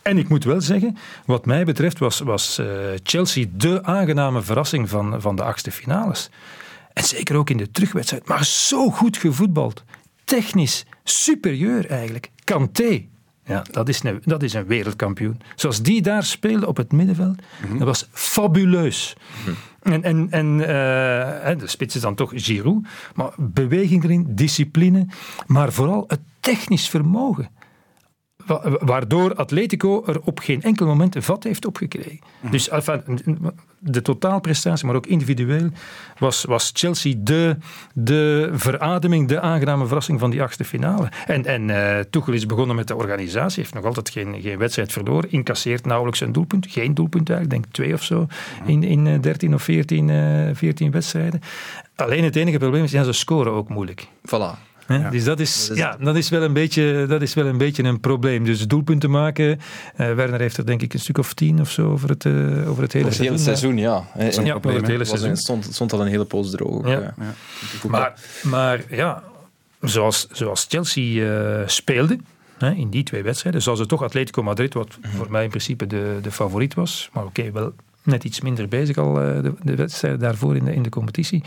En 0.03 0.19
ik 0.19 0.29
moet 0.29 0.45
wel 0.45 0.61
zeggen, 0.61 0.97
wat 1.27 1.47
mij 1.47 1.65
betreft 1.65 1.99
was, 1.99 2.21
was 2.21 2.61
Chelsea 3.03 3.45
de 3.57 3.83
aangename 3.85 4.43
verrassing 4.43 4.89
van, 4.89 4.98
van 5.19 5.37
de 5.37 5.43
achtste 5.43 5.71
finales. 5.71 6.31
En 6.93 7.05
zeker 7.05 7.37
ook 7.37 7.51
in 7.51 7.57
de 7.57 7.71
terugwedstrijd. 7.71 8.29
Maar 8.29 8.45
zo 8.45 8.91
goed 8.91 9.17
gevoetbald. 9.17 9.85
Technisch 10.25 10.87
superieur 11.05 11.87
eigenlijk. 11.87 12.31
Kanté. 12.45 13.07
Ja, 13.45 13.65
dat 13.71 13.89
is, 13.89 14.03
een, 14.03 14.23
dat 14.25 14.43
is 14.43 14.55
een 14.55 14.67
wereldkampioen. 14.67 15.41
Zoals 15.55 15.83
die 15.83 16.03
daar 16.03 16.25
speelde 16.25 16.67
op 16.67 16.77
het 16.77 16.93
middenveld, 16.93 17.39
dat 17.79 17.87
was 17.87 18.09
fabuleus. 18.13 19.17
En, 19.83 20.03
en, 20.03 20.31
en 20.31 20.61
eh, 20.61 21.59
de 21.59 21.67
spits 21.67 21.95
is 21.95 22.01
dan 22.01 22.15
toch 22.15 22.33
Giroud. 22.35 22.87
Maar 23.15 23.31
beweging 23.37 24.05
erin, 24.05 24.27
discipline, 24.29 25.07
maar 25.47 25.73
vooral 25.73 26.05
het 26.07 26.21
technisch 26.41 26.89
vermogen. 26.89 27.49
Wa- 28.49 28.79
Waardoor 28.81 29.35
Atletico 29.35 30.03
er 30.07 30.21
op 30.25 30.39
geen 30.39 30.63
enkel 30.63 30.87
moment 30.87 31.15
een 31.15 31.23
vat 31.23 31.45
heeft 31.45 31.67
opgekregen. 31.67 32.19
Dus 32.51 32.69
enfin, 32.69 33.03
de 33.79 34.03
totaalprestatie, 34.03 34.87
maar 34.87 34.97
ook 34.97 35.07
individueel, 35.07 35.69
was, 36.19 36.45
was 36.45 36.71
Chelsea 36.75 37.15
de, 37.19 37.57
de 37.95 38.51
verademing, 38.53 39.29
de 39.29 39.41
aangename 39.41 39.87
verrassing 39.87 40.21
van 40.21 40.31
die 40.31 40.43
achtste 40.43 40.65
finale. 40.65 41.09
En, 41.27 41.45
en 41.45 41.71
eh 41.71 42.05
Tuchel 42.11 42.33
is 42.33 42.47
begonnen 42.47 42.77
met 42.77 42.89
de 42.89 42.97
organisatie, 42.97 43.63
heeft 43.63 43.75
nog 43.75 43.85
altijd 43.85 44.11
geen, 44.11 44.41
geen 44.43 44.59
wedstrijd 44.59 44.93
verloren, 44.93 45.31
incasseert 45.33 45.85
nauwelijks 45.87 46.21
een 46.21 46.33
doelpunt. 46.33 46.67
Geen 46.71 46.95
doelpunt 46.95 47.31
eigenlijk, 47.31 47.59
ik 47.59 47.63
denk 47.65 47.75
twee 47.75 47.95
of 47.95 48.03
zo, 48.03 48.27
in, 48.67 48.83
in 48.83 49.07
eh, 49.07 49.21
13 49.21 49.55
of 49.55 49.63
14, 49.63 50.11
eh 50.11 50.17
14 50.55 50.91
wedstrijden. 50.91 51.41
Alleen 51.97 52.25
het 52.25 52.37
enige 52.37 52.59
probleem 52.59 52.85
is, 52.85 52.91
ja, 52.91 53.03
ze 53.05 53.13
scoren 53.13 53.53
ook 53.53 53.69
moeilijk. 53.69 54.07
Voilà. 54.27 54.68
Hè? 54.89 55.11
Dus 55.11 55.25
dat 55.25 55.41
is, 55.41 55.71
ja, 55.75 55.97
dat, 56.01 56.17
is 56.17 56.29
wel 56.29 56.43
een 56.43 56.53
beetje, 56.53 57.07
dat 57.09 57.23
is 57.23 57.35
wel 57.35 57.47
een 57.47 57.59
beetje 57.59 57.83
een 57.83 58.01
probleem. 58.01 58.45
Dus 58.45 58.67
doelpunten 58.67 59.11
maken. 59.11 59.61
eh, 59.97 60.15
Werner 60.15 60.41
heeft 60.41 60.57
er 60.57 60.67
denk 60.67 60.83
ik 60.83 60.93
een 60.95 61.01
stuk 61.01 61.19
of 61.19 61.35
tien 61.35 61.61
of 61.61 61.71
zo 61.71 61.91
over 61.91 62.09
het, 62.09 62.25
eh, 62.25 62.33
over 62.71 62.83
het 62.83 62.93
hele 62.93 63.05
Het 63.09 63.19
hele 63.19 63.39
seizoen. 63.39 63.39
seizoen, 63.39 63.77
ja. 63.79 64.05
is 64.29 64.37
een 64.37 64.45
Ja, 64.45 64.51
probleem, 64.51 64.73
over 64.73 64.83
het 64.83 64.87
hele 64.91 65.05
seizoen. 65.05 65.37
stond, 65.37 65.69
stond 65.71 65.93
al 65.93 66.01
een 66.01 66.07
hele 66.07 66.25
poos 66.25 66.51
droog. 66.51 66.89
Ja. 66.89 67.01
ja. 67.01 67.15
Maar, 67.89 68.13
maar 68.43 68.81
ja, 68.91 69.23
zoals, 69.81 70.27
zoals 70.33 70.67
Chelsea 70.69 71.25
eh, 71.61 71.67
speelde 71.69 72.19
hè, 72.59 72.71
in 72.71 72.89
die 72.91 73.03
twee 73.03 73.23
wedstrijden, 73.23 73.63
zoals 73.63 73.79
het 73.79 73.89
toch 73.89 74.03
Atletico 74.03 74.43
Madrid, 74.43 74.75
wat 74.75 74.99
voor 75.17 75.31
mij 75.31 75.43
in 75.45 75.51
principe 75.51 75.87
de, 75.87 76.19
de 76.23 76.31
favoriet 76.31 76.75
was, 76.75 77.11
maar 77.13 77.25
oké, 77.25 77.51
wel 77.53 77.73
net 78.09 78.25
iets 78.25 78.41
minder 78.41 78.69
bezig 78.69 78.97
al 78.97 79.15
de, 79.15 79.53
de 79.63 79.75
wedstrijden 79.75 80.21
daarvoor 80.21 80.57
in 80.57 80.65
de, 80.65 80.75
in 80.75 80.83
de 80.83 80.89
competitie 80.89 81.43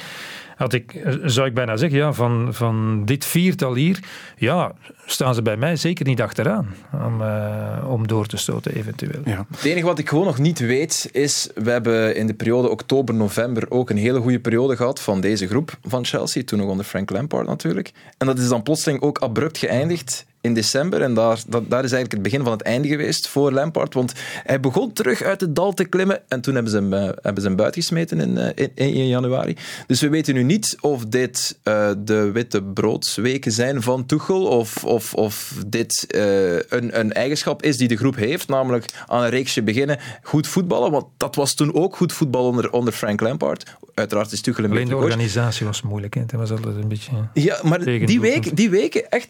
had 0.62 0.74
ik, 0.74 0.94
eh, 0.94 1.14
zou 1.24 1.48
ik 1.48 1.54
bijna 1.54 1.78
zeggen, 1.78 2.00
ja, 2.00 2.14
van, 2.14 2.54
van 2.54 3.06
dit 3.06 3.26
viertal 3.26 3.76
hier, 3.76 4.00
ja, 4.38 4.72
staan 5.06 5.36
ze 5.36 5.42
bij 5.42 5.58
mij 5.58 5.76
zeker 5.76 6.06
niet 6.06 6.22
achteraan 6.22 6.68
om, 7.06 7.22
uh, 7.22 7.86
om 7.88 8.08
door 8.08 8.26
te 8.26 8.38
stoten 8.38 8.76
eventueel. 8.76 9.22
Ja. 9.26 9.46
Het 9.52 9.64
enige 9.64 9.86
wat 9.86 10.00
ik 10.00 10.10
gewoon 10.10 10.26
nog 10.26 10.38
niet 10.38 10.60
weet 10.60 11.10
is, 11.12 11.50
we 11.56 11.72
hebben 11.72 12.16
in 12.16 12.28
de 12.28 12.34
periode 12.34 12.70
oktober-november 12.70 13.66
ook 13.70 13.90
een 13.90 13.98
hele 13.98 14.20
goede 14.20 14.40
periode 14.40 14.76
gehad 14.76 15.02
van 15.02 15.22
deze 15.22 15.48
groep 15.48 15.78
van 15.84 16.06
Chelsea, 16.06 16.44
toen 16.44 16.60
nog 16.60 16.70
onder 16.70 16.86
Frank 16.86 17.10
Lampard 17.10 17.48
natuurlijk. 17.48 17.92
En 18.18 18.28
dat 18.28 18.40
is 18.40 18.48
dan 18.48 18.64
plotseling 18.64 19.02
ook 19.02 19.20
abrupt 19.20 19.58
geëindigd 19.58 20.26
in 20.42 20.54
december. 20.54 21.02
En 21.02 21.14
daar, 21.14 21.40
dat, 21.48 21.70
daar 21.70 21.84
is 21.84 21.92
eigenlijk 21.92 22.12
het 22.12 22.22
begin 22.22 22.44
van 22.44 22.52
het 22.52 22.62
einde 22.62 22.88
geweest 22.88 23.28
voor 23.28 23.52
Lampard. 23.52 23.94
Want 23.94 24.14
hij 24.44 24.60
begon 24.60 24.94
terug 24.94 25.22
uit 25.22 25.42
het 25.42 25.56
dal 25.56 25.74
te 25.74 25.86
klimmen. 25.86 26.22
En 26.28 26.42
toen 26.42 26.54
hebben 26.54 26.72
ze 26.72 26.78
hem, 26.78 26.94
uh, 26.94 27.00
hebben 27.22 27.42
ze 27.42 27.48
hem 27.48 27.56
buitengesmeten 27.56 28.20
in, 28.20 28.38
uh, 28.38 28.48
in, 28.56 28.76
in, 28.76 29.08
januari. 29.08 29.58
Dus 29.88 30.02
we 30.02 30.10
weten 30.10 30.34
nu 30.34 30.44
niet 30.44 30.78
of 30.80 31.06
dit 31.06 31.60
uh, 31.64 31.92
de 31.98 32.32
witte 32.32 32.64
broodsweken 32.64 33.52
zijn 33.52 33.82
van 33.82 34.06
Tuchel. 34.06 34.46
Of, 34.46 34.86
of, 34.86 35.14
of 35.14 35.54
dit 35.68 36.06
een, 36.70 37.00
een 37.00 37.14
eigenschap 37.14 37.64
is 37.64 37.78
die 37.78 37.88
de 37.88 37.98
groep 37.98 38.16
heeft. 38.16 38.48
Namelijk 38.48 38.86
aan 39.08 39.24
een 39.24 39.30
reeksje 39.30 39.64
beginnen. 39.64 40.00
Goed 40.22 40.48
voetballen. 40.48 40.92
Want 40.92 41.06
dat 41.18 41.36
was 41.36 41.54
toen 41.54 41.74
ook 41.74 41.96
goed 41.96 42.14
voetbal 42.14 42.46
onder, 42.46 42.72
onder 42.72 42.94
Frank 42.94 43.22
Lampard. 43.22 43.78
Uiteraard 43.94 44.32
is 44.32 44.42
Tuchel 44.42 44.64
een 44.64 44.72
Alleen 44.72 44.88
de 44.88 44.96
organisatie 44.96 45.66
was 45.66 45.82
moeilijk. 45.82 46.14
Hè? 46.14 46.22
Het 46.22 46.32
was 46.32 46.52
altijd 46.52 46.76
een 46.76 46.88
beetje. 46.88 47.12
Ja, 47.34 47.60
maar 47.64 47.84
die, 47.84 48.20
week, 48.20 48.56
die 48.56 48.70
weken 48.70 49.10
echt. 49.10 49.30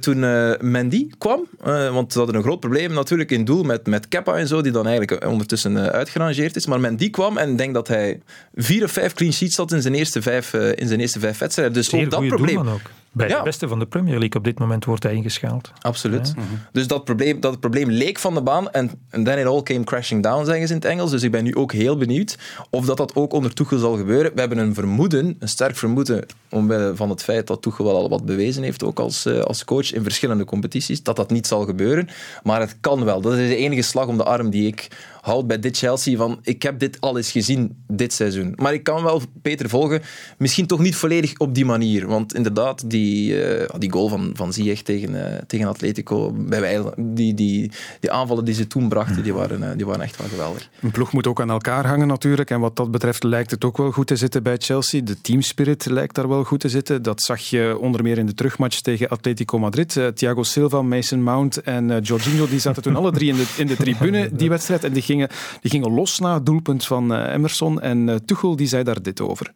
toen 0.00 0.22
Mendy 0.60 1.10
kwam. 1.18 1.46
Uh, 1.66 1.92
want 1.92 2.12
ze 2.12 2.18
hadden 2.18 2.36
een 2.36 2.42
groot 2.42 2.60
probleem 2.60 2.92
natuurlijk 2.92 3.30
in 3.30 3.44
doel 3.44 3.62
met, 3.62 3.86
met 3.86 4.08
Kepa 4.08 4.36
en 4.36 4.46
zo, 4.46 4.60
die 4.60 4.72
dan 4.72 4.86
eigenlijk 4.86 5.26
ondertussen 5.26 5.72
uh, 5.72 5.86
uitgerangeerd 5.86 6.56
is. 6.56 6.66
Maar 6.66 6.80
Mendy 6.80 7.10
kwam 7.10 7.38
en 7.38 7.50
ik 7.50 7.58
denk 7.58 7.74
dat 7.74 7.88
hij 7.88 8.20
vier 8.54 8.84
of 8.84 8.92
vijf 8.92 9.14
clean 9.14 9.32
sheets 9.32 9.56
had 9.56 9.72
in 9.72 9.82
zijn 9.82 9.94
eerste 9.94 10.22
vijf, 10.22 10.52
uh, 10.52 10.68
in 10.74 10.86
zijn 10.86 11.00
eerste 11.00 11.20
vijf 11.20 11.38
wedstrijden. 11.38 11.74
Dus 11.74 11.88
Zeer 11.88 12.04
ook 12.04 12.10
dat 12.10 12.26
probleem. 12.26 12.68
Ook. 12.68 12.80
Bij 13.12 13.28
ja. 13.28 13.38
de 13.38 13.44
beste 13.44 13.68
van 13.68 13.78
de 13.78 13.86
Premier 13.86 14.18
League 14.18 14.34
op 14.34 14.44
dit 14.44 14.58
moment 14.58 14.84
wordt 14.84 15.02
hij 15.02 15.14
ingeschaald. 15.14 15.72
Absoluut. 15.80 16.32
Ja. 16.36 16.42
Dus 16.72 16.86
dat, 16.86 17.04
probleem, 17.04 17.40
dat 17.40 17.60
probleem 17.60 17.90
leek 17.90 18.18
van 18.18 18.34
de 18.34 18.42
baan 18.42 18.70
en 18.70 18.90
then 19.10 19.38
it 19.38 19.46
all 19.46 19.62
came 19.62 19.84
crashing 19.84 20.22
down, 20.22 20.44
zeggen 20.44 20.66
ze 20.66 20.74
in 20.74 20.80
het 20.80 20.88
Engels. 20.88 21.10
Dus 21.10 21.22
ik 21.22 21.30
ben 21.30 21.44
nu 21.44 21.54
ook 21.54 21.72
heel 21.72 21.96
benieuwd 21.96 22.38
of 22.70 22.84
dat, 22.84 22.96
dat 22.96 23.14
ook 23.14 23.32
onder 23.32 23.54
Tuchel 23.54 23.78
zal 23.78 23.96
gebeuren. 23.96 24.34
We 24.34 24.40
hebben 24.40 24.58
een 24.58 24.74
vermoeden, 24.74 25.36
een 25.38 25.48
sterk 25.48 25.76
vermoeden, 25.76 26.26
omwille 26.48 26.96
van 26.96 27.10
het 27.10 27.22
feit 27.22 27.46
dat 27.46 27.62
Tuchel 27.62 27.84
wel 27.84 27.96
al 27.96 28.08
wat 28.08 28.24
bewezen 28.24 28.62
heeft, 28.62 28.84
ook 28.84 28.98
als, 28.98 29.26
uh, 29.26 29.40
als 29.40 29.64
coach 29.64 29.92
in 29.92 30.02
verschillende 30.02 30.44
competities, 30.44 31.02
dat 31.02 31.16
dat 31.16 31.30
niet 31.30 31.46
zal 31.46 31.64
gebeuren. 31.64 32.08
Maar 32.42 32.60
het 32.60 32.76
kan 32.80 33.04
wel. 33.04 33.20
Dat 33.20 33.32
is 33.32 33.48
de 33.48 33.56
enige 33.56 33.82
slag 33.82 34.06
om 34.06 34.16
de 34.16 34.24
arm 34.24 34.50
die 34.50 34.66
ik 34.66 34.88
houd 35.22 35.46
bij 35.46 35.58
dit 35.58 35.76
Chelsea 35.76 36.16
van 36.16 36.38
ik 36.42 36.62
heb 36.62 36.78
dit 36.78 37.00
al 37.00 37.16
eens 37.16 37.30
gezien 37.30 37.76
dit 37.86 38.12
seizoen. 38.12 38.52
Maar 38.56 38.72
ik 38.72 38.82
kan 38.82 39.02
wel 39.02 39.22
Peter 39.42 39.68
volgen, 39.68 40.02
misschien 40.38 40.66
toch 40.66 40.78
niet 40.78 40.96
volledig 40.96 41.38
op 41.38 41.54
die 41.54 41.64
manier. 41.64 42.06
Want 42.06 42.34
inderdaad, 42.34 42.90
die, 42.90 43.34
uh, 43.58 43.68
die 43.78 43.92
goal 43.92 44.08
van, 44.08 44.30
van 44.34 44.52
Ziyech 44.52 44.82
tegen, 44.82 45.10
uh, 45.10 45.24
tegen 45.46 45.66
Atletico, 45.66 46.32
bij 46.32 46.60
wij, 46.60 46.82
die, 46.96 47.34
die, 47.34 47.70
die 48.00 48.10
aanvallen 48.10 48.44
die 48.44 48.54
ze 48.54 48.66
toen 48.66 48.88
brachten, 48.88 49.22
die 49.22 49.34
waren, 49.34 49.62
uh, 49.62 49.68
die 49.76 49.86
waren 49.86 50.02
echt 50.02 50.16
wel 50.16 50.28
geweldig. 50.28 50.68
Een 50.80 50.90
ploeg 50.90 51.12
moet 51.12 51.26
ook 51.26 51.40
aan 51.40 51.50
elkaar 51.50 51.86
hangen 51.86 52.06
natuurlijk. 52.06 52.50
En 52.50 52.60
wat 52.60 52.76
dat 52.76 52.90
betreft 52.90 53.22
lijkt 53.22 53.50
het 53.50 53.64
ook 53.64 53.76
wel 53.76 53.90
goed 53.90 54.06
te 54.06 54.16
zitten 54.16 54.42
bij 54.42 54.56
Chelsea. 54.58 55.02
De 55.02 55.20
teamspirit 55.20 55.86
lijkt 55.86 56.14
daar 56.14 56.28
wel 56.28 56.44
goed 56.44 56.60
te 56.60 56.68
zitten. 56.68 57.02
Dat 57.02 57.22
zag 57.22 57.40
je 57.40 57.78
onder 57.80 58.02
meer 58.02 58.18
in 58.18 58.26
de 58.26 58.34
terugmatch 58.34 58.80
tegen 58.80 59.08
Atletico 59.08 59.58
Madrid. 59.58 60.00
Thiago 60.14 60.42
Silva, 60.42 60.82
Mason 60.82 61.22
Mount 61.22 61.62
en 61.62 62.00
Jorginho 62.00 62.48
die 62.48 62.58
zaten 62.58 62.82
toen 62.82 62.96
alle 62.96 63.12
drie 63.12 63.30
in 63.30 63.36
de, 63.36 63.54
in 63.56 63.66
de 63.66 63.76
tribune, 63.76 64.30
die 64.32 64.48
wedstrijd. 64.48 64.84
En 64.84 64.92
die 64.92 65.02
gingen, 65.12 65.28
die 65.60 65.70
gingen 65.70 65.92
los 65.92 66.18
na 66.18 66.34
het 66.34 66.46
doelpunt 66.46 66.84
van 66.84 67.14
Emerson. 67.14 67.80
En 67.80 68.20
Tuchel 68.24 68.56
die 68.56 68.66
zei 68.66 68.82
daar 68.82 69.02
dit 69.02 69.20
over. 69.20 69.52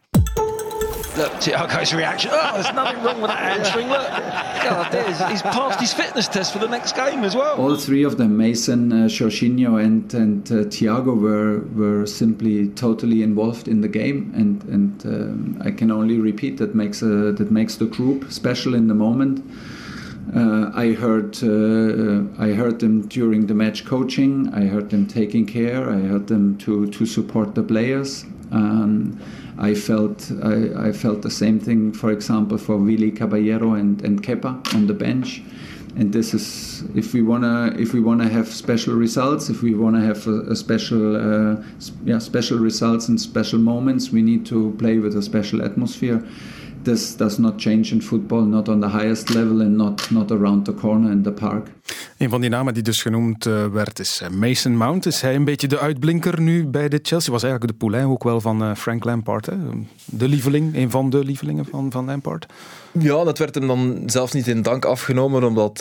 Look, 1.16 1.40
Thiago's 1.40 1.94
reaction. 1.94 2.30
Oh, 2.30 2.52
there's 2.52 2.74
nothing 2.74 3.02
wrong 3.02 3.22
with 3.22 3.30
that 3.30 3.38
hamstring. 3.38 3.88
Look, 3.88 4.06
God, 4.68 4.92
there's, 4.92 5.18
he's 5.30 5.40
passed 5.40 5.80
his 5.80 5.94
fitness 5.94 6.28
test 6.28 6.52
for 6.52 6.58
the 6.58 6.68
next 6.68 6.94
game 6.94 7.24
as 7.24 7.34
well. 7.34 7.56
All 7.56 7.76
three 7.76 8.04
of 8.04 8.18
them, 8.18 8.36
Mason, 8.36 8.92
uh, 8.92 9.08
Jorginho, 9.08 9.82
and 9.82 10.12
and 10.12 10.46
uh, 10.52 10.54
Thiago, 10.68 11.18
were 11.18 11.64
were 11.74 12.06
simply 12.06 12.68
totally 12.68 13.22
involved 13.22 13.66
in 13.66 13.80
the 13.80 13.88
game, 13.88 14.30
and 14.34 14.62
and 14.64 15.06
um, 15.06 15.56
I 15.64 15.70
can 15.70 15.90
only 15.90 16.18
repeat 16.18 16.58
that 16.58 16.74
makes 16.74 17.02
uh, 17.02 17.32
that 17.36 17.50
makes 17.50 17.76
the 17.76 17.86
group 17.86 18.30
special 18.30 18.74
in 18.74 18.88
the 18.88 18.94
moment. 18.94 19.40
Uh, 20.34 20.72
I 20.74 20.92
heard 20.92 21.36
uh, 21.42 22.24
I 22.42 22.52
heard 22.52 22.80
them 22.80 23.06
during 23.06 23.46
the 23.46 23.54
match 23.54 23.84
coaching. 23.84 24.52
I 24.52 24.64
heard 24.66 24.90
them 24.90 25.06
taking 25.06 25.46
care. 25.46 25.88
I 25.88 26.00
heard 26.00 26.26
them 26.26 26.58
to 26.58 26.88
to 26.88 27.06
support 27.06 27.54
the 27.54 27.62
players. 27.62 28.24
Um, 28.50 29.20
I 29.58 29.74
felt 29.74 30.30
I, 30.42 30.88
I, 30.88 30.92
felt 30.92 31.22
the 31.22 31.30
same 31.30 31.58
thing, 31.58 31.92
for 31.92 32.12
example, 32.12 32.58
for 32.58 32.76
Willy 32.76 33.10
Caballero 33.10 33.74
and, 33.74 34.02
and 34.02 34.22
Kepa 34.22 34.74
on 34.74 34.86
the 34.86 34.94
bench. 34.94 35.42
And 35.96 36.12
this 36.12 36.34
is 36.34 36.84
if 36.94 37.14
we 37.14 37.22
wanna 37.22 37.74
if 37.78 37.94
we 37.94 38.00
wanna 38.00 38.28
have 38.28 38.48
special 38.48 38.94
results, 38.94 39.48
if 39.48 39.62
we 39.62 39.74
wanna 39.74 40.00
have 40.00 40.26
a, 40.26 40.40
a 40.50 40.56
special 40.56 41.16
uh, 41.16 41.62
yeah 42.04 42.18
special 42.18 42.58
results 42.58 43.08
and 43.08 43.20
special 43.20 43.58
moments, 43.58 44.10
we 44.10 44.22
need 44.22 44.44
to 44.46 44.74
play 44.78 44.98
with 44.98 45.16
a 45.16 45.22
special 45.22 45.62
atmosphere. 45.62 46.22
This 46.86 47.16
does 47.16 47.40
not 47.40 47.58
change 47.58 47.90
in 47.90 48.00
football, 48.00 48.42
not 48.42 48.68
on 48.68 48.78
the 48.78 48.90
highest 48.90 49.34
level 49.34 49.60
and 49.60 49.76
not, 49.76 50.12
not 50.12 50.30
around 50.30 50.66
the 50.66 50.72
corner 50.72 51.10
in 51.10 51.24
the 51.24 51.32
park. 51.32 51.72
Een 52.18 52.28
van 52.28 52.40
die 52.40 52.50
namen 52.50 52.74
die 52.74 52.82
dus 52.82 53.02
genoemd 53.02 53.46
uh, 53.46 53.66
werd 53.66 53.98
is 53.98 54.22
Mason 54.32 54.76
Mount. 54.76 55.06
Is 55.06 55.20
hij 55.20 55.34
een 55.34 55.44
beetje 55.44 55.68
de 55.68 55.78
uitblinker 55.78 56.40
nu 56.40 56.66
bij 56.66 56.88
de 56.88 56.98
Chelsea? 57.02 57.32
Was 57.32 57.42
eigenlijk 57.42 57.72
de 57.72 57.78
poulain 57.78 58.06
ook 58.06 58.24
wel 58.24 58.40
van 58.40 58.62
uh, 58.62 58.74
Frank 58.74 59.04
Lampard. 59.04 59.46
Hè? 59.46 59.56
De 60.04 60.28
lieveling, 60.28 60.76
een 60.76 60.90
van 60.90 61.10
de 61.10 61.24
lievelingen 61.24 61.64
van, 61.64 61.92
van 61.92 62.04
Lampard. 62.04 62.46
Ja, 62.98 63.24
dat 63.24 63.38
werd 63.38 63.54
hem 63.54 63.66
dan 63.66 64.02
zelfs 64.06 64.32
niet 64.32 64.46
in 64.46 64.62
dank 64.62 64.84
afgenomen, 64.84 65.44
omdat 65.44 65.78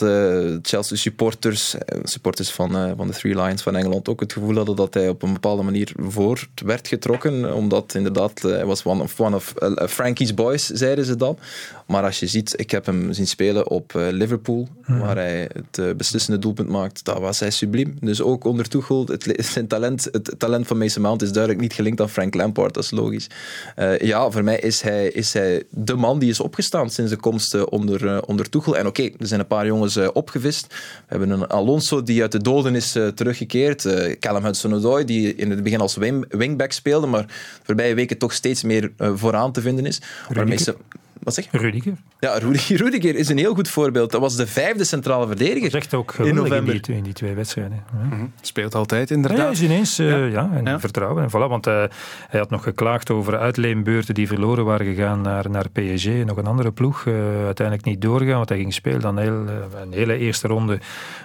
Chelsea 0.62 0.96
supporters, 0.96 1.74
supporters 2.02 2.50
van, 2.50 2.94
van 2.96 3.06
de 3.06 3.12
Three 3.12 3.42
Lions 3.42 3.62
van 3.62 3.76
Engeland, 3.76 4.08
ook 4.08 4.20
het 4.20 4.32
gevoel 4.32 4.56
hadden 4.56 4.76
dat 4.76 4.94
hij 4.94 5.08
op 5.08 5.22
een 5.22 5.32
bepaalde 5.32 5.62
manier 5.62 5.92
voort 5.98 6.48
werd 6.64 6.88
getrokken, 6.88 7.54
omdat 7.54 7.94
inderdaad, 7.94 8.42
hij 8.42 8.64
was 8.64 8.84
one 8.84 9.02
of, 9.02 9.20
one 9.20 9.36
of 9.36 9.54
Frankie's 9.88 10.34
boys, 10.34 10.66
zeiden 10.66 11.04
ze 11.04 11.16
dan. 11.16 11.38
Maar 11.86 12.02
als 12.02 12.20
je 12.20 12.26
ziet, 12.26 12.54
ik 12.56 12.70
heb 12.70 12.86
hem 12.86 13.12
zien 13.12 13.26
spelen 13.26 13.70
op 13.70 13.92
Liverpool, 13.94 14.68
hmm. 14.84 14.98
waar 14.98 15.16
hij 15.16 15.48
het 15.52 15.96
beslissende 15.96 16.38
doelpunt 16.38 16.68
maakt, 16.68 17.04
dat 17.04 17.18
was 17.18 17.40
hij 17.40 17.50
subliem. 17.50 17.96
Dus 18.00 18.22
ook 18.22 18.44
onder 18.44 18.68
Tuchel, 18.68 19.06
het, 19.06 19.34
zijn 19.52 19.66
talent, 19.66 20.08
het 20.12 20.34
talent 20.38 20.66
van 20.66 20.78
Mason 20.78 21.02
Mount 21.02 21.22
is 21.22 21.32
duidelijk 21.32 21.62
niet 21.62 21.72
gelinkt 21.72 22.00
aan 22.00 22.08
Frank 22.08 22.34
Lampard, 22.34 22.74
dat 22.74 22.82
is 22.82 22.90
logisch. 22.90 23.26
ja, 23.98 24.30
voor 24.30 24.44
mij 24.44 24.58
is 24.58 24.80
hij, 24.80 25.08
is 25.08 25.32
hij 25.32 25.62
de 25.70 25.94
man 25.94 26.18
die 26.18 26.30
is 26.30 26.40
opgestaan 26.40 26.90
sinds 26.90 27.10
de 27.10 27.16
komst 27.16 27.64
onder, 27.64 28.22
onder 28.22 28.48
Tuchel. 28.48 28.76
En 28.76 28.86
oké, 28.86 29.02
okay, 29.02 29.14
er 29.18 29.26
zijn 29.26 29.40
een 29.40 29.46
paar 29.46 29.66
jongens 29.66 29.96
opgevist. 29.96 30.66
We 30.68 30.74
hebben 31.06 31.30
een 31.30 31.46
Alonso 31.46 32.02
die 32.02 32.22
uit 32.22 32.32
de 32.32 32.42
doden 32.42 32.74
is 32.74 32.92
teruggekeerd. 33.14 33.82
Callum 34.20 34.44
Hudson-Odoi, 34.44 35.04
die 35.04 35.34
in 35.34 35.50
het 35.50 35.62
begin 35.62 35.80
als 35.80 35.96
wingback 36.28 36.72
speelde, 36.72 37.06
maar 37.06 37.26
de 37.26 37.32
voorbije 37.62 37.94
weken 37.94 38.18
toch 38.18 38.32
steeds 38.32 38.62
meer 38.62 38.92
vooraan 38.98 39.52
te 39.52 39.60
vinden 39.60 39.86
is. 39.86 40.00
Ze 40.56 40.74
wat 41.22 41.34
zeg 41.34 41.48
je? 41.50 41.58
Rudiger. 41.58 41.94
Ja, 42.20 42.38
Rudiger, 42.38 42.76
Rudiger 42.84 43.14
is 43.14 43.28
een 43.28 43.38
heel 43.38 43.54
goed 43.54 43.68
voorbeeld. 43.68 44.10
Dat 44.10 44.20
was 44.20 44.36
de 44.36 44.46
vijfde 44.46 44.84
centrale 44.84 45.26
verdediger. 45.26 45.74
Echt 45.74 45.94
ook 45.94 46.14
in 46.14 46.34
november. 46.34 46.74
In 46.74 46.80
die, 46.80 46.96
in 46.96 47.02
die 47.02 47.12
twee 47.12 47.34
wedstrijden. 47.34 47.84
Ja. 47.92 48.04
Mm 48.04 48.10
-hmm. 48.10 48.32
Speelt 48.40 48.74
altijd, 48.74 49.10
inderdaad. 49.10 49.38
Ja, 49.38 49.50
is 49.50 49.62
ineens 49.62 50.00
uh, 50.00 50.10
ja. 50.10 50.26
ja. 50.26 50.50
en 50.54 50.64
ja. 50.64 50.80
vertrouwen. 50.80 51.22
En 51.22 51.28
voilà, 51.28 51.48
want 51.48 51.66
uh, 51.66 51.84
hij 52.28 52.40
had 52.40 52.50
nog 52.50 52.62
geklaagd 52.62 53.10
over 53.10 53.38
uitleenbeurten 53.38 54.14
die 54.14 54.26
verloren 54.26 54.64
waren 54.64 54.86
gegaan 54.86 55.20
naar, 55.20 55.50
naar 55.50 55.70
PSG. 55.70 56.06
Nog 56.06 56.36
een 56.36 56.46
andere 56.46 56.72
ploeg. 56.72 57.04
Uh, 57.04 57.14
uiteindelijk 57.44 57.86
niet 57.86 58.00
doorgaan, 58.00 58.36
want 58.36 58.48
hij 58.48 58.58
ging 58.58 58.74
spelen 58.74 59.00
dan 59.00 59.18
heel, 59.18 59.44
een 59.82 59.92
hele 59.92 60.16
eerste 60.16 60.48
ronde 60.48 60.78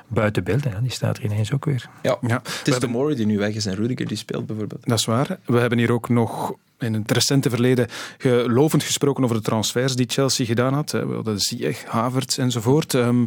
buiten 0.08 0.44
beeld. 0.44 0.66
En 0.66 0.82
die 0.82 0.92
staat 0.92 1.18
er 1.18 1.24
ineens 1.24 1.54
ook 1.54 1.66
weer. 1.66 1.90
Ja, 2.02 2.18
ja. 2.22 2.42
het 2.58 2.68
is 2.68 2.80
de 2.80 2.88
Mori 2.88 3.16
die 3.16 3.26
nu 3.26 3.38
weg 3.38 3.56
is 3.56 3.66
en 3.66 3.76
Rudiger 3.76 4.08
die 4.08 4.18
speelt 4.18 4.46
bijvoorbeeld. 4.46 4.88
Dat 4.88 5.00
is 5.00 5.06
waar. 5.06 5.38
We 5.46 5.60
hebben 5.60 5.78
hier 5.78 5.92
ook 5.92 6.10
nog 6.10 6.56
in 6.82 6.94
het 6.94 7.12
recente 7.12 7.50
verleden 7.50 7.88
gelovend 8.18 8.84
gesproken 8.84 9.24
over 9.24 9.36
de 9.36 9.42
transfers 9.42 9.96
die 9.96 10.06
Chelsea 10.10 10.46
gedaan 10.46 10.74
had. 10.74 10.92
We 10.92 11.14
hadden 11.14 11.40
Ziyech, 11.40 11.86
Havertz 11.86 12.38
enzovoort. 12.38 12.94
Um, 12.94 13.26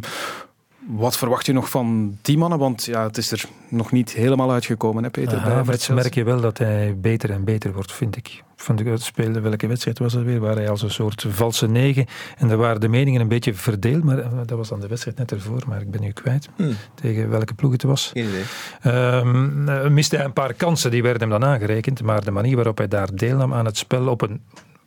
wat 0.87 1.17
verwacht 1.17 1.45
je 1.45 1.53
nog 1.53 1.69
van 1.69 2.17
die 2.21 2.37
mannen? 2.37 2.59
Want 2.59 2.85
ja, 2.85 3.03
het 3.03 3.17
is 3.17 3.31
er 3.31 3.45
nog 3.69 3.91
niet 3.91 4.13
helemaal 4.13 4.51
uitgekomen, 4.51 5.03
hè, 5.03 5.09
Peter? 5.09 5.37
Uh, 5.37 5.43
Havertz 5.43 5.89
merk 5.89 6.13
je 6.13 6.23
wel 6.23 6.41
dat 6.41 6.57
hij 6.57 6.97
beter 6.97 7.31
en 7.31 7.43
beter 7.43 7.73
wordt, 7.73 7.91
vind 7.91 8.15
ik. 8.17 8.43
Vond 8.55 8.79
ik 8.79 8.87
speelde, 8.97 9.39
welke 9.39 9.67
wedstrijd 9.67 9.99
was 9.99 10.13
dat 10.13 10.23
weer? 10.23 10.39
Waar 10.39 10.55
hij 10.55 10.69
als 10.69 10.81
een 10.81 10.91
soort 10.91 11.25
valse 11.29 11.67
negen. 11.67 12.05
En 12.37 12.47
daar 12.47 12.57
waren 12.57 12.81
de 12.81 12.87
meningen 12.87 13.21
een 13.21 13.27
beetje 13.27 13.53
verdeeld, 13.53 14.03
maar 14.03 14.45
dat 14.45 14.57
was 14.57 14.69
dan 14.69 14.79
de 14.79 14.87
wedstrijd 14.87 15.17
net 15.17 15.31
ervoor, 15.31 15.63
maar 15.67 15.81
ik 15.81 15.91
ben 15.91 16.01
nu 16.01 16.11
kwijt 16.11 16.49
hmm. 16.55 16.75
tegen 16.93 17.29
welke 17.29 17.53
ploeg 17.53 17.71
het 17.71 17.83
was. 17.83 18.11
Geen 18.13 18.27
idee. 18.27 19.15
Um, 19.19 19.93
miste 19.93 20.15
hij 20.15 20.25
een 20.25 20.33
paar 20.33 20.53
kansen, 20.53 20.91
die 20.91 21.03
werden 21.03 21.29
hem 21.29 21.39
dan 21.39 21.49
aangerekend, 21.49 22.03
maar 22.03 22.23
de 22.23 22.31
manier 22.31 22.55
waarop 22.55 22.77
hij 22.77 22.87
daar 22.87 23.15
deelnam 23.15 23.53
aan 23.53 23.65
het 23.65 23.77
spel 23.77 24.07
op 24.07 24.21
een 24.21 24.41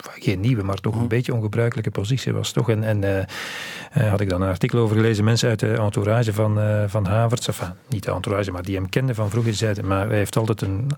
geen 0.04 0.40
nieuwe, 0.40 0.62
maar 0.62 0.76
toch 0.76 0.94
een 0.94 1.00
mm. 1.00 1.08
beetje 1.08 1.34
ongebruikelijke 1.34 1.90
positie 1.90 2.32
was. 2.32 2.52
Toch? 2.52 2.70
En, 2.70 2.82
en 2.82 3.02
uh, 3.02 4.10
had 4.10 4.20
ik 4.20 4.28
dan 4.28 4.42
een 4.42 4.48
artikel 4.48 4.78
over 4.78 4.96
gelezen. 4.96 5.24
Mensen 5.24 5.48
uit 5.48 5.60
de 5.60 5.72
entourage 5.72 6.32
van, 6.32 6.58
uh, 6.58 6.84
van 6.86 7.06
Havertz, 7.06 7.46
enfin, 7.46 7.68
niet 7.88 8.04
de 8.04 8.12
entourage, 8.12 8.50
maar 8.50 8.62
die 8.62 8.74
hem 8.74 8.88
kenden 8.88 9.14
van 9.14 9.30
vroeger, 9.30 9.54
zeiden, 9.54 9.86
maar 9.86 10.08
hij 10.08 10.16
heeft 10.16 10.36
altijd 10.36 10.60
een 10.60 10.90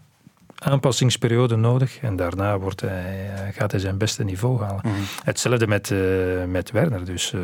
aanpassingsperiode 0.61 1.57
nodig. 1.57 1.99
En 2.01 2.17
daarna 2.17 2.59
wordt 2.59 2.81
hij, 2.81 3.31
eh, 3.35 3.55
gaat 3.55 3.71
hij 3.71 3.81
zijn 3.81 3.99
beste 3.99 4.25
niveau 4.25 4.61
halen. 4.61 4.81
Mhm. 4.85 4.95
Hetzelfde 5.25 5.67
met, 5.67 5.91
uh, 5.91 5.99
met 6.45 6.71
Werner. 6.71 7.05
Dus, 7.05 7.33
uh... 7.33 7.41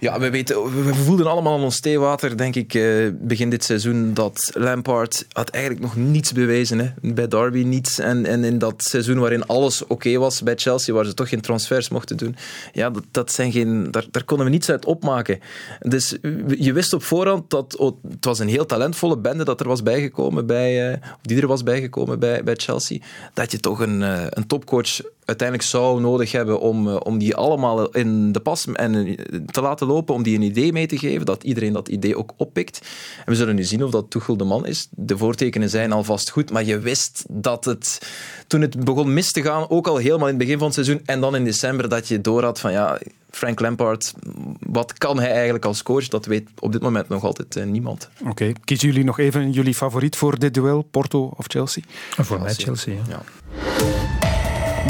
Ja, 0.00 0.20
we, 0.20 0.30
weten, 0.30 0.84
we 0.84 0.94
voelden 0.94 1.26
allemaal 1.26 1.54
aan 1.54 1.62
ons 1.62 1.80
theewater, 1.80 2.36
denk 2.36 2.54
ik, 2.54 2.74
uh, 2.74 3.10
begin 3.14 3.50
dit 3.50 3.64
seizoen, 3.64 4.14
dat 4.14 4.50
Lampard 4.54 5.26
had 5.32 5.48
eigenlijk 5.48 5.84
nog 5.84 5.96
niets 5.96 6.32
bewezen. 6.32 6.78
Hè. 6.78 7.12
Bij 7.12 7.28
Derby 7.28 7.62
niets. 7.62 7.98
En, 7.98 8.26
en 8.26 8.44
in 8.44 8.58
dat 8.58 8.82
seizoen 8.82 9.18
waarin 9.18 9.46
alles 9.46 9.86
oké 9.86 10.18
was 10.18 10.42
bij 10.42 10.56
Chelsea, 10.56 10.94
waar 10.94 11.04
ze 11.04 11.14
toch 11.14 11.28
geen 11.28 11.40
transfers 11.40 11.88
mochten 11.88 12.16
doen, 12.16 12.36
ja, 12.72 12.90
dat, 12.90 13.04
dat 13.10 13.32
zijn 13.32 13.52
geen, 13.52 13.90
daar, 13.90 14.04
daar 14.10 14.24
konden 14.24 14.46
we 14.46 14.52
niets 14.52 14.70
uit 14.70 14.84
opmaken. 14.84 15.40
Dus 15.80 16.16
je 16.58 16.72
wist 16.72 16.92
op 16.92 17.02
voorhand 17.02 17.50
dat 17.50 17.76
oh, 17.76 17.96
het 18.10 18.24
was 18.24 18.38
een 18.38 18.48
heel 18.48 18.66
talentvolle 18.66 19.18
bende 19.18 19.44
dat 19.44 19.60
er 19.60 19.68
was 19.68 19.82
bijgekomen 19.82 20.46
bij, 20.46 21.00
die 21.22 21.40
er 21.40 21.46
was 21.46 21.62
bijgekomen 21.62 22.07
bij, 22.16 22.44
bij 22.44 22.54
Chelsea, 22.54 22.98
dat 23.34 23.52
je 23.52 23.60
toch 23.60 23.80
een, 23.80 24.00
een 24.38 24.46
topcoach 24.46 25.00
uiteindelijk 25.28 25.68
zou 25.68 26.00
nodig 26.00 26.32
hebben 26.32 26.60
om, 26.60 26.88
om 26.88 27.18
die 27.18 27.34
allemaal 27.36 27.88
in 27.88 28.32
de 28.32 28.40
pas 28.40 28.66
en 28.72 29.16
te 29.46 29.60
laten 29.60 29.86
lopen, 29.86 30.14
om 30.14 30.22
die 30.22 30.36
een 30.36 30.42
idee 30.42 30.72
mee 30.72 30.86
te 30.86 30.98
geven, 30.98 31.26
dat 31.26 31.42
iedereen 31.42 31.72
dat 31.72 31.88
idee 31.88 32.16
ook 32.16 32.32
oppikt. 32.36 32.80
En 33.18 33.32
we 33.32 33.34
zullen 33.34 33.54
nu 33.54 33.64
zien 33.64 33.84
of 33.84 33.90
dat 33.90 34.10
Tuchel 34.10 34.36
de 34.36 34.44
man 34.44 34.66
is. 34.66 34.88
De 34.90 35.16
voortekenen 35.16 35.70
zijn 35.70 35.92
alvast 35.92 36.30
goed, 36.30 36.50
maar 36.50 36.64
je 36.64 36.78
wist 36.78 37.24
dat 37.28 37.64
het, 37.64 38.08
toen 38.46 38.60
het 38.60 38.84
begon 38.84 39.14
mis 39.14 39.32
te 39.32 39.42
gaan, 39.42 39.70
ook 39.70 39.86
al 39.86 39.96
helemaal 39.96 40.28
in 40.28 40.34
het 40.34 40.42
begin 40.42 40.58
van 40.58 40.66
het 40.66 40.74
seizoen 40.74 41.00
en 41.04 41.20
dan 41.20 41.36
in 41.36 41.44
december, 41.44 41.88
dat 41.88 42.08
je 42.08 42.20
door 42.20 42.42
had 42.42 42.60
van 42.60 42.72
ja, 42.72 42.98
Frank 43.30 43.60
Lampard, 43.60 44.14
wat 44.58 44.98
kan 44.98 45.18
hij 45.18 45.32
eigenlijk 45.32 45.64
als 45.64 45.82
coach? 45.82 46.08
Dat 46.08 46.26
weet 46.26 46.48
op 46.58 46.72
dit 46.72 46.82
moment 46.82 47.08
nog 47.08 47.24
altijd 47.24 47.56
uh, 47.56 47.64
niemand. 47.64 48.08
Oké, 48.20 48.30
okay. 48.30 48.54
kiezen 48.64 48.88
jullie 48.88 49.04
nog 49.04 49.18
even 49.18 49.52
jullie 49.52 49.74
favoriet 49.74 50.16
voor 50.16 50.38
dit 50.38 50.54
duel, 50.54 50.82
Porto 50.82 51.32
of 51.36 51.44
Chelsea? 51.48 51.82
Voor 52.10 52.40
mij 52.40 52.54
Chelsea, 52.54 52.94
ja. 52.94 53.00
ja. 53.08 54.17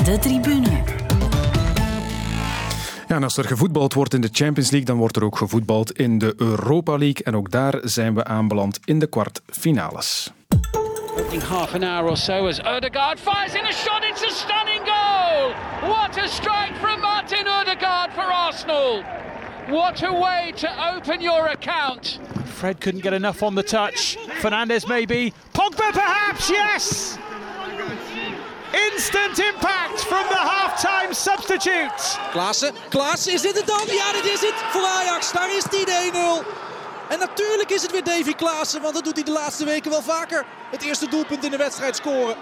De 0.05 0.19
tribune. 0.21 0.83
Ja, 3.09 3.15
en 3.15 3.23
als 3.23 3.37
er 3.37 3.45
gevoetbald 3.45 3.95
wordt 3.95 4.15
in 4.15 4.21
de 4.21 4.29
Champions 4.33 4.71
League, 4.71 4.89
dan 4.89 4.97
wordt 4.97 5.17
er 5.17 5.25
ook 5.25 5.37
gevoetbald 5.37 5.93
in 5.93 6.19
de 6.19 6.35
Europa 6.37 6.97
League. 6.97 7.25
En 7.25 7.37
ook 7.37 7.51
daar 7.51 7.75
zijn 7.83 8.15
we 8.15 8.25
aanbeland 8.25 8.79
in 8.85 8.99
de 8.99 9.07
kwartfinales. 9.07 10.31
In 11.31 11.41
half 11.41 11.75
an 11.75 11.83
hour 11.83 12.11
or 12.11 12.17
so 12.17 12.47
as 12.47 12.61
Odegaard 12.61 13.21
fires 13.21 13.55
in 13.55 13.65
a 13.65 13.73
shot, 13.73 14.03
it's 14.11 14.23
a 14.23 14.31
stunning 14.31 14.85
goal! 14.85 15.53
What 15.91 16.19
a 16.19 16.27
strike 16.27 16.75
from 16.81 17.01
Martin 17.01 17.47
Odegaard 17.49 18.13
for 18.13 18.25
Arsenal! 18.25 19.03
What 19.69 20.03
a 20.03 20.13
way 20.13 20.53
to 20.53 20.69
open 20.97 21.21
your 21.21 21.49
account! 21.49 22.21
Fred 22.45 22.81
couldn't 22.81 23.03
get 23.03 23.13
enough 23.13 23.43
on 23.43 23.55
the 23.55 23.63
touch. 23.63 24.17
Fernandez 24.41 24.87
maybe. 24.87 25.33
Pogba 25.53 25.93
perhaps, 25.93 26.51
yes! 26.51 27.19
Instant 28.73 29.39
impact 29.39 30.01
from 30.01 30.27
the 30.29 30.37
halftime 30.37 31.15
substitute. 31.15 32.19
Klaassen, 32.33 32.75
Klaassen, 32.89 33.33
is 33.33 33.41
dit 33.43 33.57
het 33.57 33.67
dan? 33.67 33.87
Ja, 33.87 34.13
dit 34.13 34.25
is 34.25 34.41
het 34.41 34.55
voor 34.71 34.85
Ajax. 34.85 35.33
Daar 35.33 35.57
is 35.57 35.65
die 35.65 35.87
1-0. 35.87 36.47
En 37.09 37.19
natuurlijk 37.19 37.71
is 37.71 37.83
het 37.83 37.91
weer 37.91 38.05
Davy 38.05 38.33
Klaassen, 38.33 38.83
want 38.83 38.95
dat 38.95 39.05
doet 39.05 39.15
hij 39.15 39.25
de 39.25 39.31
laatste 39.31 39.65
weken 39.65 39.91
wel 39.91 40.03
vaker. 40.03 40.45
Het 40.71 40.83
eerste 40.83 41.09
doelpunt 41.09 41.45
in 41.45 41.51
de 41.51 41.57
wedstrijd 41.57 41.97
scoren. 41.97 42.37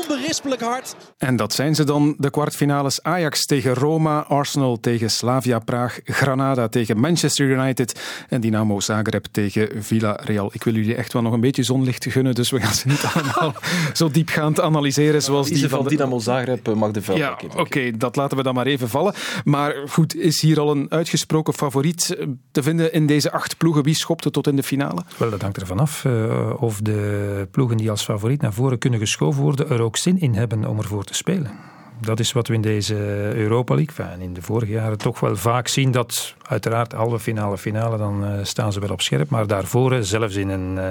Onberispelijk 0.00 0.60
hard. 0.60 0.96
En 1.18 1.36
dat 1.36 1.52
zijn 1.52 1.74
ze 1.74 1.84
dan, 1.84 2.14
de 2.18 2.30
kwartfinales. 2.30 3.02
Ajax 3.02 3.46
tegen 3.46 3.74
Roma, 3.74 4.20
Arsenal 4.20 4.80
tegen 4.80 5.10
Slavia 5.10 5.58
Praag, 5.58 6.00
Granada 6.04 6.68
tegen 6.68 7.00
Manchester 7.00 7.46
United 7.46 8.00
en 8.28 8.40
Dynamo 8.40 8.80
Zagreb 8.80 9.26
tegen 9.30 9.82
Villarreal. 9.82 10.50
Ik 10.52 10.64
wil 10.64 10.74
jullie 10.74 10.94
echt 10.94 11.12
wel 11.12 11.22
nog 11.22 11.32
een 11.32 11.40
beetje 11.40 11.62
zonlicht 11.62 12.06
gunnen, 12.08 12.34
dus 12.34 12.50
we 12.50 12.60
gaan 12.60 12.74
ze 12.74 12.88
niet 12.88 13.04
allemaal 13.14 13.54
zo 13.92 14.10
diepgaand 14.10 14.60
analyseren 14.60 15.22
zoals 15.22 15.48
die 15.48 15.68
van, 15.68 15.82
de... 15.82 15.88
Dynamo 15.88 16.18
Zagreb 16.18 16.74
mag 16.74 16.90
de 16.90 17.02
veld. 17.02 17.18
Ja, 17.18 17.32
oké, 17.44 17.60
okay, 17.60 17.96
dat 17.96 18.16
laten 18.16 18.36
we 18.36 18.42
dan 18.42 18.54
maar 18.54 18.66
even 18.66 18.88
vallen. 18.88 19.14
Maar 19.44 19.74
goed, 19.88 20.16
is 20.16 20.40
hier 20.40 20.60
al 20.60 20.70
een 20.70 20.86
uitgesproken 20.90 21.54
favoriet 21.54 22.16
te 22.50 22.62
vinden 22.62 22.92
in 22.92 23.06
deze 23.06 23.32
acht 23.32 23.56
ploegen? 23.56 23.82
Wie 23.82 23.94
schopte 23.94 24.30
tot 24.30 24.46
in 24.46 24.56
de 24.56 24.62
finale? 24.62 25.02
Wel, 25.16 25.30
dat 25.30 25.42
hangt 25.42 25.60
ervan 25.60 25.78
af 25.78 26.04
uh, 26.04 26.62
of 26.62 26.80
de 26.80 27.48
ploegen 27.50 27.76
die 27.76 27.90
als 27.90 28.04
favoriet 28.04 28.40
naar 28.40 28.52
voren 28.52 28.78
kunnen 28.78 28.98
geschoven 28.98 29.42
worden 29.42 29.57
er 29.58 29.82
ook 29.82 29.96
zin 29.96 30.20
in 30.20 30.34
hebben 30.34 30.64
om 30.64 30.78
ervoor 30.78 31.04
te 31.04 31.14
spelen. 31.14 31.50
Dat 32.00 32.20
is 32.20 32.32
wat 32.32 32.48
we 32.48 32.54
in 32.54 32.60
deze 32.60 32.94
Europa 33.34 33.74
League, 33.74 34.06
en 34.06 34.20
in 34.20 34.34
de 34.34 34.42
vorige 34.42 34.72
jaren 34.72 34.98
toch 34.98 35.20
wel 35.20 35.36
vaak 35.36 35.68
zien. 35.68 35.90
Dat 35.90 36.34
uiteraard 36.42 36.92
halve 36.92 37.18
finale, 37.18 37.58
finale, 37.58 37.96
dan 37.96 38.24
uh, 38.24 38.30
staan 38.42 38.72
ze 38.72 38.80
wel 38.80 38.90
op 38.90 39.00
scherp. 39.00 39.30
Maar 39.30 39.46
daarvoor, 39.46 40.04
zelfs 40.04 40.34
in 40.34 40.48
een, 40.48 40.76
uh, 40.76 40.84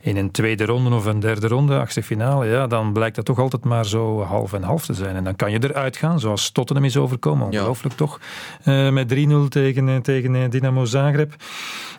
in 0.00 0.16
een 0.16 0.30
tweede 0.30 0.64
ronde 0.64 0.94
of 0.94 1.04
een 1.04 1.20
derde 1.20 1.48
ronde, 1.48 1.78
achtste 1.78 2.02
finale, 2.02 2.46
ja, 2.46 2.66
dan 2.66 2.92
blijkt 2.92 3.16
dat 3.16 3.24
toch 3.24 3.38
altijd 3.38 3.64
maar 3.64 3.86
zo 3.86 4.22
half 4.22 4.52
en 4.52 4.62
half 4.62 4.84
te 4.84 4.94
zijn. 4.94 5.16
En 5.16 5.24
dan 5.24 5.36
kan 5.36 5.50
je 5.50 5.58
eruit 5.62 5.96
gaan, 5.96 6.20
zoals 6.20 6.50
Tottenham 6.50 6.84
is 6.84 6.96
overkomen. 6.96 7.46
Ongelooflijk 7.46 7.98
ja. 7.98 8.06
toch. 8.06 8.20
Uh, 8.64 8.90
met 8.90 9.14
3-0 9.14 9.48
tegen, 9.48 10.02
tegen 10.02 10.50
Dynamo 10.50 10.84
Zagreb. 10.84 11.34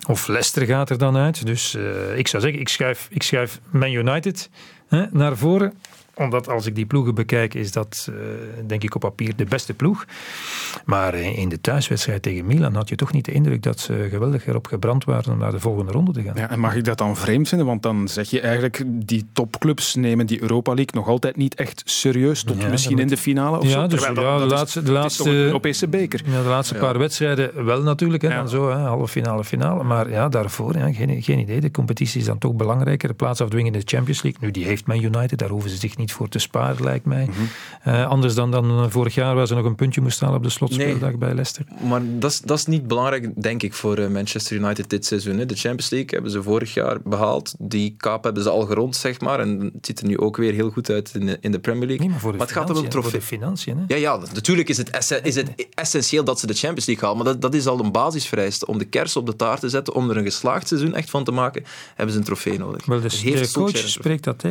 Of 0.07 0.27
Leicester 0.27 0.65
gaat 0.65 0.89
er 0.89 0.97
dan 0.97 1.17
uit. 1.17 1.45
Dus 1.45 1.77
ik 2.15 2.27
zou 2.27 2.43
zeggen, 2.43 2.61
ik 2.61 2.69
schuif, 2.69 3.07
ik 3.09 3.23
schuif 3.23 3.59
Man 3.69 3.91
United 3.91 4.49
hè, 4.87 5.05
naar 5.11 5.37
voren 5.37 5.73
omdat 6.15 6.49
als 6.49 6.65
ik 6.65 6.75
die 6.75 6.85
ploegen 6.85 7.15
bekijk, 7.15 7.53
is 7.53 7.71
dat 7.71 8.07
uh, 8.09 8.15
denk 8.67 8.83
ik 8.83 8.95
op 8.95 9.01
papier 9.01 9.35
de 9.35 9.45
beste 9.45 9.73
ploeg. 9.73 10.05
Maar 10.85 11.15
in 11.15 11.49
de 11.49 11.61
thuiswedstrijd 11.61 12.21
tegen 12.21 12.45
Milan 12.45 12.75
had 12.75 12.89
je 12.89 12.95
toch 12.95 13.11
niet 13.11 13.25
de 13.25 13.31
indruk 13.31 13.63
dat 13.63 13.79
ze 13.79 14.07
geweldig 14.09 14.47
erop 14.47 14.67
gebrand 14.67 15.03
waren 15.03 15.31
om 15.33 15.37
naar 15.37 15.51
de 15.51 15.59
volgende 15.59 15.91
ronde 15.91 16.11
te 16.11 16.21
gaan. 16.21 16.35
Ja, 16.35 16.49
en 16.49 16.59
mag 16.59 16.75
ik 16.75 16.83
dat 16.83 16.97
dan 16.97 17.17
vreemd 17.17 17.47
vinden? 17.47 17.67
Want 17.67 17.83
dan 17.83 18.07
zeg 18.07 18.29
je 18.29 18.41
eigenlijk, 18.41 18.83
die 18.87 19.25
topclubs 19.33 19.95
nemen 19.95 20.25
die 20.25 20.41
Europa 20.41 20.73
League 20.73 20.93
nog 20.93 21.07
altijd 21.07 21.37
niet 21.37 21.55
echt 21.55 21.81
serieus, 21.85 22.43
tot 22.43 22.61
ja, 22.61 22.67
misschien 22.67 22.99
in 22.99 23.07
de 23.07 23.17
finale 23.17 23.57
of 23.57 23.63
ja, 23.63 23.69
zo. 23.69 23.87
Dus, 23.87 24.01
ja, 24.01 24.13
dat, 24.13 24.15
de 24.15 24.21
dat 24.21 24.51
laatste, 24.51 24.79
is, 24.79 24.85
de 24.85 24.91
laatste 24.91 25.29
Europese 25.29 25.87
beker. 25.87 26.21
Ja, 26.25 26.41
de 26.41 26.49
laatste 26.49 26.75
paar 26.75 26.97
wedstrijden 26.97 27.65
wel 27.65 27.81
natuurlijk, 27.81 28.23
hè, 28.23 28.29
dan 28.29 28.49
zo, 28.49 28.69
hè, 28.69 28.77
halve 28.77 29.07
finale, 29.07 29.43
finale. 29.43 29.83
Maar 29.83 30.09
ja, 30.09 30.29
daarvoor, 30.29 30.77
ja, 30.77 30.93
geen, 30.93 31.23
geen 31.23 31.39
idee. 31.39 31.61
De 31.61 31.71
competitie 31.71 32.19
is 32.19 32.25
dan 32.25 32.37
toch 32.37 32.53
belangrijker. 32.53 33.07
De 33.07 33.13
plaatsafdwinging 33.13 33.75
in 33.75 33.81
de 33.81 33.87
Champions 33.87 34.21
League. 34.23 34.41
Nu, 34.41 34.51
die 34.51 34.65
heeft 34.65 34.85
Man 34.85 35.03
United, 35.03 35.39
daar 35.39 35.49
hoeven 35.49 35.69
ze 35.69 35.77
zich 35.77 35.97
niet 35.97 36.02
voor 36.11 36.29
te 36.29 36.39
sparen 36.39 36.83
lijkt 36.83 37.05
mij. 37.05 37.25
Mm-hmm. 37.25 37.47
uh, 37.87 38.07
anders 38.07 38.35
dan, 38.35 38.51
dan 38.51 38.91
vorig 38.91 39.15
jaar, 39.15 39.35
waar 39.35 39.47
ze 39.47 39.55
nog 39.55 39.65
een 39.65 39.75
puntje 39.75 40.01
moesten 40.01 40.23
halen 40.23 40.39
op 40.39 40.45
de 40.45 40.51
slotspeeldag 40.51 41.09
nee, 41.09 41.17
bij 41.17 41.33
Leicester. 41.33 41.65
Maar 41.89 42.01
dat 42.03 42.31
is, 42.31 42.39
dat 42.39 42.57
is 42.57 42.65
niet 42.65 42.87
belangrijk, 42.87 43.41
denk 43.41 43.63
ik, 43.63 43.73
voor 43.73 44.11
Manchester 44.11 44.57
United 44.57 44.89
dit 44.89 45.05
seizoen. 45.05 45.37
Hè. 45.37 45.45
De 45.45 45.55
Champions 45.55 45.89
League 45.89 46.09
hebben 46.09 46.31
ze 46.31 46.43
vorig 46.43 46.73
jaar 46.73 46.97
behaald. 47.03 47.55
Die 47.59 47.95
kaap 47.97 48.23
hebben 48.23 48.43
ze 48.43 48.49
al 48.49 48.65
gerond, 48.65 48.95
zeg 48.95 49.19
maar. 49.19 49.39
En 49.39 49.71
het 49.73 49.85
ziet 49.85 49.99
er 49.99 50.07
nu 50.07 50.17
ook 50.17 50.37
weer 50.37 50.53
heel 50.53 50.69
goed 50.69 50.89
uit 50.89 51.11
in 51.13 51.25
de, 51.25 51.37
in 51.41 51.51
de 51.51 51.59
Premier 51.59 51.87
League. 51.87 51.99
Nee, 51.99 52.09
maar 52.09 52.19
voor 52.19 52.31
de 52.31 52.37
maar 52.37 52.47
het 52.47 52.55
gaat 52.55 52.69
om 52.69 52.77
een 52.77 52.89
trofee. 52.89 53.21
Financiën. 53.21 53.77
Hè? 53.77 53.83
Ja, 53.87 53.95
ja, 53.95 54.19
natuurlijk 54.33 54.69
is 54.69 54.77
het, 54.77 55.21
is 55.23 55.35
het 55.35 55.67
essentieel 55.73 56.23
dat 56.23 56.39
ze 56.39 56.47
de 56.47 56.53
Champions 56.53 56.85
League 56.85 57.07
halen. 57.07 57.23
Maar 57.23 57.33
dat, 57.33 57.41
dat 57.41 57.53
is 57.53 57.67
al 57.67 57.79
een 57.79 57.91
basisvereiste. 57.91 58.65
Om 58.65 58.77
de 58.77 58.85
kers 58.85 59.15
op 59.15 59.25
de 59.25 59.35
taart 59.35 59.59
te 59.59 59.69
zetten, 59.69 59.93
om 59.93 60.09
er 60.09 60.17
een 60.17 60.23
geslaagd 60.23 60.67
seizoen 60.67 60.95
echt 60.95 61.09
van 61.09 61.23
te 61.23 61.31
maken, 61.31 61.63
hebben 61.95 62.13
ze 62.13 62.19
een 62.19 62.25
trofee 62.25 62.57
nodig. 62.57 62.85
Wel, 62.85 63.01
dus 63.01 63.21
de, 63.21 63.51
coach 63.51 63.77
spreekt 63.77 64.23
dat, 64.23 64.41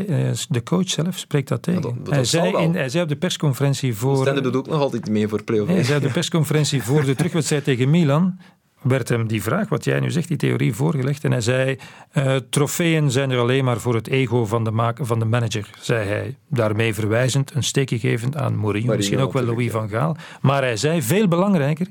de 0.48 0.62
coach 0.64 0.88
zelf 0.88 1.18
spreekt 1.18 1.41
dat 1.48 1.62
tegen. 1.62 1.80
Ja, 1.80 1.88
dat, 1.88 2.04
dat 2.04 2.14
hij, 2.14 2.24
zei 2.24 2.56
in, 2.56 2.74
hij 2.74 2.88
zei 2.88 3.02
op 3.02 3.08
de 3.08 3.16
persconferentie 3.16 3.94
voor... 3.94 4.16
Stende 4.16 4.40
doet 4.40 4.56
ook 4.56 4.68
nog 4.68 4.80
altijd 4.80 5.08
mee 5.08 5.28
voor 5.28 5.42
play-off. 5.42 5.70
Hij 5.70 5.84
zei 5.84 5.96
op 5.96 6.04
de 6.04 6.12
persconferentie 6.20 6.82
voor 6.82 7.04
de 7.04 7.14
terugwedstrijd 7.14 7.64
tegen 7.64 7.90
Milan 7.90 8.38
werd 8.82 9.08
hem 9.08 9.26
die 9.26 9.42
vraag, 9.42 9.68
wat 9.68 9.84
jij 9.84 10.00
nu 10.00 10.10
zegt, 10.10 10.28
die 10.28 10.36
theorie 10.36 10.74
voorgelegd. 10.74 11.24
En 11.24 11.30
hij 11.30 11.40
zei, 11.40 11.76
uh, 12.12 12.36
trofeeën 12.50 13.10
zijn 13.10 13.30
er 13.30 13.38
alleen 13.38 13.64
maar 13.64 13.80
voor 13.80 13.94
het 13.94 14.08
ego 14.08 14.44
van 14.44 14.64
de, 14.64 14.92
van 14.94 15.18
de 15.18 15.24
manager, 15.24 15.70
zei 15.80 16.08
hij. 16.08 16.36
Daarmee 16.48 16.94
verwijzend, 16.94 17.54
een 17.54 17.62
steekje 17.62 17.98
gevend 17.98 18.36
aan 18.36 18.56
Mourinho, 18.56 18.96
misschien 18.96 19.18
ook 19.18 19.32
wel 19.32 19.42
Louis 19.42 19.70
van 19.70 19.88
Gaal. 19.88 20.16
Maar 20.40 20.62
hij 20.62 20.76
zei, 20.76 21.02
veel 21.02 21.28
belangrijker, 21.28 21.86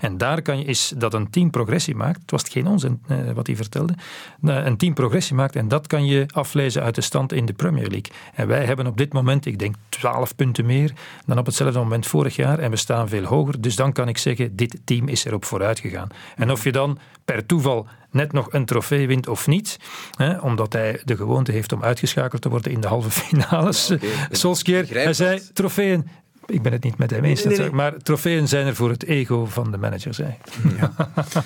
en 0.00 0.18
daar 0.18 0.42
kan 0.42 0.58
je, 0.58 0.64
is 0.64 0.92
dat 0.96 1.14
een 1.14 1.30
team 1.30 1.50
progressie 1.50 1.94
maakt. 1.94 2.20
Het 2.20 2.30
was 2.30 2.42
geen 2.48 2.66
onzin 2.66 3.02
eh, 3.06 3.18
wat 3.34 3.46
hij 3.46 3.56
vertelde. 3.56 3.94
Een 4.42 4.76
team 4.76 4.94
progressie 4.94 5.36
maakt 5.36 5.56
en 5.56 5.68
dat 5.68 5.86
kan 5.86 6.06
je 6.06 6.26
aflezen 6.32 6.82
uit 6.82 6.94
de 6.94 7.00
stand 7.00 7.32
in 7.32 7.46
de 7.46 7.52
Premier 7.52 7.88
League. 7.88 8.12
En 8.34 8.46
wij 8.46 8.64
hebben 8.64 8.86
op 8.86 8.96
dit 8.96 9.12
moment, 9.12 9.46
ik 9.46 9.58
denk 9.58 9.74
12 9.88 10.34
punten 10.36 10.66
meer 10.66 10.92
dan 11.26 11.38
op 11.38 11.46
hetzelfde 11.46 11.78
moment 11.78 12.06
vorig 12.06 12.36
jaar. 12.36 12.58
En 12.58 12.70
we 12.70 12.76
staan 12.76 13.08
veel 13.08 13.24
hoger. 13.24 13.60
Dus 13.60 13.76
dan 13.76 13.92
kan 13.92 14.08
ik 14.08 14.18
zeggen, 14.18 14.56
dit 14.56 14.80
team 14.84 15.08
is 15.08 15.24
erop 15.24 15.44
vooruit 15.44 15.78
gegaan. 15.78 16.08
En 16.36 16.50
of 16.50 16.64
je 16.64 16.72
dan 16.72 16.98
per 17.24 17.46
toeval 17.46 17.86
net 18.10 18.32
nog 18.32 18.52
een 18.52 18.64
trofee 18.64 19.06
wint 19.06 19.28
of 19.28 19.46
niet. 19.46 19.78
Hè, 20.16 20.38
omdat 20.38 20.72
hij 20.72 21.00
de 21.04 21.16
gewoonte 21.16 21.52
heeft 21.52 21.72
om 21.72 21.82
uitgeschakeld 21.82 22.42
te 22.42 22.48
worden 22.48 22.72
in 22.72 22.80
de 22.80 22.88
halve 22.88 23.10
finales. 23.24 23.86
Ja, 23.86 23.94
okay. 23.94 24.08
Solskjaer, 24.30 24.86
hij 24.88 25.12
zei, 25.12 25.40
trofeeën 25.52 26.08
ik 26.50 26.62
ben 26.62 26.72
het 26.72 26.82
niet 26.82 26.98
met 26.98 27.10
hem 27.10 27.24
eens. 27.24 27.44
Nee, 27.44 27.56
nee, 27.56 27.66
nee. 27.66 27.74
Maar 27.74 27.96
trofeeën 27.96 28.48
zijn 28.48 28.66
er 28.66 28.74
voor 28.74 28.90
het 28.90 29.04
ego 29.04 29.46
van 29.46 29.70
de 29.70 29.76
managers. 29.76 30.18
Hè. 30.24 30.26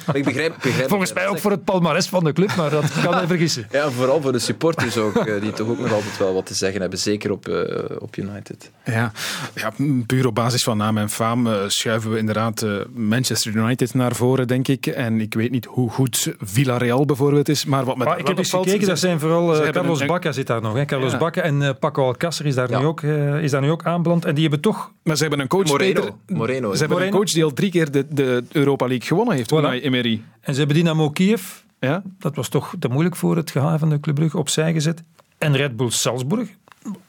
Maar 0.06 0.16
ik 0.16 0.24
begrijp, 0.24 0.54
begrijp 0.62 0.88
Volgens 0.88 1.12
mij 1.12 1.28
ook 1.28 1.38
voor 1.38 1.50
het 1.50 1.64
palmares 1.64 2.06
van 2.06 2.24
de 2.24 2.32
club, 2.32 2.54
maar 2.56 2.70
dat 2.70 3.00
kan 3.02 3.14
hij 3.14 3.26
vergissen. 3.34 3.66
Ja, 3.70 3.90
vooral 3.90 4.20
voor 4.20 4.32
de 4.32 4.38
supporters 4.38 4.96
ook, 4.96 5.16
eh, 5.16 5.40
die 5.40 5.52
toch 5.52 5.68
ook 5.68 5.78
nog 5.78 5.92
altijd 5.92 6.18
wel 6.18 6.34
wat 6.34 6.46
te 6.46 6.54
zeggen 6.54 6.80
hebben. 6.80 6.98
Zeker 6.98 7.30
op, 7.30 7.48
eh, 7.48 7.96
op 7.98 8.16
United. 8.16 8.70
Ja. 8.84 9.12
ja, 9.54 9.72
puur 10.06 10.26
op 10.26 10.34
basis 10.34 10.62
van 10.62 10.76
naam 10.76 10.98
en 10.98 11.10
faam 11.10 11.46
eh, 11.46 11.54
schuiven 11.66 12.10
we 12.10 12.18
inderdaad 12.18 12.66
Manchester 12.94 13.54
United 13.54 13.94
naar 13.94 14.14
voren, 14.14 14.48
denk 14.48 14.68
ik. 14.68 14.86
En 14.86 15.20
ik 15.20 15.34
weet 15.34 15.50
niet 15.50 15.64
hoe 15.64 15.90
goed 15.90 16.34
Villarreal 16.40 17.04
bijvoorbeeld 17.04 17.48
is, 17.48 17.64
maar 17.64 17.84
wat 17.84 17.96
met 17.96 18.06
Maar 18.06 18.18
ik 18.18 18.26
heb 18.26 18.38
eens 18.38 18.50
gekeken, 18.50 18.86
dat 18.86 18.98
zijn 18.98 19.20
vooral 19.20 19.70
Carlos 19.70 20.06
Bacca 20.06 20.32
zit 20.32 20.46
daar 20.46 20.62
nog. 20.62 20.74
Hè. 20.74 20.84
Carlos 20.84 21.12
Ja. 21.12 21.18
Bacca 21.18 21.42
en 21.42 21.78
Paco 21.78 22.04
Alcácer 22.04 22.46
is, 22.46 22.54
daar 22.54 22.68
nu 22.68 22.86
ook, 22.86 23.02
is 23.02 23.50
daar 23.50 23.60
nu 23.60 23.70
ook 23.70 23.84
aanbeland. 23.84 24.24
En 24.24 24.34
die 24.34 24.42
hebben 24.42 24.60
toch... 24.60 24.92
Maar 25.02 25.16
ze 25.16 25.22
hebben 25.22 25.40
een 25.40 25.48
coach, 25.48 25.66
Moreno. 25.66 26.00
Peter, 26.00 26.14
Moreno, 26.26 26.72
Ze 26.74 26.78
hebben 26.78 27.02
een 27.02 27.10
coach 27.10 27.30
die 27.30 27.44
al 27.44 27.52
drie 27.52 27.70
keer 27.70 27.90
de, 27.90 28.06
de 28.10 28.44
Europa 28.52 28.86
League 28.86 29.06
gewonnen 29.06 29.34
heeft, 29.36 29.52
Voilà. 29.54 29.82
Emery. 29.84 30.22
En 30.40 30.52
ze 30.52 30.58
hebben 30.58 30.76
Dynamo 30.76 31.10
Kiev, 31.10 31.42
Ja? 31.80 32.02
dat 32.18 32.36
was 32.36 32.48
toch 32.48 32.74
te 32.78 32.88
moeilijk 32.88 33.16
voor 33.16 33.36
het 33.36 33.50
gehaal 33.50 33.78
van 33.78 33.88
de 33.88 34.00
Club 34.00 34.14
Brugge, 34.14 34.38
opzij 34.38 34.72
gezet. 34.72 35.02
En 35.38 35.56
Red 35.56 35.76
Bull 35.76 35.90
Salzburg, 35.90 36.48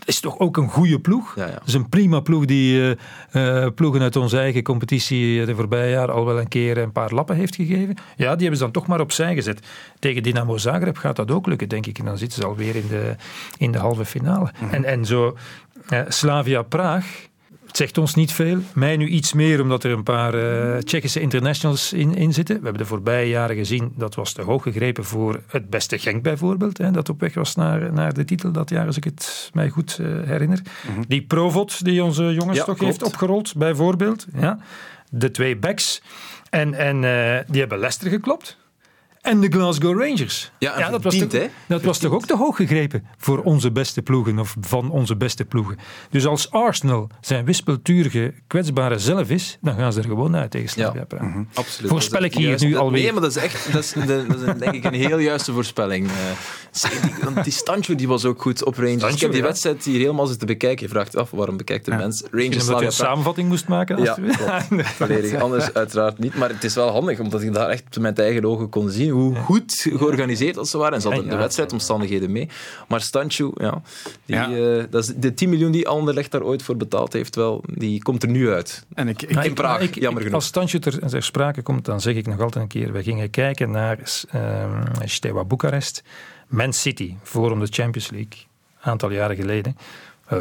is 0.05 0.19
toch 0.19 0.39
ook 0.39 0.57
een 0.57 0.69
goede 0.69 0.99
ploeg. 0.99 1.35
Ja, 1.35 1.45
ja. 1.45 1.51
Dat 1.53 1.67
is 1.67 1.73
een 1.73 1.89
prima 1.89 2.19
ploeg 2.19 2.45
die 2.45 2.95
eh, 3.31 3.65
eh, 3.65 3.73
ploegen 3.73 4.01
uit 4.01 4.15
onze 4.15 4.37
eigen 4.37 4.63
competitie 4.63 5.45
de 5.45 5.55
voorbije 5.55 5.89
jaar 5.91 6.11
al 6.11 6.25
wel 6.25 6.39
een 6.39 6.47
keer 6.47 6.77
een 6.77 6.91
paar 6.91 7.11
lappen 7.13 7.35
heeft 7.35 7.55
gegeven. 7.55 7.95
Ja, 8.15 8.31
die 8.33 8.39
hebben 8.41 8.57
ze 8.57 8.63
dan 8.63 8.71
toch 8.71 8.87
maar 8.87 8.99
opzij 8.99 9.33
gezet. 9.35 9.59
Tegen 9.99 10.23
Dynamo 10.23 10.57
Zagreb 10.57 10.97
gaat 10.97 11.15
dat 11.15 11.31
ook 11.31 11.47
lukken, 11.47 11.69
denk 11.69 11.85
ik. 11.85 11.97
En 11.99 12.05
dan 12.05 12.17
zitten 12.17 12.41
ze 12.41 12.47
alweer 12.47 12.75
in 12.75 12.87
de, 12.89 13.15
in 13.57 13.71
de 13.71 13.77
halve 13.77 14.05
finale. 14.05 14.51
en, 14.71 14.83
en 14.83 15.05
zo 15.05 15.37
eh, 15.89 16.01
Slavia 16.07 16.61
Praag, 16.61 17.27
het 17.75 17.83
zegt 17.83 17.97
ons 17.97 18.15
niet 18.15 18.31
veel. 18.31 18.59
Mij 18.73 18.97
nu 18.97 19.07
iets 19.07 19.33
meer, 19.33 19.61
omdat 19.61 19.83
er 19.83 19.91
een 19.91 20.03
paar 20.03 20.33
eh, 20.33 20.77
Tsjechische 20.77 21.19
internationals 21.19 21.93
in, 21.93 22.15
in 22.15 22.33
zitten. 22.33 22.55
We 22.55 22.63
hebben 22.63 22.81
de 22.81 22.87
voorbije 22.87 23.29
jaren 23.29 23.55
gezien, 23.55 23.93
dat 23.95 24.15
was 24.15 24.33
te 24.33 24.41
hoog 24.41 24.63
gegrepen 24.63 25.03
voor 25.03 25.41
het 25.47 25.69
beste 25.69 25.97
Genk 25.97 26.23
bijvoorbeeld. 26.23 26.77
Hè, 26.77 26.91
dat 26.91 27.09
op 27.09 27.19
weg 27.19 27.33
was 27.33 27.55
naar, 27.55 27.93
naar 27.93 28.13
de 28.13 28.25
titel 28.25 28.51
dat 28.51 28.69
jaar, 28.69 28.85
als 28.85 28.97
ik 28.97 29.03
het 29.03 29.49
mij 29.53 29.69
goed 29.69 29.97
eh, 29.99 30.07
herinner. 30.07 30.61
Die 31.07 31.21
Provot, 31.21 31.85
die 31.85 32.03
onze 32.03 32.33
jongens 32.33 32.57
Ja, 32.57 32.63
toch 32.63 32.77
klopt. 32.77 32.91
heeft 32.91 33.03
opgerold, 33.13 33.55
bijvoorbeeld. 33.55 34.25
Ja. 34.39 34.59
De 35.09 35.31
twee 35.31 35.57
backs. 35.57 36.01
En, 36.49 36.73
en 36.73 36.95
eh, 37.03 37.43
die 37.47 37.59
hebben 37.59 37.79
Leicester 37.79 38.09
geklopt. 38.09 38.57
En 39.25 39.41
de 39.41 39.47
Glasgow 39.49 39.99
Rangers. 40.01 40.51
Ja, 40.59 40.89
dat 40.89 41.03
was, 41.03 41.17
toch, 41.17 41.29
dat 41.67 41.81
was 41.81 41.97
toch 41.97 42.11
ook 42.11 42.25
te 42.25 42.35
hoog 42.35 42.55
gegrepen 42.55 43.05
voor 43.17 43.41
onze 43.43 43.71
beste 43.71 44.01
ploegen 44.01 44.39
of 44.39 44.55
van 44.61 44.89
onze 44.91 45.15
beste 45.15 45.45
ploegen. 45.45 45.77
Dus 46.09 46.25
als 46.25 46.51
Arsenal 46.51 47.09
zijn 47.21 47.45
wispelturige, 47.45 48.33
kwetsbare 48.47 48.97
zelf 48.99 49.29
is, 49.29 49.57
dan 49.61 49.75
gaan 49.75 49.93
ze 49.93 49.99
er 49.99 50.05
gewoon 50.05 50.35
uit 50.35 50.51
tegen 50.51 50.69
Slavia 50.69 50.99
Ja. 50.99 51.05
Praag. 51.05 51.33
Absoluut. 51.53 51.91
Voorspel 51.91 52.19
Dat 52.19 52.27
ik 52.27 52.31
is 52.33 52.37
hier 52.37 52.47
juist- 52.47 52.63
nu 52.63 52.71
dat- 52.71 52.79
alweer. 52.81 53.01
Nee, 53.03 53.11
maar 53.11 53.21
dat 53.21 53.35
is 53.35 53.41
echt 53.43 53.71
dat 53.73 53.83
is, 53.83 53.93
dat 53.93 54.09
is 54.09 54.41
een- 54.41 54.57
denk 54.57 54.73
ik 54.73 54.83
een 54.83 54.93
heel 54.93 55.17
juiste 55.17 55.53
voorspelling. 55.53 56.07
Eh, 56.07 56.13
die, 57.01 57.11
want 57.23 57.43
die 57.43 57.53
Stancho 57.53 57.95
die 57.95 58.07
was 58.07 58.25
ook 58.25 58.41
goed 58.41 58.63
op 58.63 58.75
Rangers. 58.75 58.95
Stancho, 58.97 59.15
ik 59.15 59.21
heb 59.21 59.31
die 59.31 59.41
ja. 59.41 59.45
wedstrijd 59.47 59.83
hier 59.83 59.99
helemaal 59.99 60.25
zitten 60.27 60.47
bekijken. 60.47 60.85
Je 60.85 60.91
vraagt 60.91 61.15
af, 61.17 61.31
waarom 61.31 61.57
bekijkt 61.57 61.85
de 61.85 61.91
mens 61.91 62.21
Rangers 62.31 62.45
omdat 62.47 62.55
je 62.57 62.61
Slavia 62.61 62.85
een 62.85 62.91
samenvatting 62.91 63.47
moest 63.47 63.67
maken. 63.67 63.97
Ja, 64.03 64.09
alsjeblieft. 64.09 64.37
klopt. 64.67 64.87
volledig. 64.99 65.41
Anders 65.41 65.73
uiteraard 65.73 66.19
niet. 66.19 66.35
Maar 66.35 66.49
het 66.49 66.63
is 66.63 66.75
wel 66.75 66.89
handig, 66.89 67.19
omdat 67.19 67.41
ik 67.41 67.53
daar 67.53 67.69
echt 67.69 67.99
met 67.99 68.19
eigen 68.19 68.45
ogen 68.45 68.69
kon 68.69 68.89
zien 68.89 69.09
hoe 69.15 69.35
goed 69.35 69.87
georganiseerd 69.95 70.55
dat 70.55 70.67
ze 70.67 70.77
waren. 70.77 70.93
En 70.93 71.01
ze 71.01 71.07
hadden 71.07 71.29
de 71.29 71.35
wedstrijdomstandigheden 71.35 72.31
mee. 72.31 72.49
Maar 72.87 73.01
Stanchu, 73.01 73.51
ja, 73.55 73.81
die, 74.25 74.35
eh, 74.37 74.83
dat 74.89 75.03
is 75.03 75.13
de 75.15 75.33
10 75.33 75.49
miljoen 75.49 75.71
die 75.71 75.87
Anderlecht 75.87 76.31
daar 76.31 76.43
ooit 76.43 76.63
voor 76.63 76.77
betaald 76.77 77.13
heeft, 77.13 77.35
wel, 77.35 77.63
die 77.73 78.01
komt 78.01 78.23
er 78.23 78.29
nu 78.29 78.51
uit. 78.51 78.85
En 78.93 79.07
ik, 79.07 79.21
ik, 79.21 79.43
in 79.43 79.53
Praag, 79.53 79.81
ik- 79.81 79.95
jammer 79.95 80.21
genoeg. 80.21 80.35
Als 80.35 80.45
Standje 80.45 80.79
ter, 80.79 81.07
ter 81.09 81.23
sprake 81.23 81.61
komt, 81.61 81.85
dan 81.85 82.01
zeg 82.01 82.15
ik 82.15 82.27
nog 82.27 82.39
altijd 82.39 82.63
een 82.63 82.81
keer: 82.81 82.91
we 82.91 83.03
gingen 83.03 83.29
kijken 83.29 83.71
naar 83.71 83.97
ehm 84.31 84.83
Steaua 85.05 85.43
Boekarest, 85.43 86.03
Man 86.47 86.73
City, 86.73 87.15
voor 87.23 87.51
om 87.51 87.59
de 87.59 87.67
Champions 87.69 88.09
League, 88.09 88.39
een 88.81 88.91
aantal 88.91 89.11
jaren 89.11 89.35
geleden. 89.35 89.77
Eh, 90.27 90.39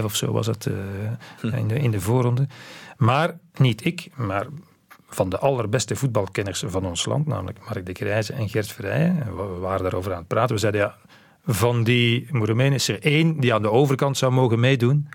0-5 0.00 0.04
of 0.04 0.16
zo 0.16 0.32
was 0.32 0.46
het 0.46 0.66
eh, 0.66 1.58
in, 1.58 1.68
de, 1.68 1.74
in 1.74 1.90
de 1.90 2.00
voorronde. 2.00 2.46
Maar 2.96 3.38
niet 3.56 3.84
ik, 3.84 4.08
maar 4.14 4.46
van 5.16 5.28
de 5.28 5.38
allerbeste 5.38 5.96
voetbalkenners 5.96 6.64
van 6.66 6.86
ons 6.86 7.04
land, 7.04 7.26
namelijk 7.26 7.58
Mark 7.68 7.86
de 7.86 7.94
Grijze 7.94 8.32
en 8.32 8.48
Gert 8.48 8.72
Verrijen. 8.72 9.22
En 9.22 9.36
We 9.36 9.58
waren 9.58 9.82
daarover 9.82 10.12
aan 10.12 10.18
het 10.18 10.28
praten. 10.28 10.54
We 10.54 10.60
zeiden 10.60 10.80
ja, 10.80 10.94
van 11.46 11.84
die 11.84 12.28
Roemenen 12.30 12.72
is 12.72 12.88
er 12.88 13.02
één 13.02 13.40
die 13.40 13.54
aan 13.54 13.62
de 13.62 13.70
overkant 13.70 14.16
zou 14.16 14.32
mogen 14.32 14.60
meedoen, 14.60 15.08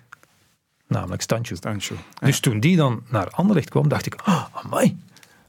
namelijk 0.87 1.21
Standje. 1.21 1.55
Sancho. 1.59 1.95
Dus 2.19 2.39
toen 2.39 2.59
die 2.59 2.75
dan 2.75 3.03
naar 3.09 3.29
Anderlecht 3.29 3.69
kwam, 3.69 3.87
dacht 3.87 4.05
ik, 4.05 4.27
oh, 4.27 4.45
amai, 4.53 4.97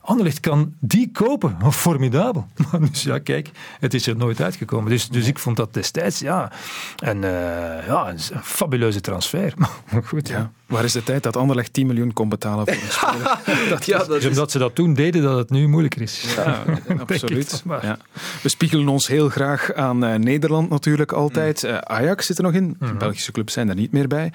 Anderlecht 0.04 0.40
kan 0.40 0.74
die 0.80 1.10
kopen. 1.12 1.56
Oh, 1.62 1.70
formidabel. 1.70 2.46
Maar 2.70 2.80
dus 2.80 3.02
ja, 3.02 3.18
kijk, 3.18 3.50
het 3.80 3.94
is 3.94 4.06
er 4.06 4.16
nooit 4.16 4.40
uitgekomen. 4.40 4.90
Dus, 4.90 5.08
dus 5.08 5.26
ik 5.26 5.38
vond 5.38 5.56
dat 5.56 5.74
destijds, 5.74 6.18
ja, 6.18 6.52
een, 6.96 7.24
eh, 7.24 7.86
ja, 7.86 8.08
een, 8.08 8.18
een 8.32 8.42
fabuleuze 8.42 9.00
transfer. 9.00 9.54
Maar 9.92 10.04
goed, 10.04 10.28
ja. 10.28 10.36
Ja. 10.38 10.50
Waar 10.66 10.84
is 10.84 10.92
de 10.92 11.02
tijd 11.02 11.22
dat 11.22 11.36
Anderlecht 11.36 11.72
10 11.72 11.86
miljoen 11.86 12.12
kon 12.12 12.28
betalen 12.28 12.66
voor 12.66 12.74
een 12.74 12.90
speler? 12.90 13.38
Dat, 13.68 13.84
ja, 13.84 13.98
dat 13.98 14.06
Dus 14.06 14.22
is, 14.22 14.28
omdat 14.28 14.50
ze 14.50 14.58
dat 14.58 14.74
toen 14.74 14.94
deden, 14.94 15.22
dat 15.22 15.36
het 15.38 15.50
nu 15.50 15.68
moeilijker 15.68 16.02
is. 16.02 16.34
Ja, 16.36 16.62
absoluut. 16.98 17.62
Ja. 17.82 17.98
We 18.42 18.48
spiegelen 18.48 18.88
ons 18.88 19.06
heel 19.06 19.28
graag 19.28 19.72
aan 19.72 20.04
eh, 20.04 20.18
Nederland 20.18 20.70
natuurlijk 20.70 21.12
altijd. 21.12 21.64
Eh, 21.64 21.76
Ajax 21.76 22.26
zit 22.26 22.38
er 22.38 22.44
nog 22.44 22.52
in. 22.52 22.76
De 22.78 22.94
Belgische 22.94 23.32
clubs 23.32 23.52
zijn 23.52 23.68
er 23.68 23.74
niet 23.74 23.92
meer 23.92 24.08
bij. 24.08 24.32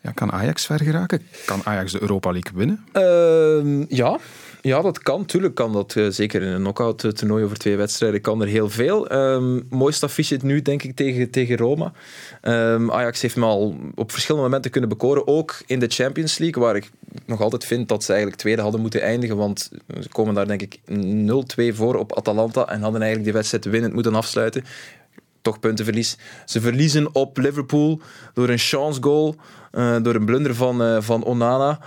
Ja, 0.00 0.10
kan 0.10 0.32
Ajax 0.32 0.66
ver 0.66 0.80
geraken? 0.82 1.22
Kan 1.44 1.60
Ajax 1.64 1.92
de 1.92 2.00
Europa 2.00 2.30
League 2.30 2.52
winnen? 2.54 2.84
Ehm, 2.92 3.84
ja. 3.96 4.18
Ja, 4.62 4.82
dat 4.82 4.98
kan. 4.98 5.24
Tuurlijk 5.24 5.54
kan 5.54 5.72
dat. 5.72 5.96
eh, 5.96 6.06
zeker 6.08 6.42
in 6.42 6.48
een 6.48 6.60
knockout 6.60 7.04
eh, 7.04 7.10
toernooi 7.10 7.44
over 7.44 7.58
twee 7.58 7.76
wedstrijden 7.76 8.20
kan 8.20 8.40
er 8.42 8.48
heel 8.48 8.70
veel. 8.70 9.08
Ehm 9.08 9.60
mooiste 9.70 10.06
affiche 10.06 10.38
nu, 10.42 10.62
denk 10.62 10.82
ik, 10.82 10.96
tegen, 10.96 11.30
tegen 11.30 11.56
Roma. 11.56 11.92
Ehm, 12.40 12.90
Ajax 12.90 13.22
heeft 13.22 13.36
me 13.36 13.44
al 13.44 13.76
op 13.94 14.12
verschillende 14.12 14.46
momenten 14.46 14.70
kunnen 14.70 14.90
bekoren. 14.90 15.26
Ook 15.26 15.62
in 15.66 15.78
de 15.78 15.86
Champions 15.88 16.38
League, 16.38 16.62
waar 16.62 16.76
ik 16.76 16.90
nog 17.26 17.40
altijd 17.40 17.64
vind 17.64 17.88
dat 17.88 18.04
ze 18.04 18.08
eigenlijk 18.12 18.40
tweede 18.40 18.62
hadden 18.62 18.80
moeten 18.80 19.02
eindigen. 19.02 19.36
Want 19.36 19.70
ze 20.00 20.08
komen 20.08 20.34
daar, 20.34 20.46
denk 20.46 20.62
ik, 20.62 20.78
0-2 20.86 21.74
voor 21.74 21.94
op 21.94 22.16
Atalanta. 22.16 22.68
En 22.68 22.80
hadden 22.80 23.00
eigenlijk 23.00 23.24
die 23.24 23.32
wedstrijd 23.32 23.64
winnend 23.64 23.92
moeten 23.94 24.14
afsluiten. 24.14 24.64
Toch 25.42 25.60
puntenverlies. 25.60 26.16
Ze 26.44 26.60
verliezen 26.60 27.14
op 27.14 27.38
Liverpool 27.38 28.00
door 28.34 28.48
een 28.48 28.58
chance 28.58 29.02
goal. 29.02 29.34
eh, 29.70 29.96
door 30.02 30.14
een 30.14 30.24
blunder 30.24 30.54
van, 30.54 31.02
van 31.02 31.24
Onana. 31.24 31.80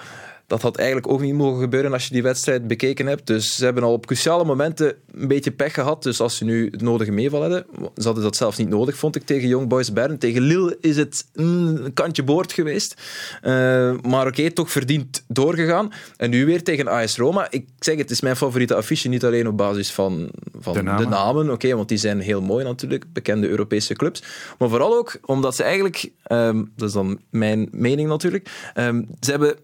Dat 0.50 0.62
had 0.62 0.78
eigenlijk 0.78 1.08
ook 1.08 1.22
niet 1.22 1.34
mogen 1.34 1.62
gebeuren 1.62 1.94
als 1.94 2.06
je 2.06 2.14
die 2.14 2.24
wedstrijd 2.24 2.68
bekeken 2.68 3.06
hebt. 3.06 3.28
Dus 3.28 3.56
ze 3.56 3.64
hebben 3.64 3.84
al 3.84 3.94
op 3.94 4.06
cruciale 4.06 4.46
momenten 4.46 4.96
een 5.12 5.28
beetje 5.28 5.52
pech 5.52 5.74
gehad. 5.74 6.04
Dus 6.04 6.22
als 6.22 6.38
ze 6.38 6.44
nu 6.44 6.70
het 6.72 6.82
nodige 6.82 7.12
meeval 7.12 7.42
hadden, 7.42 7.66
ze 7.96 8.04
hadden 8.04 8.24
dat 8.24 8.36
zelfs 8.36 8.58
niet 8.58 8.70
nodig, 8.70 8.96
vond 8.96 9.16
ik, 9.16 9.24
tegen 9.24 9.48
Young 9.48 9.68
Boys 9.68 9.94
Bern. 9.94 10.18
Tegen 10.18 10.42
Lille 10.42 10.78
is 10.82 10.98
het 10.98 11.26
mm, 11.36 11.76
een 11.76 11.94
kantje 11.94 12.24
boord 12.24 12.52
geweest. 12.52 13.02
Eh, 13.42 13.94
maar 14.02 14.28
oké, 14.28 14.52
toch 14.52 14.72
verdiend 14.72 15.24
doorgegaan. 15.28 15.92
En 16.18 16.30
nu 16.30 16.46
weer 16.46 16.64
tegen 16.64 16.88
AS 16.88 17.18
Roma. 17.18 17.48
Ik 17.50 17.68
zeg, 17.80 17.98
het 17.98 18.12
is 18.12 18.22
mijn 18.22 18.36
favoriete 18.36 18.76
affiche, 18.76 19.08
niet 19.08 19.26
alleen 19.26 19.48
op 19.48 19.58
basis 19.58 19.92
van, 19.92 20.30
van 20.60 20.74
De 20.74 20.82
namen, 20.82 21.52
oké, 21.52 21.76
want 21.76 21.90
die 21.90 21.98
zijn 21.98 22.20
heel 22.20 22.42
mooi 22.42 22.66
natuurlijk, 22.66 23.06
bekende 23.14 23.48
Europese 23.48 23.94
clubs. 23.94 24.24
Maar 24.58 24.70
vooral 24.70 24.98
ook 24.98 25.20
omdat 25.26 25.56
ze 25.56 25.64
eigenlijk, 25.64 26.12
ehm, 26.24 26.64
dat 26.76 26.88
is 26.88 26.94
dan 26.94 27.20
mijn 27.30 27.68
mening 27.72 28.08
natuurlijk, 28.10 28.50
ehm, 28.74 29.02
ze 29.20 29.32
hebben 29.32 29.56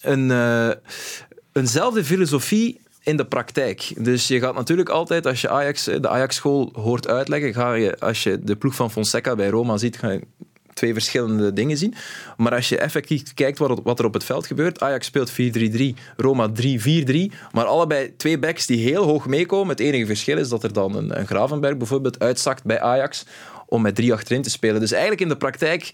een, 0.00 0.30
eh, 0.30 0.70
eenzelfde 1.52 2.04
filosofie 2.04 2.80
in 3.02 3.16
de 3.16 3.26
praktijk. 3.26 3.92
Dus 3.96 4.28
je 4.28 4.40
gaat 4.40 4.54
natuurlijk 4.54 4.88
altijd, 4.88 5.26
als 5.26 5.40
je 5.40 5.48
Ajax, 5.48 5.84
de 5.84 6.08
Ajax-school 6.08 6.72
hoort 6.72 7.08
uitleggen, 7.08 7.54
ga 7.54 7.72
je, 7.72 7.98
als 7.98 8.22
je 8.22 8.38
de 8.40 8.56
ploeg 8.56 8.74
van 8.74 8.90
Fonseca 8.90 9.34
bij 9.34 9.48
Roma 9.48 9.76
ziet, 9.76 9.98
ga 9.98 10.10
je 10.10 10.20
twee 10.74 10.92
verschillende 10.92 11.52
dingen 11.52 11.76
zien. 11.76 11.94
Maar 12.36 12.54
als 12.54 12.68
je 12.68 12.78
effectief 12.78 13.34
kijkt 13.34 13.58
wat, 13.58 13.80
wat 13.82 13.98
er 13.98 14.04
op 14.04 14.14
het 14.14 14.24
veld 14.24 14.46
gebeurt, 14.46 14.80
Ajax 14.80 15.06
speelt 15.06 15.32
4-3-3, 15.32 15.34
Roma 16.16 16.48
3-4-3, 16.48 17.32
maar 17.52 17.64
allebei 17.64 18.16
twee 18.16 18.38
backs 18.38 18.66
die 18.66 18.88
heel 18.88 19.04
hoog 19.04 19.26
meekomen. 19.26 19.68
Het 19.68 19.80
enige 19.80 20.06
verschil 20.06 20.38
is 20.38 20.48
dat 20.48 20.62
er 20.62 20.72
dan 20.72 20.96
een, 20.96 21.18
een 21.18 21.26
Gravenberg 21.26 21.76
bijvoorbeeld 21.76 22.18
uitzakt 22.20 22.64
bij 22.64 22.80
Ajax 22.80 23.24
om 23.66 23.82
met 23.82 23.94
drie 23.94 24.12
achterin 24.12 24.42
te 24.42 24.50
spelen. 24.50 24.80
Dus 24.80 24.92
eigenlijk 24.92 25.20
in 25.22 25.28
de 25.28 25.36
praktijk 25.36 25.90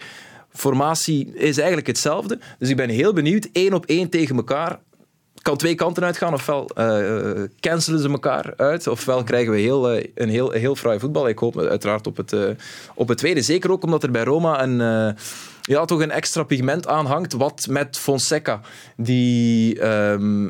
formatie 0.57 1.33
is 1.33 1.57
eigenlijk 1.57 1.87
hetzelfde. 1.87 2.39
Dus 2.59 2.69
ik 2.69 2.75
ben 2.75 2.89
heel 2.89 3.13
benieuwd, 3.13 3.49
één 3.51 3.73
op 3.73 3.85
één 3.85 4.09
tegen 4.09 4.35
elkaar. 4.35 4.79
Kan 5.41 5.57
twee 5.57 5.75
kanten 5.75 6.03
uitgaan, 6.03 6.33
ofwel 6.33 6.67
eh, 6.67 7.43
cancelen 7.59 7.99
ze 7.99 8.09
elkaar 8.09 8.53
uit, 8.57 8.87
ofwel 8.87 9.23
krijgen 9.23 9.51
we 9.51 9.59
heel, 9.59 9.91
eh, 9.91 10.05
een 10.15 10.29
heel, 10.29 10.51
heel 10.51 10.75
fraai 10.75 10.99
voetbal. 10.99 11.27
Ik 11.27 11.39
hoop 11.39 11.59
uiteraard 11.59 12.07
op 12.07 12.17
het, 12.17 12.33
eh, 12.33 12.49
op 12.95 13.07
het 13.07 13.17
tweede. 13.17 13.41
Zeker 13.41 13.71
ook 13.71 13.83
omdat 13.83 14.03
er 14.03 14.11
bij 14.11 14.23
Roma 14.23 14.63
een, 14.63 15.15
ja, 15.61 15.85
toch 15.85 16.01
een 16.01 16.11
extra 16.11 16.43
pigment 16.43 16.87
aan 16.87 17.05
hangt, 17.05 17.33
wat 17.33 17.67
met 17.69 17.97
Fonseca, 17.97 18.61
die... 18.95 19.79
ehm, 19.79 20.49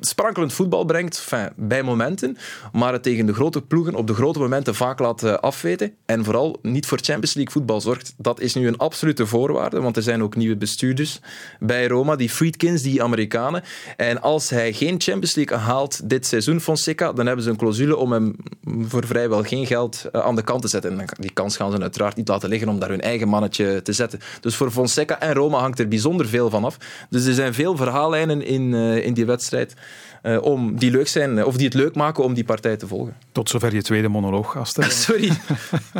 sprankelend 0.00 0.52
voetbal 0.52 0.84
brengt, 0.84 1.28
bij 1.56 1.82
momenten, 1.82 2.36
maar 2.72 2.92
het 2.92 3.02
tegen 3.02 3.26
de 3.26 3.34
grote 3.34 3.62
ploegen 3.62 3.94
op 3.94 4.06
de 4.06 4.14
grote 4.14 4.38
momenten 4.38 4.74
vaak 4.74 4.98
laat 4.98 5.24
uh, 5.24 5.34
afweten 5.34 5.94
en 6.06 6.24
vooral 6.24 6.58
niet 6.62 6.86
voor 6.86 6.98
Champions 7.02 7.34
League 7.34 7.52
voetbal 7.52 7.80
zorgt. 7.80 8.14
Dat 8.16 8.40
is 8.40 8.54
nu 8.54 8.66
een 8.66 8.76
absolute 8.78 9.26
voorwaarde, 9.26 9.80
want 9.80 9.96
er 9.96 10.02
zijn 10.02 10.22
ook 10.22 10.36
nieuwe 10.36 10.56
bestuurders 10.56 11.20
bij 11.58 11.86
Roma, 11.86 12.16
die 12.16 12.30
Friedkins, 12.30 12.82
die 12.82 13.02
Amerikanen. 13.02 13.62
En 13.96 14.22
als 14.22 14.50
hij 14.50 14.72
geen 14.72 15.00
Champions 15.00 15.34
League 15.34 15.56
haalt 15.56 16.08
dit 16.08 16.26
seizoen, 16.26 16.60
Fonseca, 16.60 17.12
dan 17.12 17.26
hebben 17.26 17.44
ze 17.44 17.50
een 17.50 17.56
clausule 17.56 17.96
om 17.96 18.12
hem 18.12 18.36
voor 18.64 19.06
vrijwel 19.06 19.42
geen 19.42 19.66
geld 19.66 20.04
uh, 20.12 20.20
aan 20.22 20.36
de 20.36 20.42
kant 20.42 20.62
te 20.62 20.68
zetten. 20.68 21.00
En 21.00 21.06
die 21.18 21.32
kans 21.32 21.56
gaan 21.56 21.70
ze 21.70 21.80
uiteraard 21.80 22.16
niet 22.16 22.28
laten 22.28 22.48
liggen 22.48 22.68
om 22.68 22.78
daar 22.78 22.88
hun 22.88 23.00
eigen 23.00 23.28
mannetje 23.28 23.82
te 23.82 23.92
zetten. 23.92 24.20
Dus 24.40 24.56
voor 24.56 24.70
Fonseca 24.70 25.20
en 25.20 25.34
Roma 25.34 25.58
hangt 25.58 25.78
er 25.78 25.88
bijzonder 25.88 26.28
veel 26.28 26.50
van 26.50 26.64
af. 26.64 26.76
Dus 27.10 27.26
er 27.26 27.34
zijn 27.34 27.54
veel 27.54 27.76
verhaallijnen 27.76 28.42
in, 28.42 28.72
uh, 28.72 29.04
in 29.06 29.14
die 29.14 29.26
wedstrijd. 29.26 29.74
Uh, 30.22 30.42
om 30.42 30.78
die 30.78 30.90
leuk 30.90 31.08
zijn, 31.08 31.44
of 31.44 31.56
die 31.56 31.64
het 31.64 31.74
leuk 31.74 31.94
maken 31.94 32.24
om 32.24 32.34
die 32.34 32.44
partij 32.44 32.76
te 32.76 32.86
volgen. 32.86 33.16
Tot 33.32 33.48
zover 33.48 33.74
je 33.74 33.82
tweede 33.82 34.08
monoloog, 34.08 34.56
Aster. 34.56 34.90
Sorry. 35.06 35.28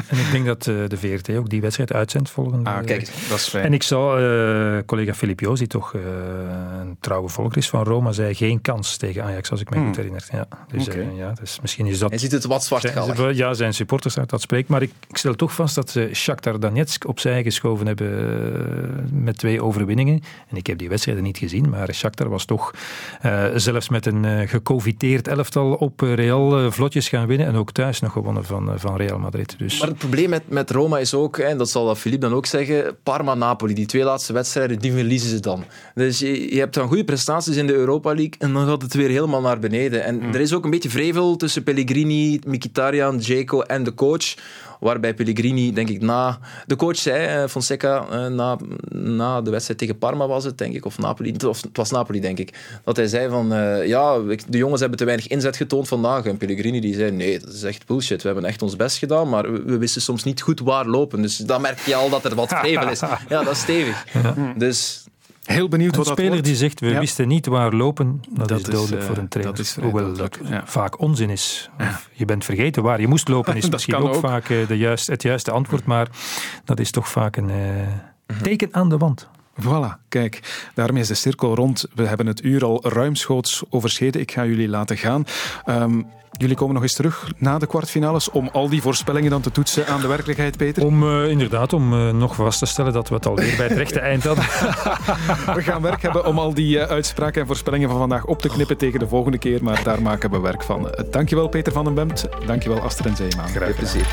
en 0.08 0.18
ik 0.18 0.30
denk 0.32 0.46
dat 0.46 0.66
uh, 0.66 0.88
de 0.88 0.96
VRT 0.96 1.30
ook 1.36 1.48
die 1.50 1.60
wedstrijd 1.60 1.92
uitzendt 1.92 2.30
volgende 2.30 2.70
Ah, 2.70 2.84
kijk, 2.84 3.10
dat 3.28 3.38
is 3.38 3.48
fijn. 3.48 3.64
En 3.64 3.72
ik 3.72 3.82
zou, 3.82 4.22
uh, 4.22 4.78
collega 4.86 5.14
Filip 5.14 5.40
Joos, 5.40 5.58
die 5.58 5.68
toch 5.68 5.94
een 5.94 6.96
trouwe 7.00 7.28
volger 7.28 7.56
is 7.56 7.68
van 7.68 7.84
Roma, 7.84 8.12
zei 8.12 8.34
geen 8.34 8.60
kans 8.62 8.96
tegen 8.96 9.24
Ajax, 9.24 9.50
als 9.50 9.60
ik 9.60 9.70
me 9.70 9.76
Hmm. 9.76 9.86
goed 9.86 9.96
herinner. 9.96 10.24
Ja, 10.32 10.46
dus, 10.68 10.88
Oké. 10.88 11.06
ja, 11.16 11.32
dus 11.32 11.58
misschien 11.60 11.86
is 11.86 11.98
dat... 11.98 12.10
Hij 12.10 12.18
ziet 12.18 12.32
het 12.32 12.44
wat 12.44 12.64
zwartgallig. 12.64 13.16
Zijn- 13.16 13.36
Ja, 13.36 13.54
zijn 13.54 13.74
supporters 13.74 14.18
uit 14.18 14.30
dat 14.30 14.40
spreekt. 14.40 14.68
Maar 14.68 14.82
ik, 14.82 14.92
ik 15.08 15.16
stel 15.16 15.34
toch 15.34 15.54
vast 15.54 15.74
dat 15.74 15.90
ze 15.90 16.10
Shakhtar 16.12 16.60
Donetsk 16.60 17.06
opzij 17.08 17.42
geschoven 17.42 17.86
hebben 17.86 18.08
eh, 18.10 18.88
met 19.12 19.38
twee 19.38 19.62
overwinningen. 19.62 20.22
En 20.48 20.56
ik 20.56 20.66
heb 20.66 20.78
die 20.78 20.88
wedstrijden 20.88 21.22
niet 21.24 21.38
gezien, 21.38 21.68
maar 21.68 21.94
Shakhtar 21.94 22.28
was 22.28 22.44
toch 22.44 22.74
eh, 23.20 23.44
zelfs 23.54 23.88
met 23.88 24.06
een 24.14 24.24
eh 24.24 24.48
gecoviteerd 24.48 25.28
elftal 25.28 25.72
op 25.72 26.02
eh, 26.02 26.14
Real 26.14 26.58
eh, 26.58 26.70
vlotjes 26.70 27.08
gaan 27.08 27.26
winnen. 27.26 27.46
En 27.46 27.54
ook 27.54 27.72
thuis 27.72 28.00
nog 28.00 28.12
gewonnen 28.12 28.44
van, 28.44 28.72
van 28.76 28.96
Real 28.96 29.18
Madrid. 29.18 29.54
Dus 29.58 29.80
Maar 29.80 29.88
het 29.88 29.98
probleem 29.98 30.30
met, 30.30 30.42
met 30.48 30.70
Roma 30.70 30.98
is 30.98 31.14
ook, 31.14 31.38
en 31.38 31.58
dat 31.58 31.70
zal 31.70 31.86
dat 31.86 31.98
Philippe 31.98 32.26
dan 32.26 32.36
ook 32.36 32.46
zeggen, 32.46 32.96
Parma-Napoli, 33.02 33.74
die 33.74 33.86
twee 33.86 34.04
laatste 34.04 34.32
wedstrijden, 34.32 34.78
die 34.78 34.92
verliezen 34.92 35.28
ze 35.30 35.40
dan. 35.40 35.64
Dus 35.94 36.18
je, 36.18 36.54
je 36.54 36.58
hebt 36.58 36.74
dan 36.74 36.88
goede 36.88 37.04
prestaties 37.04 37.56
in 37.56 37.66
de 37.66 37.74
Europa 37.74 38.08
League 38.14 38.34
en 38.38 38.52
dan 38.52 38.66
gaat 38.66 38.82
het 38.82 38.94
weer 38.94 39.08
helemaal 39.08 39.40
naar 39.40 39.58
beneden. 39.58 40.04
En 40.04 40.22
er 40.22 40.40
is 40.40 40.52
ook 40.52 40.64
een 40.64 40.70
beetje 40.70 40.90
vrevel 40.90 41.36
tussen 41.36 41.62
Pellegrini, 41.62 42.40
Mkhitaryan, 42.46 43.18
Dzeko 43.18 43.60
en 43.60 43.84
de 43.84 43.94
coach. 43.94 44.34
Waarbij 44.80 45.14
Pellegrini, 45.14 45.72
denk 45.72 45.88
ik, 45.88 46.00
na... 46.00 46.38
De 46.66 46.76
coach 46.76 46.96
zei, 46.96 47.42
eh, 47.42 47.48
Fonseca, 47.48 48.06
eh, 48.10 48.26
na, 48.26 48.56
na 48.94 49.40
de 49.40 49.50
wedstrijd 49.50 49.78
tegen 49.78 49.98
Parma 49.98 50.26
was 50.26 50.44
het, 50.44 50.58
denk 50.58 50.74
ik, 50.74 50.84
of 50.84 50.98
Napoli. 50.98 51.32
Het 51.32 51.42
was, 51.42 51.62
het 51.62 51.76
was 51.76 51.90
Napoli, 51.90 52.20
denk 52.20 52.38
ik. 52.38 52.78
Dat 52.84 52.96
hij 52.96 53.06
zei 53.06 53.28
van, 53.28 53.52
eh, 53.52 53.86
ja, 53.86 54.18
de 54.48 54.58
jongens 54.58 54.80
hebben 54.80 54.98
te 54.98 55.04
weinig 55.04 55.26
inzet 55.28 55.56
getoond 55.56 55.88
vandaag. 55.88 56.24
En 56.24 56.36
Pellegrini 56.36 56.80
die 56.80 56.94
zei, 56.94 57.10
nee, 57.10 57.38
dat 57.38 57.52
is 57.52 57.62
echt 57.62 57.86
bullshit. 57.86 58.22
We 58.22 58.28
hebben 58.28 58.44
echt 58.44 58.62
ons 58.62 58.76
best 58.76 58.98
gedaan, 58.98 59.28
maar 59.28 59.52
we, 59.52 59.62
we 59.62 59.78
wisten 59.78 60.02
soms 60.02 60.24
niet 60.24 60.40
goed 60.40 60.60
waar 60.60 60.86
lopen. 60.86 61.22
Dus 61.22 61.36
dan 61.36 61.60
merk 61.60 61.78
je 61.80 61.94
al 61.94 62.10
dat 62.10 62.24
er 62.24 62.34
wat 62.34 62.48
vrevel 62.62 62.88
is. 62.88 63.00
Ja, 63.28 63.42
dat 63.42 63.52
is 63.52 63.60
stevig. 63.60 64.04
Dus... 64.56 64.99
Heel 65.52 65.68
benieuwd 65.68 65.90
Een 65.92 65.96
wat 65.96 66.06
dat 66.06 66.14
speler 66.14 66.32
wordt. 66.32 66.46
die 66.46 66.56
zegt, 66.56 66.80
we 66.80 66.86
Ja. 66.88 66.98
wisten 67.00 67.28
niet 67.28 67.46
waar 67.46 67.72
lopen, 67.72 68.22
dat, 68.30 68.48
Dat 68.48 68.58
is 68.58 68.64
dodelijk 68.64 69.02
eh, 69.02 69.08
voor 69.08 69.16
een 69.16 69.28
trainer. 69.28 69.56
dat 69.56 69.64
is 69.64 69.72
vrij 69.72 69.84
Hoewel 69.84 70.06
dodelijk, 70.06 70.38
dat 70.38 70.48
ja. 70.48 70.62
vaak 70.66 71.00
onzin 71.00 71.30
is. 71.30 71.70
Of 71.78 72.08
je 72.12 72.24
bent 72.24 72.44
vergeten 72.44 72.82
waar 72.82 73.00
je 73.00 73.06
moest 73.06 73.28
lopen, 73.28 73.56
is 73.56 73.70
misschien 73.70 73.94
ook, 73.94 74.14
ook. 74.14 74.20
vaak 74.20 74.48
eh, 74.50 74.66
de 74.68 74.78
juist, 74.78 75.06
het 75.06 75.22
juiste 75.22 75.50
antwoord. 75.50 75.84
Maar 75.84 76.08
dat 76.64 76.80
is 76.80 76.90
toch 76.90 77.08
vaak 77.08 77.36
een 77.36 77.50
eh, 77.50 77.56
Mhm. 78.26 78.42
teken 78.42 78.68
aan 78.72 78.88
de 78.88 78.96
wand. 78.96 79.28
Voilà, 79.54 79.98
kijk, 80.08 80.68
daarmee 80.74 81.02
is 81.02 81.08
de 81.08 81.14
cirkel 81.14 81.54
rond. 81.54 81.86
We 81.94 82.06
hebben 82.06 82.26
het 82.26 82.44
uur 82.44 82.64
al 82.64 82.88
ruimschoots 82.88 83.62
overschreden. 83.70 84.20
Ik 84.20 84.32
ga 84.32 84.44
jullie 84.44 84.68
laten 84.68 84.96
gaan. 84.96 85.24
Ehm, 85.64 86.02
jullie 86.40 86.56
komen 86.56 86.74
nog 86.74 86.82
eens 86.82 86.94
terug 86.94 87.32
na 87.36 87.58
de 87.58 87.66
kwartfinales 87.66 88.30
om 88.30 88.48
al 88.52 88.68
die 88.68 88.82
voorspellingen 88.82 89.30
dan 89.30 89.40
te 89.40 89.50
toetsen 89.50 89.86
aan 89.86 90.00
de 90.00 90.06
werkelijkheid, 90.06 90.56
Peter. 90.56 90.84
Om 90.84 91.02
eh, 91.02 91.30
inderdaad, 91.30 91.72
om 91.72 91.92
eh, 91.92 92.10
nog 92.10 92.34
vast 92.34 92.58
te 92.58 92.66
stellen 92.66 92.92
dat 92.92 93.08
we 93.08 93.14
het 93.14 93.26
alweer 93.26 93.56
bij 93.56 93.66
het 93.66 93.76
rechte 93.76 94.00
eind 94.10 94.24
hadden. 94.24 94.44
We 95.56 95.62
gaan 95.62 95.82
werk 95.82 96.02
hebben 96.02 96.26
om 96.26 96.38
al 96.38 96.54
die 96.54 96.78
eh, 96.78 96.90
uitspraken 96.90 97.40
en 97.40 97.46
voorspellingen 97.46 97.88
van 97.88 97.98
vandaag 97.98 98.24
op 98.24 98.42
te 98.42 98.48
knippen 98.48 98.76
tegen 98.76 98.98
de 98.98 99.08
volgende 99.08 99.38
keer, 99.38 99.64
maar 99.64 99.82
daar 99.82 100.02
maken 100.02 100.30
we 100.30 100.40
werk 100.40 100.62
van. 100.62 100.94
Dankjewel 101.10 101.48
Peter 101.48 101.72
van 101.72 101.84
den 101.84 101.94
Bemt, 101.94 102.28
dankjewel 102.46 102.80
Astrid 102.80 103.06
en 103.06 103.16
Zeeman. 103.16 103.48
Graag 103.48 103.74
plezier. 103.74 104.06